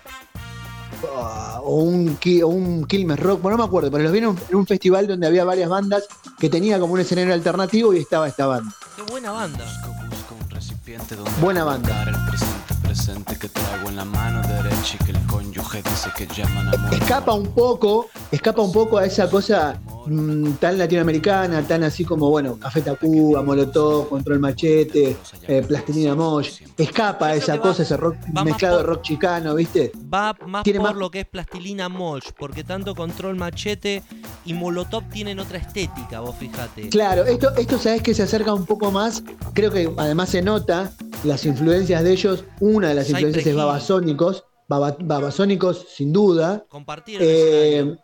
ah, 1.18 1.60
O 1.64 1.78
un, 1.84 2.18
o 2.44 2.48
un 2.48 2.86
Quilmes 2.86 3.20
Rock, 3.20 3.41
bueno, 3.41 3.58
no 3.58 3.64
me 3.64 3.68
acuerdo, 3.68 3.90
pero 3.90 4.04
los 4.04 4.12
vi 4.12 4.20
en 4.20 4.28
un, 4.28 4.40
en 4.50 4.56
un 4.56 4.68
festival 4.68 5.08
donde 5.08 5.26
había 5.28 5.44
varias 5.45 5.70
bandas 5.70 6.04
que 6.38 6.50
tenía 6.50 6.80
como 6.80 6.94
un 6.94 7.00
escenario 7.00 7.34
alternativo 7.34 7.94
y 7.94 8.00
estaba 8.00 8.28
esta 8.28 8.45
banda. 8.45 8.72
Qué 8.95 9.02
buena 9.04 9.32
banda. 9.32 9.64
Busco, 9.66 10.06
busco 10.10 10.36
un 10.44 10.50
recipiente 10.50 11.16
donde 11.16 11.32
Buena 11.41 11.64
banda. 11.64 12.04
el 12.04 12.16
presente 12.30 12.74
presente 12.84 13.40
que 13.40 13.50
traigo 13.50 13.90
en 13.90 13.95
la 13.95 14.06
mano 14.06 14.41
derecha 14.48 14.98
y 15.00 15.04
que 15.06 15.12
el 15.12 15.20
cónyuge 15.26 15.82
dice 15.82 16.10
que 16.16 16.28
llaman 16.28 16.68
amor. 16.76 16.94
escapa 16.94 17.34
un 17.34 17.48
poco, 17.54 18.08
escapa 18.32 18.62
un 18.62 18.72
poco 18.72 18.98
a 19.00 19.06
esa 19.06 19.28
cosa 19.30 19.80
mm, 20.07 20.53
tan 20.59 20.77
latinoamericana, 20.77 21.61
tan 21.67 21.84
así 21.84 22.03
como, 22.05 22.30
bueno, 22.30 22.57
Café 22.59 22.81
Tacuba, 22.81 23.41
Molotov, 23.41 24.09
Control 24.09 24.39
Machete, 24.39 25.15
eh, 25.47 25.63
Plastilina 25.67 26.15
Mosh, 26.15 26.61
escapa 26.77 27.34
esa 27.35 27.59
cosa, 27.59 27.84
ese 27.84 27.97
rock 27.97 28.15
mezclado 28.43 28.77
de 28.80 28.84
rock 28.84 29.01
chicano, 29.01 29.55
¿viste? 29.55 29.91
Va 30.13 30.35
más 30.45 30.63
Tiene 30.63 30.80
por 30.80 30.89
más- 30.89 30.97
lo 30.97 31.09
que 31.11 31.21
es 31.21 31.25
plastilina 31.27 31.89
Molch, 31.89 32.34
porque 32.38 32.63
tanto 32.63 32.95
Control 32.95 33.35
Machete 33.35 34.03
y 34.45 34.53
Molotov 34.53 35.03
tienen 35.09 35.39
otra 35.39 35.57
estética, 35.57 36.19
vos 36.19 36.35
fijate. 36.38 36.89
Claro, 36.89 37.25
esto, 37.25 37.49
esto 37.57 37.77
sabes 37.77 38.01
que 38.01 38.13
se 38.13 38.23
acerca 38.23 38.53
un 38.53 38.65
poco 38.65 38.91
más, 38.91 39.23
creo 39.53 39.71
que 39.71 39.91
además 39.97 40.30
se 40.30 40.41
nota 40.41 40.91
las 41.23 41.45
influencias 41.45 42.03
de 42.03 42.11
ellos, 42.11 42.43
una 42.59 42.89
de 42.89 42.95
las 42.95 43.09
influencias 43.09 43.45
es. 43.47 43.55
Babasónicos, 43.55 44.43
Baba- 44.67 44.95
Babasónicos 44.99 45.85
sin 45.95 46.13
duda, 46.13 46.65
Compartir 46.69 47.19
eh, 47.21 47.95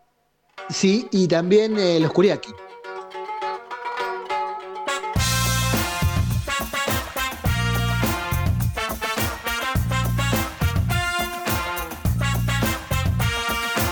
sí, 0.70 1.08
y 1.12 1.28
también 1.28 1.78
eh, 1.78 2.00
los 2.00 2.12
Kuriaki. 2.12 2.52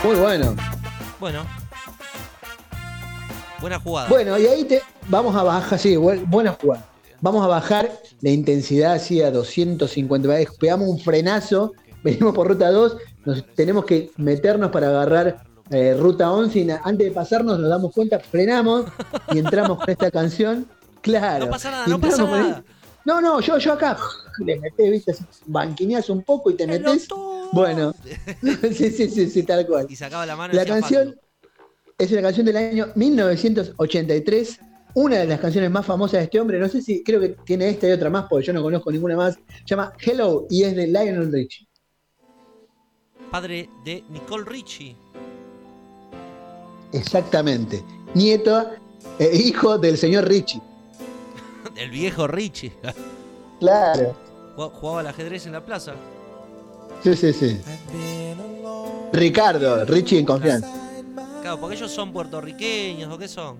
Muy 0.03 0.15
bueno. 0.15 0.55
Bueno. 1.19 1.45
Buena 3.59 3.79
jugada. 3.79 4.07
Bueno, 4.09 4.37
y 4.37 4.45
ahí 4.45 4.63
te 4.65 4.81
vamos 5.09 5.35
a 5.35 5.43
bajar, 5.43 5.79
sí, 5.79 5.95
bu- 5.95 6.23
buena 6.27 6.55
jugada. 6.59 6.85
Vamos 7.21 7.43
a 7.43 7.47
bajar 7.47 7.91
la 8.21 8.29
intensidad 8.29 8.93
así 8.93 9.21
a 9.21 9.31
250. 9.31 10.27
veces. 10.27 10.55
Pegamos 10.57 10.87
un 10.87 10.99
frenazo, 10.99 11.73
venimos 12.03 12.35
por 12.35 12.47
ruta 12.47 12.69
2, 12.69 12.97
nos 13.25 13.43
tenemos 13.55 13.85
que 13.85 14.11
meternos 14.17 14.69
para 14.71 14.89
agarrar 14.89 15.43
eh, 15.71 15.95
ruta 15.99 16.31
11 16.31 16.59
y 16.59 16.65
na- 16.65 16.81
antes 16.83 17.07
de 17.07 17.11
pasarnos 17.13 17.59
nos 17.59 17.69
damos 17.69 17.93
cuenta, 17.93 18.19
frenamos 18.19 18.85
y 19.33 19.39
entramos 19.39 19.79
con 19.79 19.89
esta 19.89 20.09
canción 20.11 20.67
Claro. 21.01 21.45
No 21.45 21.51
pasa 21.51 21.71
nada, 21.71 21.87
no 21.87 21.99
pasa 22.01 22.23
nada. 22.23 22.63
No, 23.05 23.21
no, 23.21 23.39
yo, 23.39 23.57
yo 23.57 23.73
acá 23.73 23.97
le 24.43 24.59
metés, 24.59 24.91
viste, 24.91 25.15
banquineás 25.45 26.09
un 26.09 26.23
poco 26.23 26.51
y 26.51 26.55
te. 26.55 26.67
Pelotudo. 26.67 27.49
Bueno, 27.53 27.93
sí, 28.73 28.89
sí, 28.91 29.09
sí, 29.09 29.29
sí, 29.29 29.43
tal 29.43 29.65
cual. 29.65 29.85
Y 29.89 29.95
sacaba 29.95 30.25
la 30.25 30.35
mano 30.35 30.53
La 30.53 30.65
canción 30.65 31.15
es 31.97 32.11
una 32.11 32.21
canción 32.23 32.45
del 32.45 32.57
año 32.57 32.87
1983, 32.95 34.59
una 34.95 35.17
de 35.19 35.27
las 35.27 35.39
canciones 35.39 35.71
más 35.71 35.85
famosas 35.85 36.19
de 36.19 36.23
este 36.25 36.39
hombre. 36.41 36.59
No 36.59 36.67
sé 36.67 36.81
si 36.81 37.01
creo 37.03 37.21
que 37.21 37.29
tiene 37.45 37.69
esta 37.69 37.87
y 37.87 37.91
otra 37.91 38.09
más, 38.09 38.25
porque 38.29 38.47
yo 38.47 38.51
no 38.53 38.61
conozco 38.61 38.91
ninguna 38.91 39.15
más. 39.15 39.35
Se 39.35 39.65
llama 39.65 39.93
Hello 39.99 40.45
y 40.49 40.63
es 40.63 40.75
de 40.75 40.87
Lionel 40.87 41.31
Richie. 41.31 41.67
Padre 43.31 43.69
de 43.85 44.03
Nicole 44.09 44.43
Richie. 44.45 44.95
Exactamente. 46.93 47.83
Nieto 48.13 48.69
e 49.19 49.35
hijo 49.35 49.77
del 49.77 49.97
señor 49.97 50.27
Richie. 50.27 50.61
El 51.75 51.89
viejo 51.91 52.27
Richie. 52.27 52.73
Claro. 53.59 54.15
Jugaba- 54.55 54.75
Jugaba 54.79 54.99
al 54.99 55.07
ajedrez 55.07 55.45
en 55.47 55.53
la 55.53 55.65
plaza. 55.65 55.93
Sí, 57.03 57.15
sí, 57.15 57.33
sí. 57.33 57.59
Ricardo, 59.13 59.83
Richie 59.85 60.19
en 60.19 60.25
confianza. 60.25 60.69
Claro, 61.41 61.59
porque 61.59 61.75
ellos 61.75 61.91
son 61.91 62.11
puertorriqueños 62.13 63.11
o 63.11 63.17
qué 63.17 63.27
son. 63.27 63.57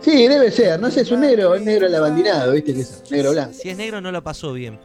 Sí, 0.00 0.26
debe 0.28 0.50
ser. 0.50 0.80
No 0.80 0.90
sé, 0.90 1.00
es 1.02 1.10
un 1.10 1.20
negro, 1.20 1.52
un 1.52 1.64
negro 1.64 1.88
lavandinado, 1.88 2.52
¿viste? 2.52 2.74
Que 2.74 2.80
es 2.80 3.02
negro 3.10 3.32
blanco. 3.32 3.54
Si 3.54 3.68
es 3.70 3.76
negro 3.76 4.00
no 4.00 4.12
lo 4.12 4.22
pasó 4.22 4.52
bien. 4.52 4.78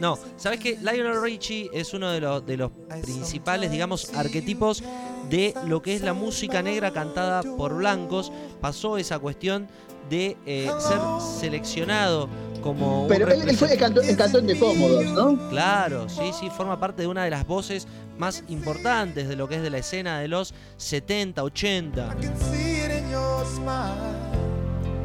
No, 0.00 0.18
¿sabes 0.36 0.60
qué? 0.60 0.76
Lionel 0.80 1.20
Richie 1.20 1.70
es 1.72 1.92
uno 1.94 2.10
de 2.10 2.20
los, 2.20 2.44
de 2.46 2.56
los 2.56 2.70
principales, 3.02 3.70
digamos, 3.70 4.10
arquetipos 4.14 4.82
de 5.28 5.54
lo 5.66 5.82
que 5.82 5.94
es 5.94 6.02
la 6.02 6.12
música 6.12 6.62
negra 6.62 6.92
cantada 6.92 7.42
por 7.42 7.74
blancos. 7.76 8.32
Pasó 8.60 8.96
esa 8.96 9.18
cuestión 9.18 9.66
de 10.08 10.36
eh, 10.46 10.70
ser 10.78 10.98
seleccionado 11.40 12.28
como 12.62 13.02
un 13.02 13.08
Pero 13.08 13.28
él, 13.30 13.48
él 13.48 13.56
fue 13.56 13.72
el, 13.72 13.78
canto- 13.78 14.00
el 14.00 14.16
cantón 14.16 14.46
de 14.46 14.58
cómodos, 14.58 15.04
¿no? 15.06 15.48
Claro, 15.50 16.08
sí, 16.08 16.30
sí, 16.38 16.48
forma 16.50 16.78
parte 16.80 17.02
de 17.02 17.08
una 17.08 17.24
de 17.24 17.30
las 17.30 17.46
voces 17.46 17.86
más 18.18 18.42
importantes 18.48 19.28
de 19.28 19.36
lo 19.36 19.48
que 19.48 19.56
es 19.56 19.62
de 19.62 19.70
la 19.70 19.78
escena 19.78 20.18
de 20.20 20.28
los 20.28 20.54
70, 20.76 21.42
80. 21.44 22.16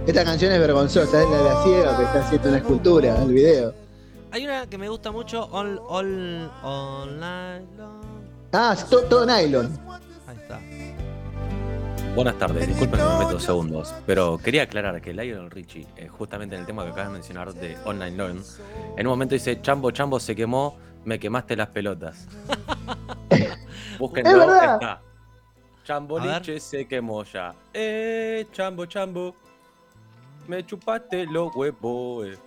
Esta 0.05 0.23
canción 0.25 0.51
es 0.51 0.59
vergonzosa, 0.59 1.23
es 1.23 1.29
la 1.29 1.37
de 1.37 1.43
la 1.43 1.63
ciega 1.63 1.97
que 1.97 2.03
está 2.03 2.19
haciendo 2.19 2.49
una 2.49 2.57
escultura 2.57 3.15
en 3.15 3.21
el 3.23 3.33
video. 3.33 3.73
Hay 4.31 4.43
una 4.45 4.67
que 4.67 4.77
me 4.77 4.89
gusta 4.89 5.11
mucho, 5.11 5.47
All, 5.51 5.79
all, 5.87 6.51
all 6.63 7.19
Long. 7.19 7.63
Ah, 8.51 8.75
to- 8.89 9.03
todo 9.03 9.25
nylon. 9.25 9.71
Ahí 10.27 10.35
está. 10.35 10.59
Buenas 12.15 12.37
tardes, 12.37 12.67
disculpen 12.67 12.99
que 12.99 13.05
me 13.05 13.17
meto 13.19 13.31
dos 13.31 13.43
segundos, 13.43 13.93
pero 14.05 14.37
quería 14.37 14.63
aclarar 14.63 15.01
que 15.01 15.13
Lionel 15.13 15.49
Richie, 15.49 15.87
eh, 15.97 16.07
justamente 16.09 16.55
en 16.55 16.61
el 16.61 16.67
tema 16.67 16.83
que 16.83 16.89
acabas 16.91 17.07
de 17.07 17.13
mencionar 17.13 17.53
de 17.53 17.75
Online 17.85 18.15
Learn, 18.17 18.43
en 18.97 19.07
un 19.07 19.11
momento 19.11 19.33
dice, 19.33 19.59
Chambo, 19.61 19.89
Chambo 19.91 20.19
se 20.19 20.35
quemó, 20.35 20.77
me 21.05 21.17
quemaste 21.17 21.55
las 21.55 21.69
pelotas. 21.69 22.27
Búsquenlo, 23.99 24.29
Es 24.31 24.37
verdad. 24.37 24.73
está. 24.75 25.01
Chambo 25.85 26.19
A 26.19 26.23
ver. 26.25 26.39
Liche 26.41 26.59
se 26.59 26.87
quemó 26.87 27.23
ya. 27.23 27.55
Eh, 27.73 28.45
Chambo, 28.51 28.85
Chambo, 28.85 29.35
me 30.47 30.65
chupaste 30.65 31.25
los 31.25 31.55
huevos. 31.55 32.27
eh. 32.27 32.37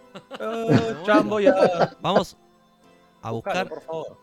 Vamos 2.01 2.37
a 3.23 3.31
Buscalo, 3.31 3.35
buscar. 3.35 3.69
por 3.69 3.83
favor. 3.83 4.19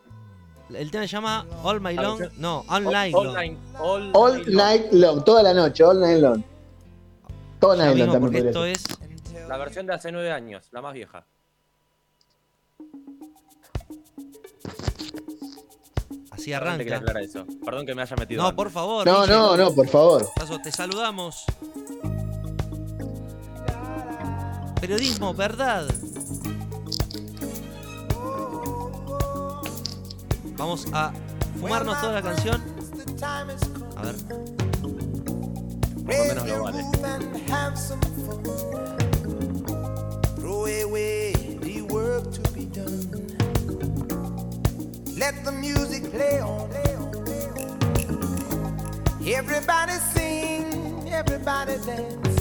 El 0.73 0.89
tema 0.89 1.03
se 1.03 1.09
llama 1.09 1.45
All 1.63 1.81
My 1.81 1.93
La 1.93 2.01
Long. 2.03 2.21
No, 2.37 2.63
Night 2.79 3.13
all 3.13 3.25
Long. 3.25 3.33
night- 3.35 3.57
all 3.79 4.11
All 4.15 4.33
night 4.37 4.47
long. 4.47 4.55
night 4.55 4.91
long, 4.93 5.23
toda 5.23 5.43
la 5.43 5.53
noche, 5.53 5.83
all 5.83 5.99
night 5.99 6.19
long. 6.21 6.43
Todo 7.59 7.75
Ya 7.75 7.83
nylon 7.85 7.95
vimos 7.95 8.13
también 8.13 8.21
porque 8.21 8.47
esto 8.49 8.65
es. 8.65 8.83
La 9.47 9.57
versión 9.57 9.85
de 9.85 9.93
hace 9.93 10.11
nueve 10.11 10.31
años, 10.31 10.67
la 10.71 10.81
más 10.81 10.93
vieja. 10.93 11.25
Así 16.31 16.51
Solamente 16.51 16.83
quería 16.83 16.97
arranca. 16.97 17.11
aclarar 17.11 17.23
eso. 17.23 17.45
Perdón 17.63 17.85
que 17.85 17.95
me 17.95 18.01
haya 18.01 18.15
metido. 18.15 18.41
No, 18.41 18.47
antes. 18.49 18.55
por 18.57 18.71
favor. 18.71 19.05
No, 19.05 19.27
no, 19.27 19.55
no, 19.55 19.73
por 19.73 19.87
favor. 19.87 20.27
Paso, 20.35 20.59
te 20.59 20.71
saludamos. 20.71 21.45
Periodismo, 24.83 25.33
verdad. 25.33 25.87
Vamos 30.57 30.85
a 30.91 31.13
fumarnos 31.57 32.01
toda 32.01 32.11
la 32.11 32.21
canción. 32.21 32.61
A 33.95 34.01
ver. 34.01 34.15
Por 36.05 36.17
lo 36.17 36.25
menos 36.25 36.47
lo 36.49 36.63
vale. 36.63 36.83
Let 45.15 45.45
the 45.45 45.51
music 45.53 46.11
play 46.11 46.41
on. 46.41 46.69
Everybody 49.25 49.93
sing, 50.13 51.07
everybody 51.07 51.77
dance. 51.85 52.32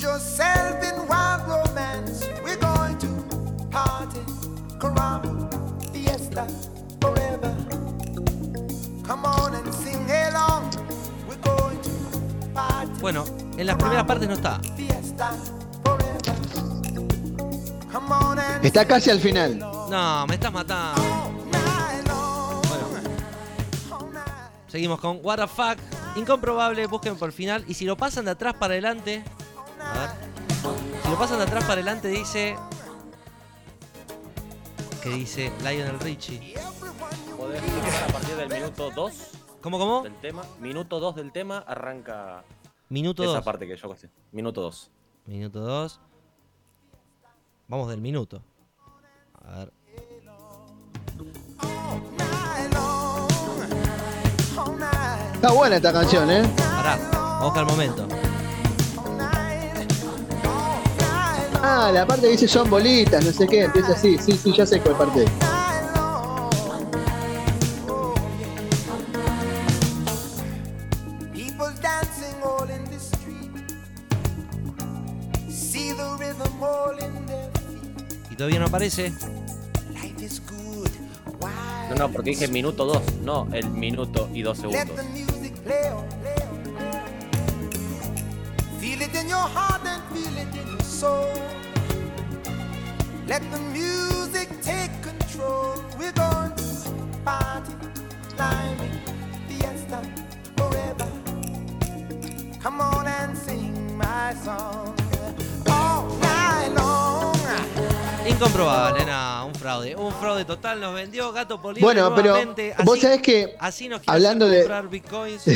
Lose 0.00 0.12
yourself 0.12 0.82
in 0.82 1.08
wild 1.08 1.46
romance. 1.46 2.26
We're 2.42 2.56
going 2.56 2.96
to 2.98 3.68
party, 3.70 4.20
caramba, 4.78 5.50
fiesta, 5.92 6.46
forever. 7.00 7.54
Come 9.06 9.26
on 9.26 9.54
and 9.54 9.74
sing 9.74 10.10
along. 10.10 10.70
We're 11.28 11.36
going 11.36 11.80
to 11.82 11.90
party. 12.54 13.00
Bueno, 13.00 13.24
en 13.58 13.66
las 13.66 13.76
primeras 13.76 14.04
partes 14.04 14.26
no 14.28 14.34
está. 14.34 14.60
Fiesta 14.74 15.32
forever. 15.84 16.34
Come 17.92 18.10
on 18.10 18.38
and 18.38 18.64
Está 18.64 18.86
casi 18.86 19.10
al 19.10 19.20
final. 19.20 19.58
No, 19.58 20.26
me 20.26 20.34
estás 20.34 20.52
matando. 20.52 21.02
Bueno, 22.68 22.86
seguimos 24.66 24.98
con 24.98 25.18
What 25.22 25.40
the 25.40 25.46
fuck. 25.46 25.76
Incomprobable, 26.16 26.86
busquen 26.86 27.16
por 27.16 27.28
el 27.28 27.34
final. 27.34 27.64
Y 27.68 27.74
si 27.74 27.84
lo 27.84 27.98
pasan 27.98 28.24
de 28.24 28.30
atrás 28.30 28.54
para 28.54 28.72
adelante. 28.72 29.22
Pasan 31.20 31.36
de 31.36 31.44
atrás 31.44 31.64
para 31.64 31.74
adelante, 31.74 32.08
dice. 32.08 32.56
Que 35.02 35.10
dice 35.10 35.52
Lionel 35.60 36.00
Richie. 36.00 36.54
Podés 37.36 37.62
a 37.62 38.06
partir 38.10 38.36
del 38.36 38.48
minuto 38.48 38.90
2 38.90 39.12
¿Cómo, 39.60 39.78
cómo? 39.78 40.02
del 40.02 40.14
tema. 40.14 40.42
Minuto 40.60 40.98
2 40.98 41.16
del 41.16 41.30
tema 41.30 41.58
arranca 41.58 42.42
Minuto 42.88 43.22
esa 43.22 43.34
2. 43.34 43.44
parte 43.44 43.66
que 43.68 43.76
yo 43.76 43.90
casi. 43.90 44.06
Minuto 44.32 44.62
2. 44.62 44.90
Minuto 45.26 45.60
2. 45.60 46.00
Vamos 47.68 47.90
del 47.90 48.00
minuto. 48.00 48.40
A 49.44 49.58
ver. 49.58 49.72
Está 55.34 55.52
buena 55.52 55.76
esta 55.76 55.92
canción, 55.92 56.30
¿eh? 56.30 56.50
Pará, 56.56 56.96
vamos 57.12 57.42
a 57.42 57.44
buscar 57.44 57.64
el 57.64 57.70
momento. 57.70 58.09
Ah, 61.62 61.90
la 61.92 62.06
parte 62.06 62.22
que 62.22 62.32
dice 62.32 62.48
son 62.48 62.70
bolitas, 62.70 63.22
no 63.24 63.32
sé 63.32 63.46
qué, 63.46 63.64
empieza 63.64 63.92
así. 63.92 64.16
Sí, 64.18 64.32
sí, 64.32 64.52
ya 64.56 64.64
sé 64.64 64.80
cuál 64.80 64.96
parte. 64.96 65.26
Y 78.30 78.34
todavía 78.36 78.58
no 78.58 78.66
aparece. 78.66 79.12
Life 79.92 80.24
is 80.24 80.42
good. 80.46 80.88
No, 81.90 81.96
no, 81.96 82.10
porque 82.10 82.30
dije 82.30 82.48
minuto 82.48 82.86
2, 82.86 83.02
no 83.22 83.48
el 83.52 83.68
minuto 83.68 84.30
y 84.32 84.42
2 84.42 84.58
Let 84.58 84.62
segundos. 84.62 84.96
Soul. 91.00 91.26
Let 93.26 93.42
the 93.50 93.58
music 93.72 94.48
take 94.62 94.90
control. 95.02 95.74
We're 95.98 96.12
going 96.12 96.52
to 96.56 96.64
party, 97.24 97.72
climbing, 98.36 98.92
fiesta, 99.48 99.98
forever. 100.56 101.08
Come 102.62 102.80
on 102.82 103.06
and 103.06 103.36
sing 103.38 103.96
my 103.96 104.34
song 104.44 104.94
all 105.68 106.06
night 106.20 106.72
long. 106.76 107.36
Incomprobable, 108.26 109.06
nada, 109.06 109.44
un 109.46 109.54
fraude. 109.54 109.94
Un 109.96 110.12
fraude 110.12 110.44
total, 110.44 110.80
nos 110.80 110.94
vendió 110.94 111.32
Gato 111.32 111.60
Polino. 111.62 111.86
Bueno, 111.86 112.14
pero 112.14 112.30
nuevamente. 112.32 112.74
vos 112.84 112.94
Así- 112.98 113.02
sabés 113.02 113.22
que 113.22 113.56
Así 113.58 113.88
nos 113.88 114.02
hablando 114.06 114.48
de- 114.48 114.58
comprar 114.60 114.88
bitcoins. 114.88 115.44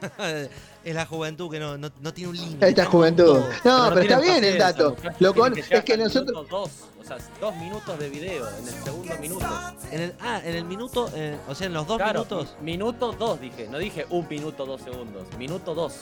es 0.86 0.94
la 0.94 1.04
juventud 1.04 1.50
que 1.50 1.58
no, 1.58 1.76
no, 1.76 1.90
no 2.00 2.14
tiene 2.14 2.30
un 2.30 2.36
límite. 2.36 2.68
esta 2.68 2.84
juventud. 2.84 3.40
No, 3.64 3.88
pero 3.88 4.00
está 4.02 4.20
bien 4.20 4.44
el 4.44 4.56
dato. 4.56 4.94
Lo 5.18 5.34
con- 5.34 5.52
llegar 5.52 5.72
es 5.78 5.84
que 5.84 5.96
nosotros. 5.96 6.26
minuto 6.36 6.56
dos, 6.58 6.70
o 7.00 7.04
sea, 7.04 7.18
dos 7.40 7.56
minutos 7.56 7.98
de 7.98 8.08
video 8.08 8.48
en 8.56 8.68
el 8.68 8.74
segundo 8.84 9.14
minuto. 9.18 9.46
En 9.90 10.00
el, 10.00 10.14
ah, 10.20 10.40
en 10.44 10.54
el 10.54 10.64
minuto, 10.64 11.10
eh, 11.14 11.36
o 11.48 11.54
sea, 11.56 11.66
en 11.66 11.72
los 11.72 11.88
dos 11.88 11.96
Claro, 11.96 12.20
minutos. 12.24 12.56
Minuto 12.60 13.12
2 13.18 13.40
dije, 13.40 13.66
no 13.68 13.78
dije 13.78 14.06
un 14.10 14.28
minuto 14.28 14.64
dos 14.64 14.80
segundos, 14.80 15.24
minuto 15.36 15.74
2. 15.74 15.92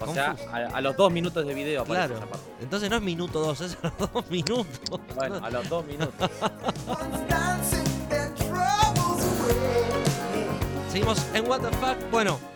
O 0.00 0.12
sea, 0.12 0.36
a, 0.52 0.56
a 0.76 0.80
los 0.82 0.94
dos 0.96 1.10
minutos 1.12 1.46
de 1.46 1.54
video 1.54 1.82
aparece 1.82 2.08
Claro. 2.08 2.16
esa 2.20 2.26
parte. 2.30 2.46
Entonces 2.60 2.90
no 2.90 2.96
es 2.96 3.02
minuto 3.02 3.38
dos, 3.40 3.60
es 3.62 3.78
a 3.82 3.92
los 3.98 4.12
dos 4.12 4.26
minutos. 4.30 4.66
Bueno, 5.14 5.40
a 5.42 5.48
los 5.48 5.68
dos 5.70 5.86
minutos. 5.86 6.28
Seguimos 10.90 11.18
en 11.32 11.48
What 11.48 11.60
the 11.60 11.68
Fuck. 11.78 12.10
Bueno. 12.10 12.51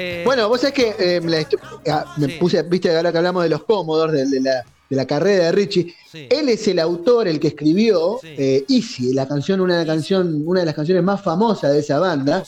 Eh, 0.00 0.22
Bueno, 0.24 0.48
vos 0.48 0.60
sabés 0.60 0.74
que 0.74 0.94
eh, 0.98 1.20
me, 1.20 1.30
la 1.30 1.46
ah, 1.88 2.14
me 2.18 2.26
Sí. 2.28 2.32
puse, 2.40 2.62
viste, 2.62 2.94
ahora 2.96 3.12
que 3.12 3.18
hablamos 3.18 3.42
de 3.42 3.48
los 3.50 3.64
Commodores, 3.64 4.30
de, 4.30 4.38
de 4.38 4.40
la, 4.44 4.64
de 4.88 4.96
la 4.96 5.06
carrera 5.06 5.44
de 5.46 5.52
Richie. 5.52 5.94
sí. 6.10 6.26
Él 6.30 6.48
es 6.48 6.66
el 6.68 6.78
autor, 6.78 7.28
el 7.28 7.38
que 7.38 7.48
escribió 7.48 8.18
Sí. 8.20 8.28
eh, 8.36 8.64
Easy, 8.68 9.12
la 9.12 9.26
canción, 9.28 9.60
una, 9.60 9.84
canción, 9.86 10.42
una 10.46 10.60
de 10.60 10.66
las 10.66 10.74
canciones 10.74 11.02
más 11.04 11.20
famosas 11.22 11.72
de 11.72 11.78
esa 11.80 11.98
banda. 11.98 12.42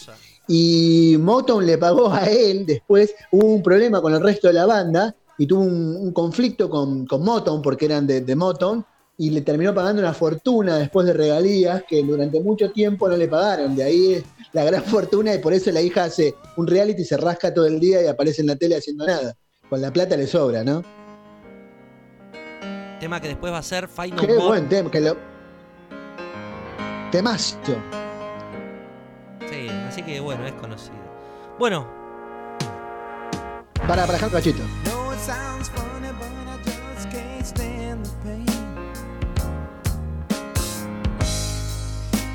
Y 0.49 1.17
Motown 1.21 1.65
le 1.65 1.79
pagó 1.79 2.13
a 2.13 2.25
él 2.25 2.67
después, 2.67 3.15
hubo 3.31 3.47
un 3.47 3.63
problema 3.63 4.01
con 4.03 4.13
el 4.13 4.21
resto 4.21 4.49
de 4.49 4.55
la 4.55 4.67
banda 4.67 5.15
y 5.39 5.47
tuvo 5.47 5.61
un, 5.63 5.97
un 5.97 6.13
conflicto 6.13 6.69
con, 6.69 7.07
con 7.07 7.23
Motown 7.23 7.63
porque 7.63 7.85
eran 7.87 8.07
de, 8.07 8.21
de 8.23 8.35
Motown 8.37 8.85
y 9.19 9.31
le 9.31 9.43
terminó 9.43 9.75
pagando 9.75 10.01
una 10.03 10.15
fortuna 10.15 10.79
después 10.79 11.07
de 11.07 11.13
regalías 11.13 11.85
que 11.89 12.03
durante 12.03 12.41
mucho 12.41 12.73
tiempo 12.73 13.09
no 13.09 13.17
le 13.17 13.29
pagaron. 13.29 13.77
De 13.77 13.85
ahí 13.85 14.15
es 14.15 14.25
la 14.53 14.65
gran 14.65 14.83
fortuna 14.85 15.35
y 15.35 15.39
por 15.39 15.53
eso 15.53 15.71
la 15.71 15.81
hija 15.81 16.05
hace 16.05 16.35
un 16.57 16.67
reality, 16.67 17.05
se 17.05 17.17
rasca 17.17 17.53
todo 17.53 17.67
el 17.67 17.79
día 17.79 18.03
y 18.03 18.07
aparece 18.07 18.41
en 18.41 18.49
la 18.49 18.57
tele 18.57 18.77
haciendo 18.77 19.07
nada. 19.07 19.35
Con 19.69 19.81
la 19.81 19.93
plata 19.93 20.17
le 20.17 20.27
sobra, 20.27 20.65
¿no? 20.65 20.83
Tema 23.01 23.21
que 23.21 23.29
después 23.29 23.53
va 23.53 23.59
a 23.59 23.63
ser 23.63 23.89
Final 23.89 24.19
Qué 24.21 24.27
More. 24.35 24.47
buen 24.47 24.69
tema, 24.69 24.91
que 24.91 25.01
lo... 25.01 25.17
Temazo. 27.11 27.57
Sí, 29.51 29.69
así 29.89 30.03
que 30.03 30.21
bueno, 30.21 30.47
es 30.47 30.53
conocido. 30.55 30.97
Bueno, 31.59 31.87
Para, 33.87 34.03
para 34.07 34.13
dejar 34.13 34.29
un 34.29 34.35
cachito. 34.35 34.63
No, 34.87 35.13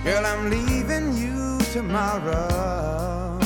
Girl, 0.08 0.26
I'm 0.26 0.50
leaving 0.50 1.18
you 1.18 1.58
tomorrow. 1.74 3.38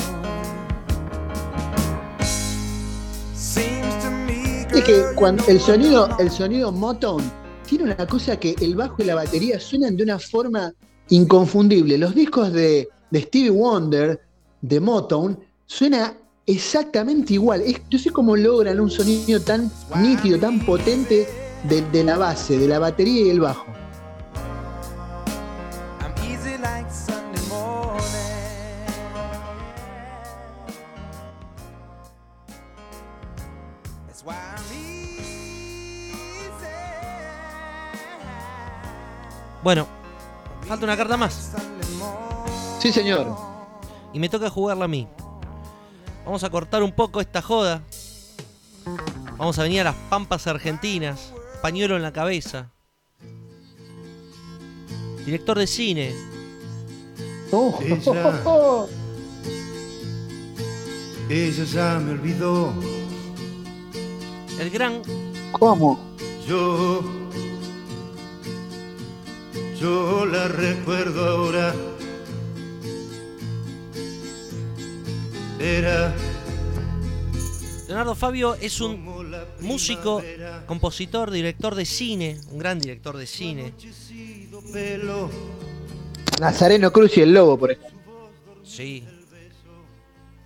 Es 4.72 4.84
que 4.84 5.02
cuando 5.16 5.42
el 5.48 5.58
sonido, 5.58 6.08
el 6.20 6.30
sonido 6.30 6.70
Motown 6.70 7.20
tiene 7.66 7.82
una 7.82 8.06
cosa 8.06 8.38
que 8.38 8.54
el 8.60 8.76
bajo 8.76 8.94
y 9.02 9.06
la 9.06 9.16
batería 9.16 9.58
suenan 9.58 9.96
de 9.96 10.04
una 10.04 10.20
forma 10.20 10.72
inconfundible. 11.08 11.98
Los 11.98 12.14
discos 12.14 12.52
de, 12.52 12.88
de 13.10 13.20
Stevie 13.22 13.50
Wonder, 13.50 14.20
de 14.60 14.78
Motown, 14.78 15.36
suena 15.66 16.16
exactamente 16.46 17.34
igual. 17.34 17.62
Es, 17.62 17.80
yo 17.90 17.98
sé 17.98 18.10
cómo 18.10 18.36
logran 18.36 18.78
un 18.78 18.88
sonido 18.88 19.40
tan 19.40 19.68
nítido, 19.96 20.38
tan 20.38 20.64
potente 20.64 21.26
de, 21.68 21.82
de 21.90 22.04
la 22.04 22.18
base, 22.18 22.56
de 22.56 22.68
la 22.68 22.78
batería 22.78 23.26
y 23.26 23.30
el 23.30 23.40
bajo. 23.40 23.81
Bueno, 39.62 39.86
falta 40.66 40.84
una 40.84 40.96
carta 40.96 41.16
más. 41.16 41.52
Sí, 42.80 42.92
señor. 42.92 43.36
Y 44.12 44.18
me 44.18 44.28
toca 44.28 44.50
jugarla 44.50 44.84
a 44.86 44.88
mí. 44.88 45.08
Vamos 46.24 46.44
a 46.44 46.50
cortar 46.50 46.82
un 46.82 46.92
poco 46.92 47.20
esta 47.20 47.42
joda. 47.42 47.82
Vamos 49.36 49.58
a 49.58 49.62
venir 49.62 49.80
a 49.80 49.84
las 49.84 49.94
pampas 50.10 50.46
argentinas. 50.46 51.32
Pañuelo 51.62 51.96
en 51.96 52.02
la 52.02 52.12
cabeza. 52.12 52.70
Director 55.24 55.58
de 55.58 55.66
cine. 55.66 56.14
Oh, 57.52 57.78
Ella. 57.80 58.42
Ella 61.28 61.64
ya 61.64 61.98
me 61.98 62.12
olvidó. 62.12 62.72
El 64.58 64.70
gran 64.70 65.02
¿Cómo? 65.52 65.98
Yo. 66.46 67.21
Yo 69.82 70.24
la 70.26 70.46
recuerdo 70.46 71.28
ahora. 71.28 71.74
Era 75.58 76.14
Leonardo 77.88 78.14
Fabio 78.14 78.54
es 78.60 78.80
un 78.80 79.04
músico, 79.60 80.22
compositor, 80.66 81.32
director 81.32 81.74
de 81.74 81.84
cine. 81.84 82.38
Un 82.52 82.58
gran 82.60 82.78
director 82.78 83.16
de 83.16 83.26
cine. 83.26 83.74
Nazareno 86.40 86.92
Cruz 86.92 87.16
y 87.16 87.22
el 87.22 87.34
Lobo, 87.34 87.58
por 87.58 87.72
ejemplo. 87.72 88.30
Sí. 88.64 89.04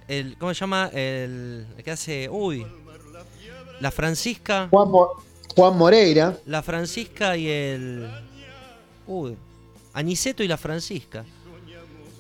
El, 0.08 0.38
¿Cómo 0.38 0.54
se 0.54 0.60
llama? 0.60 0.88
El, 0.94 1.66
el 1.76 1.84
que 1.84 1.90
hace. 1.90 2.28
Uy. 2.30 2.66
La 3.80 3.90
Francisca. 3.90 4.68
Juan, 4.70 4.90
Mo- 4.90 5.22
Juan 5.54 5.76
Moreira. 5.76 6.38
La 6.46 6.62
Francisca 6.62 7.36
y 7.36 7.48
el. 7.48 8.08
Uy. 9.06 9.36
Aniceto 9.92 10.42
y 10.42 10.48
la 10.48 10.56
Francisca. 10.56 11.24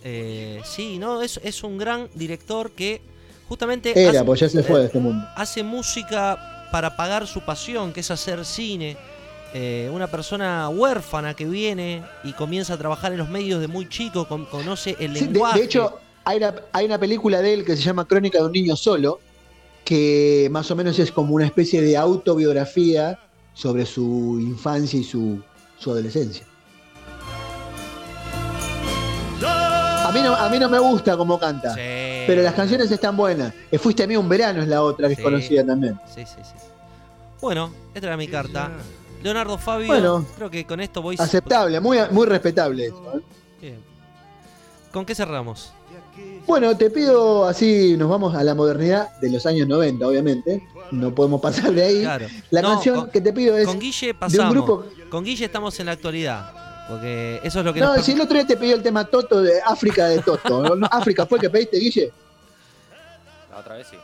Eh, 0.04 0.60
sí, 0.64 0.98
no, 0.98 1.20
es, 1.22 1.40
es 1.42 1.62
un 1.64 1.78
gran 1.78 2.08
director 2.14 2.70
que 2.70 3.00
justamente 3.48 3.92
Era, 4.00 4.10
hace, 4.20 4.24
pues 4.24 4.40
ya 4.40 4.48
se 4.48 4.62
fue 4.62 4.80
de 4.80 4.86
este 4.86 4.98
mundo. 5.00 5.26
hace 5.36 5.62
música 5.62 6.68
para 6.70 6.96
pagar 6.96 7.26
su 7.26 7.40
pasión, 7.44 7.92
que 7.92 8.00
es 8.00 8.10
hacer 8.10 8.44
cine. 8.44 8.96
Eh, 9.54 9.90
una 9.92 10.06
persona 10.06 10.68
huérfana 10.68 11.34
que 11.34 11.44
viene 11.46 12.02
y 12.24 12.32
comienza 12.34 12.74
a 12.74 12.78
trabajar 12.78 13.12
en 13.12 13.18
los 13.18 13.28
medios 13.28 13.60
de 13.60 13.68
muy 13.68 13.88
chico, 13.88 14.28
con- 14.28 14.44
conoce 14.46 14.96
el 15.00 15.14
Sí, 15.16 15.26
de, 15.26 15.30
lenguaje. 15.32 15.58
de 15.60 15.64
hecho, 15.64 15.98
hay 16.24 16.38
una, 16.38 16.54
hay 16.72 16.86
una 16.86 16.98
película 16.98 17.40
de 17.40 17.54
él 17.54 17.64
que 17.64 17.76
se 17.76 17.82
llama 17.82 18.06
Crónica 18.06 18.38
de 18.38 18.44
un 18.46 18.52
niño 18.52 18.76
solo, 18.76 19.20
que 19.84 20.48
más 20.50 20.70
o 20.70 20.76
menos 20.76 20.98
es 20.98 21.10
como 21.12 21.34
una 21.34 21.46
especie 21.46 21.80
de 21.80 21.96
autobiografía 21.96 23.18
sobre 23.54 23.86
su 23.86 24.38
infancia 24.40 24.98
y 25.00 25.04
su, 25.04 25.40
su 25.78 25.90
adolescencia. 25.90 26.44
A 30.06 30.12
mí, 30.12 30.20
no, 30.22 30.34
a 30.34 30.48
mí 30.48 30.58
no 30.58 30.68
me 30.68 30.78
gusta 30.78 31.16
cómo 31.16 31.38
canta, 31.38 31.70
Sí. 31.74 31.80
pero 32.26 32.42
las 32.42 32.54
canciones 32.54 32.90
están 32.90 33.16
buenas. 33.16 33.52
Eh, 33.70 33.78
Fuiste 33.78 34.04
a 34.04 34.06
mí 34.06 34.16
un 34.16 34.28
verano 34.28 34.62
es 34.62 34.68
la 34.68 34.82
otra 34.82 35.08
que 35.08 35.14
Sí. 35.16 35.20
es 35.20 35.24
conocida 35.24 35.66
también. 35.66 35.98
Sí, 36.14 36.22
sí, 36.24 36.36
sí. 36.42 36.52
Bueno, 37.40 37.70
esta 37.94 38.06
era 38.08 38.16
mi 38.16 38.28
carta. 38.28 38.70
Leonardo 39.22 39.58
Fabio, 39.58 39.88
Bueno. 39.88 40.24
creo 40.36 40.50
que 40.50 40.64
con 40.66 40.80
esto 40.80 41.02
voy. 41.02 41.16
Aceptable, 41.18 41.80
muy, 41.80 41.98
muy 42.10 42.26
respetable 42.26 42.86
eso. 42.86 43.12
¿eh? 43.16 43.20
Bien. 43.60 43.78
¿Con 44.92 45.04
qué 45.04 45.14
cerramos? 45.14 45.72
Bueno, 46.46 46.74
te 46.76 46.88
pido 46.90 47.44
así, 47.46 47.96
nos 47.98 48.08
vamos 48.08 48.34
a 48.34 48.42
la 48.44 48.54
modernidad 48.54 49.18
de 49.20 49.30
los 49.30 49.44
años 49.46 49.66
90, 49.68 50.06
obviamente. 50.06 50.66
No 50.92 51.12
podemos 51.14 51.40
pasar 51.40 51.72
de 51.72 51.82
ahí. 51.82 52.00
Claro. 52.02 52.26
La 52.50 52.62
No, 52.62 52.68
canción 52.74 52.96
con- 53.00 53.10
que 53.10 53.20
te 53.20 53.32
pido 53.32 53.56
es 53.58 53.66
Con 53.66 53.80
Guille 53.80 54.06
de 54.06 54.12
un 54.12 54.18
pasamos. 54.18 54.50
grupo. 54.54 54.84
Con 55.10 55.24
Guille 55.24 55.44
estamos 55.44 55.78
en 55.80 55.86
la 55.86 55.92
actualidad. 55.92 56.52
Porque 56.88 57.40
eso 57.42 57.60
es 57.60 57.64
lo 57.64 57.72
que 57.72 57.80
No, 57.80 57.96
nos 57.96 58.04
si 58.04 58.12
el 58.12 58.20
otro 58.20 58.34
día 58.34 58.46
te 58.46 58.56
pidió 58.56 58.76
el 58.76 58.82
tema 58.82 59.04
Toto 59.04 59.42
de 59.42 59.60
África 59.62 60.06
de 60.06 60.20
Toto. 60.20 60.76
¿África 60.90 61.26
fue 61.26 61.38
el 61.38 61.42
que 61.42 61.50
pediste, 61.50 61.78
Guille? 61.78 62.12
La 63.50 63.58
otra 63.58 63.74
vez 63.76 63.88
sí. 63.90 63.96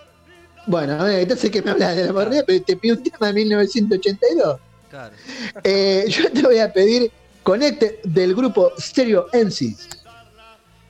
Bueno, 0.66 0.94
a 0.94 1.04
ver, 1.04 1.20
entonces 1.20 1.50
que 1.50 1.62
me 1.62 1.72
hablas 1.72 1.96
de 1.96 2.06
la 2.06 2.12
modernidad, 2.12 2.44
pero 2.46 2.62
te 2.62 2.76
pido 2.76 2.96
un 2.96 3.02
tema 3.02 3.28
de 3.28 3.32
1982. 3.32 4.60
Claro. 4.90 5.14
Eh, 5.64 6.04
yo 6.08 6.30
te 6.30 6.42
voy 6.42 6.58
a 6.58 6.72
pedir 6.72 7.10
Connect 7.42 8.04
del 8.04 8.34
grupo 8.34 8.72
Stereo 8.78 9.26
MCs. 9.32 9.88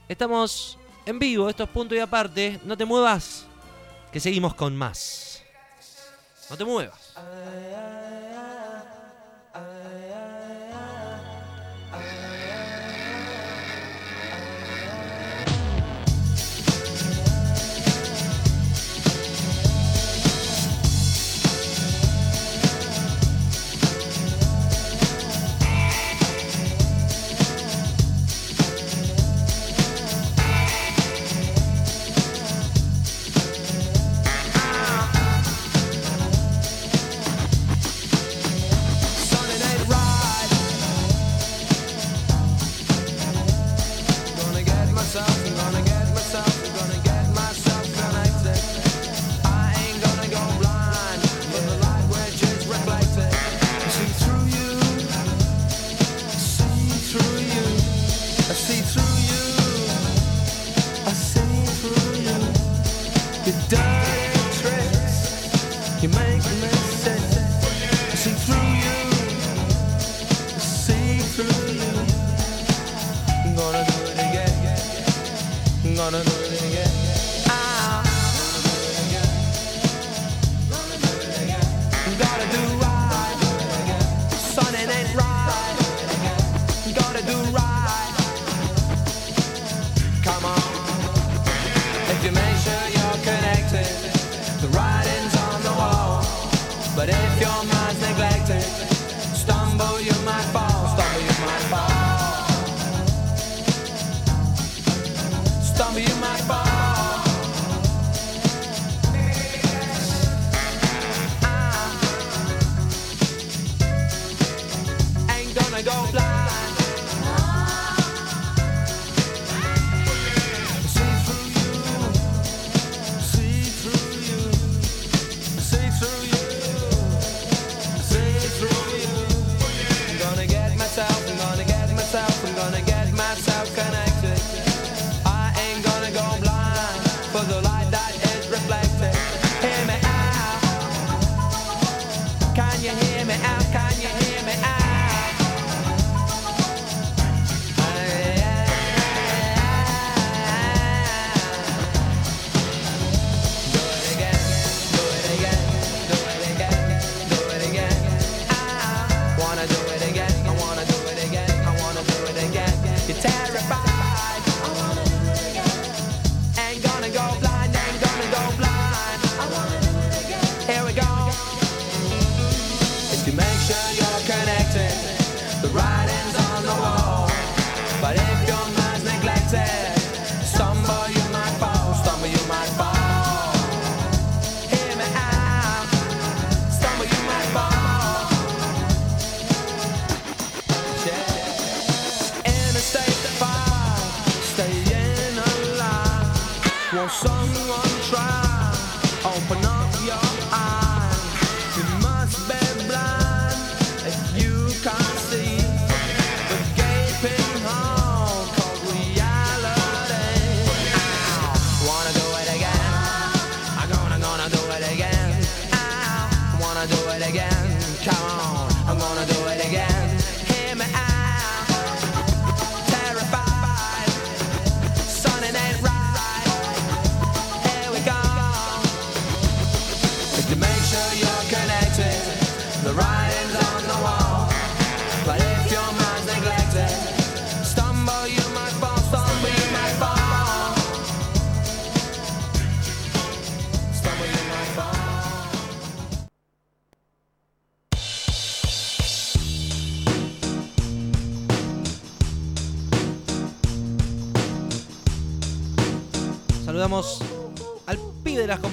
Estamos 0.08 0.78
en 1.06 1.18
vivo, 1.18 1.48
esto 1.48 1.64
es 1.64 1.70
punto 1.70 1.94
y 1.94 1.98
aparte. 1.98 2.60
No 2.64 2.76
te 2.76 2.84
muevas, 2.84 3.44
que 4.12 4.20
seguimos 4.20 4.54
con 4.54 4.76
más. 4.76 5.42
No 6.50 6.56
te 6.56 6.64
muevas. 6.64 7.14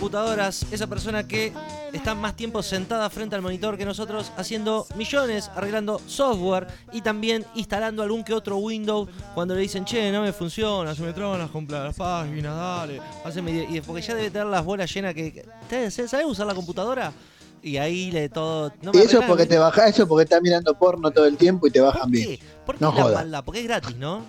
Computadoras, 0.10 0.66
esa 0.72 0.88
persona 0.88 1.28
que 1.28 1.54
está 1.94 2.16
más 2.16 2.36
tiempo 2.36 2.64
sentada 2.64 3.08
frente 3.12 3.36
al 3.36 3.44
monitor 3.44 3.78
que 3.78 3.86
nosotros, 3.86 4.32
haciendo 4.38 4.88
millones, 4.96 5.52
arreglando 5.56 6.02
software 6.08 6.66
y 6.92 7.02
también 7.02 7.46
instalando 7.54 8.02
algún 8.02 8.24
que 8.24 8.34
otro 8.34 8.58
Windows 8.58 9.08
cuando 9.36 9.54
le 9.54 9.62
dicen, 9.62 9.86
che, 9.86 10.12
no 10.12 10.24
me 10.24 10.34
funciona, 10.34 10.96
se 10.96 11.04
me 11.04 11.14
traban 11.14 11.38
las, 11.38 11.52
las 11.54 11.96
páginas, 11.96 12.56
dale, 12.56 13.00
haceme 13.24 13.52
idea". 13.52 13.70
y 13.70 13.82
porque 13.82 14.02
ya 14.02 14.16
debe 14.16 14.32
tener 14.32 14.48
las 14.48 14.66
bolas 14.66 14.92
llenas 14.92 15.14
que... 15.14 15.46
¿Sabes 15.92 16.26
usar 16.26 16.48
la 16.48 16.56
computadora? 16.56 17.14
Y 17.62 17.78
ahí 17.78 18.10
le 18.10 18.30
todo... 18.30 18.74
no 18.82 18.92
me 18.92 19.00
Y 19.00 19.04
eso 19.04 19.20
es 19.20 19.28
porque 19.28 19.46
te 19.46 19.60
baja, 19.60 19.88
eso 19.88 20.04
es 20.04 20.10
porque 20.10 20.24
estás 20.24 20.42
mirando 20.42 20.74
porno 20.74 21.12
todo 21.12 21.26
el 21.26 21.38
tiempo 21.38 21.68
y 21.68 21.72
te 21.72 21.82
bajan 21.82 22.02
¿Por 22.02 22.10
bien. 22.10 22.40
¿Por 22.66 22.78
qué 22.78 22.84
No 22.84 22.96
la 22.96 23.16
maldad? 23.16 23.44
Porque 23.46 23.60
es 23.60 23.68
gratis, 23.68 23.96
¿no? 23.96 24.24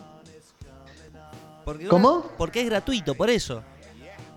Porque 1.64 1.86
¿Cómo? 1.86 2.26
Porque 2.36 2.60
es 2.60 2.66
gratuito, 2.66 3.14
por 3.14 3.30
eso. 3.30 3.62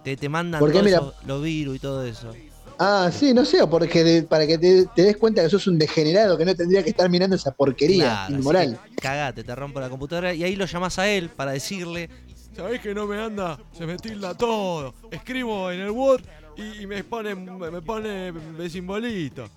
Te, 0.04 0.18
te 0.18 0.30
mandan 0.30 0.60
Porque 0.60 0.74
todos 0.74 0.86
mira- 0.86 0.98
esos- 0.98 1.14
los 1.26 1.44
virus 1.44 1.76
y 1.76 1.80
todo 1.80 2.04
eso. 2.04 2.32
Ah, 2.80 3.10
sí, 3.14 3.34
no 3.34 3.46
sé, 3.46 3.66
porque 3.68 4.04
de- 4.04 4.24
para 4.24 4.46
que 4.48 4.58
te, 4.58 4.86
te 4.96 5.04
des 5.04 5.18
cuenta 5.18 5.44
que 5.44 5.50
sos 5.50 5.68
un 5.68 5.78
degenerado 5.78 6.38
que 6.38 6.44
no 6.46 6.56
tendría 6.56 6.84
que 6.84 6.90
estar 6.90 7.08
mirando 7.10 7.36
esa 7.36 7.52
porquería 7.52 8.26
Claro, 8.28 8.36
inmoral. 8.36 8.80
Cagate, 9.00 9.44
te 9.44 9.56
rompo 9.56 9.80
la 9.80 9.90
computadora 9.90 10.34
y 10.34 10.44
ahí 10.44 10.56
lo 10.56 10.66
llamás 10.66 10.98
a 11.00 11.08
él 11.08 11.30
para 11.30 11.52
decirle. 11.52 12.10
¿Sabés 12.56 12.82
que 12.82 12.94
no 12.94 13.06
me 13.08 13.20
anda? 13.20 13.60
Se 13.78 13.86
me 13.86 13.98
tilda 13.98 14.36
todo. 14.36 14.94
Escribo 15.12 15.72
en 15.72 15.80
el 15.82 15.92
Word 15.92 16.24
y, 16.58 16.82
y 16.84 16.88
me 16.88 17.04
pone 17.04 17.34
me 17.36 17.82
pone 17.82 18.32
de 18.32 18.70
simbolito. 18.70 19.48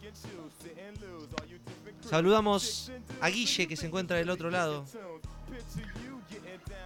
Saludamos 2.08 2.92
a 3.20 3.28
Guille 3.28 3.66
que 3.66 3.76
se 3.76 3.86
encuentra 3.86 4.16
del 4.18 4.30
otro 4.30 4.50
lado. 4.50 4.84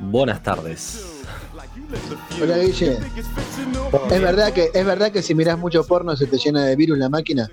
Buenas 0.01 0.43
tardes. 0.43 1.05
Hola 2.41 2.59
Guille. 2.59 2.99
¿Es 4.11 4.21
verdad 4.23 4.53
que 4.53 4.71
es 4.73 4.87
verdad 4.87 5.13
que 5.13 5.23
si 5.23 5.35
mirás 5.35 5.59
mucho 5.59 5.85
porno 5.87 6.17
se 6.17 6.27
te 6.27 6.39
llena 6.39 6.65
de 6.65 6.77
virus 6.77 6.99
la 6.99 7.09
máquina? 7.09 7.49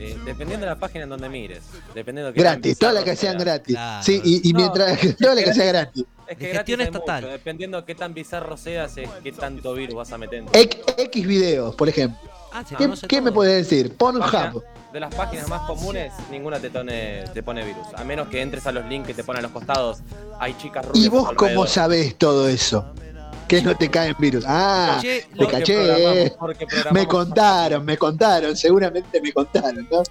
Eh, 0.00 0.16
dependiendo 0.24 0.64
de 0.66 0.70
la 0.72 0.78
página 0.78 1.04
en 1.04 1.10
donde 1.10 1.28
mires. 1.28 1.62
Dependiendo 1.94 2.32
tan 2.32 2.40
Gratis, 2.40 2.78
todas 2.78 2.94
las 2.94 3.04
que 3.04 3.16
sean 3.16 3.34
sea. 3.34 3.44
gratis. 3.44 3.74
Claro. 3.76 4.02
Sí, 4.04 4.20
y, 4.24 4.48
y 4.48 4.52
No, 4.52 4.58
mientras 4.60 5.16
todas 5.18 5.36
las 5.36 5.44
que 5.44 5.54
sean 5.54 5.68
gratis. 5.68 6.04
Es 6.28 6.36
que 6.36 6.46
gestión 6.46 6.80
estatal. 6.80 7.22
mucho, 7.22 7.32
Dependiendo 7.32 7.80
de 7.80 7.86
qué 7.86 7.94
tan 7.94 8.14
bizarro 8.14 8.56
seas, 8.56 8.96
es 8.96 9.08
qué 9.22 9.32
tanto 9.32 9.74
virus 9.74 9.94
vas 9.96 10.12
a 10.12 10.18
meter. 10.18 10.44
X, 10.52 10.80
X 10.96 11.26
videos, 11.26 11.74
por 11.74 11.88
ejemplo. 11.88 12.18
Ah, 12.52 12.64
se 12.64 13.06
¿Qué, 13.06 13.20
me 13.20 13.32
puedes 13.32 13.68
decir? 13.68 13.96
Pornhub. 13.96 14.62
de 14.92 15.00
las 15.00 15.14
páginas 15.14 15.48
más 15.48 15.62
comunes, 15.62 16.12
ninguna 16.30 16.58
te, 16.58 16.70
pone 16.70 17.24
te 17.34 17.42
pone 17.42 17.64
virus. 17.64 17.86
A 17.94 18.04
menos 18.04 18.28
que 18.28 18.40
entres 18.40 18.66
a 18.66 18.72
los 18.72 18.84
links 18.86 19.06
que 19.08 19.14
te 19.14 19.22
ponen 19.24 19.40
a 19.40 19.42
los 19.42 19.52
costados. 19.52 19.98
Hay 20.40 20.54
chicas 20.54 20.86
rubias. 20.86 21.04
¿Y 21.04 21.08
vos 21.08 21.30
cómo 21.34 21.66
sabés 21.66 22.16
todo 22.16 22.48
eso? 22.48 22.92
Que 23.46 23.62
no 23.62 23.74
te 23.76 23.90
caen 23.90 24.14
virus. 24.18 24.44
Ah, 24.46 24.98
te 25.00 25.46
caché. 25.46 25.76
programamos- 25.78 26.36
programamos- 26.36 26.92
Me 26.92 27.06
contaron, 27.06 27.84
me 27.84 27.96
contaron, 27.96 28.56
seguramente 28.56 29.20
me 29.20 29.32
contaron, 29.32 29.88
¿no? 29.90 30.02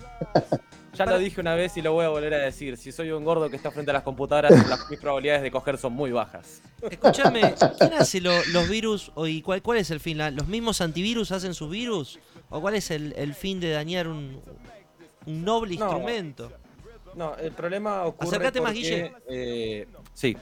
Ya 0.97 1.05
lo 1.05 1.17
dije 1.19 1.39
una 1.41 1.55
vez 1.55 1.77
y 1.77 1.81
lo 1.81 1.93
voy 1.93 2.05
a 2.05 2.09
volver 2.09 2.33
a 2.33 2.37
decir. 2.39 2.77
Si 2.77 2.91
soy 2.91 3.11
un 3.11 3.23
gordo 3.23 3.49
que 3.49 3.55
está 3.55 3.71
frente 3.71 3.91
a 3.91 3.93
las 3.93 4.03
computadoras, 4.03 4.51
las, 4.69 4.89
mis 4.89 4.99
probabilidades 4.99 5.43
de 5.43 5.51
coger 5.51 5.77
son 5.77 5.93
muy 5.93 6.11
bajas. 6.11 6.61
Escúchame, 6.89 7.53
¿quién 7.79 7.93
hace 7.93 8.21
lo- 8.21 8.43
los 8.51 8.67
virus 8.69 9.11
o 9.15 9.27
y 9.27 9.41
cuál, 9.41 9.61
cuál 9.61 9.77
es 9.79 9.91
el 9.91 9.99
fin? 9.99 10.17
¿La- 10.17 10.31
¿Los 10.31 10.47
mismos 10.47 10.81
antivirus 10.81 11.31
hacen 11.31 11.53
sus 11.53 11.69
virus? 11.69 12.19
¿O 12.49 12.61
cuál 12.61 12.75
es 12.75 12.91
el, 12.91 13.13
el 13.17 13.33
fin 13.33 13.59
de 13.59 13.71
dañar 13.71 14.07
un, 14.07 14.41
un 15.25 15.43
noble 15.45 15.75
No. 15.77 15.85
instrumento? 15.85 16.51
No, 17.15 17.35
el 17.35 17.51
problema 17.51 18.03
ocurre 18.05 18.27
Acércate 18.29 18.61
más, 18.61 18.73
porque, 18.73 18.79
Guille. 18.79 19.11
eh, 19.29 19.87
sí. 20.13 20.37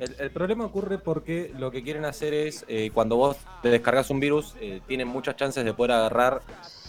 El, 0.00 0.14
el 0.18 0.30
problema 0.30 0.64
ocurre 0.64 0.98
porque 0.98 1.52
lo 1.58 1.70
que 1.70 1.82
quieren 1.82 2.04
hacer 2.04 2.32
es, 2.34 2.64
eh, 2.68 2.90
cuando 2.92 3.16
vos 3.16 3.36
te 3.62 3.68
descargas 3.68 4.08
un 4.10 4.20
virus, 4.20 4.54
eh, 4.60 4.80
tienen 4.86 5.08
muchas 5.08 5.36
chances 5.36 5.64
de 5.64 5.72
poder 5.74 5.92
agarrar 5.92 6.40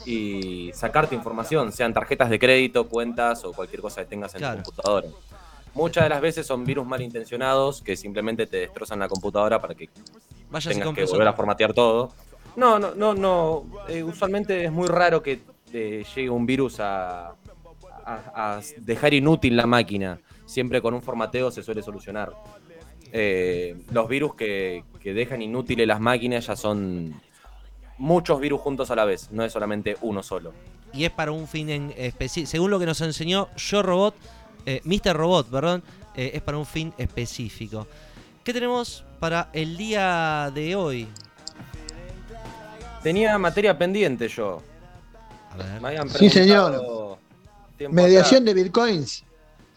y 0.07 0.71
sacarte 0.73 1.15
información, 1.15 1.71
sean 1.73 1.93
tarjetas 1.93 2.29
de 2.29 2.39
crédito, 2.39 2.87
cuentas 2.87 3.43
o 3.43 3.51
cualquier 3.51 3.81
cosa 3.81 4.01
que 4.03 4.07
tengas 4.07 4.33
en 4.35 4.39
Claro. 4.39 4.57
tu 4.59 4.63
computadora. 4.71 5.07
Muchas 5.73 6.05
de 6.05 6.09
las 6.09 6.21
veces 6.21 6.47
son 6.47 6.63
virus 6.63 6.87
malintencionados 6.87 7.81
que 7.81 7.95
simplemente 7.97 8.47
te 8.47 8.57
destrozan 8.57 8.99
la 8.99 9.09
computadora 9.09 9.59
para 9.61 9.75
que 9.75 9.89
Vaya 10.49 10.71
tengas 10.71 10.93
que 10.95 11.03
volver 11.05 11.27
a 11.27 11.33
formatear 11.33 11.73
todo. 11.73 12.11
No, 12.55 12.79
no, 12.79 12.95
no, 12.95 13.13
no. 13.13 13.65
eh, 13.89 14.01
usualmente 14.01 14.63
es 14.65 14.71
muy 14.71 14.87
raro 14.87 15.21
que 15.21 15.41
te 15.71 16.03
llegue 16.15 16.29
un 16.29 16.45
virus 16.45 16.79
a, 16.79 17.27
a- 18.05 18.55
a 18.55 18.61
dejar 18.77 19.13
inútil 19.13 19.57
la 19.57 19.67
máquina. 19.67 20.19
Siempre 20.45 20.81
con 20.81 20.93
un 20.93 21.01
formateo 21.01 21.51
se 21.51 21.61
suele 21.61 21.83
solucionar. 21.83 22.31
Eh, 23.11 23.75
los 23.91 24.07
virus 24.07 24.35
que, 24.35 24.83
que 25.01 25.13
dejan 25.13 25.41
inútiles 25.41 25.85
las 25.85 25.99
máquinas 25.99 26.47
ya 26.47 26.55
son 26.55 27.13
muchos 27.97 28.39
virus 28.39 28.61
juntos 28.61 28.91
a 28.91 28.95
la 28.95 29.05
vez, 29.05 29.29
no 29.31 29.43
es 29.43 29.51
solamente 29.53 29.97
uno 30.01 30.21
solo. 30.23 30.53
Y 30.93 31.03
es 31.05 31.11
para 31.11 31.31
un 31.31 31.47
fin 31.47 31.69
en 31.69 31.93
específico. 31.97 32.49
Según 32.49 32.71
lo 32.71 32.79
que 32.79 32.85
nos 32.85 32.99
enseñó 33.01 33.49
Yo 33.57 33.83
Robot, 33.83 34.15
eh, 34.65 34.81
Mr. 34.83 35.15
Robot, 35.15 35.47
perdón, 35.49 35.83
eh, 36.15 36.31
es 36.33 36.41
para 36.41 36.57
un 36.57 36.65
fin 36.65 36.93
específico. 36.97 37.87
¿Qué 38.43 38.53
tenemos 38.53 39.03
para 39.19 39.49
el 39.53 39.75
día 39.77 40.51
de 40.53 40.75
hoy? 40.75 41.07
Tenía 43.03 43.37
materia 43.37 43.77
pendiente 43.77 44.27
yo. 44.27 44.61
A 45.51 45.57
ver. 45.57 45.81
Me 45.81 45.87
habían 45.89 46.09
Sí, 46.09 46.29
tiempo 47.77 47.95
Mediación 47.95 48.43
de 48.45 48.53
bitcoins. 48.53 49.23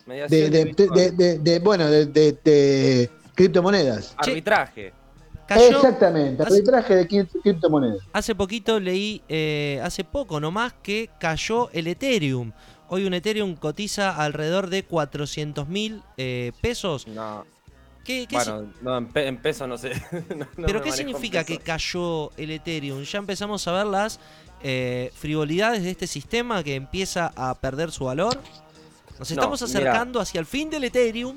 Mediación 0.06 0.40
De, 0.40 0.51
de 0.51 0.59
de- 0.59 0.64
Bitcoin. 0.64 0.94
de- 0.94 1.10
de- 1.12 1.38
de- 1.38 1.59
bueno, 1.60 1.86
de, 1.86 2.06
de- 2.06 2.32
de 2.44 3.10
criptomonedas. 3.34 4.14
Arbitraje. 4.16 4.92
Cayó 5.51 5.77
Exactamente, 5.78 6.43
hace- 6.44 6.52
arbitraje 6.55 6.94
de 6.94 7.09
cri- 7.09 7.43
criptomonedas. 7.43 7.98
Hace 8.12 8.36
poquito 8.36 8.78
leí, 8.78 9.20
eh, 9.28 9.81
hace 9.82 10.05
poco 10.05 10.39
nomás, 10.39 10.72
que 10.81 11.10
cayó 11.18 11.68
el 11.72 11.89
Ethereum. 11.89 12.52
Hoy 12.89 13.05
un 13.05 13.14
Ethereum 13.14 13.56
cotiza 13.56 14.14
alrededor 14.16 14.70
de 14.70 14.85
400 14.85 15.68
mil 15.68 16.02
pesos. 16.60 17.09
No. 17.09 17.44
¿Qué, 18.05 18.27
qué 18.28 18.36
Bueno, 18.36 18.72
no, 18.81 18.97
en, 18.98 19.06
pe- 19.09 19.27
en 19.27 19.36
peso 19.39 19.66
no 19.66 19.77
sé. 19.77 19.90
No- 20.36 20.47
no 20.56 20.66
¿Pero 20.66 20.82
qué 20.82 20.93
significa 20.93 21.43
que 21.43 21.59
cayó 21.59 22.31
el 22.36 22.52
Ethereum? 22.52 23.02
Ya 23.02 23.18
empezamos 23.18 23.66
a 23.66 23.72
ver 23.72 23.86
las 23.86 24.20
eh, 24.62 25.10
frivolidades 25.16 25.82
de 25.82 25.90
este 25.90 26.06
sistema 26.06 26.62
que 26.62 26.77
empieza 26.77 27.32
a 27.35 27.55
perder 27.56 27.90
su 27.90 28.05
valor. 28.05 28.36
Nos 29.18 29.31
No, 29.31 29.35
estamos 29.35 29.62
mira. 29.62 29.81
acercando 29.81 30.20
hacia 30.20 30.39
el 30.39 30.47
fin 30.47 30.70
del 30.70 30.85
Ethereum. 30.85 31.36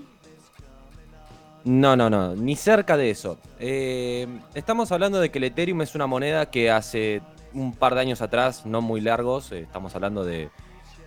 No, 1.66 1.96
no, 1.96 2.10
no, 2.10 2.36
ni 2.36 2.58
cerca 2.58 2.98
de 2.98 3.10
eso. 3.10 3.38
Eh, 3.58 4.28
estamos 4.54 4.92
hablando 4.92 5.22
de 5.22 5.32
que 5.32 5.38
el 5.38 5.46
Ethereum 5.46 5.82
es 5.82 5.96
una 5.96 6.08
moneda 6.08 6.52
que 6.52 6.70
hace 6.70 7.22
un 7.54 7.74
par 7.74 7.96
de 7.96 8.02
años 8.02 8.22
atrás, 8.22 8.66
no 8.66 8.82
muy 8.82 9.00
largos, 9.00 9.52
eh, 9.54 9.62
estamos 9.62 9.96
hablando 9.96 10.26
de 10.26 10.50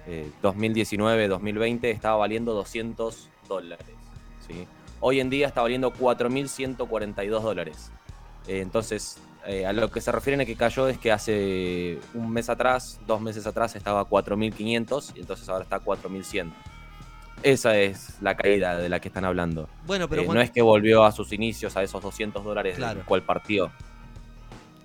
eh, 0.06 0.30
2019, 0.40 1.28
2020, 1.28 1.90
estaba 1.90 2.16
valiendo 2.16 2.54
200 2.54 3.28
dólares. 3.46 3.86
¿sí? 4.46 4.66
Hoy 5.00 5.20
en 5.20 5.28
día 5.28 5.46
está 5.46 5.60
valiendo 5.60 5.92
4.142 5.92 7.42
dólares. 7.42 7.90
Eh, 8.46 8.60
entonces, 8.60 9.18
a 9.64 9.72
lo 9.72 9.90
que 9.92 10.00
se 10.00 10.10
refieren 10.10 10.40
a 10.40 10.44
que 10.44 10.56
cayó 10.56 10.88
es 10.88 10.98
que 10.98 11.12
hace 11.12 12.00
un 12.14 12.32
mes 12.32 12.48
atrás, 12.48 12.98
dos 13.06 13.20
meses 13.20 13.46
atrás 13.46 13.76
estaba 13.76 14.00
a 14.00 14.04
4.500 14.04 15.12
y 15.14 15.20
entonces 15.20 15.48
ahora 15.48 15.62
está 15.62 15.76
a 15.76 15.84
4.100. 15.84 16.52
Esa 17.42 17.76
es 17.78 18.16
la 18.20 18.36
caída 18.36 18.76
de 18.76 18.88
la 18.88 18.98
que 19.00 19.08
están 19.08 19.24
hablando. 19.24 19.68
Bueno, 19.86 20.08
pero 20.08 20.22
Eh, 20.22 20.24
cuando- 20.24 20.40
no 20.40 20.44
es 20.44 20.50
que 20.50 20.62
volvió 20.62 21.04
a 21.04 21.12
sus 21.12 21.32
inicios, 21.32 21.76
a 21.76 21.82
esos 21.82 22.02
200 22.02 22.42
dólares 22.44 22.76
Claro. 22.76 22.96
del 22.96 23.04
cual 23.04 23.22
partió. 23.22 23.70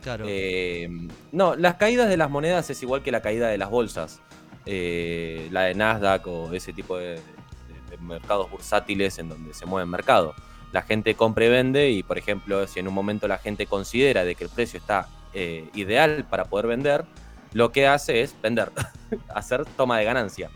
Claro. 0.04 0.26
Eh, 0.28 0.90
no, 1.32 1.56
las 1.56 1.76
caídas 1.76 2.10
de 2.10 2.18
las 2.18 2.30
monedas 2.30 2.70
es 2.70 2.82
igual 2.84 3.04
que 3.04 3.12
la 3.12 3.22
caída 3.22 3.48
de 3.48 3.58
las 3.58 3.70
bolsas. 3.70 4.20
Eh, 4.66 5.48
la 5.52 5.62
de 5.64 5.74
Nasdaq 5.76 6.28
o 6.28 6.54
ese 6.54 6.74
tipo 6.74 6.98
de, 6.98 7.16
de- 7.16 7.22
de 7.90 7.98
mercados 8.00 8.50
bursátiles 8.52 9.18
en 9.20 9.30
donde 9.30 9.54
se 9.54 9.66
mueve 9.66 9.86
el 9.86 9.90
mercado. 9.90 10.34
La 10.72 10.82
gente 10.84 11.16
compra 11.16 11.46
y 11.46 11.50
vende 11.50 11.90
y, 11.90 12.04
por 12.04 12.18
ejemplo, 12.18 12.66
si 12.68 12.80
en 12.80 12.88
un 12.88 12.94
momento 12.94 13.28
la 13.28 13.38
gente 13.38 13.66
considera 13.66 14.24
de 14.24 14.36
que 14.36 14.44
el 14.44 14.50
precio 14.50 14.80
está 14.80 15.08
eh, 15.34 15.70
ideal 15.76 16.26
para 16.30 16.46
poder 16.46 16.68
vender, 16.68 17.06
lo 17.54 17.72
que 17.72 17.88
hace 17.88 18.22
es 18.22 18.36
vender, 18.42 18.72
hacer 19.34 19.66
toma 19.78 19.98
de 19.98 20.04
ganancia. 20.06 20.50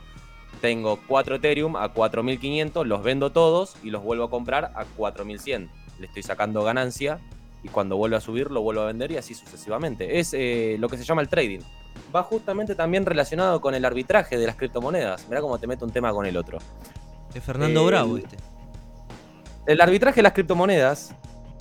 Tengo 0.61 0.99
4 1.07 1.35
Ethereum 1.35 1.75
a 1.75 1.89
4500, 1.89 2.87
los 2.87 3.03
vendo 3.03 3.31
todos 3.31 3.75
y 3.83 3.89
los 3.89 4.03
vuelvo 4.03 4.23
a 4.25 4.29
comprar 4.29 4.71
a 4.75 4.85
4100. 4.85 5.69
Le 5.99 6.07
estoy 6.07 6.23
sacando 6.23 6.63
ganancia 6.63 7.19
y 7.63 7.67
cuando 7.69 7.97
vuelve 7.97 8.15
a 8.17 8.21
subir 8.21 8.51
lo 8.51 8.61
vuelvo 8.61 8.81
a 8.81 8.85
vender 8.85 9.11
y 9.11 9.17
así 9.17 9.33
sucesivamente. 9.33 10.19
Es 10.19 10.33
eh, 10.33 10.77
lo 10.79 10.89
que 10.89 10.97
se 10.97 11.03
llama 11.03 11.21
el 11.21 11.27
trading. 11.29 11.59
Va 12.15 12.23
justamente 12.23 12.75
también 12.75 13.05
relacionado 13.05 13.61
con 13.61 13.75
el 13.75 13.85
arbitraje 13.85 14.37
de 14.37 14.45
las 14.47 14.55
criptomonedas. 14.55 15.27
Mirá 15.29 15.41
cómo 15.41 15.57
te 15.57 15.67
meto 15.67 15.85
un 15.85 15.91
tema 15.91 16.11
con 16.11 16.25
el 16.25 16.37
otro. 16.37 16.57
Es 17.33 17.43
Fernando 17.43 17.81
Eh, 17.81 17.85
Bravo 17.87 18.17
este. 18.17 18.37
El 19.65 19.81
arbitraje 19.81 20.17
de 20.17 20.23
las 20.23 20.33
criptomonedas, 20.33 21.13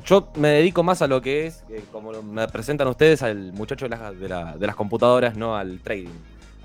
yo 0.04 0.28
me 0.36 0.48
dedico 0.48 0.82
más 0.82 1.00
a 1.02 1.06
lo 1.06 1.20
que 1.22 1.46
es, 1.46 1.64
eh, 1.70 1.82
como 1.90 2.12
me 2.22 2.46
presentan 2.48 2.86
ustedes, 2.88 3.22
al 3.22 3.52
muchacho 3.54 3.86
de 3.86 3.90
las, 3.96 4.18
de 4.18 4.28
la- 4.28 4.56
de 4.56 4.66
las 4.66 4.76
computadoras, 4.76 5.36
no 5.36 5.56
al 5.56 5.80
trading. 5.80 6.10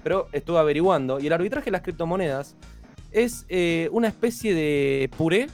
Pero 0.03 0.27
estuve 0.31 0.59
averiguando 0.59 1.19
y 1.19 1.27
el 1.27 1.33
arbitraje 1.33 1.65
de 1.65 1.71
las 1.71 1.81
criptomonedas 1.81 2.55
es 3.11 3.45
eh, 3.49 3.89
una 3.91 4.07
especie 4.07 4.53
de 4.53 5.09
puré, 5.17 5.49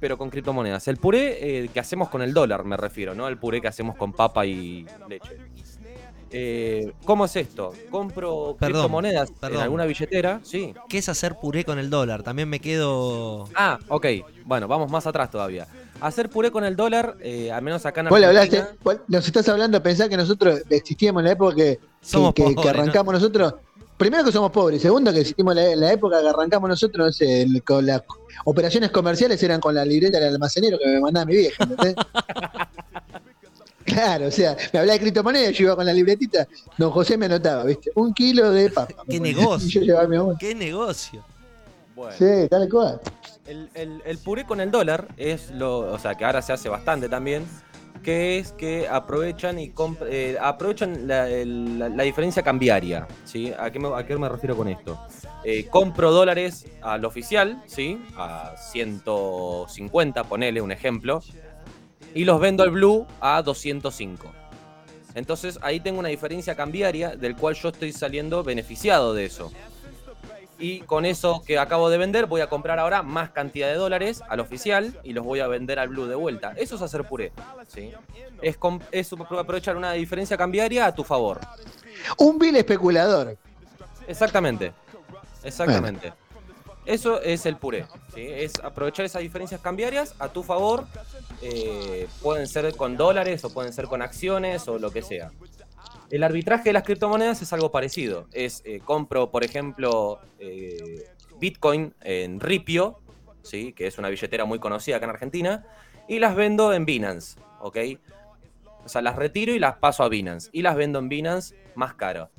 pero 0.00 0.18
con 0.18 0.30
criptomonedas. 0.30 0.86
El 0.88 0.96
puré 0.96 1.64
eh, 1.64 1.68
que 1.72 1.80
hacemos 1.80 2.08
con 2.08 2.22
el 2.22 2.32
dólar, 2.34 2.64
me 2.64 2.76
refiero, 2.76 3.14
¿no? 3.14 3.26
El 3.28 3.36
puré 3.38 3.60
que 3.60 3.68
hacemos 3.68 3.96
con 3.96 4.12
papa 4.12 4.44
y 4.46 4.86
leche. 5.08 5.36
Eh, 6.30 6.92
¿Cómo 7.06 7.24
es 7.24 7.34
esto? 7.36 7.72
Compro 7.90 8.54
Perdón, 8.60 8.72
criptomonedas 8.82 9.30
perdón. 9.30 9.56
en 9.58 9.62
alguna 9.62 9.86
billetera, 9.86 10.40
sí. 10.42 10.74
¿Qué 10.88 10.98
es 10.98 11.08
hacer 11.08 11.36
puré 11.36 11.64
con 11.64 11.78
el 11.78 11.88
dólar? 11.88 12.22
También 12.22 12.50
me 12.50 12.60
quedo. 12.60 13.48
Ah, 13.54 13.78
ok. 13.88 14.06
Bueno, 14.44 14.68
vamos 14.68 14.90
más 14.90 15.06
atrás 15.06 15.30
todavía. 15.30 15.66
Hacer 16.02 16.28
puré 16.28 16.50
con 16.50 16.64
el 16.64 16.76
dólar, 16.76 17.16
eh, 17.22 17.50
al 17.50 17.62
menos 17.62 17.86
acá 17.86 18.02
en 18.02 18.08
Vos 18.10 18.22
Argentina. 18.22 18.60
hablaste, 18.62 18.78
vos 18.84 18.96
nos 19.08 19.26
estás 19.26 19.48
hablando, 19.48 19.82
pensá 19.82 20.06
que 20.08 20.16
nosotros 20.18 20.60
existíamos 20.68 21.20
en 21.20 21.26
la 21.26 21.32
época 21.32 21.56
que, 21.56 21.62
que- 21.78 21.80
Somos 22.02 22.34
que- 22.34 22.54
que 22.54 22.68
arrancamos 22.68 23.14
nosotros. 23.14 23.54
Primero 23.98 24.24
que 24.24 24.32
somos 24.32 24.50
pobres, 24.52 24.80
segundo 24.80 25.12
que 25.12 25.20
en 25.36 25.46
la, 25.54 25.76
la 25.76 25.92
época 25.92 26.20
que 26.22 26.28
arrancamos 26.28 26.68
nosotros, 26.70 27.06
no 27.06 27.12
sé, 27.12 27.42
el- 27.42 27.62
con 27.64 27.84
las 27.84 28.00
operaciones 28.44 28.90
comerciales 28.90 29.42
eran 29.42 29.60
con 29.60 29.74
la 29.74 29.84
libreta 29.84 30.18
del 30.20 30.34
almacenero 30.34 30.78
que 30.78 30.86
me 30.86 31.00
mandaba 31.00 31.26
mi 31.26 31.34
vieja, 31.36 31.64
¿entendés? 31.64 31.94
Claro, 33.84 34.26
o 34.26 34.30
sea, 34.30 34.54
me 34.72 34.80
hablaba 34.80 34.94
de 34.98 35.00
criptomonedas, 35.00 35.54
yo 35.56 35.64
iba 35.64 35.74
con 35.76 35.86
la 35.86 35.94
libretita, 35.94 36.46
don 36.76 36.90
José 36.90 37.16
me 37.16 37.24
anotaba, 37.24 37.64
¿viste? 37.64 37.90
Un 37.94 38.12
kilo 38.12 38.50
de 38.50 38.68
papa. 38.70 38.92
¡Qué 39.08 39.18
negocio! 39.18 39.66
Y 39.66 39.70
yo 39.72 39.80
llevaba 39.80 40.06
mi 40.06 40.16
amor. 40.16 40.36
¡Qué 40.38 40.54
negocio! 40.54 41.24
Bueno, 41.96 42.14
Sí, 42.18 42.48
tal 42.50 42.68
cual. 42.68 43.00
el, 43.46 43.70
el- 43.74 44.02
el 44.04 44.18
puré 44.18 44.44
con 44.44 44.60
el 44.60 44.70
dólar 44.70 45.08
es 45.16 45.50
lo. 45.52 45.78
O 45.92 45.98
sea, 45.98 46.14
que 46.14 46.24
ahora 46.26 46.42
se 46.42 46.52
hace 46.52 46.68
bastante 46.68 47.08
también. 47.08 47.46
Que 48.02 48.38
es 48.38 48.52
que 48.52 48.88
aprovechan 48.88 49.58
y 49.58 49.72
eh, 50.08 50.36
aprovechan 50.40 51.06
la 51.06 52.02
diferencia 52.02 52.42
cambiaria. 52.42 53.06
¿sí? 53.24 53.52
¿A, 53.58 53.70
qué 53.70 53.78
me, 53.78 53.88
¿A 53.94 54.06
qué 54.06 54.16
me 54.16 54.28
refiero 54.28 54.56
con 54.56 54.68
esto? 54.68 54.98
Eh, 55.44 55.66
compro 55.66 56.10
dólares 56.10 56.66
al 56.82 57.04
oficial, 57.04 57.62
¿sí? 57.66 58.00
A 58.16 58.54
150, 58.56 60.24
ponele 60.24 60.60
un 60.60 60.72
ejemplo. 60.72 61.22
Y 62.14 62.24
los 62.24 62.40
vendo 62.40 62.62
al 62.62 62.70
blue 62.70 63.06
a 63.20 63.42
205. 63.42 64.32
Entonces 65.14 65.58
ahí 65.62 65.80
tengo 65.80 65.98
una 65.98 66.08
diferencia 66.08 66.54
cambiaria 66.54 67.16
del 67.16 67.36
cual 67.36 67.54
yo 67.54 67.70
estoy 67.70 67.92
saliendo 67.92 68.42
beneficiado 68.42 69.14
de 69.14 69.24
eso. 69.24 69.52
Y 70.58 70.80
con 70.80 71.04
eso 71.04 71.42
que 71.46 71.58
acabo 71.58 71.88
de 71.88 71.98
vender, 71.98 72.26
voy 72.26 72.40
a 72.40 72.48
comprar 72.48 72.78
ahora 72.80 73.02
más 73.02 73.30
cantidad 73.30 73.68
de 73.68 73.74
dólares 73.74 74.22
al 74.28 74.40
oficial 74.40 74.98
y 75.04 75.12
los 75.12 75.24
voy 75.24 75.40
a 75.40 75.46
vender 75.46 75.78
al 75.78 75.88
blue 75.88 76.06
de 76.06 76.16
vuelta. 76.16 76.52
Eso 76.56 76.74
es 76.74 76.82
hacer 76.82 77.04
puré. 77.04 77.32
¿sí? 77.68 77.92
Es, 78.42 78.58
aprovechar 79.12 79.76
una 79.76 79.92
diferencia 79.92 80.36
cambiaria 80.36 80.86
a 80.86 80.94
tu 80.94 81.04
favor. 81.04 81.40
Un 82.18 82.38
vil 82.38 82.56
especulador. 82.56 83.36
Exactamente. 84.08 84.72
Exactamente. 85.44 86.12
Eso 86.84 87.20
es 87.20 87.46
el 87.46 87.56
puré. 87.56 87.86
¿sí? 88.12 88.26
Es 88.28 88.58
aprovechar 88.60 89.04
esas 89.04 89.22
diferencias 89.22 89.60
cambiarias 89.60 90.14
a 90.18 90.28
tu 90.28 90.42
favor. 90.42 90.86
Eh, 91.40 92.08
pueden 92.20 92.48
ser 92.48 92.74
con 92.74 92.96
dólares 92.96 93.44
o 93.44 93.50
pueden 93.50 93.72
ser 93.72 93.86
con 93.86 94.02
acciones 94.02 94.66
o 94.66 94.78
lo 94.78 94.90
que 94.90 95.02
sea. 95.02 95.30
El 96.10 96.22
arbitraje 96.22 96.64
de 96.70 96.72
las 96.72 96.84
criptomonedas 96.84 97.42
es 97.42 97.52
algo 97.52 97.70
parecido. 97.70 98.26
Es 98.32 98.62
eh, 98.64 98.80
compro, 98.82 99.30
por 99.30 99.44
ejemplo, 99.44 100.20
eh, 100.38 101.04
Bitcoin 101.38 101.94
en 102.00 102.40
Ripio, 102.40 103.00
¿sí? 103.42 103.72
que 103.74 103.86
es 103.86 103.98
una 103.98 104.08
billetera 104.08 104.44
muy 104.46 104.58
conocida 104.58 104.96
acá 104.96 105.04
en 105.04 105.10
Argentina, 105.10 105.66
y 106.08 106.18
las 106.18 106.34
vendo 106.34 106.72
en 106.72 106.86
Binance, 106.86 107.38
¿ok? 107.60 107.76
O 108.84 108.88
sea, 108.88 109.02
las 109.02 109.16
retiro 109.16 109.52
y 109.52 109.58
las 109.58 109.76
paso 109.76 110.02
a 110.02 110.08
Binance. 110.08 110.48
Y 110.52 110.62
las 110.62 110.76
vendo 110.76 110.98
en 110.98 111.10
Binance 111.10 111.54
más 111.74 111.94
caro. 111.94 112.30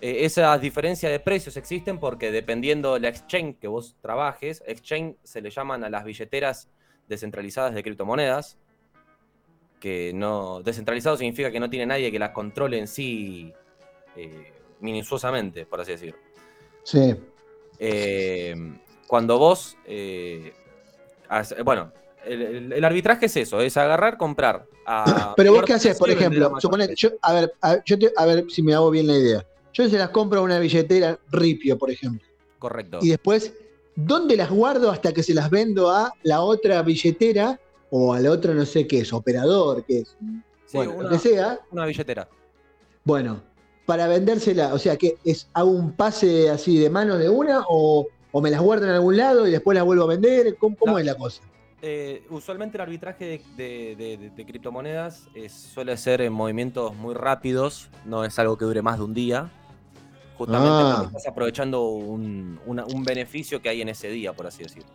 Eh, 0.00 0.24
esas 0.24 0.60
diferencias 0.60 1.10
de 1.10 1.18
precios 1.18 1.56
existen 1.56 1.98
porque 1.98 2.30
dependiendo 2.30 2.94
de 2.94 3.00
la 3.00 3.08
exchange 3.08 3.58
que 3.58 3.66
vos 3.66 3.96
trabajes, 4.00 4.62
exchange 4.66 5.16
se 5.24 5.40
le 5.40 5.50
llaman 5.50 5.82
a 5.82 5.90
las 5.90 6.04
billeteras 6.04 6.70
descentralizadas 7.08 7.74
de 7.74 7.82
criptomonedas, 7.82 8.56
que 9.84 10.12
no 10.14 10.62
descentralizado 10.62 11.14
significa 11.18 11.50
que 11.50 11.60
no 11.60 11.68
tiene 11.68 11.84
nadie 11.84 12.10
que 12.10 12.18
las 12.18 12.30
controle 12.30 12.78
en 12.78 12.88
sí 12.88 13.52
eh, 14.16 14.50
minuciosamente, 14.80 15.66
por 15.66 15.78
así 15.78 15.90
decir. 15.90 16.14
Sí. 16.84 17.14
Eh, 17.78 18.54
cuando 19.06 19.38
vos, 19.38 19.76
eh, 19.84 20.54
hace- 21.28 21.60
bueno, 21.60 21.92
el, 22.24 22.82
arbitraje 22.82 23.26
es 23.26 23.36
eso, 23.36 23.60
es 23.60 23.76
agarrar, 23.76 24.16
comprar. 24.16 24.64
a 24.86 25.34
Pero 25.36 25.52
vos 25.52 25.64
qué 25.66 25.74
haces, 25.74 25.98
por 25.98 26.08
ejemplo, 26.08 26.54
suponete, 26.60 26.94
yo, 26.96 27.10
a 27.20 27.34
ver, 27.34 27.52
a, 27.60 27.84
yo 27.84 27.98
te- 27.98 28.12
a 28.16 28.24
ver 28.24 28.46
si 28.48 28.62
me 28.62 28.72
hago 28.72 28.90
bien 28.90 29.06
la 29.06 29.18
idea. 29.18 29.46
Yo 29.74 29.86
se 29.86 29.98
las 29.98 30.08
compro 30.08 30.40
a 30.40 30.42
una 30.44 30.58
billetera 30.60 31.18
Ripio, 31.30 31.76
por 31.76 31.90
ejemplo. 31.90 32.26
Correcto. 32.58 33.00
Y 33.02 33.10
después, 33.10 33.52
¿dónde 33.94 34.34
las 34.34 34.48
guardo 34.50 34.90
hasta 34.90 35.12
que 35.12 35.22
se 35.22 35.34
las 35.34 35.50
vendo 35.50 35.90
a 35.90 36.10
la 36.22 36.40
otra 36.40 36.80
billetera 36.80 37.60
o 37.90 38.12
al 38.14 38.26
otro 38.26 38.54
no 38.54 38.64
sé 38.66 38.86
qué 38.86 39.00
es, 39.00 39.12
operador, 39.12 39.84
qué 39.84 40.00
es? 40.00 40.16
Sí, 40.66 40.76
bueno, 40.78 40.92
una, 40.94 41.02
lo 41.04 41.10
que 41.10 41.18
sea. 41.18 41.60
una 41.70 41.86
billetera. 41.86 42.28
Bueno, 43.04 43.42
para 43.86 44.06
vendérsela, 44.06 44.72
o 44.74 44.78
sea, 44.78 44.96
que 44.96 45.16
es 45.24 45.48
hago 45.52 45.70
un 45.70 45.92
pase 45.92 46.48
así 46.50 46.78
de 46.78 46.88
manos 46.90 47.18
de 47.18 47.28
una 47.28 47.64
o, 47.68 48.06
o 48.32 48.40
me 48.40 48.50
las 48.50 48.60
guardo 48.60 48.86
en 48.86 48.92
algún 48.92 49.16
lado 49.16 49.46
y 49.46 49.50
después 49.50 49.74
las 49.74 49.84
vuelvo 49.84 50.04
a 50.04 50.08
vender. 50.08 50.56
¿Cómo, 50.56 50.76
cómo 50.76 50.92
No. 50.92 50.98
es 50.98 51.04
la 51.06 51.14
cosa? 51.16 51.42
Eh, 51.82 52.24
usualmente 52.30 52.78
el 52.78 52.80
arbitraje 52.80 53.24
de, 53.26 53.42
de- 53.62 53.94
de- 53.96 54.16
de- 54.16 54.30
de 54.30 54.46
criptomonedas 54.46 55.28
suele 55.50 55.94
ser 55.98 56.22
en 56.22 56.32
movimientos 56.32 56.96
muy 56.96 57.12
rápidos, 57.14 57.90
no 58.06 58.24
es 58.24 58.38
algo 58.38 58.56
que 58.56 58.64
dure 58.64 58.80
más 58.80 58.96
de 58.98 59.04
un 59.04 59.12
día. 59.12 59.50
Justamente 60.38 60.70
Ah. 60.72 60.94
porque 61.02 61.16
estás 61.18 61.30
aprovechando 61.30 61.82
un, 61.90 62.58
una- 62.66 62.86
un 62.86 63.04
beneficio 63.04 63.60
que 63.60 63.68
hay 63.68 63.82
en 63.82 63.90
ese 63.90 64.08
día, 64.08 64.32
por 64.32 64.46
así 64.46 64.62
decirlo. 64.62 64.88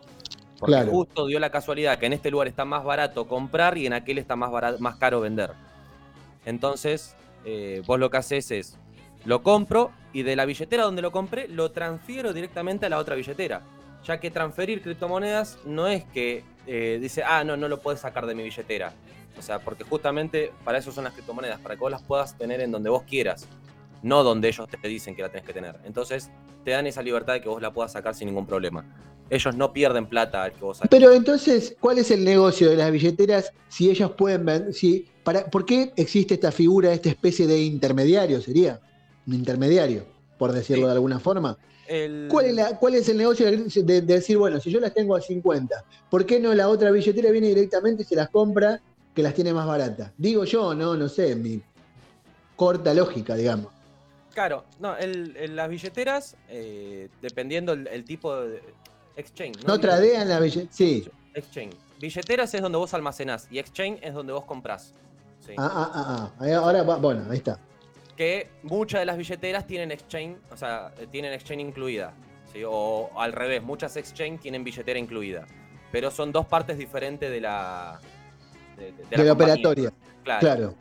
Porque 0.60 0.74
Claro. 0.74 0.90
justo 0.90 1.26
dio 1.26 1.40
la 1.40 1.50
casualidad 1.50 1.98
que 1.98 2.06
en 2.06 2.12
este 2.12 2.30
lugar 2.30 2.46
está 2.46 2.64
más 2.64 2.84
barato 2.84 3.26
comprar 3.26 3.78
y 3.78 3.86
en 3.86 3.94
aquel 3.94 4.18
está 4.18 4.36
más, 4.36 4.52
barato, 4.52 4.78
más 4.78 4.96
caro 4.96 5.20
vender. 5.20 5.52
Entonces, 6.44 7.16
eh, 7.44 7.82
vos 7.86 7.98
lo 7.98 8.10
que 8.10 8.18
haces 8.18 8.50
es, 8.50 8.78
lo 9.24 9.42
compro 9.42 9.90
y 10.12 10.22
de 10.22 10.36
la 10.36 10.44
billetera 10.44 10.84
donde 10.84 11.02
lo 11.02 11.12
compré, 11.12 11.48
lo 11.48 11.70
transfiero 11.70 12.32
directamente 12.32 12.86
a 12.86 12.88
la 12.90 12.98
otra 12.98 13.14
billetera. 13.14 13.62
Ya 14.04 14.20
que 14.20 14.30
transferir 14.30 14.82
criptomonedas 14.82 15.58
no 15.64 15.88
es 15.88 16.04
que 16.04 16.44
eh, 16.66 16.98
dice, 17.00 17.22
ah, 17.24 17.42
no, 17.42 17.56
no 17.56 17.68
lo 17.68 17.80
puedes 17.80 18.00
sacar 18.00 18.26
de 18.26 18.34
mi 18.34 18.42
billetera. 18.42 18.92
O 19.38 19.42
sea, 19.42 19.60
porque 19.60 19.84
justamente 19.84 20.52
para 20.64 20.78
eso 20.78 20.92
son 20.92 21.04
las 21.04 21.14
criptomonedas, 21.14 21.60
para 21.60 21.74
que 21.74 21.80
vos 21.80 21.90
las 21.90 22.02
puedas 22.02 22.36
tener 22.36 22.60
en 22.60 22.70
donde 22.70 22.90
vos 22.90 23.02
quieras, 23.04 23.46
no 24.02 24.22
donde 24.22 24.48
ellos 24.48 24.68
te 24.68 24.88
dicen 24.88 25.14
que 25.14 25.22
la 25.22 25.28
tenés 25.28 25.46
que 25.46 25.52
tener. 25.52 25.78
Entonces, 25.84 26.30
te 26.64 26.72
dan 26.72 26.86
esa 26.86 27.02
libertad 27.02 27.34
de 27.34 27.40
que 27.40 27.48
vos 27.48 27.62
la 27.62 27.72
puedas 27.72 27.92
sacar 27.92 28.14
sin 28.14 28.26
ningún 28.26 28.46
problema. 28.46 28.84
Ellos 29.30 29.54
no 29.56 29.72
pierden 29.72 30.06
plata 30.06 30.42
al 30.42 30.52
que 30.52 30.60
vos 30.60 30.78
saques. 30.78 30.90
Pero 30.90 31.12
entonces, 31.12 31.76
¿cuál 31.80 31.98
es 31.98 32.10
el 32.10 32.24
negocio 32.24 32.68
de 32.68 32.76
las 32.76 32.90
billeteras 32.90 33.52
si 33.68 33.88
ellas 33.88 34.10
pueden 34.10 34.44
vender? 34.44 34.74
Si, 34.74 35.06
para, 35.22 35.46
¿Por 35.48 35.64
qué 35.64 35.92
existe 35.96 36.34
esta 36.34 36.50
figura, 36.50 36.92
esta 36.92 37.08
especie 37.08 37.46
de 37.46 37.60
intermediario? 37.62 38.40
¿Sería? 38.40 38.80
Un 39.26 39.34
intermediario, 39.34 40.04
por 40.36 40.52
decirlo 40.52 40.82
Sí. 40.82 40.86
de 40.88 40.92
alguna 40.92 41.20
forma. 41.20 41.56
El- 41.86 42.26
¿Cuál 42.30 42.46
es, 42.46 42.54
la- 42.54 42.78
¿Cuál 42.78 42.94
es 42.96 43.08
el 43.08 43.16
negocio 43.18 43.46
de, 43.46 43.56
de- 43.58 43.82
de 44.02 44.14
decir, 44.14 44.36
bueno, 44.36 44.60
si 44.60 44.70
yo 44.70 44.80
las 44.80 44.92
tengo 44.94 45.14
a 45.14 45.20
50, 45.20 45.84
¿por 46.10 46.26
qué 46.26 46.40
no 46.40 46.52
la 46.54 46.68
otra 46.68 46.90
billetera 46.90 47.30
viene 47.30 47.48
directamente 47.48 48.02
y 48.02 48.06
se 48.06 48.16
las 48.16 48.30
compra 48.30 48.80
que 49.14 49.22
las 49.22 49.34
tiene 49.34 49.52
más 49.52 49.66
baratas? 49.66 50.12
Digo 50.18 50.44
yo, 50.44 50.74
no, 50.74 50.96
no 50.96 51.08
sé, 51.08 51.34
mi 51.36 51.60
corta 52.56 52.94
lógica, 52.94 53.34
digamos. 53.36 53.72
Claro, 54.34 54.64
no, 54.78 54.96
el- 54.96 55.36
el- 55.36 55.56
las 55.56 55.68
billeteras, 55.68 56.36
eh, 56.48 57.08
dependiendo 57.20 57.72
el, 57.72 57.88
el 57.88 58.04
tipo 58.04 58.36
de 58.36 58.62
exchange. 59.20 59.64
No 59.66 59.78
tradean 59.78 60.28
la 60.28 60.40
billetera. 60.40 60.72
Sí. 60.72 61.08
Exchange. 61.34 61.76
Billeteras 62.00 62.52
es 62.54 62.62
donde 62.62 62.78
vos 62.78 62.92
almacenás 62.94 63.46
y 63.50 63.58
exchange 63.58 63.98
es 64.02 64.14
donde 64.14 64.32
vos 64.32 64.44
comprás. 64.44 64.94
¿sí? 65.38 65.52
Ah, 65.56 65.70
ah, 65.72 65.90
ah, 65.94 66.32
ah. 66.40 66.56
Ahora, 66.56 66.82
bueno, 66.82 67.24
ahí 67.30 67.36
está. 67.38 67.58
Que 68.16 68.50
muchas 68.62 69.00
de 69.00 69.06
las 69.06 69.16
billeteras 69.16 69.66
tienen 69.66 69.90
exchange, 69.92 70.36
o 70.50 70.56
sea, 70.56 70.92
eh, 70.98 71.06
tienen 71.10 71.32
exchange 71.32 71.60
incluida. 71.62 72.12
¿sí? 72.52 72.62
O 72.66 73.10
al 73.16 73.32
revés, 73.32 73.62
muchas 73.62 73.96
exchange 73.96 74.40
tienen 74.40 74.64
billetera 74.64 74.98
incluida. 74.98 75.46
Pero 75.92 76.10
son 76.10 76.32
dos 76.32 76.46
partes 76.46 76.76
diferentes 76.78 77.30
de 77.30 77.40
la. 77.40 78.00
De, 78.76 78.92
de- 78.92 79.04
de 79.04 79.16
De 79.16 79.24
la 79.24 79.32
operatoria. 79.32 79.92
Claro. 80.24 80.40
Claro. 80.40 80.74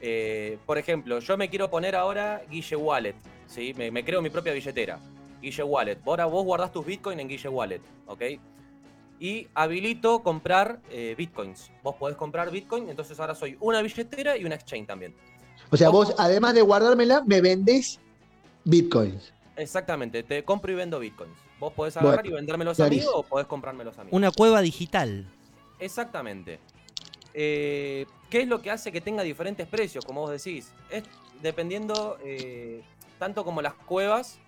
Eh, 0.00 0.58
por 0.66 0.76
ejemplo, 0.78 1.18
yo 1.20 1.36
me 1.36 1.48
quiero 1.48 1.70
poner 1.70 1.96
ahora 1.96 2.42
Guille 2.50 2.76
Wallet, 2.76 3.14
¿sí? 3.46 3.72
Me, 3.76 3.90
me 3.90 4.04
creo 4.04 4.20
mi 4.20 4.28
propia 4.30 4.52
billetera. 4.52 4.98
Guille 5.44 5.62
Wallet. 5.62 5.98
Ahora 6.04 6.26
vos 6.26 6.44
guardás 6.44 6.72
tus 6.72 6.84
Bitcoin 6.84 7.20
en 7.20 7.28
Guille 7.28 7.48
Wallet, 7.48 7.80
¿ok? 8.06 8.22
Y 9.20 9.46
habilito 9.54 10.22
comprar 10.22 10.80
eh, 10.90 11.14
Bitcoins. 11.16 11.70
Vos 11.82 11.94
podés 11.96 12.16
comprar 12.16 12.50
Bitcoin, 12.50 12.88
entonces 12.88 13.18
ahora 13.20 13.34
soy 13.34 13.56
una 13.60 13.80
billetera 13.80 14.36
y 14.36 14.44
una 14.44 14.56
exchange 14.56 14.86
también. 14.86 15.14
O 15.70 15.76
sea, 15.76 15.88
vos, 15.88 16.14
además 16.18 16.54
de 16.54 16.62
guardármela, 16.62 17.22
me 17.24 17.40
vendés 17.40 18.00
bitcoins. 18.64 19.32
Exactamente, 19.56 20.22
te 20.22 20.44
compro 20.44 20.72
y 20.72 20.74
vendo 20.74 20.98
Bitcoins. 20.98 21.36
Vos 21.60 21.72
podés 21.72 21.96
agarrar 21.96 22.22
Bueno, 22.22 22.30
y 22.30 22.32
vendérmelos 22.34 22.80
a 22.80 22.88
mí 22.88 23.00
o 23.12 23.22
podés 23.22 23.46
comprármelos 23.46 23.96
a 23.98 24.04
mí. 24.04 24.10
Una 24.12 24.30
cueva 24.32 24.60
digital. 24.60 25.26
Exactamente. 25.78 26.58
Eh, 27.32 28.06
¿Qué 28.30 28.42
es 28.42 28.48
lo 28.48 28.60
que 28.60 28.70
hace 28.70 28.90
que 28.90 29.00
tenga 29.00 29.22
diferentes 29.22 29.66
precios, 29.66 30.04
como 30.04 30.22
vos 30.22 30.30
decís? 30.30 30.72
Es 30.90 31.04
dependiendo, 31.40 32.18
eh, 32.24 32.82
tanto 33.18 33.44
como 33.44 33.62
las 33.62 33.74
cuevas, 33.74 34.38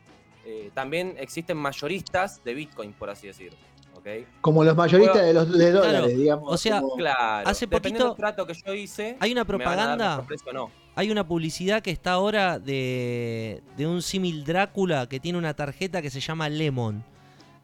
eh, 0.46 0.70
también 0.74 1.16
existen 1.18 1.56
mayoristas 1.56 2.42
de 2.44 2.54
Bitcoin, 2.54 2.92
por 2.92 3.10
así 3.10 3.26
decir. 3.26 3.52
¿ok? 3.96 4.06
Como 4.40 4.62
los 4.62 4.76
mayoristas 4.76 5.22
de 5.24 5.34
los 5.34 5.50
de 5.58 5.72
dólares, 5.72 6.00
Claro, 6.00 6.06
digamos. 6.08 6.52
o 6.54 6.56
sea, 6.56 6.80
como- 6.80 6.94
Claro. 6.96 7.48
Hace 7.48 7.66
poquito- 7.66 8.08
del 8.08 8.16
trato 8.16 8.46
que 8.46 8.54
yo 8.54 8.72
hice, 8.74 9.16
Hay 9.20 9.32
una 9.32 9.44
propaganda. 9.44 10.22
precio 10.26 10.52
no. 10.52 10.70
Hay 10.94 11.10
una 11.10 11.26
publicidad 11.26 11.82
que 11.82 11.90
está 11.90 12.12
ahora 12.12 12.58
de, 12.58 13.62
de 13.76 13.86
un 13.86 14.00
símil 14.02 14.44
Drácula 14.44 15.08
que 15.08 15.18
tiene 15.20 15.36
una 15.38 15.54
tarjeta 15.54 16.00
que 16.00 16.10
se 16.10 16.20
llama 16.20 16.48
Lemon. 16.48 17.04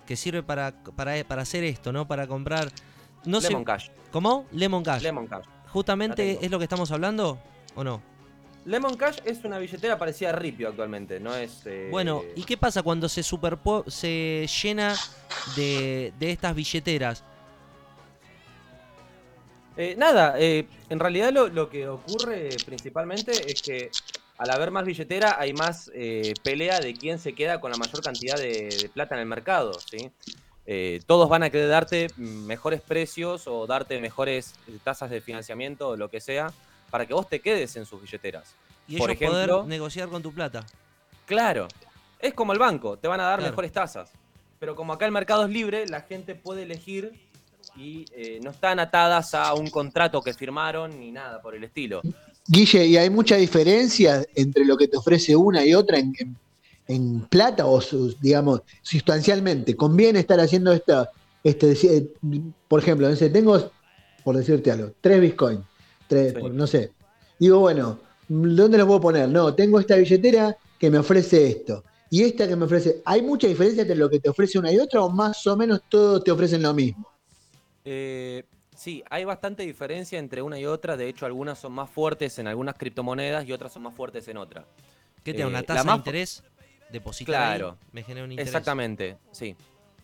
Que 0.07 0.17
sirve 0.17 0.43
para, 0.43 0.75
para, 0.97 1.23
para 1.25 1.43
hacer 1.43 1.65
esto, 1.65 1.93
¿no? 1.93 2.07
Para 2.09 2.27
comprar. 2.27 2.69
No 3.25 3.39
Lemon 3.41 3.61
sé. 3.61 3.65
Cash. 3.65 3.89
¿Cómo? 4.11 4.47
Lemon 4.53 4.83
Cash. 4.83 5.03
Lemon 5.03 5.27
Cash. 5.29 5.45
Justamente 5.69 6.45
es 6.45 6.51
lo 6.51 6.59
que 6.59 6.65
estamos 6.65 6.91
hablando, 6.91 7.39
¿o 7.77 7.85
no? 7.85 8.03
Lemon 8.65 8.97
Cash 8.97 9.19
es 9.25 9.45
una 9.45 9.59
billetera 9.59 9.99
parecida 9.99 10.31
a 10.31 10.33
Ripio 10.33 10.69
actualmente, 10.69 11.19
no 11.19 11.35
es... 11.35 11.63
eh, 11.67 11.89
Bueno, 11.91 12.23
¿y 12.37 12.45
qué 12.45 12.57
pasa 12.57 12.83
cuando 12.83 13.09
se 13.09 13.23
superpo 13.23 13.85
se 13.89 14.47
llena 14.63 14.95
de, 15.57 16.13
de 16.19 16.31
estas 16.31 16.55
billeteras? 16.55 17.25
Eh, 19.77 19.95
nada, 19.97 20.35
eh, 20.39 20.67
en 20.91 21.01
realidad 21.01 21.33
lo, 21.33 21.49
lo 21.49 21.71
que 21.71 21.89
ocurre 21.89 22.51
principalmente 22.65 23.33
es 23.51 23.63
que 23.63 23.91
al 24.39 24.51
haber 24.51 24.71
más 24.71 24.85
billetera 24.85 25.37
hay 25.41 25.53
más 25.55 25.91
eh, 25.95 26.35
pelea 26.43 26.79
de 26.79 26.95
quién 26.95 27.19
se 27.19 27.33
queda 27.33 27.61
con 27.61 27.71
la 27.71 27.77
mayor 27.79 28.03
cantidad 28.03 28.37
de, 28.37 28.69
de 28.69 28.91
plata 28.93 29.15
en 29.15 29.23
el 29.23 29.27
mercado, 29.27 29.73
¿sí? 29.91 30.11
Eh, 30.67 31.01
todos 31.07 31.29
van 31.29 31.43
a 31.43 31.51
querer 31.51 31.69
darte 31.69 32.09
mejores 32.17 32.81
precios 32.81 33.49
o 33.49 33.67
darte 33.67 33.99
mejores 34.01 34.55
tasas 34.85 35.11
de 35.11 35.21
financiamiento 35.21 35.89
o 35.89 35.97
lo 35.97 36.09
que 36.09 36.21
sea 36.21 36.53
para 36.93 37.07
que 37.07 37.15
vos 37.15 37.27
te 37.27 37.41
quedes 37.41 37.75
en 37.77 37.87
sus 37.87 38.03
billeteras. 38.03 38.55
Y 38.87 38.99
Por 38.99 39.09
ellos 39.11 39.23
ejemplo, 39.23 39.57
poder 39.61 39.67
negociar 39.69 40.11
con 40.11 40.23
tu 40.23 40.31
plata. 40.31 40.67
Claro, 41.25 41.67
es 42.21 42.35
como 42.35 42.53
el 42.53 42.59
banco, 42.59 42.99
te 42.99 43.09
van 43.09 43.19
a 43.19 43.25
dar 43.25 43.39
Claro. 43.39 43.51
mejores 43.51 43.73
tasas. 43.73 44.11
Pero 44.59 44.77
como 44.77 44.93
acá 44.93 45.07
el 45.07 45.13
mercado 45.13 45.45
es 45.47 45.51
libre, 45.51 45.87
la 45.89 46.03
gente 46.03 46.35
puede 46.35 46.65
elegir 46.65 47.19
y 47.79 48.05
eh, 48.13 48.41
no 48.43 48.51
están 48.51 48.79
atadas 48.79 49.33
a 49.33 49.55
un 49.55 49.71
contrato 49.71 50.21
que 50.21 50.35
firmaron 50.35 51.01
ni 51.01 51.11
nada 51.11 51.41
por 51.41 51.55
el 51.55 51.65
estilo. 51.65 52.03
Guille, 52.47 52.85
¿y 52.85 52.99
hay 52.99 53.09
mucha 53.09 53.37
diferencia 53.37 54.23
entre 54.35 54.67
lo 54.67 54.77
que 54.77 54.87
te 54.87 54.99
ofrece 54.99 55.35
una 55.35 55.65
y 55.65 55.73
otra 55.73 55.99
en, 55.99 56.13
en- 56.19 56.37
en 56.89 57.21
plata 57.23 57.65
o, 57.65 57.81
sus- 57.81 58.21
digamos, 58.21 58.61
sustancialmente? 58.83 59.75
¿Conviene 59.75 60.19
estar 60.19 60.39
haciendo 60.41 60.73
esta, 60.75 61.11
este, 61.43 61.73
eh, 61.73 62.07
por 62.69 62.81
ejemplo, 62.81 63.09
tengo, 63.17 63.73
por 64.23 64.37
decirte 64.37 64.71
algo, 64.71 64.93
tres 65.01 65.21
bitcoins, 65.23 65.61
tres, 66.13 66.33
Sí. 66.35 66.39
por- 66.41 66.53
no 66.53 66.67
sé. 66.67 66.93
Digo, 67.39 67.59
bueno, 67.61 67.99
¿dónde 68.29 68.77
los 68.79 68.87
puedo 68.87 69.01
poner? 69.01 69.29
No, 69.29 69.55
tengo 69.55 69.81
esta 69.81 69.97
billetera 69.97 70.55
que 70.79 70.91
me 70.91 70.99
ofrece 70.99 71.47
esto. 71.47 71.85
Y 72.11 72.23
esta 72.25 72.47
que 72.47 72.55
me 72.57 72.67
ofrece, 72.67 73.01
¿hay 73.07 73.23
mucha 73.23 73.47
diferencia 73.47 73.81
entre 73.83 73.97
lo 73.97 74.11
que 74.11 74.21
te 74.21 74.29
ofrece 74.29 74.59
una 74.59 74.71
y 74.71 74.79
otra 74.79 75.01
o 75.03 75.09
más 75.11 75.47
o 75.47 75.57
menos 75.57 75.81
todos 75.89 76.23
te 76.23 76.31
ofrecen 76.31 76.63
lo 76.63 76.75
mismo? 76.75 77.09
Eh, 77.85 78.45
Sí, 78.75 79.05
hay 79.11 79.25
bastante 79.25 79.63
diferencia 79.65 80.19
entre 80.19 80.41
una 80.43 80.59
y 80.59 80.65
otra. 80.65 80.97
De 80.97 81.07
hecho, 81.07 81.27
algunas 81.27 81.59
son 81.59 81.73
más 81.73 81.91
fuertes 81.91 82.39
en 82.39 82.49
algunas 82.49 82.75
criptomonedas 82.77 83.47
y 83.47 83.53
otras 83.53 83.71
son 83.73 83.83
más 83.83 83.95
fuertes 83.95 84.27
en 84.29 84.39
otras. 84.39 84.65
¿Qué 85.23 85.33
te 85.33 85.41
da 85.41 85.45
Eh, 85.45 85.49
una 85.51 85.61
la 85.61 85.67
tasa 85.67 85.91
de 85.91 85.97
interés? 85.97 86.43
Depositar 86.91 87.35
ahí, 87.37 87.59
Claro. 87.59 87.79
me 87.93 88.03
genera 88.03 88.25
un 88.25 88.33
interés. 88.33 88.49
Exactamente, 88.49 89.19
sí. 89.31 89.55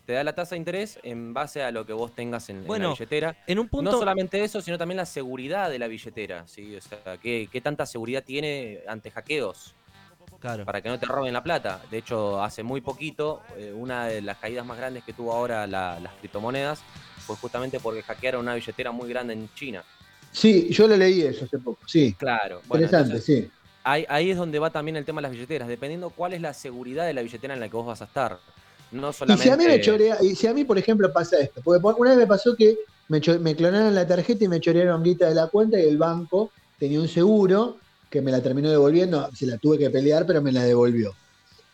Te 0.09 0.15
da 0.15 0.23
la 0.23 0.33
tasa 0.33 0.55
de 0.55 0.57
interés 0.57 0.97
en 1.03 1.35
base 1.35 1.61
a 1.61 1.69
lo 1.69 1.85
que 1.85 1.93
vos 1.93 2.15
tengas 2.15 2.49
en, 2.49 2.67
la 2.67 2.79
billetera. 2.79 3.37
En 3.45 3.59
un 3.59 3.69
punto. 3.69 3.91
No 3.91 3.99
solamente 3.99 4.43
eso, 4.43 4.59
sino 4.59 4.75
también 4.75 4.97
la 4.97 5.05
seguridad 5.05 5.69
de 5.69 5.77
la 5.77 5.87
billetera, 5.87 6.47
¿sí? 6.47 6.75
O 6.75 6.81
sea, 6.81 7.19
qué, 7.21 7.47
qué 7.51 7.61
tanta 7.61 7.85
seguridad 7.85 8.23
tiene 8.23 8.79
ante 8.87 9.11
hackeos 9.11 9.75
Claro. 10.39 10.65
para 10.65 10.81
que 10.81 10.89
no 10.89 10.97
te 10.97 11.05
roben 11.05 11.31
la 11.31 11.43
plata. 11.43 11.79
De 11.91 11.99
hecho, 11.99 12.41
hace 12.41 12.63
muy 12.63 12.81
poquito, 12.81 13.39
eh, 13.59 13.71
una 13.71 14.07
de 14.07 14.23
las 14.23 14.39
caídas 14.39 14.65
más 14.65 14.79
grandes 14.79 15.03
que 15.03 15.13
tuvo 15.13 15.31
ahora 15.31 15.67
la- 15.67 15.99
las 15.99 16.11
criptomonedas 16.15 16.81
fue 17.27 17.35
justamente 17.35 17.79
porque 17.79 18.01
hackearon 18.01 18.41
una 18.41 18.55
billetera 18.55 18.91
muy 18.91 19.09
grande 19.09 19.33
en 19.33 19.47
China. 19.53 19.83
Sí, 20.31 20.69
yo 20.71 20.87
lo 20.87 20.97
leí 20.97 21.21
eso 21.21 21.45
hace 21.45 21.59
poco, 21.59 21.87
sí. 21.87 22.15
Claro. 22.15 22.63
Bueno, 22.65 22.85
Interesante, 22.85 23.13
entonces, 23.17 23.43
sí. 23.43 23.51
ahí, 23.83 24.07
ahí 24.09 24.31
es 24.31 24.37
donde 24.37 24.57
va 24.57 24.71
también 24.71 24.97
el 24.97 25.05
tema 25.05 25.21
de 25.21 25.27
las 25.27 25.31
billeteras, 25.33 25.67
dependiendo 25.67 26.09
cuál 26.09 26.33
es 26.33 26.41
la 26.41 26.55
seguridad 26.55 27.05
de 27.05 27.13
la 27.13 27.21
billetera 27.21 27.53
en 27.53 27.59
la 27.59 27.69
que 27.69 27.75
vos 27.75 27.85
vas 27.85 28.01
a 28.01 28.05
estar. 28.05 28.39
No 28.91 29.11
Y 29.27 29.37
si 29.37 29.49
a 29.49 29.57
mí 29.57 29.65
me 29.65 29.81
chorea, 29.81 30.17
y 30.21 30.35
si 30.35 30.47
a 30.47 30.53
mí, 30.53 30.63
por 30.63 30.77
ejemplo, 30.77 31.11
pasa 31.13 31.39
esto, 31.39 31.61
porque 31.63 31.81
por- 31.81 31.95
una 31.99 32.11
vez 32.11 32.19
me 32.19 32.27
pasó 32.27 32.55
que 32.55 32.77
me, 33.07 33.19
clonaron 33.21 33.93
la 33.93 34.07
tarjeta 34.07 34.45
y 34.45 34.47
me 34.47 34.59
chorearon 34.59 35.03
guita 35.03 35.27
de 35.27 35.35
la 35.35 35.47
cuenta 35.47 35.79
y 35.79 35.87
el 35.87 35.97
banco 35.97 36.53
tenía 36.77 36.99
un 36.99 37.07
seguro 37.07 37.81
que 38.09 38.21
me 38.21 38.31
la 38.31 38.41
terminó 38.41 38.69
devolviendo, 38.69 39.29
se 39.33 39.45
la 39.45 39.57
tuve 39.57 39.77
que 39.77 39.89
pelear, 39.89 40.25
pero 40.25 40.41
me 40.41 40.51
la 40.51 40.63
devolvió. 40.63 41.15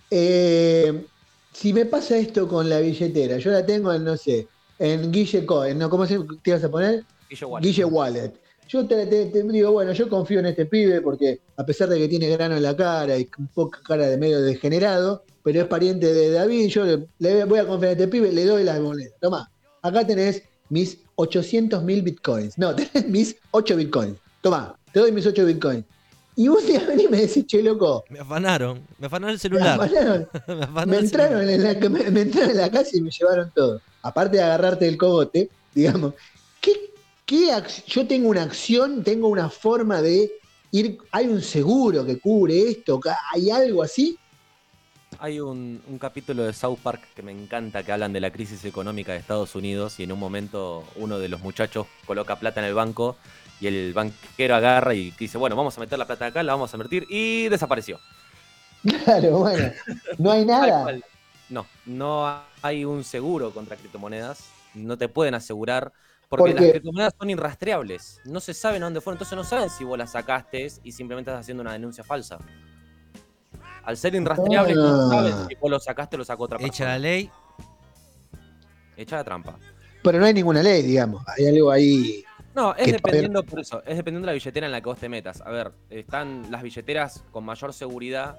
Eh, 0.10 1.08
si 1.54 1.74
me 1.74 1.86
pasa 1.86 2.18
esto 2.18 2.48
con 2.48 2.70
la 2.70 2.80
billetera, 2.80 3.38
yo 3.38 3.52
la 3.52 3.66
tengo 3.66 3.94
en, 3.94 4.04
no 4.04 4.18
sé, 4.18 4.50
en 4.78 5.12
Guille 5.12 5.46
Coin, 5.46 5.78
¿no? 5.78 5.90
¿Cómo 5.90 6.06
se 6.06 6.18
te 6.44 6.50
ibas 6.52 6.64
a 6.64 6.70
poner? 6.72 7.06
Guille 7.30 7.46
Wallet. 7.46 7.68
Guille 7.68 7.86
Wallet. 7.86 8.34
Yo 8.68 8.88
te, 8.88 9.06
te- 9.06 9.28
te 9.28 9.44
digo, 9.44 9.72
bueno, 9.72 9.94
yo 9.94 10.10
confío 10.10 10.40
en 10.40 10.48
este 10.48 10.66
pibe 10.66 11.02
porque 11.02 11.40
a 11.56 11.66
pesar 11.66 11.88
de 11.88 11.98
que 12.00 12.08
tiene 12.08 12.30
grano 12.30 12.58
en 12.58 12.64
la 12.64 12.76
cara 12.76 13.18
y 13.18 13.30
un 13.38 13.48
poco 13.50 13.80
cara 13.84 14.08
de 14.08 14.18
medio 14.18 14.42
degenerado, 14.42 15.24
pero 15.46 15.62
es 15.62 15.68
pariente 15.68 16.12
de 16.12 16.32
David, 16.32 16.70
yo 16.70 16.84
le, 16.86 17.08
le 17.20 17.46
voy 17.46 17.60
a 17.60 17.68
confiar 17.68 17.92
en 17.92 18.00
este 18.00 18.08
pibe, 18.08 18.32
le 18.32 18.46
doy 18.46 18.64
las 18.64 18.80
monedas. 18.80 19.14
Toma, 19.22 19.48
acá 19.84 20.06
tenés 20.06 20.42
mis 20.70 20.98
800 21.14 21.84
mil 21.84 22.02
bitcoins. 22.02 22.58
No, 22.58 22.76
tenés 22.76 23.08
mis 23.08 23.36
8 23.52 23.76
bitcoins. 23.76 24.18
Toma, 24.42 24.76
te 24.92 25.00
doy 25.02 25.12
mis 25.12 25.24
8 25.28 25.46
bitcoins. 25.46 25.86
Y 26.36 26.48
vos 26.48 26.66
te 26.66 26.80
venís 26.80 27.06
y 27.06 27.10
me 27.10 27.18
decís, 27.18 27.46
che, 27.46 27.62
loco, 27.62 28.04
Me 28.10 28.18
afanaron. 28.20 28.82
Me 28.98 29.06
afanaron 29.06 29.30
el 29.30 29.36
me 29.36 29.40
celular. 29.40 29.80
afanaron, 29.80 30.28
me 30.48 30.64
afanaron 30.64 30.90
me 30.90 30.98
el 30.98 31.04
entraron, 31.06 31.46
celular. 31.46 31.76
en 31.76 31.82
la, 31.84 31.90
me, 31.90 32.10
me 32.12 32.22
entraron 32.22 32.50
en 32.50 32.58
la 32.58 32.72
casa 32.72 32.90
y 32.98 33.02
me 33.02 33.12
llevaron 33.12 33.52
todo. 33.56 33.80
Aparte 34.02 34.38
de 34.38 34.44
agarrarte 34.44 34.88
el 34.88 34.98
cogote, 34.98 35.48
digamos, 35.76 36.16
¿qué, 36.60 36.74
qué 37.28 37.52
yo 37.86 38.08
tengo 38.08 38.30
una 38.30 38.42
acción, 38.42 39.04
tengo 39.04 39.28
una 39.28 39.48
forma 39.52 40.02
de 40.02 40.32
ir, 40.72 40.98
hay 41.12 41.28
un 41.28 41.44
seguro 41.44 42.04
que 42.04 42.18
cubre 42.18 42.68
esto, 42.72 43.00
hay 43.32 43.52
algo 43.52 43.84
así? 43.84 44.18
Hay 45.20 45.40
un, 45.40 45.82
un 45.88 45.98
capítulo 45.98 46.44
de 46.44 46.54
South 46.54 46.80
Park 46.84 47.02
que 47.16 47.22
me 47.24 47.32
encanta 47.32 47.84
que 47.84 47.92
hablan 47.92 48.12
de 48.14 48.20
la 48.20 48.32
crisis 48.32 48.64
económica 48.66 49.14
de 49.14 49.20
Estados 49.20 49.56
Unidos 49.56 50.00
y 50.00 50.04
en 50.04 50.12
un 50.12 50.20
momento 50.20 50.84
uno 50.98 51.20
de 51.20 51.30
los 51.30 51.42
muchachos 51.42 51.88
coloca 52.06 52.36
plata 52.38 52.60
en 52.60 52.68
el 52.68 52.74
banco 52.74 53.16
y 53.62 53.68
el 53.68 53.94
banquero 53.94 54.56
agarra 54.56 54.94
y 54.94 55.12
dice, 55.12 55.38
bueno, 55.38 55.56
vamos 55.56 55.78
a 55.78 55.82
meter 55.82 55.98
la 55.98 56.06
plata 56.06 56.28
acá, 56.28 56.44
la 56.44 56.54
vamos 56.54 56.74
a 56.74 56.78
invertir 56.78 57.06
y 57.10 57.48
desapareció. 57.48 58.00
Claro, 58.84 59.40
bueno, 59.40 59.72
no 60.18 60.32
hay 60.32 60.46
nada. 60.46 60.98
No, 61.50 61.66
no 61.86 62.42
hay 62.62 62.86
un 62.86 63.04
seguro 63.04 63.52
contra 63.52 63.78
criptomonedas, 63.78 64.46
no 64.74 64.98
te 64.98 65.08
pueden 65.08 65.34
asegurar 65.36 65.94
porque 66.28 66.52
Porque- 66.52 66.54
las 66.62 66.72
criptomonedas 66.72 67.14
son 67.18 67.30
irrastreables, 67.30 68.20
no 68.26 68.40
se 68.40 68.54
saben 68.54 68.84
a 68.84 68.88
dónde 68.88 69.00
fueron, 69.00 69.16
entonces 69.16 69.38
no 69.38 69.44
saben 69.44 69.70
si 69.70 69.84
vos 69.84 69.98
las 69.98 70.12
sacaste 70.12 70.68
y 70.84 70.92
simplemente 70.92 71.32
estás 71.32 71.42
haciendo 71.42 71.62
una 71.62 71.74
denuncia 71.74 72.04
falsa. 72.04 72.40
Al 73.86 73.98
ser 73.98 74.16
irrastreables 74.16 74.76
no 74.76 74.84
Ah. 74.86 75.10
saben 75.10 75.48
si 75.48 75.56
vos 75.56 75.70
lo 75.72 75.80
sacaste 75.80 76.16
o 76.16 76.20
lo 76.20 76.26
sacó 76.26 76.44
otra 76.46 76.58
persona. 76.58 76.74
Echa 76.76 76.86
la 76.86 77.00
ley. 77.00 77.30
Echa 78.98 79.18
la 79.18 79.24
trampa. 79.24 79.58
Pero 80.04 80.20
no 80.20 80.26
hay 80.26 80.34
ninguna 80.34 80.62
ley, 80.64 80.82
digamos, 80.84 81.24
hay 81.28 81.48
algo 81.48 81.72
ahí. 81.72 82.24
No, 82.54 82.74
es 82.76 82.92
dependiendo 82.92 83.44
por 83.44 83.60
eso, 83.60 83.84
es 83.86 83.98
dependiendo 83.98 84.26
de 84.28 84.32
la 84.32 84.34
billetera 84.34 84.66
en 84.68 84.72
la 84.72 84.80
que 84.82 84.86
vos 84.86 84.98
te 85.00 85.10
metas. 85.10 85.42
A 85.42 85.50
ver, 85.50 85.72
están 85.90 86.50
las 86.52 86.62
billeteras 86.64 87.24
con 87.32 87.44
mayor 87.44 87.74
seguridad, 87.74 88.38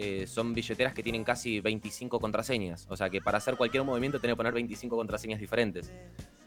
eh, 0.00 0.28
son 0.28 0.54
billeteras 0.54 0.94
que 0.94 1.02
tienen 1.02 1.24
casi 1.24 1.60
25 1.60 2.20
contraseñas. 2.20 2.86
O 2.88 2.96
sea 2.96 3.10
que 3.10 3.20
para 3.20 3.38
hacer 3.38 3.56
cualquier 3.56 3.82
movimiento 3.82 4.20
tenés 4.20 4.34
que 4.34 4.36
poner 4.36 4.52
25 4.52 4.96
contraseñas 4.96 5.40
diferentes. 5.40 5.90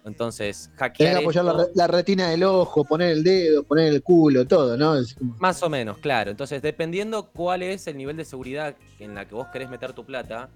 Entonces, 0.06 0.68
Tenés 0.68 0.80
hackear 0.80 1.14
que 1.18 1.22
apoyar 1.24 1.46
la, 1.46 1.52
esto- 1.52 1.64
re- 1.66 1.72
la 1.76 1.88
retina 1.88 2.30
del 2.30 2.44
ojo, 2.44 2.86
poner 2.86 3.12
el 3.12 3.24
dedo, 3.24 3.64
poner 3.64 3.94
el 3.94 4.02
culo, 4.02 4.48
todo, 4.48 4.76
¿no? 4.78 4.96
Como- 5.18 5.36
Más 5.40 5.62
o 5.64 5.70
menos, 5.70 5.98
claro. 5.98 6.32
Entonces, 6.32 6.62
dependiendo 6.62 7.30
cuál 7.30 7.62
es 7.62 7.86
el 7.88 7.98
nivel 7.98 8.18
de 8.18 8.26
seguridad 8.26 8.76
en 9.00 9.14
la 9.16 9.28
que 9.28 9.36
vos 9.36 9.48
querés 9.52 9.70
meter 9.70 9.94
tu 9.94 10.06
plata, 10.06 10.50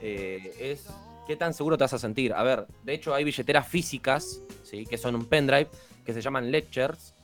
eh, 0.00 0.54
es 0.60 0.86
qué 1.26 1.36
tan 1.36 1.52
seguro 1.52 1.76
te 1.76 1.84
vas 1.84 1.92
a 1.92 1.98
sentir. 1.98 2.32
A 2.32 2.42
ver, 2.42 2.66
de 2.84 2.94
hecho 2.94 3.12
hay 3.14 3.24
billeteras 3.24 3.66
físicas, 3.68 4.40
¿sí? 4.62 4.86
que 4.86 4.96
son 4.96 5.14
un 5.16 5.26
pendrive, 5.26 5.68
que 6.04 6.14
se 6.14 6.22
llaman 6.22 6.50
ledgers, 6.50 7.14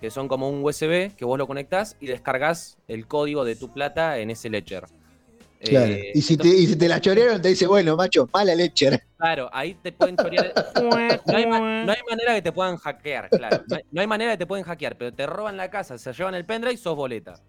que 0.00 0.10
son 0.10 0.28
como 0.28 0.48
un 0.48 0.62
USB 0.64 1.14
que 1.16 1.24
vos 1.24 1.38
lo 1.38 1.46
conectás 1.46 1.96
y 2.00 2.06
descargas 2.06 2.76
el 2.88 3.06
código 3.06 3.44
de 3.44 3.56
tu 3.56 3.72
plata 3.72 4.18
en 4.18 4.30
ese 4.30 4.50
ledger. 4.50 4.84
Claro. 5.58 5.94
Eh, 5.94 6.12
y, 6.14 6.20
si 6.20 6.36
te, 6.36 6.48
y 6.48 6.66
si 6.66 6.76
te 6.76 6.86
la 6.86 7.00
chorearon, 7.00 7.40
te 7.40 7.48
dice, 7.48 7.66
bueno, 7.66 7.96
macho, 7.96 8.28
mala 8.32 8.54
leche. 8.54 9.00
Claro, 9.16 9.48
ahí 9.52 9.74
te 9.74 9.90
pueden 9.92 10.16
chorear. 10.16 10.52
No 11.26 11.36
hay, 11.36 11.46
ma- 11.46 11.84
no 11.84 11.92
hay 11.92 11.98
manera 12.08 12.34
que 12.34 12.42
te 12.42 12.52
puedan 12.52 12.76
hackear, 12.76 13.30
claro. 13.30 13.64
No 13.66 13.76
hay, 13.76 13.82
no 13.90 14.00
hay 14.02 14.06
manera 14.06 14.32
que 14.32 14.38
te 14.38 14.46
pueden 14.46 14.64
hackear, 14.64 14.96
pero 14.96 15.12
te 15.12 15.26
roban 15.26 15.56
la 15.56 15.70
casa, 15.70 15.96
se 15.98 16.12
llevan 16.12 16.34
el 16.34 16.44
pendrive 16.44 16.74
y 16.74 16.76
sos 16.76 16.94
boleta. 16.94 17.40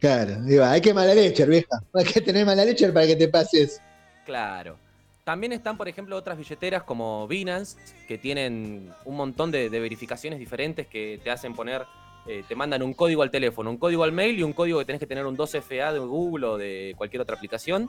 Claro, 0.00 0.42
digo, 0.42 0.64
hay 0.64 0.80
que 0.80 0.92
mala 0.92 1.14
leche, 1.14 1.46
vieja. 1.46 1.80
Hay 1.94 2.04
que 2.04 2.20
tener 2.20 2.44
mala 2.44 2.64
leche 2.64 2.90
para 2.92 3.06
que 3.06 3.14
te 3.14 3.28
pases. 3.28 3.80
Claro. 4.26 4.76
También 5.24 5.52
están, 5.52 5.76
por 5.76 5.88
ejemplo, 5.88 6.16
otras 6.16 6.36
billeteras 6.36 6.82
como 6.82 7.28
Binance, 7.28 7.78
que 8.08 8.18
tienen 8.18 8.90
un 9.04 9.16
montón 9.16 9.50
de, 9.52 9.70
de 9.70 9.80
verificaciones 9.80 10.38
diferentes 10.40 10.88
que 10.88 11.20
te 11.22 11.30
hacen 11.30 11.54
poner, 11.54 11.84
eh, 12.26 12.42
te 12.48 12.56
mandan 12.56 12.82
un 12.82 12.92
código 12.92 13.22
al 13.22 13.30
teléfono, 13.30 13.70
un 13.70 13.76
código 13.76 14.02
al 14.02 14.10
mail 14.10 14.38
y 14.38 14.42
un 14.42 14.52
código 14.52 14.80
que 14.80 14.84
tenés 14.84 14.98
que 14.98 15.06
tener 15.06 15.24
un 15.26 15.36
2FA 15.36 15.92
de 15.92 15.98
Google 16.00 16.46
o 16.46 16.56
de 16.58 16.94
cualquier 16.96 17.22
otra 17.22 17.36
aplicación. 17.36 17.88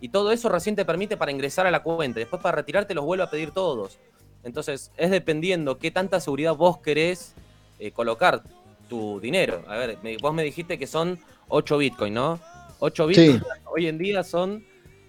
Y 0.00 0.10
todo 0.10 0.30
eso 0.30 0.48
recién 0.48 0.76
te 0.76 0.84
permite 0.84 1.16
para 1.16 1.32
ingresar 1.32 1.66
a 1.66 1.70
la 1.72 1.82
cuenta. 1.82 2.20
Después 2.20 2.40
para 2.40 2.54
retirarte 2.56 2.94
los 2.94 3.04
vuelve 3.04 3.24
a 3.24 3.30
pedir 3.30 3.50
todos. 3.50 3.98
Entonces 4.44 4.92
es 4.96 5.10
dependiendo 5.10 5.78
qué 5.78 5.90
tanta 5.90 6.20
seguridad 6.20 6.54
vos 6.54 6.78
querés 6.78 7.34
eh, 7.80 7.90
colocar 7.90 8.42
tu 8.88 9.18
dinero. 9.18 9.64
A 9.66 9.76
ver, 9.76 9.98
me- 10.04 10.18
vos 10.18 10.32
me 10.32 10.44
dijiste 10.44 10.78
que 10.78 10.86
son 10.86 11.18
8 11.48 11.78
Bitcoin, 11.78 12.14
¿no? 12.14 12.38
8 12.78 13.08
Sí. 13.08 13.32
Bitcoin 13.32 13.42
hoy 13.64 13.88
en 13.88 13.98
día 13.98 14.22
son 14.22 14.64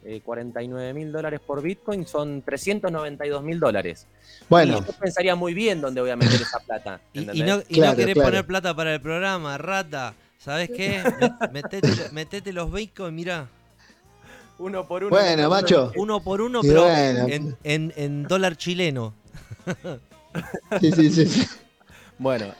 eh, 0.09 0.21
49 0.23 0.93
mil 0.93 1.11
dólares 1.11 1.41
por 1.45 1.61
Bitcoin, 1.61 2.07
son 2.07 2.41
392 2.41 3.43
mil 3.43 3.59
dólares. 3.59 4.07
Bueno, 4.49 4.77
Y 4.81 4.85
yo 4.87 4.93
pensaría 4.93 5.35
muy 5.35 5.53
bien 5.53 5.81
dónde 5.81 5.99
voy 6.01 6.09
a 6.11 6.15
meter 6.15 6.41
esa 6.41 6.59
plata. 6.59 7.01
Y, 7.13 7.21
no, 7.25 7.33
y 7.67 7.75
Claro, 7.75 7.91
no 7.91 7.97
querés 7.97 8.13
claro. 8.13 8.29
poner 8.29 8.45
plata 8.47 8.73
para 8.75 8.93
el 8.93 9.01
programa, 9.01 9.57
rata. 9.57 10.13
¿Sabes 10.39 10.69
qué? 10.69 11.03
Me- 11.19 11.47
Metete, 11.51 11.89
metete 12.13 12.53
los 12.53 12.71
bitcoins, 12.71 13.13
mirá. 13.13 13.47
Uno 14.59 14.87
por 14.87 15.03
uno. 15.03 15.09
Bueno, 15.09 15.41
uno 15.41 15.49
macho. 15.49 15.91
uno. 15.97 16.19
Por 16.23 16.41
uno, 16.41 16.61
pero 16.61 16.83
bueno. 16.83 17.27
en, 17.27 17.57
en- 17.63 17.93
en 17.97 18.23
dólar 18.23 18.55
chileno. 18.55 19.13
sí, 20.81 20.91
sí, 20.91 21.11
sí. 21.11 21.25
sí. 21.27 21.47
Bueno. 22.17 22.45
Eh, 22.45 22.53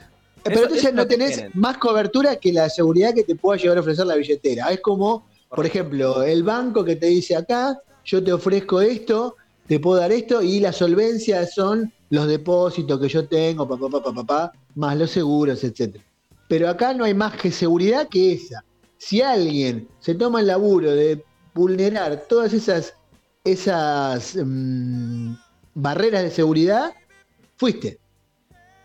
Pero 0.43 0.55
eso- 0.55 0.63
entonces 0.65 0.85
eso 0.85 0.95
no 0.95 1.07
tenés 1.07 1.33
tienen. 1.35 1.51
más 1.55 1.77
cobertura 1.77 2.35
que 2.35 2.51
la 2.53 2.69
seguridad 2.69 3.13
que 3.13 3.23
te 3.23 3.35
pueda 3.35 3.57
llegar 3.59 3.77
a 3.77 3.81
ofrecer 3.81 4.05
la 4.05 4.15
billetera. 4.15 4.69
Es 4.71 4.79
como, 4.81 5.25
por 5.49 5.65
ejemplo, 5.65 6.23
el 6.23 6.43
banco 6.43 6.83
que 6.83 6.95
te 6.95 7.07
dice 7.07 7.35
acá, 7.35 7.77
yo 8.05 8.23
te 8.23 8.33
ofrezco 8.33 8.81
esto, 8.81 9.35
te 9.67 9.79
puedo 9.79 9.99
dar 9.99 10.11
esto, 10.11 10.41
y 10.41 10.59
la 10.59 10.71
solvencia 10.71 11.45
son 11.45 11.91
los 12.09 12.27
depósitos 12.27 12.99
que 12.99 13.09
yo 13.09 13.27
tengo, 13.27 13.67
papá, 13.67 13.89
papá, 13.89 14.13
papá, 14.13 14.51
más 14.75 14.97
los 14.97 15.11
seguros, 15.11 15.63
etcétera. 15.63 16.03
Pero 16.47 16.69
acá 16.69 16.93
no 16.93 17.03
hay 17.03 17.13
más 17.13 17.35
que 17.35 17.51
seguridad 17.51 18.07
que 18.07 18.33
esa. 18.33 18.63
Si 18.97 19.21
alguien 19.21 19.87
se 19.99 20.15
toma 20.15 20.39
el 20.39 20.47
laburo 20.47 20.91
de 20.91 21.23
vulnerar 21.53 22.25
todas 22.29 22.53
esas, 22.53 22.93
esas 23.43 24.35
mm, 24.35 25.33
barreras 25.73 26.23
de 26.23 26.31
seguridad, 26.31 26.93
fuiste. 27.57 27.99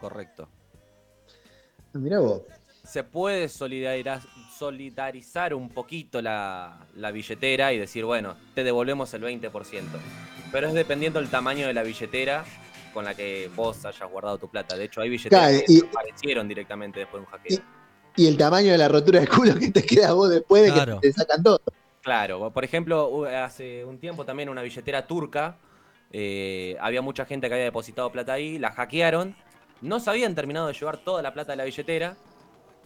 Correcto. 0.00 0.48
Mirá 1.92 2.18
vos. 2.18 2.42
Se 2.84 3.04
puede 3.04 3.48
solidariz- 3.48 4.26
solidarizar 4.58 5.54
un 5.54 5.68
poquito 5.68 6.20
la, 6.22 6.86
la 6.96 7.10
billetera 7.10 7.72
y 7.72 7.78
decir, 7.78 8.04
bueno, 8.04 8.34
te 8.54 8.64
devolvemos 8.64 9.12
el 9.14 9.22
20%. 9.22 9.50
Pero 10.50 10.68
es 10.68 10.74
dependiendo 10.74 11.18
del 11.20 11.30
tamaño 11.30 11.66
de 11.66 11.74
la 11.74 11.82
billetera 11.82 12.44
con 12.92 13.04
la 13.04 13.14
que 13.14 13.50
vos 13.56 13.84
hayas 13.86 14.10
guardado 14.10 14.38
tu 14.38 14.48
plata. 14.48 14.76
De 14.76 14.84
hecho, 14.84 15.00
hay 15.00 15.08
billeteras 15.08 15.48
Claro, 15.48 15.64
que 15.66 15.72
y- 15.72 15.80
desaparecieron 15.80 16.48
directamente 16.48 17.00
después 17.00 17.22
de 17.22 17.26
un 17.26 17.32
hackeo. 17.32 17.58
y 18.16 18.26
el 18.26 18.36
tamaño 18.36 18.72
de 18.72 18.78
la 18.78 18.88
rotura 18.88 19.20
de 19.20 19.26
culo 19.28 19.54
que 19.58 19.70
te 19.70 19.82
queda 19.82 20.10
a 20.10 20.12
vos 20.12 20.28
después 20.28 20.62
de 20.62 20.72
Claro. 20.72 21.00
que 21.00 21.08
te 21.08 21.12
sacan 21.14 21.42
todo. 21.42 21.60
Claro, 22.02 22.50
por 22.52 22.64
ejemplo, 22.64 23.24
hace 23.26 23.84
un 23.84 23.98
tiempo 23.98 24.24
también 24.26 24.48
una 24.48 24.62
billetera 24.62 25.06
turca 25.06 25.56
Eh, 26.14 26.76
había 26.82 27.00
mucha 27.00 27.24
gente 27.24 27.48
que 27.48 27.54
había 27.54 27.64
depositado 27.64 28.12
plata 28.12 28.34
ahí, 28.34 28.58
la 28.58 28.70
hackearon. 28.72 29.34
No 29.80 29.98
se 29.98 30.10
habían 30.10 30.34
terminado 30.34 30.66
de 30.66 30.74
llevar 30.74 30.98
toda 30.98 31.22
la 31.22 31.32
plata 31.32 31.52
de 31.52 31.56
la 31.56 31.64
billetera, 31.64 32.18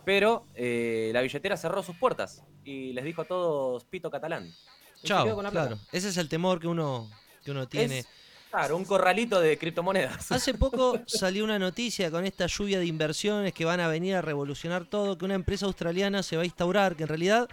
pero 0.07 0.47
eh, 0.55 1.11
la 1.13 1.21
billetera 1.21 1.57
cerró 1.57 1.83
sus 1.83 1.97
puertas 1.97 2.45
y 2.65 2.93
les 2.93 3.05
dijo 3.05 3.23
a 3.23 3.25
todos 3.25 3.85
pito 3.87 4.09
catalán. 4.09 4.55
Y 5.03 5.07
Chao, 5.09 5.35
con 5.35 5.43
la 5.43 5.51
plata. 5.51 5.71
claro. 5.71 5.83
Ese 5.91 6.11
es 6.11 6.17
el 6.17 6.29
temor 6.29 6.61
que 6.61 6.69
uno, 6.69 7.11
que 7.45 7.51
uno 7.51 7.67
tiene. 7.67 7.99
Es, 7.99 8.09
claro, 8.49 8.77
un 8.77 8.85
corralito 8.85 9.41
de 9.41 9.59
criptomonedas. 9.59 10.31
Hace 10.31 10.55
poco 10.55 11.01
salió 11.07 11.43
una 11.43 11.59
noticia 11.59 12.09
con 12.13 12.25
esta 12.25 12.47
lluvia 12.47 12.79
de 12.79 12.87
inversiones 12.87 13.53
que 13.53 13.65
van 13.65 13.81
a 13.81 13.89
venir 13.89 14.15
a 14.15 14.23
revolucionar 14.23 14.85
todo, 14.85 15.19
que 15.19 15.25
una 15.25 15.35
empresa 15.35 15.67
australiana 15.67 16.23
se 16.23 16.37
va 16.37 16.43
a 16.43 16.47
instaurar, 16.47 16.95
que 16.95 17.03
en 17.03 17.09
realidad, 17.09 17.49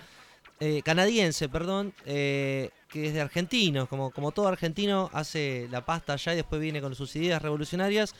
eh, 0.59 0.83
canadiense, 0.83 1.49
perdón, 1.49 1.91
eh, 2.05 2.69
que 2.87 3.07
es 3.07 3.15
de 3.15 3.21
argentinos, 3.21 3.89
como, 3.89 4.11
como 4.11 4.31
todo 4.31 4.47
argentino 4.47 5.09
hace 5.11 5.67
la 5.71 5.83
pasta 5.83 6.13
allá 6.13 6.33
y 6.33 6.35
después 6.35 6.61
viene 6.61 6.81
con 6.81 6.93
sus 6.93 7.15
ideas 7.15 7.41
revolucionarias, 7.41 8.13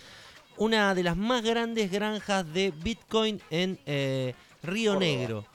una 0.58 0.94
de 0.96 1.04
las 1.04 1.18
más 1.18 1.44
grandes 1.44 1.92
granjas 1.92 2.52
de 2.54 2.72
Bitcoin 2.72 3.42
en 3.50 3.80
eh, 3.86 4.34
Río 4.62 4.94
Córdoba. 4.94 5.06
Negro. 5.06 5.46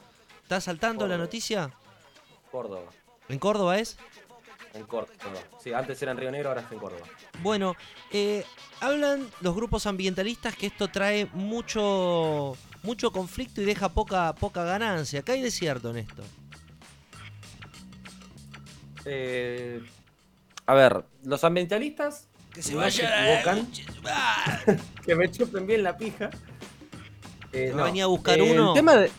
¿Estás 0.42 0.64
saltando 0.64 1.06
la 1.06 1.18
noticia? 1.18 1.70
Córdoba. 2.50 2.90
¿En 3.28 3.38
Córdoba 3.38 3.78
es? 3.78 3.98
En 4.74 4.84
Córdoba. 4.84 5.14
Sí, 5.62 5.72
antes 5.72 6.00
era 6.02 6.12
en 6.12 6.18
Río 6.18 6.30
Negro, 6.30 6.48
ahora 6.50 6.62
es 6.62 6.72
en 6.72 6.78
Córdoba. 6.78 7.06
Bueno, 7.42 7.76
eh, 8.10 8.44
hablan 8.80 9.28
los 9.40 9.54
grupos 9.54 9.86
ambientalistas 9.86 10.56
que 10.56 10.66
esto 10.66 10.88
trae 10.88 11.26
mucho 11.32 12.56
mucho 12.82 13.10
conflicto 13.10 13.60
y 13.60 13.64
deja 13.64 13.88
poca 13.88 14.34
poca 14.34 14.64
ganancia. 14.64 15.22
¿Qué 15.22 15.32
hay 15.32 15.42
de 15.42 15.50
cierto 15.50 15.90
en 15.90 15.98
esto? 15.98 16.22
Eh, 19.04 19.82
a 20.66 20.74
ver, 20.74 21.04
los 21.24 21.44
ambientalistas 21.44 22.28
Que 22.59 22.62
se 22.64 22.72
no 22.72 22.78
vayan 22.78 22.93
se 22.93 23.06
a 23.06 23.10
la 23.10 23.40
equivocan. 23.40 24.80
que 25.06 25.14
me 25.14 25.30
chupen 25.30 25.64
bien 25.64 25.85
la 25.85 25.97
pija. 25.97 26.28
Eh, 27.52 27.72
¿No 27.72 27.85
venía 27.85 28.02
a 28.02 28.06
buscar 28.09 28.36
Eh, 28.36 28.43
uno? 28.43 28.70
El 28.70 28.74
tema 28.74 28.97
de, 28.97 29.10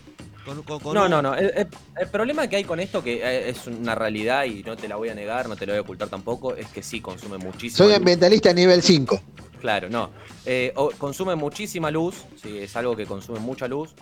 Con- 0.43 0.61
con- 0.63 0.79
con 0.81 0.93
no, 0.93 1.07
no, 1.07 1.21
no. 1.21 1.33
El, 1.35 1.45
el- 1.55 1.67
el 2.01 2.07
problema 2.09 2.49
que 2.49 2.57
hay 2.57 2.65
con 2.65 2.81
esto, 2.81 3.01
que 3.01 3.21
eh, 3.23 3.47
es 3.49 3.65
una 3.67 3.95
realidad 3.95 4.43
y 4.43 4.61
no 4.63 4.75
te 4.75 4.89
la 4.89 4.97
voy 4.97 5.07
a 5.07 5.15
negar, 5.15 5.47
no 5.47 5.55
te 5.55 5.65
la 5.65 5.71
voy 5.71 5.77
a 5.77 5.81
ocultar 5.83 6.09
tampoco, 6.09 6.53
es 6.53 6.67
que 6.67 6.83
sí 6.83 6.99
consume 6.99 7.37
muchísimo. 7.37 7.77
Soy 7.77 7.87
luz. 7.87 7.95
ambientalista 7.97 8.51
nivel 8.53 8.83
5. 8.83 9.21
Claro, 9.61 9.89
no. 9.89 10.09
Eh, 10.45 10.73
consume 10.97 11.35
muchísima 11.35 11.89
luz, 11.91 12.15
sí, 12.43 12.57
es 12.57 12.75
algo 12.75 12.93
que 12.97 13.05
consume 13.05 13.39
mucha 13.39 13.69
luz, 13.69 13.95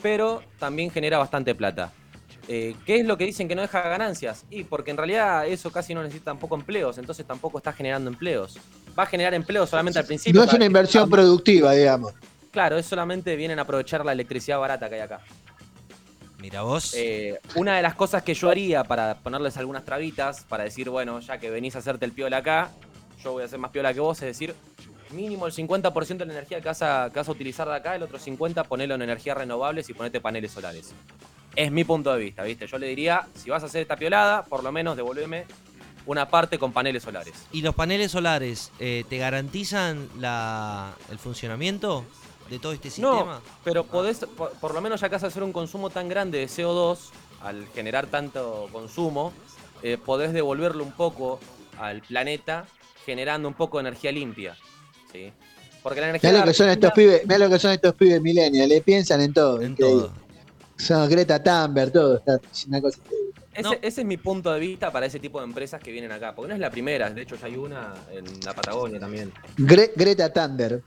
pero 0.00 0.42
también 0.58 0.90
genera 0.90 1.18
bastante 1.18 1.54
plata. 1.54 1.92
Eh, 2.52 2.74
¿Qué 2.84 2.96
es 2.98 3.06
lo 3.06 3.16
que 3.16 3.24
dicen 3.26 3.46
que 3.46 3.54
no 3.54 3.62
deja 3.62 3.80
ganancias? 3.82 4.44
Y 4.50 4.64
porque 4.64 4.90
en 4.90 4.96
realidad 4.96 5.46
eso 5.46 5.70
casi 5.70 5.94
no 5.94 6.02
necesita 6.02 6.32
tampoco 6.32 6.56
empleos, 6.56 6.98
entonces 6.98 7.24
tampoco 7.24 7.58
está 7.58 7.72
generando 7.72 8.10
empleos. 8.10 8.58
Va 8.98 9.04
a 9.04 9.06
generar 9.06 9.34
empleos 9.34 9.70
solamente 9.70 10.00
al 10.00 10.04
principio. 10.04 10.40
No 10.40 10.44
es 10.44 10.50
una 10.52 10.58
que- 10.58 10.64
inversión 10.64 11.08
productiva, 11.08 11.72
digamos. 11.72 12.12
Claro, 12.50 12.76
es 12.76 12.86
solamente 12.86 13.36
vienen 13.36 13.60
a 13.60 13.62
aprovechar 13.62 14.04
la 14.04 14.10
electricidad 14.10 14.58
barata 14.58 14.88
que 14.88 14.96
hay 14.96 15.00
acá. 15.02 15.20
Mira 16.40 16.62
vos. 16.62 16.92
Eh, 16.96 17.38
una 17.54 17.76
de 17.76 17.82
las 17.82 17.94
cosas 17.94 18.24
que 18.24 18.34
yo 18.34 18.50
haría 18.50 18.82
para 18.82 19.14
ponerles 19.18 19.56
algunas 19.56 19.84
trabitas, 19.84 20.42
para 20.48 20.64
decir, 20.64 20.90
bueno, 20.90 21.20
ya 21.20 21.38
que 21.38 21.50
venís 21.50 21.76
a 21.76 21.78
hacerte 21.78 22.04
el 22.04 22.10
piola 22.10 22.38
acá, 22.38 22.70
yo 23.22 23.30
voy 23.30 23.42
a 23.42 23.46
hacer 23.46 23.60
más 23.60 23.70
piola 23.70 23.94
que 23.94 24.00
vos, 24.00 24.18
es 24.22 24.26
decir, 24.26 24.56
mínimo 25.12 25.46
el 25.46 25.52
50% 25.52 26.18
de 26.18 26.26
la 26.26 26.32
energía 26.32 26.60
que 26.60 26.68
vas, 26.68 26.82
a, 26.82 27.10
que 27.12 27.18
vas 27.18 27.28
a 27.28 27.32
utilizar 27.32 27.68
de 27.68 27.74
acá, 27.74 27.94
el 27.96 28.02
otro 28.02 28.18
50% 28.18 28.66
ponelo 28.66 28.94
en 28.94 29.02
energías 29.02 29.36
renovables 29.36 29.88
y 29.88 29.94
ponete 29.94 30.20
paneles 30.20 30.52
solares. 30.52 30.92
Es 31.56 31.72
mi 31.72 31.84
punto 31.84 32.12
de 32.12 32.20
vista, 32.20 32.42
¿viste? 32.42 32.66
Yo 32.66 32.78
le 32.78 32.86
diría, 32.86 33.26
si 33.34 33.50
vas 33.50 33.62
a 33.62 33.66
hacer 33.66 33.82
esta 33.82 33.96
piolada, 33.96 34.44
por 34.44 34.62
lo 34.62 34.70
menos 34.70 34.96
devolveme 34.96 35.46
una 36.06 36.28
parte 36.28 36.58
con 36.58 36.72
paneles 36.72 37.02
solares. 37.02 37.46
¿Y 37.52 37.62
los 37.62 37.74
paneles 37.74 38.12
solares 38.12 38.72
eh, 38.78 39.04
te 39.08 39.18
garantizan 39.18 40.08
la, 40.18 40.94
el 41.10 41.18
funcionamiento 41.18 42.04
de 42.48 42.58
todo 42.58 42.72
este 42.72 42.90
sistema? 42.90 43.34
No, 43.34 43.40
pero 43.64 43.84
podés, 43.84 44.18
por, 44.36 44.52
por 44.52 44.74
lo 44.74 44.80
menos 44.80 45.00
ya 45.00 45.08
que 45.08 45.16
vas 45.16 45.24
a 45.24 45.28
hacer 45.28 45.42
un 45.42 45.52
consumo 45.52 45.90
tan 45.90 46.08
grande 46.08 46.38
de 46.38 46.46
CO2, 46.46 46.98
al 47.42 47.66
generar 47.68 48.06
tanto 48.06 48.68
consumo, 48.72 49.32
eh, 49.82 49.98
podés 49.98 50.32
devolverlo 50.32 50.84
un 50.84 50.92
poco 50.92 51.40
al 51.78 52.02
planeta 52.02 52.66
generando 53.06 53.48
un 53.48 53.54
poco 53.54 53.78
de 53.78 53.88
energía 53.88 54.12
limpia. 54.12 54.56
¿Sí? 55.12 55.32
Porque 55.82 56.00
la 56.00 56.10
energía 56.10 56.30
Mirá 56.30 56.40
lo 56.44 56.50
que 56.50 56.54
son 56.54 56.68
estos 56.68 56.92
pibes, 56.92 57.22
mirá 57.26 57.38
lo 57.38 57.48
que 57.50 57.58
son 57.58 57.70
estos 57.72 57.94
pibes 57.94 58.20
millennials, 58.20 58.68
le 58.68 58.80
piensan 58.82 59.20
en 59.22 59.32
todo. 59.32 59.60
En 59.62 59.72
increíble. 59.72 60.02
todo. 60.02 60.12
Son 60.76 61.08
Greta 61.10 61.42
Thunberg, 61.42 61.92
todo, 61.92 62.16
está 62.18 62.38
es 62.52 62.66
una 62.66 62.80
cosa 62.80 62.98
increíble. 62.98 63.30
Ese, 63.52 63.62
No. 63.62 63.72
ese 63.82 64.00
es 64.02 64.06
mi 64.06 64.16
punto 64.16 64.52
de 64.52 64.60
vista 64.60 64.92
para 64.92 65.06
ese 65.06 65.18
tipo 65.18 65.38
de 65.40 65.44
empresas 65.44 65.80
que 65.82 65.90
vienen 65.90 66.12
acá. 66.12 66.34
Porque 66.34 66.48
no 66.50 66.54
es 66.54 66.60
la 66.60 66.70
primera, 66.70 67.10
de 67.10 67.22
hecho 67.22 67.36
ya 67.36 67.46
hay 67.46 67.56
una 67.56 67.94
en 68.12 68.24
la 68.44 68.52
Patagonia 68.54 69.00
también. 69.00 69.32
Gre- 69.58 69.90
Greta 69.96 70.32
Thunberg. 70.32 70.82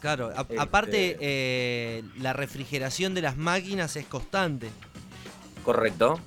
Claro, 0.00 0.32
a- 0.34 0.40
Este- 0.42 0.58
aparte 0.58 1.16
eh, 1.20 2.02
la 2.18 2.32
refrigeración 2.32 3.14
de 3.14 3.22
las 3.22 3.36
máquinas 3.36 3.94
es 3.96 4.06
constante. 4.06 4.68
Correcto. 5.64 6.18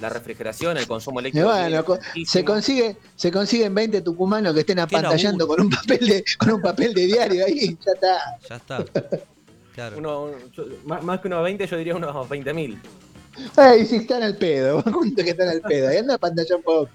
La 0.00 0.08
refrigeración, 0.08 0.76
el 0.78 0.86
consumo 0.86 1.20
eléctrico. 1.20 1.48
bueno, 1.48 1.84
se 2.26 2.44
consigue, 2.44 2.96
se 3.14 3.30
consiguen 3.30 3.74
20 3.74 4.00
tucumanos 4.00 4.52
que 4.54 4.60
estén 4.60 4.80
apantallando 4.80 5.46
con 5.46 5.60
un 5.60 5.70
papel 5.70 5.98
de, 6.08 6.24
con 6.38 6.50
un 6.52 6.60
papel 6.62 6.92
de 6.94 7.06
diario 7.06 7.46
ahí, 7.46 7.76
ya 7.86 7.92
está. 7.92 8.18
Ya 8.48 8.56
está. 8.56 8.84
Claro. 9.74 9.98
Uno- 9.98 10.30
yo- 10.54 10.64
más, 10.84 11.02
más 11.04 11.20
que 11.20 11.28
unos 11.28 11.44
20, 11.44 11.66
yo 11.66 11.76
diría 11.76 11.94
unos 11.96 12.14
20.000. 12.28 12.78
Ay, 13.56 13.86
si 13.86 13.96
están 13.96 14.22
al 14.22 14.36
pedo, 14.36 14.82
juntos 14.92 15.24
que 15.24 15.30
están 15.30 15.48
al 15.48 15.60
pedo, 15.62 15.88
ahí 15.88 15.96
anda 15.98 16.14
a 16.14 16.18
pantallar 16.18 16.56
un 16.56 16.62
poco. 16.62 16.88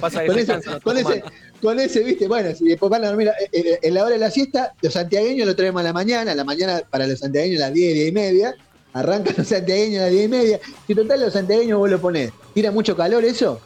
Pasa 0.00 0.24
Con 0.24 0.34
se 0.36 0.42
ese, 0.42 0.80
con, 0.82 0.96
ese, 0.98 1.24
con 1.60 1.80
ese, 1.80 2.00
viste, 2.04 2.28
bueno, 2.28 2.54
si 2.54 2.66
después 2.66 2.88
van 2.90 3.04
a 3.04 3.08
dormir 3.08 3.28
eh, 3.28 3.48
eh, 3.52 3.78
en 3.82 3.94
la 3.94 4.02
hora 4.04 4.12
de 4.12 4.18
la 4.18 4.30
siesta, 4.30 4.72
los 4.82 4.92
santiagueños 4.92 5.48
lo 5.48 5.56
traemos 5.56 5.80
a 5.80 5.82
la 5.84 5.92
mañana, 5.92 6.30
a 6.30 6.34
la 6.36 6.44
mañana 6.44 6.82
para 6.88 7.06
los 7.08 7.18
santiagueños 7.18 7.60
a 7.62 7.66
las 7.66 7.74
10, 7.74 7.94
10 7.94 8.08
y 8.08 8.12
media, 8.12 8.54
arrancan 8.92 9.34
los 9.36 9.48
santiagueños 9.48 10.00
a 10.00 10.04
las 10.04 10.12
10 10.12 10.24
y 10.24 10.28
media, 10.28 10.60
si 10.86 10.94
total 10.94 11.20
los 11.22 11.32
santiagueños 11.32 11.76
vos 11.80 11.90
lo 11.90 12.00
ponés, 12.00 12.30
¿tira 12.54 12.70
mucho 12.70 12.96
calor 12.96 13.24
eso? 13.24 13.60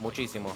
Muchísimo. 0.00 0.52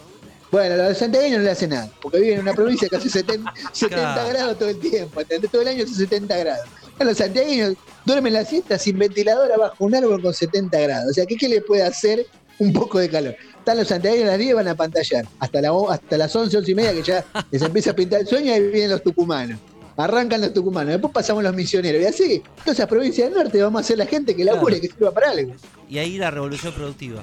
Bueno, 0.50 0.74
a 0.74 0.88
los 0.88 0.98
santiagueños 0.98 1.38
no 1.38 1.44
le 1.44 1.50
hace 1.52 1.68
nada, 1.68 1.88
porque 2.02 2.18
viven 2.18 2.34
en 2.36 2.40
una 2.40 2.54
provincia 2.54 2.88
que 2.88 2.96
hace 2.96 3.08
70, 3.08 3.52
70 3.72 3.96
Claro. 4.14 4.28
grados 4.28 4.58
todo 4.58 4.68
el 4.68 4.80
tiempo, 4.80 5.20
todo 5.50 5.62
el 5.62 5.68
año 5.68 5.84
hace 5.84 5.94
70 5.94 6.36
grados. 6.38 6.66
Los 6.98 7.16
santiagueños 7.16 7.74
duermen 8.04 8.32
la 8.32 8.44
siesta 8.44 8.76
sin 8.78 8.98
ventilador 8.98 9.50
abajo 9.52 9.76
un 9.78 9.94
árbol 9.94 10.20
con 10.20 10.34
70 10.34 10.78
grados, 10.80 11.10
o 11.10 11.14
sea, 11.14 11.24
¿qué, 11.24 11.36
qué 11.36 11.48
le 11.48 11.60
puede 11.62 11.82
hacer 11.82 12.26
un 12.58 12.72
poco 12.72 12.98
de 12.98 13.08
calor? 13.08 13.36
Están 13.58 13.78
los 13.78 13.88
santiagueños 13.88 14.26
a 14.26 14.30
las 14.32 14.38
10 14.38 14.54
van 14.56 14.68
a 14.68 14.74
pantallar, 14.74 15.24
hasta, 15.38 15.60
la, 15.62 15.70
hasta 15.88 16.16
las 16.18 16.34
11, 16.34 16.56
11 16.56 16.70
y 16.70 16.74
media 16.74 16.92
que 16.92 17.02
ya 17.02 17.24
les 17.50 17.62
empieza 17.62 17.92
a 17.92 17.94
pintar 17.94 18.20
el 18.20 18.26
sueño 18.26 18.54
y 18.54 18.60
vienen 18.70 18.90
los 18.90 19.02
tucumanos. 19.02 19.58
Arrancan 20.00 20.40
los 20.40 20.52
tucumanos, 20.52 20.92
después 20.92 21.12
pasamos 21.12 21.42
los 21.42 21.54
misioneros 21.54 22.02
y 22.02 22.06
así, 22.06 22.42
todas 22.64 22.78
esas 22.78 22.86
provincias 22.88 23.28
del 23.30 23.42
norte 23.42 23.62
vamos 23.62 23.80
a 23.80 23.84
ser 23.84 23.98
la 23.98 24.06
gente 24.06 24.34
que 24.34 24.44
labure, 24.44 24.76
Claro. 24.78 24.80
que 24.88 24.98
sirva 24.98 25.10
para 25.12 25.30
algo. 25.30 25.54
Y 25.88 25.98
ahí 25.98 26.18
la 26.18 26.30
revolución 26.30 26.72
productiva. 26.72 27.22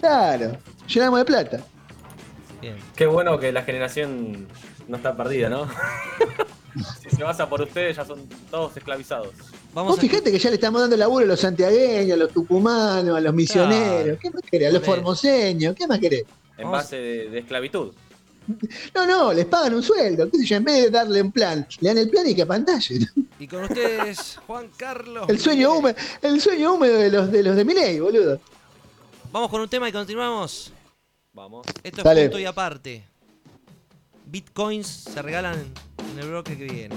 Claro, 0.00 0.56
llenamos 0.88 1.18
de 1.20 1.24
plata. 1.24 1.60
Bien. 2.60 2.76
Qué 2.94 3.06
bueno 3.06 3.38
que 3.38 3.52
la 3.52 3.62
generación 3.62 4.46
no 4.88 4.96
está 4.96 5.16
perdida, 5.16 5.48
¿no? 5.48 5.68
si 7.02 7.14
se 7.16 7.22
basa 7.24 7.48
por 7.48 7.62
ustedes, 7.62 7.96
ya 7.96 8.04
son 8.04 8.28
todos 8.50 8.76
esclavizados. 8.76 9.30
Vamos 9.74 9.92
Vos 9.92 9.98
a 9.98 10.02
fijate 10.02 10.30
que 10.32 10.38
ya 10.38 10.48
le 10.50 10.56
estamos 10.56 10.80
dando 10.80 10.96
laburo 10.96 11.24
a 11.24 11.28
los 11.28 11.40
santiagueños, 11.40 12.12
a 12.14 12.16
los 12.16 12.32
tucumanos, 12.32 13.16
a 13.16 13.20
los 13.20 13.34
misioneros, 13.34 14.02
Claro. 14.04 14.18
¿qué 14.20 14.30
más 14.30 14.42
querés? 14.50 14.68
A 14.68 14.72
los 14.72 14.82
formoseños, 14.84 15.74
¿qué 15.74 15.86
más 15.86 15.98
querés? 15.98 16.22
En 16.56 16.64
Vamos- 16.64 16.72
base 16.72 16.96
de, 16.96 17.28
de 17.30 17.38
esclavitud. 17.40 17.92
No, 18.94 19.06
no, 19.06 19.32
les 19.32 19.46
pagan 19.46 19.74
un 19.74 19.82
sueldo, 19.82 20.30
qué 20.30 20.38
sé 20.38 20.46
yo, 20.46 20.56
en 20.56 20.64
vez 20.64 20.84
de 20.84 20.90
darle 20.90 21.22
un 21.22 21.32
plan, 21.32 21.66
le 21.80 21.88
dan 21.88 21.98
el 21.98 22.10
plan 22.10 22.26
y 22.28 22.34
que 22.34 22.42
apantallen. 22.42 23.06
Y 23.38 23.46
con 23.46 23.64
ustedes, 23.64 24.38
Juan 24.46 24.70
Carlos. 24.76 25.28
El 25.28 25.38
sueño 25.38 25.74
húmedo, 25.74 25.96
el 26.22 26.40
sueño 26.40 26.74
húmedo 26.74 26.98
de 26.98 27.10
los 27.10 27.30
de 27.30 27.42
los 27.42 27.56
de 27.56 27.64
Milei, 27.64 28.00
boludo. 28.00 28.40
Vamos 29.32 29.50
con 29.50 29.60
un 29.60 29.68
tema 29.68 29.88
y 29.88 29.92
continuamos. 29.92 30.72
Vamos. 31.32 31.66
Esto 31.82 31.98
es 31.98 32.04
Dale. 32.04 32.22
punto 32.22 32.38
y 32.38 32.46
aparte. 32.46 33.04
Bitcoins 34.24 34.86
se 34.86 35.20
regalan 35.22 35.72
en 36.12 36.18
el 36.18 36.28
bloque 36.30 36.56
que 36.56 36.64
viene. 36.64 36.96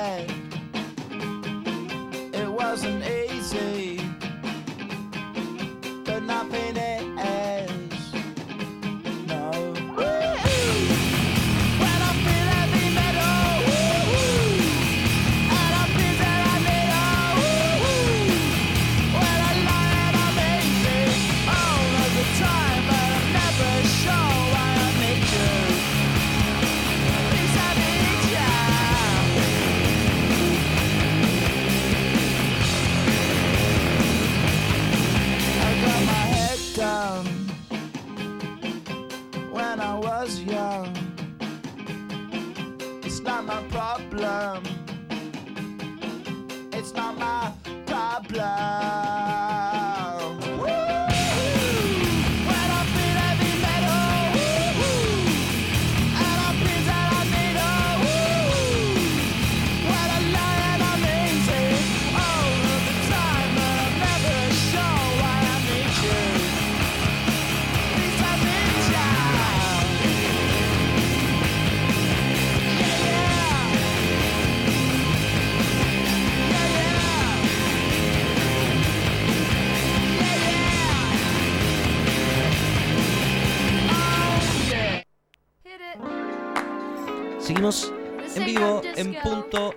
en 89.01 89.15
punto 89.21 89.73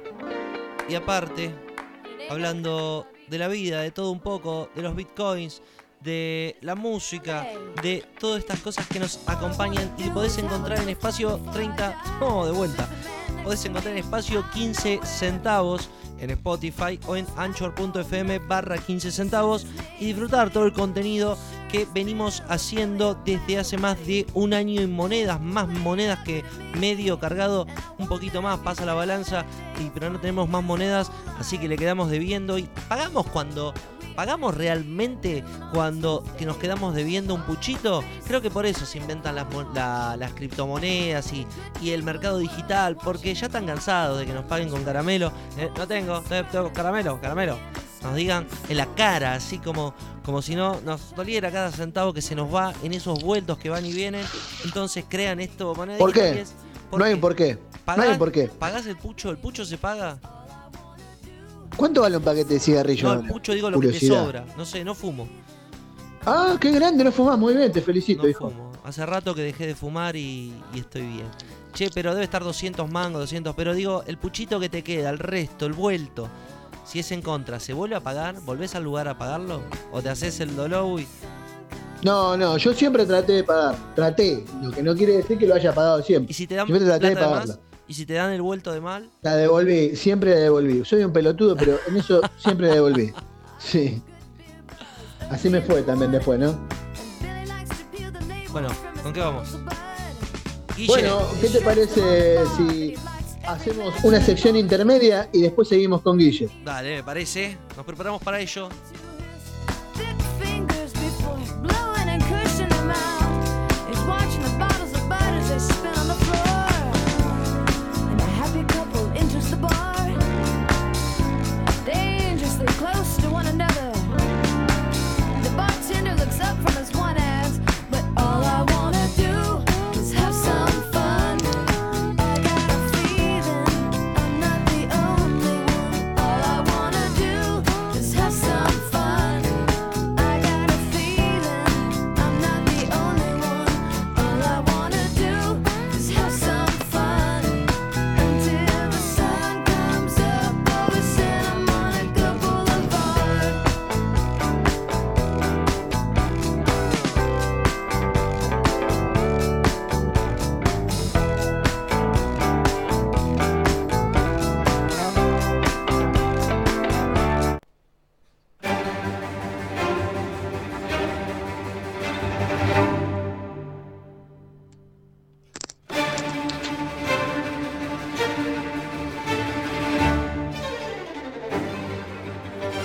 y 0.88 0.94
aparte, 0.94 1.50
hablando 2.30 3.06
de 3.26 3.38
la 3.38 3.48
vida, 3.48 3.80
de 3.80 3.90
todo 3.90 4.10
un 4.10 4.20
poco, 4.20 4.68
de 4.74 4.82
los 4.82 4.94
bitcoins, 4.94 5.62
de 6.00 6.56
la 6.60 6.74
música, 6.74 7.46
de 7.82 8.04
todas 8.20 8.40
estas 8.40 8.60
cosas 8.60 8.86
que 8.86 9.00
nos 9.00 9.20
acompañan 9.26 9.94
y 9.96 10.10
podés 10.10 10.36
encontrar 10.36 10.80
en 10.80 10.90
espacio 10.90 11.40
30, 11.52 12.18
no, 12.20 12.44
de 12.44 12.52
vuelta, 12.52 12.86
podés 13.42 13.64
encontrar 13.64 13.92
en 13.92 14.04
espacio 14.04 14.44
15 14.52 15.00
centavos 15.02 15.88
en 16.24 16.30
Spotify 16.30 16.98
o 17.06 17.16
en 17.16 17.26
anchor.fm 17.36 18.38
barra 18.40 18.78
15 18.78 19.12
centavos 19.12 19.66
y 20.00 20.06
disfrutar 20.06 20.50
todo 20.50 20.64
el 20.64 20.72
contenido 20.72 21.38
que 21.70 21.86
venimos 21.92 22.42
haciendo 22.48 23.14
desde 23.24 23.58
hace 23.58 23.78
más 23.78 23.98
de 24.06 24.26
un 24.34 24.54
año 24.54 24.80
en 24.80 24.92
monedas, 24.92 25.40
más 25.40 25.68
monedas 25.68 26.20
que 26.20 26.44
medio 26.78 27.18
cargado, 27.18 27.66
un 27.98 28.06
poquito 28.06 28.42
más 28.42 28.60
pasa 28.60 28.84
la 28.84 28.94
balanza, 28.94 29.44
y, 29.80 29.90
pero 29.90 30.10
no 30.10 30.20
tenemos 30.20 30.48
más 30.48 30.62
monedas, 30.62 31.10
así 31.38 31.58
que 31.58 31.68
le 31.68 31.76
quedamos 31.76 32.10
debiendo 32.10 32.58
y 32.58 32.68
pagamos 32.88 33.26
cuando 33.26 33.74
¿Pagamos 34.14 34.54
realmente 34.56 35.42
cuando 35.72 36.22
que 36.38 36.46
nos 36.46 36.56
quedamos 36.58 36.94
debiendo 36.94 37.34
un 37.34 37.42
puchito? 37.42 38.02
Creo 38.26 38.40
que 38.40 38.50
por 38.50 38.64
eso 38.66 38.86
se 38.86 38.98
inventan 38.98 39.34
las, 39.34 39.50
mo- 39.52 39.68
la- 39.74 40.16
las 40.16 40.32
criptomonedas 40.32 41.32
y, 41.32 41.46
y 41.82 41.90
el 41.90 42.02
mercado 42.02 42.38
digital, 42.38 42.96
porque 42.96 43.34
ya 43.34 43.46
están 43.46 43.66
cansados 43.66 44.18
de 44.18 44.26
que 44.26 44.32
nos 44.32 44.44
paguen 44.44 44.68
con 44.70 44.84
caramelo. 44.84 45.32
Eh, 45.58 45.70
no 45.76 45.86
tengo, 45.88 46.20
te- 46.22 46.44
tengo 46.44 46.72
caramelo, 46.72 47.20
caramelo. 47.20 47.58
Nos 48.02 48.14
digan 48.16 48.46
en 48.68 48.76
la 48.76 48.86
cara, 48.94 49.32
así 49.34 49.58
como, 49.58 49.94
como 50.24 50.42
si 50.42 50.54
no 50.54 50.78
nos 50.84 51.14
doliera 51.16 51.50
cada 51.50 51.72
centavo 51.72 52.12
que 52.12 52.20
se 52.20 52.34
nos 52.34 52.54
va 52.54 52.72
en 52.82 52.92
esos 52.92 53.18
vueltos 53.22 53.56
que 53.58 53.70
van 53.70 53.84
y 53.86 53.92
vienen. 53.92 54.24
Entonces 54.64 55.04
crean 55.08 55.40
esto 55.40 55.74
moneda 55.74 55.98
¿Por 55.98 56.12
qué? 56.12 56.44
No 56.92 57.04
hay 57.04 57.16
por 57.16 57.34
qué. 57.34 57.54
No 57.54 57.60
hay 57.60 57.80
¿Pagás, 57.96 58.18
por 58.18 58.30
qué. 58.30 58.48
¿Pagás 58.48 58.86
el 58.86 58.96
pucho? 58.96 59.30
¿El 59.30 59.38
pucho 59.38 59.64
se 59.64 59.78
paga? 59.78 60.18
¿Cuánto 61.76 62.02
vale 62.02 62.16
un 62.16 62.22
paquete 62.22 62.54
de 62.54 62.60
cigarrillos? 62.60 63.22
No, 63.22 63.28
pucho 63.32 63.52
digo 63.52 63.70
lo 63.70 63.80
que 63.80 63.88
te 63.88 64.06
sobra. 64.06 64.44
No 64.56 64.64
sé, 64.64 64.84
no 64.84 64.94
fumo. 64.94 65.28
Ah, 66.26 66.56
qué 66.60 66.70
grande, 66.70 67.04
no 67.04 67.12
fumás. 67.12 67.38
Muy 67.38 67.54
bien, 67.54 67.70
te 67.72 67.80
felicito, 67.82 68.22
No 68.22 68.28
hijo. 68.28 68.50
fumo. 68.50 68.72
Hace 68.84 69.04
rato 69.06 69.34
que 69.34 69.42
dejé 69.42 69.66
de 69.66 69.74
fumar 69.74 70.14
y, 70.16 70.52
y 70.74 70.78
estoy 70.80 71.02
bien. 71.02 71.26
Che, 71.74 71.90
pero 71.92 72.12
debe 72.12 72.24
estar 72.24 72.42
200 72.44 72.88
mangos, 72.90 73.20
200. 73.22 73.54
Pero 73.54 73.74
digo, 73.74 74.04
el 74.06 74.16
puchito 74.18 74.60
que 74.60 74.68
te 74.68 74.82
queda, 74.84 75.10
el 75.10 75.18
resto, 75.18 75.66
el 75.66 75.72
vuelto. 75.72 76.28
Si 76.86 76.98
es 76.98 77.10
en 77.12 77.22
contra, 77.22 77.58
¿se 77.60 77.72
vuelve 77.72 77.96
a 77.96 78.00
pagar? 78.00 78.40
¿Volvés 78.42 78.74
al 78.74 78.84
lugar 78.84 79.08
a 79.08 79.16
pagarlo? 79.18 79.62
¿O 79.90 80.00
te 80.02 80.10
haces 80.10 80.38
el 80.40 80.54
dolor 80.54 81.00
y 81.00 81.06
No, 82.02 82.36
no, 82.36 82.56
yo 82.58 82.72
siempre 82.74 83.04
traté 83.06 83.32
de 83.32 83.44
pagar. 83.44 83.74
Traté. 83.94 84.44
Lo 84.62 84.70
que 84.70 84.82
no 84.82 84.94
quiere 84.94 85.16
decir 85.16 85.38
que 85.38 85.46
lo 85.46 85.54
haya 85.54 85.74
pagado 85.74 86.02
siempre. 86.02 86.30
¿Y 86.30 86.34
si 86.34 86.46
te 86.46 86.54
dan 86.54 86.66
Siempre 86.66 86.86
traté 86.86 87.06
de 87.08 87.12
plata 87.12 87.26
de 87.26 87.32
pagarla. 87.32 87.54
más? 87.56 87.73
¿Y 87.86 87.94
si 87.94 88.06
te 88.06 88.14
dan 88.14 88.32
el 88.32 88.40
vuelto 88.42 88.72
de 88.72 88.80
mal? 88.80 89.10
La 89.22 89.36
devolví, 89.36 89.94
siempre 89.96 90.30
la 90.30 90.36
devolví. 90.40 90.84
Soy 90.84 91.04
un 91.04 91.12
pelotudo, 91.12 91.54
pero 91.56 91.78
en 91.86 91.96
eso 91.96 92.20
siempre 92.38 92.68
la 92.68 92.74
devolví. 92.74 93.12
Sí. 93.58 94.02
Así 95.30 95.50
me 95.50 95.60
fue 95.60 95.82
también 95.82 96.10
después, 96.12 96.38
¿no? 96.38 96.58
Bueno, 98.52 98.68
¿con 99.02 99.12
qué 99.12 99.20
vamos? 99.20 99.48
Guille, 100.76 100.86
Bueno, 100.88 101.20
¿qué 101.40 101.48
te 101.48 101.60
parece 101.60 102.38
si 102.56 102.94
hacemos 103.46 103.94
una 104.02 104.20
sección 104.20 104.56
intermedia 104.56 105.28
y 105.32 105.42
después 105.42 105.68
seguimos 105.68 106.02
con 106.02 106.16
Guille? 106.18 106.48
dale, 106.64 106.96
me 106.96 107.02
parece. 107.02 107.58
Nos 107.76 107.84
preparamos 107.84 108.22
para 108.22 108.40
ello. 108.40 108.68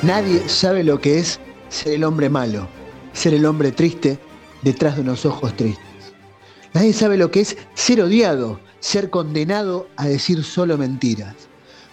Nadie 0.10 0.50
sabe 0.50 0.84
lo 0.84 1.00
que 1.00 1.20
es 1.20 1.40
ser 1.70 1.94
el 1.94 2.04
hombre 2.04 2.32
malo, 2.32 2.68
ser 3.14 3.36
el 3.36 3.46
hombre 3.46 3.72
triste 3.72 4.18
detrás 4.64 4.96
de 4.96 5.04
unos 5.04 5.24
ojos 5.24 5.56
tristes. 5.56 5.86
Nadie 6.74 6.94
sabe 6.94 7.16
lo 7.16 7.30
que 7.30 7.42
es 7.42 7.56
ser 7.76 8.02
odiado, 8.02 8.60
ser 8.80 9.12
condenado 9.12 9.88
a 9.98 10.08
decir 10.08 10.44
solo 10.44 10.80
mentiras. 10.80 11.36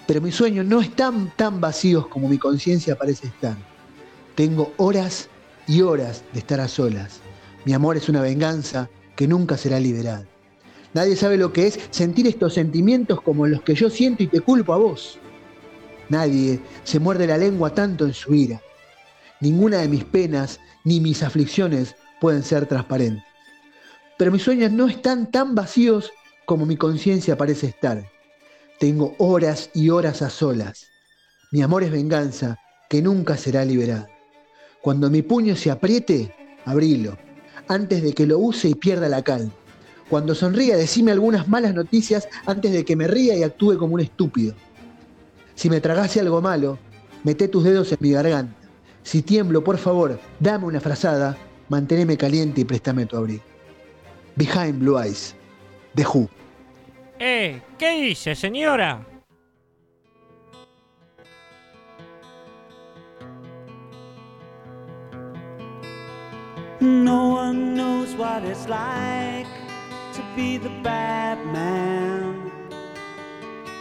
Pero 0.07 0.23
mis 0.23 0.35
sueños 0.35 0.65
no 0.65 0.81
están 0.81 1.31
tan 1.37 1.61
vacíos 1.61 2.07
como 2.07 2.27
mi 2.27 2.39
conciencia 2.39 2.97
parece 2.97 3.27
estar. 3.27 3.59
Tengo 4.35 4.73
horas 4.79 5.29
y 5.67 5.83
horas 5.83 6.25
de 6.33 6.39
estar 6.39 6.59
a 6.61 6.69
solas. 6.69 7.21
Mi 7.67 7.75
amor 7.75 7.99
es 7.99 8.09
una 8.09 8.23
venganza 8.23 8.89
que 9.15 9.29
nunca 9.29 9.59
será 9.59 9.79
liberada. 9.79 10.25
Nadie 10.95 11.17
sabe 11.17 11.37
lo 11.37 11.53
que 11.53 11.67
es 11.67 11.79
sentir 11.91 12.27
estos 12.27 12.55
sentimientos 12.55 13.21
como 13.21 13.47
los 13.47 13.61
que 13.61 13.75
yo 13.75 13.91
siento 13.91 14.23
y 14.23 14.29
te 14.29 14.41
culpo 14.41 14.73
a 14.73 14.79
vos. 14.79 15.19
Nadie 16.09 16.61
se 16.85 17.01
muerde 17.01 17.27
la 17.27 17.39
lengua 17.39 17.75
tanto 17.75 18.05
en 18.05 18.15
su 18.15 18.35
ira. 18.35 18.61
Ninguna 19.41 19.79
de 19.79 19.89
mis 19.89 20.05
penas 20.05 20.61
ni 20.85 21.01
mis 21.01 21.23
aflicciones 21.23 21.97
pueden 22.21 22.43
ser 22.43 22.67
transparentes. 22.67 23.25
Pero 24.17 24.33
mis 24.33 24.43
sueños 24.43 24.73
no 24.73 24.87
están 24.87 25.31
tan 25.31 25.55
vacíos 25.55 26.13
como 26.47 26.65
mi 26.65 26.77
conciencia 26.77 27.37
parece 27.37 27.67
estar. 27.67 28.11
Tengo 28.79 29.15
horas 29.19 29.71
y 29.75 29.91
horas 29.91 30.23
a 30.23 30.31
solas. 30.31 30.87
Mi 31.51 31.63
amor 31.63 31.83
es 31.83 31.91
venganza 31.91 32.59
que 32.89 33.03
nunca 33.03 33.37
será 33.37 33.65
liberada. 33.65 34.09
Cuando 34.81 35.11
mi 35.11 35.23
puño 35.23 35.57
se 35.57 35.71
apriete, 35.71 36.35
abrilo, 36.65 37.19
antes 37.69 38.03
de 38.03 38.13
que 38.13 38.27
lo 38.27 38.39
use 38.39 38.69
y 38.69 38.75
pierda 38.75 39.09
la 39.09 39.23
calma. 39.23 39.53
Cuando 40.09 40.35
sonría, 40.35 40.77
decime 40.77 41.11
algunas 41.11 41.49
malas 41.49 41.75
noticias 41.75 42.29
antes 42.47 42.73
de 42.73 42.85
que 42.85 42.95
me 42.95 43.09
ría 43.09 43.35
y 43.35 43.43
actúe 43.43 43.77
como 43.77 43.95
un 43.95 44.01
estúpido. 44.01 44.55
Si 45.57 45.69
me 45.69 45.81
tragase 45.81 46.21
algo 46.21 46.41
malo, 46.41 46.79
mete 47.25 47.49
tus 47.49 47.65
dedos 47.65 47.91
en 47.91 47.99
mi 48.01 48.13
garganta. 48.13 48.55
Si 49.03 49.23
tiemblo, 49.23 49.65
por 49.65 49.79
favor, 49.79 50.21
dame 50.39 50.67
una 50.67 50.81
frazada, 50.81 51.37
manténeme 51.69 52.17
caliente 52.17 52.61
y 52.61 52.65
préstame 52.65 53.07
tu 53.07 53.17
abrigo. 53.17 53.43
Behind 54.37 54.79
Blue 54.79 55.01
Eyes, 55.03 55.35
The 55.95 56.05
Who. 56.05 56.29
Eh, 57.19 57.63
¿qué 57.79 58.01
dice, 58.03 58.35
señora? 58.35 59.05
No 66.81 67.29
one 67.31 67.75
knows 67.75 68.15
what 68.17 68.45
it's 68.45 68.69
like 68.69 69.47
to 70.13 70.23
be 70.37 70.59
the 70.59 70.69
bad 70.83 71.39
man, 71.47 72.46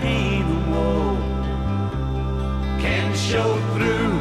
pain 0.00 0.44
or 0.44 0.70
woe 0.70 1.16
can 2.80 3.14
show 3.14 3.56
through. 3.74 4.15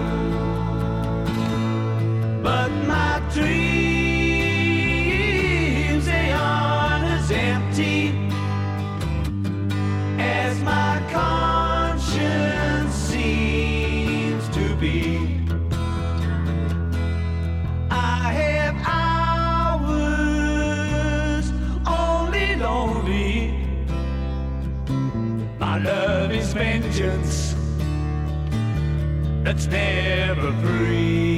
That's 29.45 29.67
never 29.67 30.51
free. 30.63 31.34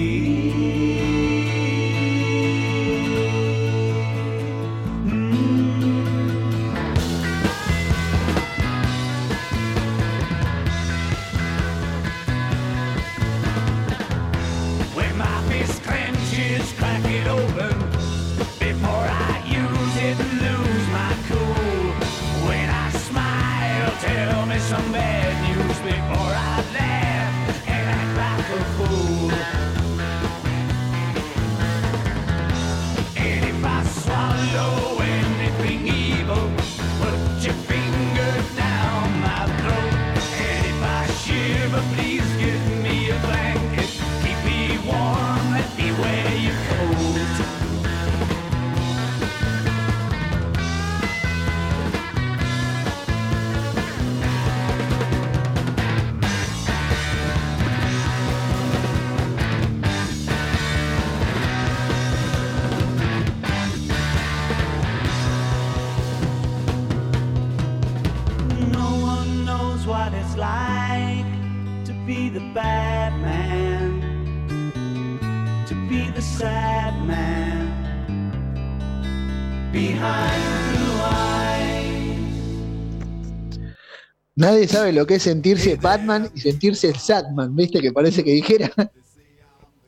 Nadie 84.48 84.66
sabe 84.66 84.94
lo 84.94 85.06
que 85.06 85.16
es 85.16 85.24
sentirse 85.24 85.76
Batman 85.76 86.30
y 86.34 86.40
sentirse 86.40 86.88
el 86.88 86.96
Satman, 86.96 87.54
¿viste? 87.54 87.82
Que 87.82 87.92
parece 87.92 88.24
que 88.24 88.32
dijera 88.32 88.72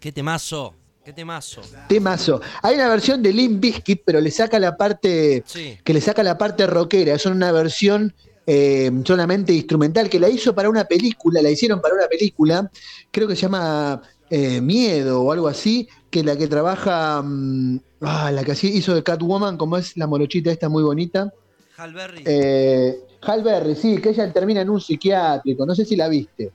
Qué 0.02 0.11
temazo, 0.11 0.73
qué 1.06 1.14
temazo. 1.14 1.61
temazo. 1.88 2.41
Hay 2.61 2.76
una 2.76 2.90
versión 2.90 3.23
de 3.23 3.31
Limp 3.31 3.61
Bizkit, 3.61 4.02
pero 4.03 4.19
le 4.19 4.30
saca 4.31 4.60
la 4.60 4.76
parte 4.76 5.44
Sí. 5.45 5.77
que 5.81 5.94
le 5.94 6.02
saca 6.02 6.23
la 6.23 6.38
parte 6.38 6.68
rockera. 6.68 7.14
Es 7.15 7.26
una 7.26 7.53
versión 7.53 8.14
eh, 8.45 8.91
solamente 9.06 9.53
instrumental 9.53 10.10
que 10.10 10.19
la 10.19 10.27
hizo 10.27 10.53
para 10.53 10.69
una 10.69 10.84
película, 10.84 11.41
la 11.41 11.52
hicieron 11.52 11.80
para 11.80 11.94
una 11.95 12.07
película, 12.07 12.69
creo 13.11 13.27
que 13.30 13.36
se 13.38 13.44
llama 13.44 14.02
eh, 14.30 14.60
Miedo 14.60 15.22
o 15.22 15.31
algo 15.31 15.48
así, 15.48 15.88
que 16.10 16.22
la 16.23 16.36
que 16.36 16.48
trabaja, 16.48 17.22
mm, 17.23 17.80
ah, 18.02 18.30
la 18.31 18.44
que 18.44 18.53
hizo 18.68 18.94
de 18.94 19.03
Catwoman, 19.03 19.56
como 19.56 19.77
es 19.77 19.95
la 19.95 20.06
morochita 20.07 20.52
esta 20.52 20.68
muy 20.68 20.84
bonita. 20.84 21.31
Hal 21.77 21.94
Berry. 21.94 22.23
Eh, 22.26 22.98
Hal 23.21 23.43
Berry, 23.43 23.75
sí, 23.75 23.97
que 23.99 24.09
ella 24.09 24.31
termina 24.31 24.61
en 24.61 24.69
un 24.69 24.79
psiquiátrico, 24.79 25.65
no 25.65 25.75
sé 25.75 25.85
si 25.85 25.95
la 25.95 26.07
viste. 26.07 26.51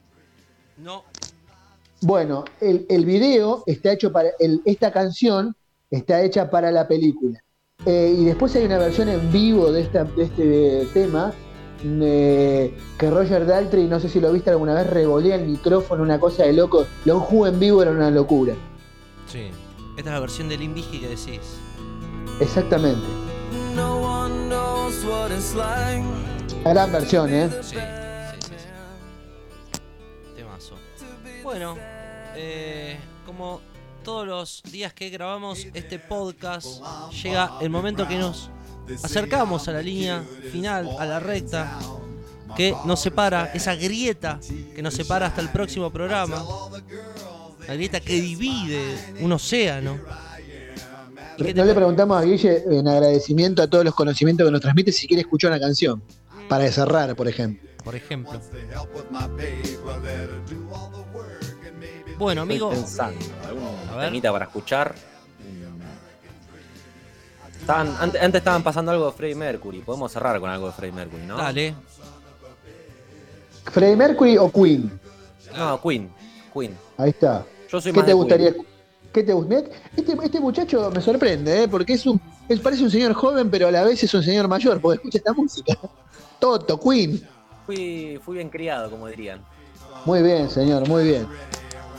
No. 0.79 1.05
Bueno, 2.01 2.45
el, 2.61 2.87
el 2.89 3.05
video 3.05 3.63
está 3.67 3.93
hecho 3.93 4.13
para. 4.13 4.31
el- 4.39 4.61
esta 4.65 4.91
canción 4.93 5.55
está 5.91 6.23
hecha 6.23 6.51
para 6.51 6.71
la 6.71 6.87
película. 6.89 7.41
Eh, 7.87 8.15
y 8.19 8.25
después 8.25 8.55
hay 8.57 8.65
una 8.65 8.79
versión 8.79 9.09
en 9.09 9.31
vivo 9.33 9.71
de, 9.73 9.83
esta, 9.83 10.05
de 10.05 10.23
este 10.25 10.87
tema. 10.95 11.33
eh, 11.85 12.75
que 12.99 13.11
Roger 13.11 13.45
Daltrey, 13.47 13.87
no 13.87 14.01
sé 14.01 14.09
si 14.09 14.19
lo 14.21 14.33
viste 14.33 14.49
alguna 14.51 14.75
vez, 14.75 14.89
revolea 14.89 15.35
el 15.37 15.47
micrófono, 15.47 16.03
una 16.03 16.19
cosa 16.19 16.45
de 16.45 16.53
loco. 16.55 16.87
Lo 17.05 17.21
jugo 17.21 17.47
en 17.47 17.61
vivo 17.61 17.83
era 17.83 17.91
una 17.91 18.11
locura. 18.11 18.55
Sí. 19.27 19.51
Esta 19.99 20.11
es 20.11 20.15
la 20.15 20.21
versión 20.21 20.49
de 20.49 20.57
Limbisky 20.57 20.99
que 21.01 21.09
decís. 21.09 21.41
Exactamente. 22.41 23.07
No 23.77 23.99
one 24.01 24.49
knows 24.49 25.05
what 25.05 25.31
it's 25.31 25.55
like. 25.55 26.03
Gran 26.65 26.91
versión, 26.91 27.33
¿eh? 27.33 27.51
Sí, 27.61 27.77
sí, 27.77 27.79
sí, 28.41 28.55
sí. 28.57 29.77
Temazo. 30.35 30.75
Bueno, 31.43 31.77
eh, 32.35 32.97
como 33.27 33.61
todos 34.03 34.27
los 34.27 34.63
días 34.73 34.95
que 34.95 35.11
grabamos 35.11 35.67
este 35.75 35.99
podcast, 35.99 36.83
llega 37.23 37.53
el 37.61 37.69
momento 37.69 38.09
que 38.09 38.17
nos 38.17 38.51
acercamos 39.03 39.69
a 39.69 39.73
la 39.73 39.83
línea 39.83 40.25
final, 40.51 40.89
a 40.99 41.05
la 41.05 41.21
recta, 41.21 41.79
que 42.57 42.75
nos 42.87 43.01
separa, 43.01 43.51
esa 43.53 43.75
grieta 43.75 44.41
que 44.75 44.83
nos 44.83 44.95
separa 44.95 45.27
hasta 45.27 45.43
el 45.43 45.51
próximo 45.51 45.91
programa. 45.91 46.43
La 47.69 47.75
grieta 47.75 48.01
que 48.01 48.21
divide 48.21 48.97
un 49.21 49.33
océano. 49.33 49.99
¿Y 51.37 51.45
qué 51.45 51.55
te 51.55 51.61
No 51.61 51.67
le 51.67 51.75
preguntamos 51.75 52.17
a 52.17 52.23
Guille, 52.23 52.63
en 52.71 52.89
agradecimiento 52.89 53.63
a 53.63 53.67
todos 53.67 53.85
los 53.85 53.95
conocimientos 53.95 54.47
que 54.47 54.51
nos 54.51 54.61
transmite, 54.61 54.93
si 54.93 55.07
quiere 55.07 55.23
escuchar 55.23 55.51
una 55.51 55.61
canción. 55.61 56.03
Para 56.49 56.71
cerrar, 56.71 57.15
por 57.17 57.29
ejemplo. 57.29 57.69
Por 57.83 57.95
ejemplo. 57.95 58.41
Bueno, 62.19 62.43
amigo. 62.43 62.69
Estoy 62.73 62.83
pensando, 62.85 63.25
algún 63.47 63.69
A 63.93 63.97
ver. 63.97 64.07
temita 64.07 64.33
para 64.33 64.45
escuchar. 64.47 64.95
Estaban- 67.61 67.97
antes, 67.99 68.21
antes 68.23 68.39
estaban 68.41 68.63
pasando 68.63 68.93
algo 68.93 69.07
de 69.07 69.13
Freddie 69.13 69.35
Mercury. 69.35 69.81
Podemos 69.81 70.13
cerrar 70.13 70.39
con 70.39 70.51
algo 70.51 70.67
de 70.67 70.73
Freddie 70.75 70.95
Mercury, 70.95 71.23
¿no? 71.27 71.37
Dale. 71.39 71.75
¿Freddie 73.73 73.97
Mercury 73.97 74.37
o 74.37 74.53
Queen? 74.53 75.01
No, 75.57 75.81
Queen. 75.81 76.11
Queen. 76.53 76.77
Ahí 76.99 77.11
está. 77.11 77.45
Yo 77.71 77.81
soy 77.81 77.93
¿Qué 77.93 77.99
más 77.99 78.05
te 78.07 78.11
de 78.11 78.15
gustaría? 78.15 78.53
Queen. 78.53 78.67
¿Qué 79.13 79.23
te 79.23 79.33
gusta? 79.33 79.55
Mirá, 79.57 79.69
Este, 79.97 80.17
este 80.25 80.41
muchacho 80.41 80.91
me 80.95 81.01
sorprende, 81.01 81.63
¿eh? 81.63 81.69
porque 81.69 81.95
es 81.95 82.05
un, 82.05 82.21
él 82.49 82.61
parece 82.61 82.83
un 82.83 82.91
señor 82.91 83.15
joven, 83.15 83.49
pero 83.51 83.69
a 83.69 83.71
la 83.71 83.85
vez 83.85 84.03
es 84.03 84.13
un 84.13 84.23
señor 84.23 84.47
mayor, 84.49 84.81
porque 84.81 84.97
escucha 84.97 85.19
esta 85.19 85.33
música. 85.33 85.79
Toto, 86.39 86.79
Queen. 86.79 87.27
Fui, 87.67 88.21
fui 88.25 88.37
bien 88.37 88.51
criado, 88.51 88.91
como 88.91 89.07
dirían. 89.09 89.45
Muy 90.05 90.23
bien, 90.23 90.51
señor, 90.51 90.87
muy 90.89 91.05
bien. 91.05 91.27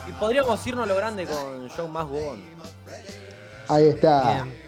Y 0.07 0.11
podríamos 0.13 0.65
irnos 0.67 0.83
a 0.83 0.87
lo 0.87 0.95
grande 0.95 1.25
con 1.25 1.67
Show 1.69 1.87
Más. 1.87 2.07
Ahí 3.67 3.87
está. 3.87 4.43
Bien. 4.43 4.65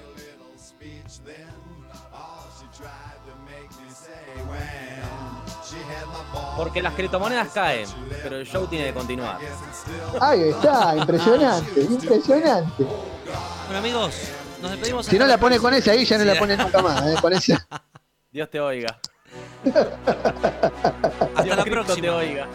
Porque 6.55 6.81
las 6.81 6.93
criptomonedas 6.95 7.49
caen, 7.49 7.87
pero 8.23 8.37
el 8.37 8.47
show 8.47 8.65
tiene 8.65 8.85
que 8.85 8.93
continuar. 8.93 9.37
Ahí 10.19 10.49
está, 10.49 10.95
impresionante, 10.97 11.81
impresionante. 11.81 12.83
Bueno, 12.83 13.77
amigos, 13.77 14.15
nos 14.61 14.71
despedimos. 14.71 15.05
Si 15.05 15.19
no 15.19 15.27
la 15.27 15.37
pone 15.37 15.59
con 15.59 15.73
esa 15.73 15.91
ahí, 15.91 16.03
ya 16.03 16.17
no 16.17 16.25
la 16.25 16.35
pone 16.35 16.57
nunca 16.57 16.81
más, 16.81 17.05
¿eh? 17.05 17.15
Con 17.21 17.33
esa. 17.33 17.67
Dios 18.31 18.49
te 18.49 18.59
oiga. 18.59 18.99
Hasta 19.65 21.43
Dios 21.43 21.57
la 21.57 21.63
te 21.63 21.71
próxima. 21.71 22.15
oiga. 22.15 22.47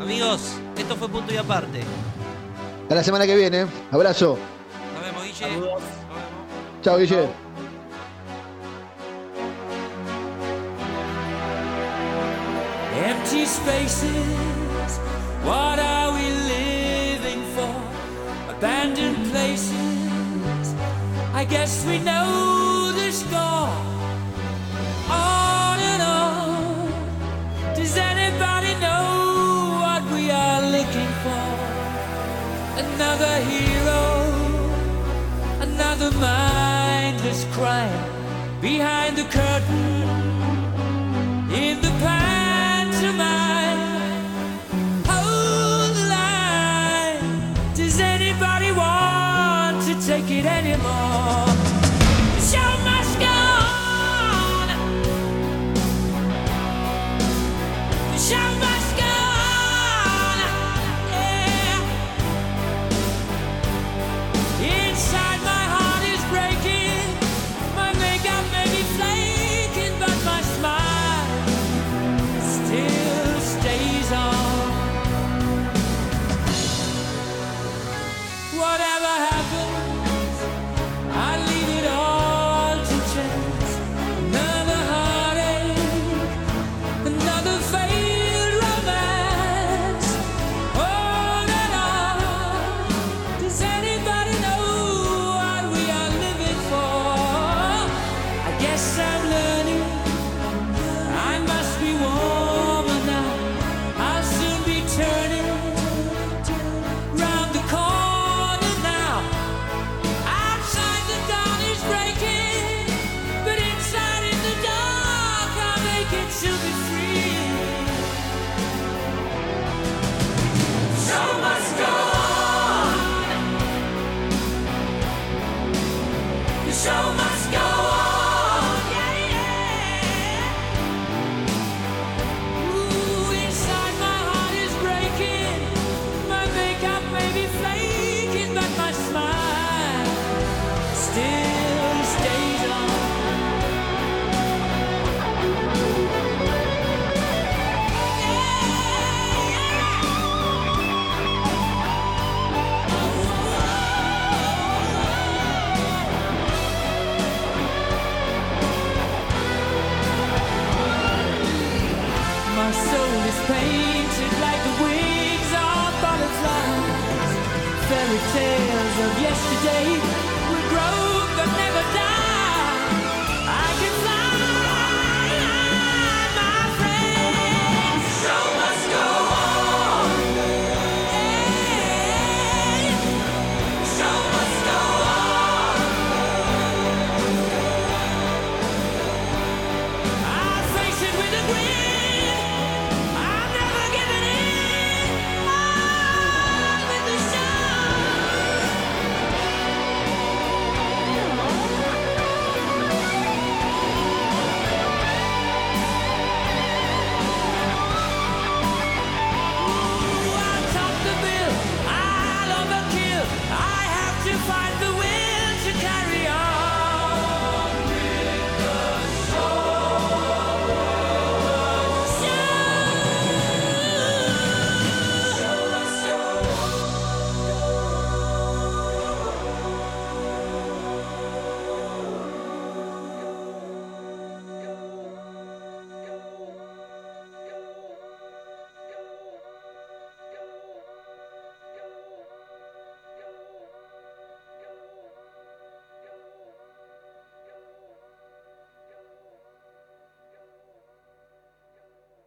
Amigos, 0.00 0.54
esto 0.76 0.96
fue 0.96 1.08
punto 1.08 1.32
y 1.32 1.36
aparte. 1.36 1.80
A 2.90 2.94
la 2.94 3.02
semana 3.02 3.26
que 3.26 3.36
viene. 3.36 3.66
Abrazo. 3.90 4.38
Nos 4.94 5.02
vemos, 5.04 5.22
Guille. 5.24 5.34
Saludos. 5.38 5.82
Chao, 6.82 6.96
Guille. 6.98 7.28
Empty 13.04 13.44
spaces, 13.46 14.98
what 15.44 15.78
are 15.78 16.12
we 16.12 16.30
living 16.48 17.42
for? 17.54 17.70
Abandoned 18.56 19.30
places, 19.30 20.74
I 21.34 21.44
guess 21.44 21.84
we 21.86 21.98
know 22.00 22.77
the 22.98 23.12
score. 23.12 23.70
On 25.10 25.78
and 25.92 26.02
on, 26.02 27.74
does 27.76 27.96
anybody 27.96 28.72
know 28.84 29.06
what 29.84 30.02
we 30.14 30.30
are 30.30 30.62
looking 30.76 31.12
for? 31.24 31.46
Another 32.84 33.34
hero, 33.52 34.04
another 35.68 36.10
mindless 36.28 37.44
crime 37.56 38.04
behind 38.60 39.16
the 39.16 39.26
curtain 39.38 40.02
in 41.62 41.74
the 41.86 41.92
pantomime. 42.06 43.82
Hold 45.10 45.90
the 45.98 46.06
line. 46.16 47.54
Does 47.74 47.98
anybody 48.00 48.70
want 48.72 49.76
to 49.86 49.94
take 50.06 50.28
it 50.38 50.46
anymore? 50.46 51.07